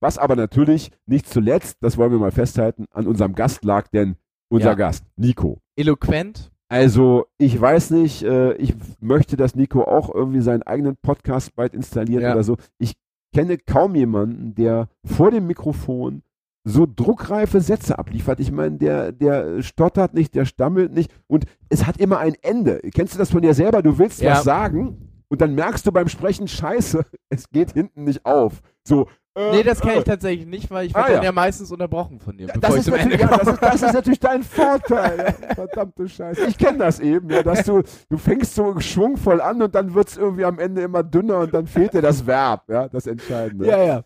was 0.00 0.16
aber 0.16 0.34
natürlich 0.34 0.90
nicht 1.06 1.28
zuletzt, 1.28 1.76
das 1.82 1.98
wollen 1.98 2.12
wir 2.12 2.18
mal 2.18 2.30
festhalten, 2.30 2.86
an 2.90 3.06
unserem 3.06 3.34
Gast 3.34 3.64
lag, 3.64 3.88
denn 3.88 4.16
unser 4.48 4.70
Ja. 4.70 4.74
Gast, 4.74 5.04
Nico. 5.16 5.58
Eloquent. 5.76 6.50
Also, 6.68 7.26
ich 7.36 7.60
weiß 7.60 7.90
nicht, 7.90 8.22
äh, 8.22 8.54
ich 8.54 8.74
möchte, 9.00 9.36
dass 9.36 9.54
Nico 9.56 9.82
auch 9.84 10.14
irgendwie 10.14 10.40
seinen 10.40 10.62
eigenen 10.62 10.96
Podcast 10.96 11.54
bald 11.54 11.74
installiert 11.74 12.22
Ja. 12.22 12.32
oder 12.32 12.44
so. 12.44 12.56
Ich 12.78 12.94
kenne 13.32 13.58
kaum 13.58 13.94
jemanden, 13.94 14.54
der 14.54 14.88
vor 15.04 15.30
dem 15.30 15.46
Mikrofon 15.46 16.22
so 16.64 16.86
druckreife 16.86 17.60
Sätze 17.60 17.98
abliefert. 17.98 18.38
Ich 18.40 18.52
meine, 18.52 18.76
der, 18.76 19.12
der 19.12 19.62
stottert 19.62 20.14
nicht, 20.14 20.34
der 20.34 20.44
stammelt 20.44 20.92
nicht 20.92 21.10
und 21.26 21.46
es 21.70 21.86
hat 21.86 21.96
immer 21.98 22.18
ein 22.18 22.34
Ende. 22.42 22.80
Kennst 22.94 23.14
du 23.14 23.18
das 23.18 23.30
von 23.30 23.40
dir 23.42 23.54
selber? 23.54 23.82
Du 23.82 23.98
willst 23.98 24.20
Ja. 24.20 24.32
was 24.32 24.44
sagen 24.44 25.22
und 25.28 25.40
dann 25.40 25.54
merkst 25.54 25.86
du 25.86 25.92
beim 25.92 26.08
Sprechen, 26.08 26.48
scheiße, 26.48 27.04
es 27.30 27.48
geht 27.50 27.72
hinten 27.72 28.04
nicht 28.04 28.26
auf. 28.26 28.60
So. 28.86 29.08
Äh, 29.40 29.56
Nee, 29.56 29.62
das 29.62 29.80
kenne 29.80 29.94
äh. 29.94 29.98
ich 29.98 30.04
tatsächlich 30.04 30.46
nicht, 30.46 30.70
weil 30.70 30.86
ich 30.86 30.94
Ah, 30.94 31.00
werde 31.00 31.10
ja. 31.12 31.16
dann 31.18 31.24
ja 31.26 31.32
meistens 31.32 31.70
unterbrochen 31.72 32.18
von 32.20 32.36
dir, 32.36 32.48
Ja, 32.48 32.54
das, 32.60 32.74
ist 32.76 32.88
ja, 32.88 32.96
das, 32.96 33.48
ist, 33.48 33.62
das 33.62 33.82
ist 33.82 33.92
natürlich 33.94 34.20
dein 34.20 34.42
Vorteil. 34.44 35.34
Ja, 35.48 35.54
verdammte 35.54 36.08
Scheiße. 36.08 36.46
Ich 36.46 36.58
kenne 36.58 36.78
das 36.78 37.00
eben, 37.00 37.30
ja, 37.30 37.42
dass 37.42 37.64
du, 37.64 37.82
du 38.08 38.16
fängst 38.18 38.54
so 38.54 38.78
schwungvoll 38.80 39.40
an 39.40 39.62
und 39.62 39.74
dann 39.74 39.94
wird 39.94 40.08
es 40.08 40.16
irgendwie 40.16 40.44
am 40.44 40.58
Ende 40.58 40.82
immer 40.82 41.02
dünner 41.02 41.38
und 41.40 41.54
dann 41.54 41.66
fehlt 41.66 41.94
dir 41.94 42.02
das 42.02 42.26
Verb, 42.26 42.64
ja, 42.68 42.88
das 42.88 43.06
Entscheidende. 43.06 43.66
Ja, 43.66 43.82
ja. 43.82 44.02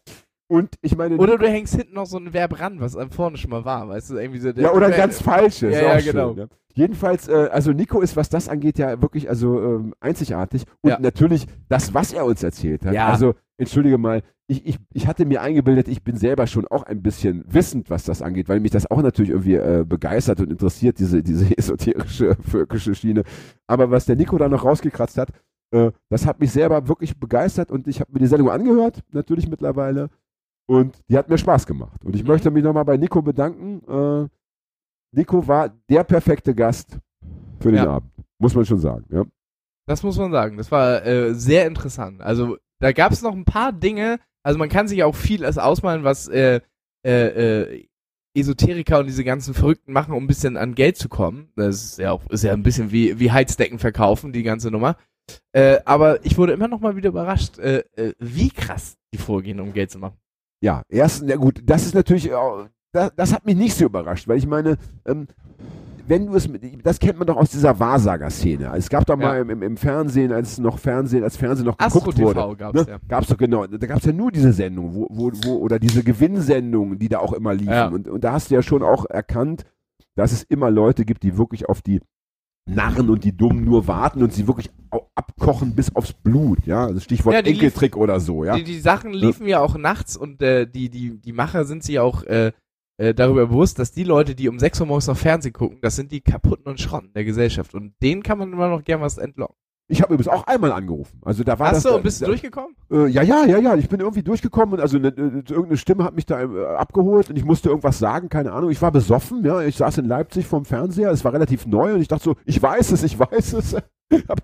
Und 0.47 0.74
ich 0.82 0.94
meine, 0.97 1.16
Oder 1.16 1.39
du 1.39 1.48
hängst 1.48 1.74
hinten 1.74 1.94
noch 1.94 2.06
so 2.06 2.19
ein 2.19 2.32
Verb 2.32 2.61
ran, 2.61 2.78
was 2.78 2.97
am 2.97 3.11
vorne 3.11 3.36
schon 3.39 3.51
mal 3.51 3.65
war, 3.65 3.89
weißt 3.89 4.11
du, 4.11 4.16
irgendwie 4.19 4.40
so. 4.40 4.51
ja, 4.51 4.73
oder 4.73 4.86
ein 4.86 4.93
ganz 4.97 5.20
falsches. 5.23 5.74
Ja, 5.74 5.82
ja, 5.94 6.01
schön, 6.01 6.12
genau. 6.12 6.35
ja. 6.35 6.47
Jedenfalls, 6.77 7.28
äh, 7.28 7.48
also 7.52 7.70
Nico 7.73 8.01
ist, 8.01 8.16
was 8.16 8.28
das 8.28 8.48
angeht, 8.48 8.78
ja 8.78 9.01
wirklich 9.01 9.28
also 9.28 9.61
ähm, 9.62 9.94
einzigartig. 10.01 10.65
Und 10.82 10.90
Ja. 10.90 10.98
natürlich 11.01 11.47
das, 11.69 11.94
was 11.94 12.12
er 12.12 12.24
uns 12.24 12.43
erzählt 12.43 12.85
hat. 12.85 12.93
Ja. 12.93 13.09
Also, 13.09 13.35
entschuldige 13.56 13.97
mal, 13.97 14.23
ich, 14.46 14.66
ich, 14.66 14.78
ich 14.92 15.06
hatte 15.06 15.24
mir 15.24 15.40
eingebildet, 15.42 15.88
ich 15.88 16.02
bin 16.04 16.16
selber 16.16 16.46
schon 16.46 16.66
auch 16.68 16.82
ein 16.82 17.02
bisschen 17.02 17.44
wissend, 17.46 17.88
was 17.88 18.04
das 18.04 18.20
angeht, 18.20 18.48
weil 18.48 18.60
mich 18.60 18.70
das 18.72 18.90
auch 18.90 19.00
natürlich 19.00 19.30
irgendwie 19.30 19.54
äh, 19.54 19.84
begeistert 19.88 20.40
und 20.40 20.50
interessiert, 20.50 20.98
diese, 20.98 21.22
diese 21.22 21.46
esoterische, 21.58 22.36
völkische 22.42 22.94
Schiene. 22.94 23.22
Aber 23.66 23.90
was 23.90 24.04
der 24.04 24.16
Nico 24.16 24.36
da 24.36 24.48
noch 24.48 24.64
rausgekratzt 24.64 25.16
hat, 25.18 25.30
äh, 25.72 25.90
das 26.10 26.26
hat 26.26 26.40
mich 26.40 26.50
selber 26.52 26.88
wirklich 26.88 27.18
begeistert 27.18 27.70
und 27.70 27.88
ich 27.88 28.00
habe 28.00 28.12
mir 28.12 28.18
die 28.20 28.26
Sendung 28.26 28.50
angehört, 28.50 29.02
natürlich 29.12 29.48
mittlerweile. 29.48 30.10
Und 30.66 30.98
die 31.08 31.16
hat 31.18 31.28
mir 31.28 31.36
Spaß 31.38 31.66
gemacht. 31.66 32.02
Und 32.04 32.14
ich 32.16 32.22
Mhm. 32.22 32.28
möchte 32.28 32.50
mich 32.50 32.64
nochmal 32.64 32.84
bei 32.84 32.96
Nico 32.96 33.20
bedanken. 33.22 33.82
Äh, 33.86 34.28
Nico 35.12 35.46
war 35.46 35.70
der 35.88 36.04
perfekte 36.04 36.54
Gast 36.54 36.98
für 37.60 37.70
den 37.70 37.84
Ja. 37.84 37.90
Abend. 37.90 38.10
Muss 38.38 38.54
man 38.54 38.64
schon 38.64 38.78
sagen. 38.78 39.04
Ja. 39.10 39.24
Das 39.86 40.02
muss 40.02 40.18
man 40.18 40.32
sagen. 40.32 40.56
Das 40.56 40.70
war 40.70 41.04
äh, 41.04 41.34
sehr 41.34 41.66
interessant. 41.66 42.20
Also 42.22 42.56
da 42.80 42.92
gab 42.92 43.12
es 43.12 43.22
noch 43.22 43.32
ein 43.34 43.44
paar 43.44 43.72
Dinge. 43.72 44.18
Also 44.44 44.58
man 44.58 44.68
kann 44.68 44.86
sich 44.88 45.02
auch 45.02 45.14
viel 45.14 45.44
als 45.44 45.58
ausmalen, 45.58 46.04
was 46.04 46.28
äh, 46.28 46.60
äh, 47.04 47.62
äh, 47.62 47.86
Esoteriker 48.36 48.98
und 48.98 49.06
diese 49.06 49.24
ganzen 49.24 49.54
Verrückten 49.54 49.92
machen, 49.92 50.12
um 50.14 50.24
ein 50.24 50.26
bisschen 50.26 50.56
an 50.56 50.74
Geld 50.74 50.96
zu 50.96 51.08
kommen. 51.08 51.50
Das 51.56 51.82
ist 51.84 51.98
ja 51.98 52.12
auch 52.12 52.28
ist 52.30 52.44
ja 52.44 52.52
ein 52.52 52.62
bisschen 52.62 52.90
wie 52.92 53.18
wie 53.18 53.30
Heizdecken 53.32 53.78
verkaufen, 53.78 54.32
die 54.32 54.42
ganze 54.42 54.70
Nummer. 54.70 54.96
Äh, 55.52 55.78
aber 55.84 56.24
ich 56.24 56.36
wurde 56.36 56.52
immer 56.52 56.68
noch 56.68 56.80
mal 56.80 56.96
wieder 56.96 57.08
überrascht, 57.08 57.58
äh, 57.58 57.84
äh, 57.96 58.12
wie 58.18 58.50
krass 58.50 58.96
die 59.14 59.18
vorgehen, 59.18 59.60
um 59.60 59.72
Geld 59.72 59.90
zu 59.90 59.98
machen. 59.98 60.18
Ja, 60.62 60.82
erstens, 60.88 61.28
na 61.28 61.36
gut, 61.36 61.62
das 61.64 61.86
ist 61.86 61.94
natürlich, 61.94 62.32
auch- 62.34 62.68
das, 62.92 63.12
das 63.16 63.32
hat 63.32 63.46
mich 63.46 63.56
nicht 63.56 63.74
so 63.76 63.86
überrascht, 63.86 64.28
weil 64.28 64.38
ich 64.38 64.46
meine, 64.46 64.76
ähm, 65.06 65.26
wenn 66.06 66.26
du 66.26 66.35
es, 66.35 66.48
mit, 66.48 66.62
das 66.85 66.98
kennt 66.98 67.18
man 67.18 67.26
doch 67.26 67.36
aus 67.36 67.51
dieser 67.51 67.78
Wahrsager-Szene. 67.78 68.72
Es 68.76 68.89
gab 68.89 69.06
doch 69.06 69.16
mal 69.16 69.36
Ja. 69.36 69.43
im, 69.43 69.62
im, 69.62 69.76
Fernsehen, 69.76 70.32
als 70.32 70.59
noch 70.59 70.78
Fernsehen, 70.78 71.24
als 71.24 71.36
Fernsehen 71.36 71.66
noch 71.66 71.78
Astro 71.78 72.01
geguckt 72.01 72.18
wurde. 72.18 72.40
TV 72.40 72.56
gab's 72.56 72.86
ne? 72.86 72.93
ja. 72.93 72.98
Gab's 73.09 73.28
doch 73.28 73.36
genau, 73.36 73.66
da 73.66 73.86
gab's 73.86 74.05
ja 74.05 74.12
nur 74.12 74.31
diese 74.31 74.52
Sendung, 74.52 74.94
wo, 74.94 75.06
wo, 75.10 75.31
wo, 75.44 75.56
oder 75.59 75.78
diese 75.78 76.02
Gewinnsendungen, 76.05 76.98
die 76.98 77.09
da 77.09 77.18
auch 77.18 77.32
immer 77.32 77.55
liefen. 77.55 77.72
Ja. 77.72 77.89
Und, 77.89 78.09
und 78.09 78.22
da 78.22 78.32
hast 78.32 78.51
du 78.51 78.55
ja 78.55 78.62
schon 78.62 78.82
auch 78.82 79.06
erkannt, 79.06 79.64
dass 80.16 80.32
es 80.32 80.43
immer 80.44 80.70
Leute 80.70 81.05
gibt, 81.05 81.22
die 81.22 81.36
wirklich 81.39 81.68
auf 81.68 81.82
die 81.82 82.01
Narren 82.66 83.10
und 83.10 83.24
die 83.24 83.36
Dummen 83.36 83.64
nur 83.64 83.86
warten 83.89 84.22
und 84.22 84.32
sie 84.32 84.47
wirklich 84.47 84.70
abkochen 85.14 85.74
bis 85.74 85.94
aufs 85.94 86.12
Blut, 86.14 86.66
ja. 86.66 86.86
Also 86.86 87.01
Stichwort 87.01 87.35
Ja, 87.35 87.40
Enkeltrick 87.40 87.97
oder 87.97 88.20
so, 88.20 88.44
ja. 88.44 88.56
Die, 88.56 88.64
die 88.64 88.81
Sachen 88.81 89.12
liefen 89.12 89.47
ja 89.47 89.60
auch 89.60 89.76
nachts 89.76 90.16
und 90.16 90.40
äh, 90.40 90.66
die, 90.66 90.89
die, 90.89 91.20
die 91.20 91.32
Macher 91.32 91.64
sind 91.64 91.82
sich 91.82 91.98
auch 91.98 92.22
äh, 92.22 92.52
äh, 92.96 93.14
darüber 93.14 93.46
bewusst, 93.46 93.78
dass 93.78 93.92
die 93.92 94.04
Leute, 94.04 94.34
die 94.34 94.48
um 94.48 94.58
6 94.58 94.80
Uhr 94.80 94.86
morgens 94.86 95.06
noch 95.06 95.16
Fernsehen 95.16 95.52
gucken, 95.52 95.78
das 95.82 95.96
sind 95.96 96.12
die 96.12 96.20
kaputten 96.20 96.66
und 96.66 96.80
Schrotten 96.80 97.12
der 97.12 97.24
Gesellschaft. 97.24 97.74
Und 97.74 97.94
denen 98.02 98.22
kann 98.22 98.38
man 98.38 98.52
immer 98.52 98.68
noch 98.68 98.84
gern 98.84 99.00
was 99.00 99.18
entlocken. 99.18 99.56
Ich 99.86 100.00
habe 100.00 100.14
übrigens 100.14 100.32
auch 100.32 100.46
einmal 100.46 100.72
angerufen. 100.72 101.20
Also 101.24 101.44
da 101.44 101.58
war 101.58 101.72
Hast 101.72 101.84
das, 101.84 101.92
du, 101.92 102.02
bist 102.02 102.20
du 102.20 102.24
da, 102.24 102.30
durchgekommen? 102.30 102.74
Äh, 102.90 103.08
ja, 103.08 103.22
ja, 103.22 103.44
ja, 103.44 103.58
ja. 103.58 103.76
Ich 103.76 103.90
bin 103.90 104.00
irgendwie 104.00 104.22
durchgekommen 104.22 104.74
und 104.74 104.80
also 104.80 104.96
ne, 104.96 105.12
ne, 105.14 105.44
irgendeine 105.46 105.76
Stimme 105.76 106.04
hat 106.04 106.14
mich 106.14 106.24
da 106.24 106.40
äh, 106.40 106.76
abgeholt 106.76 107.28
und 107.28 107.36
ich 107.36 107.44
musste 107.44 107.68
irgendwas 107.68 107.98
sagen, 107.98 108.30
keine 108.30 108.52
Ahnung. 108.52 108.70
Ich 108.70 108.80
war 108.80 108.92
besoffen, 108.92 109.44
ja. 109.44 109.60
Ich 109.60 109.76
saß 109.76 109.98
in 109.98 110.06
Leipzig 110.06 110.46
vorm 110.46 110.64
Fernseher, 110.64 111.10
es 111.10 111.22
war 111.22 111.34
relativ 111.34 111.66
neu 111.66 111.92
und 111.94 112.00
ich 112.00 112.08
dachte 112.08 112.24
so, 112.24 112.36
ich 112.46 112.62
weiß 112.62 112.92
es, 112.92 113.02
ich 113.02 113.18
weiß 113.18 113.52
es. 113.54 113.76
ich 114.08 114.26
habe 114.26 114.42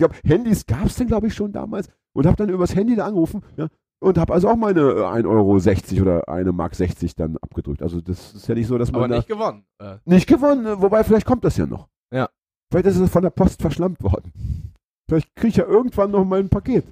hab, 0.00 0.14
Handys 0.24 0.64
gab 0.64 0.86
es 0.86 0.94
denn, 0.94 1.08
glaube 1.08 1.26
ich, 1.26 1.34
schon 1.34 1.50
damals 1.50 1.88
und 2.12 2.26
habe 2.26 2.36
dann 2.36 2.48
übers 2.48 2.76
Handy 2.76 2.94
da 2.94 3.06
angerufen, 3.06 3.42
ja. 3.56 3.66
Und 4.00 4.16
habe 4.16 4.32
also 4.32 4.48
auch 4.48 4.56
meine 4.56 4.80
äh, 4.80 5.02
1,60 5.02 5.26
Euro 5.96 6.02
oder 6.02 6.28
eine 6.28 6.52
Mark 6.52 6.74
60 6.74 7.16
dann 7.16 7.36
abgedrückt. 7.38 7.82
Also 7.82 8.00
das 8.00 8.32
ist 8.34 8.46
ja 8.46 8.54
nicht 8.54 8.68
so, 8.68 8.78
dass 8.78 8.92
man 8.92 9.04
Aber 9.04 9.16
nicht 9.16 9.26
gewonnen. 9.28 9.64
Äh, 9.80 9.96
nicht 10.04 10.28
gewonnen, 10.28 10.66
äh, 10.66 10.80
wobei 10.80 11.02
vielleicht 11.04 11.26
kommt 11.26 11.44
das 11.44 11.56
ja 11.56 11.66
noch. 11.66 11.88
Ja. 12.14 12.28
Vielleicht 12.70 12.86
ist 12.86 12.98
es 12.98 13.10
von 13.10 13.22
der 13.22 13.30
Post 13.30 13.60
verschlammt 13.60 14.02
worden. 14.02 14.32
Vielleicht 15.08 15.34
kriege 15.34 15.48
ich 15.48 15.56
ja 15.56 15.64
irgendwann 15.64 16.10
noch 16.12 16.24
mal 16.24 16.38
ein 16.38 16.48
Paket. 16.48 16.84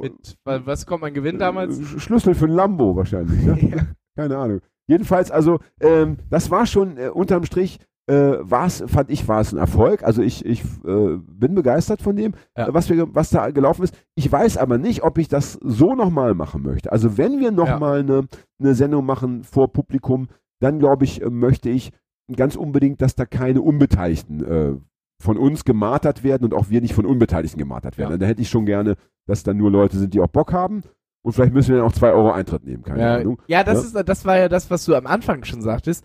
mit, 0.00 0.36
wa- 0.44 0.60
was 0.64 0.86
kommt 0.86 1.02
mein 1.02 1.14
Gewinn 1.14 1.38
damals? 1.38 1.78
Äh, 1.78 1.82
Sch- 1.82 2.00
Schlüssel 2.00 2.34
für 2.34 2.44
ein 2.46 2.50
Lambo 2.52 2.94
wahrscheinlich. 2.94 3.42
Ne? 3.44 3.94
Keine 4.16 4.36
Ahnung. 4.36 4.60
Jedenfalls, 4.86 5.30
also, 5.30 5.58
ähm, 5.80 6.18
das 6.30 6.50
war 6.50 6.66
schon 6.66 6.96
äh, 6.98 7.08
unterm 7.08 7.44
Strich, 7.44 7.80
äh, 8.06 8.34
war's, 8.40 8.84
fand 8.86 9.10
ich, 9.10 9.26
war 9.28 9.40
es 9.40 9.52
ein 9.52 9.58
Erfolg. 9.58 10.02
Also 10.02 10.20
ich, 10.22 10.44
ich 10.44 10.62
äh, 10.86 11.16
bin 11.18 11.54
begeistert 11.54 12.02
von 12.02 12.16
dem, 12.16 12.34
Ja. 12.56 12.68
äh, 12.68 12.74
was, 12.74 12.90
wir, 12.90 13.14
was 13.14 13.30
da 13.30 13.50
gelaufen 13.50 13.82
ist. 13.84 13.94
Ich 14.14 14.30
weiß 14.30 14.56
aber 14.58 14.78
nicht, 14.78 15.02
ob 15.02 15.18
ich 15.18 15.28
das 15.28 15.54
so 15.62 15.94
nochmal 15.94 16.34
machen 16.34 16.62
möchte. 16.62 16.92
Also 16.92 17.16
wenn 17.16 17.38
wir 17.40 17.46
Ja. 17.46 17.50
nochmal 17.50 18.00
eine, 18.00 18.26
eine 18.60 18.74
Sendung 18.74 19.06
machen 19.06 19.42
vor 19.44 19.72
Publikum, 19.72 20.28
dann 20.60 20.78
glaube 20.78 21.04
ich, 21.04 21.22
äh, 21.22 21.30
möchte 21.30 21.70
ich 21.70 21.92
ganz 22.34 22.56
unbedingt, 22.56 23.00
dass 23.02 23.14
da 23.14 23.24
keine 23.26 23.60
Unbeteiligten 23.62 24.44
äh, 24.44 24.74
von 25.22 25.36
uns 25.38 25.64
gemartert 25.64 26.22
werden 26.24 26.44
und 26.44 26.54
auch 26.54 26.68
wir 26.70 26.80
nicht 26.80 26.94
von 26.94 27.06
Unbeteiligten 27.06 27.58
gemartert 27.58 27.96
werden. 27.98 28.12
Ja. 28.12 28.18
Da 28.18 28.26
hätte 28.26 28.42
ich 28.42 28.48
schon 28.50 28.66
gerne, 28.66 28.96
dass 29.26 29.42
da 29.44 29.54
nur 29.54 29.70
Leute 29.70 29.96
sind, 29.98 30.12
die 30.14 30.20
auch 30.20 30.26
Bock 30.28 30.52
haben. 30.52 30.82
Und 31.22 31.32
vielleicht 31.32 31.54
müssen 31.54 31.70
wir 31.70 31.78
dann 31.78 31.86
auch 31.86 31.92
zwei 31.92 32.12
Euro 32.12 32.32
Eintritt 32.32 32.64
nehmen, 32.64 32.82
keine 32.82 33.00
Ja, 33.00 33.14
Ahnung. 33.16 33.40
ja, 33.46 33.64
das, 33.64 33.92
Ja. 33.94 34.00
Ist, 34.00 34.08
das 34.08 34.24
war 34.26 34.36
ja 34.36 34.48
das, 34.50 34.70
was 34.70 34.84
du 34.84 34.94
am 34.94 35.06
Anfang 35.06 35.44
schon 35.44 35.62
sagtest. 35.62 36.04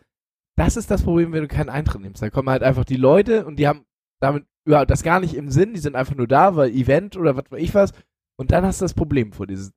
Das 0.60 0.76
ist 0.76 0.91
das 0.91 1.03
Problem, 1.03 1.31
wenn 1.31 1.44
du 1.44 1.48
keinen 1.48 1.69
Eintritt 1.69 2.02
nimmst. 2.02 2.22
Da 2.22 2.30
kommen 2.30 2.49
halt 2.49 2.64
einfach 2.64 2.84
die 2.84 2.98
Leute 2.98 3.45
und 3.45 3.56
die 3.57 3.68
haben 3.68 3.86
damit 4.19 4.44
überhaupt 4.65 4.91
das 4.91 5.03
gar 5.03 5.22
nicht 5.22 5.34
im 5.36 5.49
Sinn. 5.49 5.73
Die 5.73 5.80
sind 5.80 5.95
einfach 5.95 6.15
nur 6.15 6.27
da, 6.27 6.57
weil 6.57 6.69
Event 6.72 7.15
oder 7.15 7.38
was 7.38 7.45
weiß 7.49 7.61
ich 7.61 7.73
was. 7.73 7.94
Und 8.38 8.52
dann 8.52 8.65
hast 8.65 8.81
du 8.81 8.86
das 8.86 8.94
Problem 8.94 9.31
vor 9.31 9.48
dieses. 9.48 9.72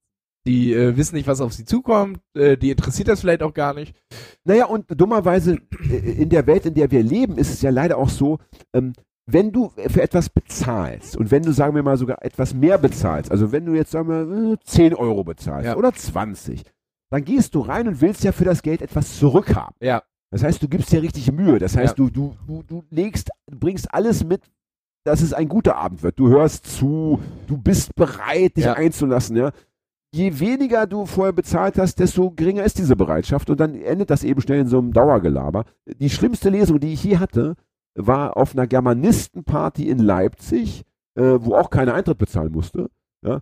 Die 0.44 0.72
äh, 0.74 0.96
wissen 0.96 1.14
nicht, 1.14 1.28
was 1.28 1.40
auf 1.40 1.52
sie 1.52 1.64
zukommt. 1.64 2.18
Äh, 2.36 2.56
die 2.56 2.70
interessiert 2.72 3.06
das 3.06 3.20
vielleicht 3.20 3.44
auch 3.44 3.54
gar 3.54 3.74
nicht. 3.74 3.94
Naja, 4.42 4.66
und 4.66 4.86
dummerweise 5.00 5.60
äh, 5.88 5.94
in 5.94 6.30
der 6.30 6.48
Welt, 6.48 6.66
in 6.66 6.74
der 6.74 6.90
wir 6.90 7.04
leben, 7.04 7.38
ist 7.38 7.52
es 7.52 7.62
ja 7.62 7.70
leider 7.70 7.96
auch 7.96 8.08
so, 8.08 8.38
ähm, 8.74 8.92
wenn 9.24 9.52
du 9.52 9.70
für 9.86 10.02
etwas 10.02 10.30
bezahlst 10.30 11.16
und 11.16 11.30
wenn 11.30 11.44
du, 11.44 11.52
sagen 11.52 11.76
wir 11.76 11.84
mal, 11.84 11.96
sogar 11.96 12.24
etwas 12.24 12.54
mehr 12.54 12.76
bezahlst, 12.76 13.30
also 13.30 13.52
wenn 13.52 13.66
du 13.66 13.74
jetzt, 13.74 13.92
sagen 13.92 14.08
wir, 14.08 14.54
äh, 14.54 14.56
10 14.64 14.96
Euro 14.96 15.22
bezahlst 15.22 15.66
Ja. 15.66 15.76
oder 15.76 15.92
20, 15.92 16.64
dann 17.12 17.24
gehst 17.24 17.54
du 17.54 17.60
rein 17.60 17.86
und 17.86 18.00
willst 18.00 18.24
ja 18.24 18.32
für 18.32 18.44
das 18.44 18.62
Geld 18.62 18.82
etwas 18.82 19.16
zurückhaben. 19.20 19.76
Ja. 19.80 20.02
Das 20.32 20.42
heißt, 20.42 20.62
du 20.62 20.68
gibst 20.68 20.90
dir 20.90 21.02
richtig 21.02 21.30
Mühe. 21.30 21.58
Das 21.58 21.76
heißt, 21.76 21.96
Ja. 21.98 22.04
du, 22.04 22.10
du, 22.10 22.36
du, 22.46 22.62
du 22.66 22.82
legst, 22.90 23.30
bringst 23.50 23.92
alles 23.94 24.24
mit, 24.24 24.40
dass 25.04 25.20
es 25.20 25.32
ein 25.32 25.48
guter 25.48 25.76
Abend 25.76 26.02
wird. 26.02 26.18
Du 26.18 26.28
hörst 26.30 26.66
zu, 26.66 27.20
du 27.46 27.56
bist 27.58 27.94
bereit, 27.94 28.56
dich 28.56 28.64
Ja. 28.64 28.72
einzulassen, 28.74 29.36
ja. 29.36 29.52
Je 30.14 30.38
weniger 30.40 30.86
du 30.86 31.06
vorher 31.06 31.32
bezahlt 31.32 31.78
hast, 31.78 31.98
desto 31.98 32.30
geringer 32.30 32.64
ist 32.64 32.78
diese 32.78 32.96
Bereitschaft 32.96 33.48
und 33.50 33.60
dann 33.60 33.74
endet 33.74 34.10
das 34.10 34.24
eben 34.24 34.40
schnell 34.42 34.60
in 34.60 34.66
so 34.68 34.78
einem 34.78 34.92
Dauergelaber. 34.92 35.64
Die 35.86 36.10
schlimmste 36.10 36.50
Lesung, 36.50 36.80
die 36.80 36.92
ich 36.92 37.04
je 37.04 37.18
hatte, 37.18 37.54
war 37.94 38.36
auf 38.36 38.52
einer 38.54 38.66
Germanistenparty 38.66 39.88
in 39.88 39.98
Leipzig, 39.98 40.82
äh, 41.14 41.38
wo 41.40 41.54
auch 41.54 41.70
keiner 41.70 41.94
Eintritt 41.94 42.18
bezahlen 42.18 42.52
musste. 42.52 42.90
Ja. 43.24 43.40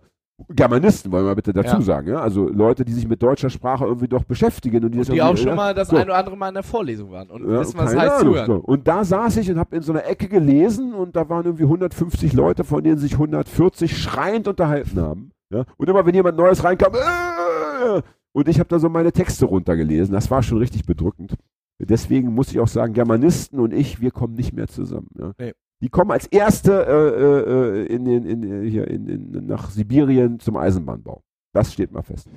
Germanisten, 0.49 1.11
wollen 1.11 1.25
wir 1.25 1.35
bitte 1.35 1.53
dazu 1.53 1.75
Ja. 1.77 1.81
sagen, 1.81 2.07
ja. 2.09 2.19
Also 2.19 2.47
Leute, 2.47 2.83
die 2.85 2.93
sich 2.93 3.07
mit 3.07 3.21
deutscher 3.21 3.49
Sprache 3.49 3.85
irgendwie 3.85 4.07
doch 4.07 4.23
beschäftigen 4.23 4.83
und 4.83 4.91
die, 4.91 4.97
das 4.99 5.07
Die 5.07 5.21
auch 5.21 5.37
schon 5.37 5.49
ja, 5.49 5.55
mal 5.55 5.73
das 5.73 5.89
so. 5.89 5.95
ein 5.97 6.03
oder 6.05 6.17
andere 6.17 6.37
Mal 6.37 6.49
in 6.49 6.53
der 6.55 6.63
Vorlesung 6.63 7.11
waren 7.11 7.29
und 7.29 7.47
wissen, 7.47 7.77
was 7.77 7.95
heißt 7.95 8.11
Ahnung, 8.21 8.33
zuhören. 8.33 8.45
so. 8.47 8.55
Und 8.57 8.87
da 8.87 9.03
saß 9.03 9.37
ich 9.37 9.49
und 9.51 9.57
habe 9.57 9.75
in 9.75 9.81
so 9.81 9.91
einer 9.93 10.05
Ecke 10.05 10.27
gelesen 10.27 10.93
und 10.93 11.15
da 11.15 11.27
waren 11.29 11.45
irgendwie 11.45 11.63
150 11.63 12.33
Leute, 12.33 12.63
von 12.63 12.83
denen 12.83 12.97
sich 12.97 13.13
140 13.13 13.97
schreiend 13.97 14.47
unterhalten 14.47 14.99
haben. 15.01 15.31
Ja? 15.51 15.65
Und 15.77 15.89
immer 15.89 16.05
wenn 16.05 16.15
jemand 16.15 16.37
Neues 16.37 16.63
reinkam, 16.63 16.93
äh, 16.93 18.01
und 18.33 18.47
ich 18.47 18.59
habe 18.59 18.69
da 18.69 18.79
so 18.79 18.87
meine 18.89 19.11
Texte 19.11 19.45
runtergelesen. 19.45 20.13
Das 20.13 20.31
war 20.31 20.41
schon 20.43 20.57
richtig 20.59 20.85
bedrückend. 20.85 21.35
Deswegen 21.79 22.33
muss 22.33 22.51
ich 22.51 22.59
auch 22.59 22.67
sagen, 22.67 22.93
Germanisten 22.93 23.59
und 23.59 23.73
ich, 23.73 23.99
wir 24.01 24.11
kommen 24.11 24.35
nicht 24.35 24.53
mehr 24.53 24.67
zusammen. 24.67 25.07
Ja? 25.17 25.31
Nee. 25.39 25.53
Die 25.81 25.89
kommen 25.89 26.11
als 26.11 26.27
erste 26.27 26.71
äh, 26.85 27.89
äh, 27.91 27.95
in 27.95 28.05
den, 28.05 28.25
in, 28.25 28.43
äh, 28.65 28.69
hier 28.69 28.87
in, 28.87 29.07
in, 29.07 29.47
nach 29.47 29.69
Sibirien 29.71 30.39
zum 30.39 30.55
Eisenbahnbau. 30.57 31.21
Das 31.53 31.73
steht 31.73 31.91
mal 31.91 32.03
fest. 32.03 32.29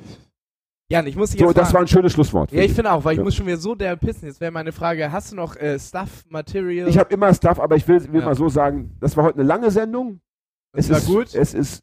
Jan, 0.90 1.06
ich 1.06 1.16
muss 1.16 1.30
dich 1.30 1.40
So, 1.40 1.46
jetzt 1.46 1.56
das 1.58 1.72
war 1.72 1.80
ein 1.80 1.88
schönes 1.88 2.12
Schlusswort. 2.12 2.52
Ja, 2.52 2.62
ich 2.62 2.72
finde 2.72 2.92
auch, 2.92 3.04
weil 3.04 3.12
ich 3.12 3.18
Ja. 3.18 3.24
muss 3.24 3.34
schon 3.34 3.46
wieder 3.46 3.56
so 3.56 3.74
der 3.74 3.96
pissen. 3.96 4.26
Jetzt 4.28 4.40
wäre 4.40 4.50
meine 4.52 4.72
Frage, 4.72 5.10
hast 5.12 5.32
du 5.32 5.36
noch 5.36 5.56
äh, 5.56 5.78
Stuff, 5.78 6.24
Material? 6.28 6.88
Ich 6.88 6.98
habe 6.98 7.12
immer 7.12 7.32
Stuff, 7.34 7.58
aber 7.60 7.76
ich 7.76 7.86
will, 7.88 8.00
will 8.12 8.20
Ja. 8.20 8.26
mal 8.26 8.34
so 8.34 8.48
sagen, 8.48 8.96
das 9.00 9.16
war 9.16 9.24
heute 9.24 9.38
eine 9.38 9.48
lange 9.48 9.70
Sendung. 9.70 10.20
das 10.72 10.86
es 10.86 10.90
war 10.90 10.98
ist, 10.98 11.06
gut. 11.06 11.34
Es 11.34 11.54
ist, 11.54 11.82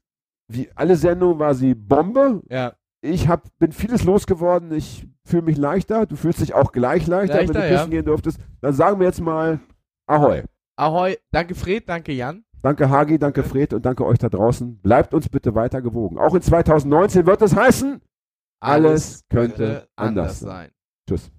wie 0.52 0.70
alle 0.76 0.96
Sendungen 0.96 1.40
war 1.40 1.54
sie 1.54 1.74
Bombe. 1.76 2.42
ja. 2.50 2.74
Ich 3.04 3.28
hab, 3.28 3.48
bin 3.58 3.72
vieles 3.72 4.04
losgeworden. 4.04 4.72
Ich 4.74 5.08
fühle 5.26 5.42
mich 5.42 5.58
leichter. 5.58 6.06
Du 6.06 6.16
fühlst 6.16 6.40
dich 6.40 6.54
auch 6.54 6.72
gleich 6.72 7.08
leichter, 7.08 7.40
wenn 7.40 7.48
du 7.48 7.54
Leichter, 7.54 7.70
pissen 7.76 7.92
ja. 7.92 7.98
gehen 7.98 8.06
durftest. 8.06 8.40
Dann 8.62 8.74
sagen 8.74 9.00
wir 9.00 9.08
jetzt 9.08 9.22
mal 9.22 9.60
Ahoi. 10.06 10.44
Ahoi, 10.82 11.20
danke 11.30 11.54
Fred, 11.54 11.88
danke 11.88 12.12
Jan. 12.12 12.44
Danke 12.64 12.90
Hagi, 12.90 13.20
danke 13.20 13.44
Fred 13.44 13.72
und 13.74 13.86
danke 13.86 14.04
euch 14.04 14.18
da 14.18 14.30
draußen. 14.30 14.80
Bleibt 14.80 15.14
uns 15.14 15.30
bitte 15.30 15.54
weiter 15.54 15.80
gewogen. 15.80 16.18
Auch 16.18 16.34
in 16.34 16.42
2019 16.42 17.28
wird 17.28 17.44
es 17.44 17.56
heißen, 17.56 18.02
Alles 18.60 19.24
könnte 19.30 19.88
anders 19.96 20.40
sein. 20.40 20.72
Tschüss. 21.08 21.30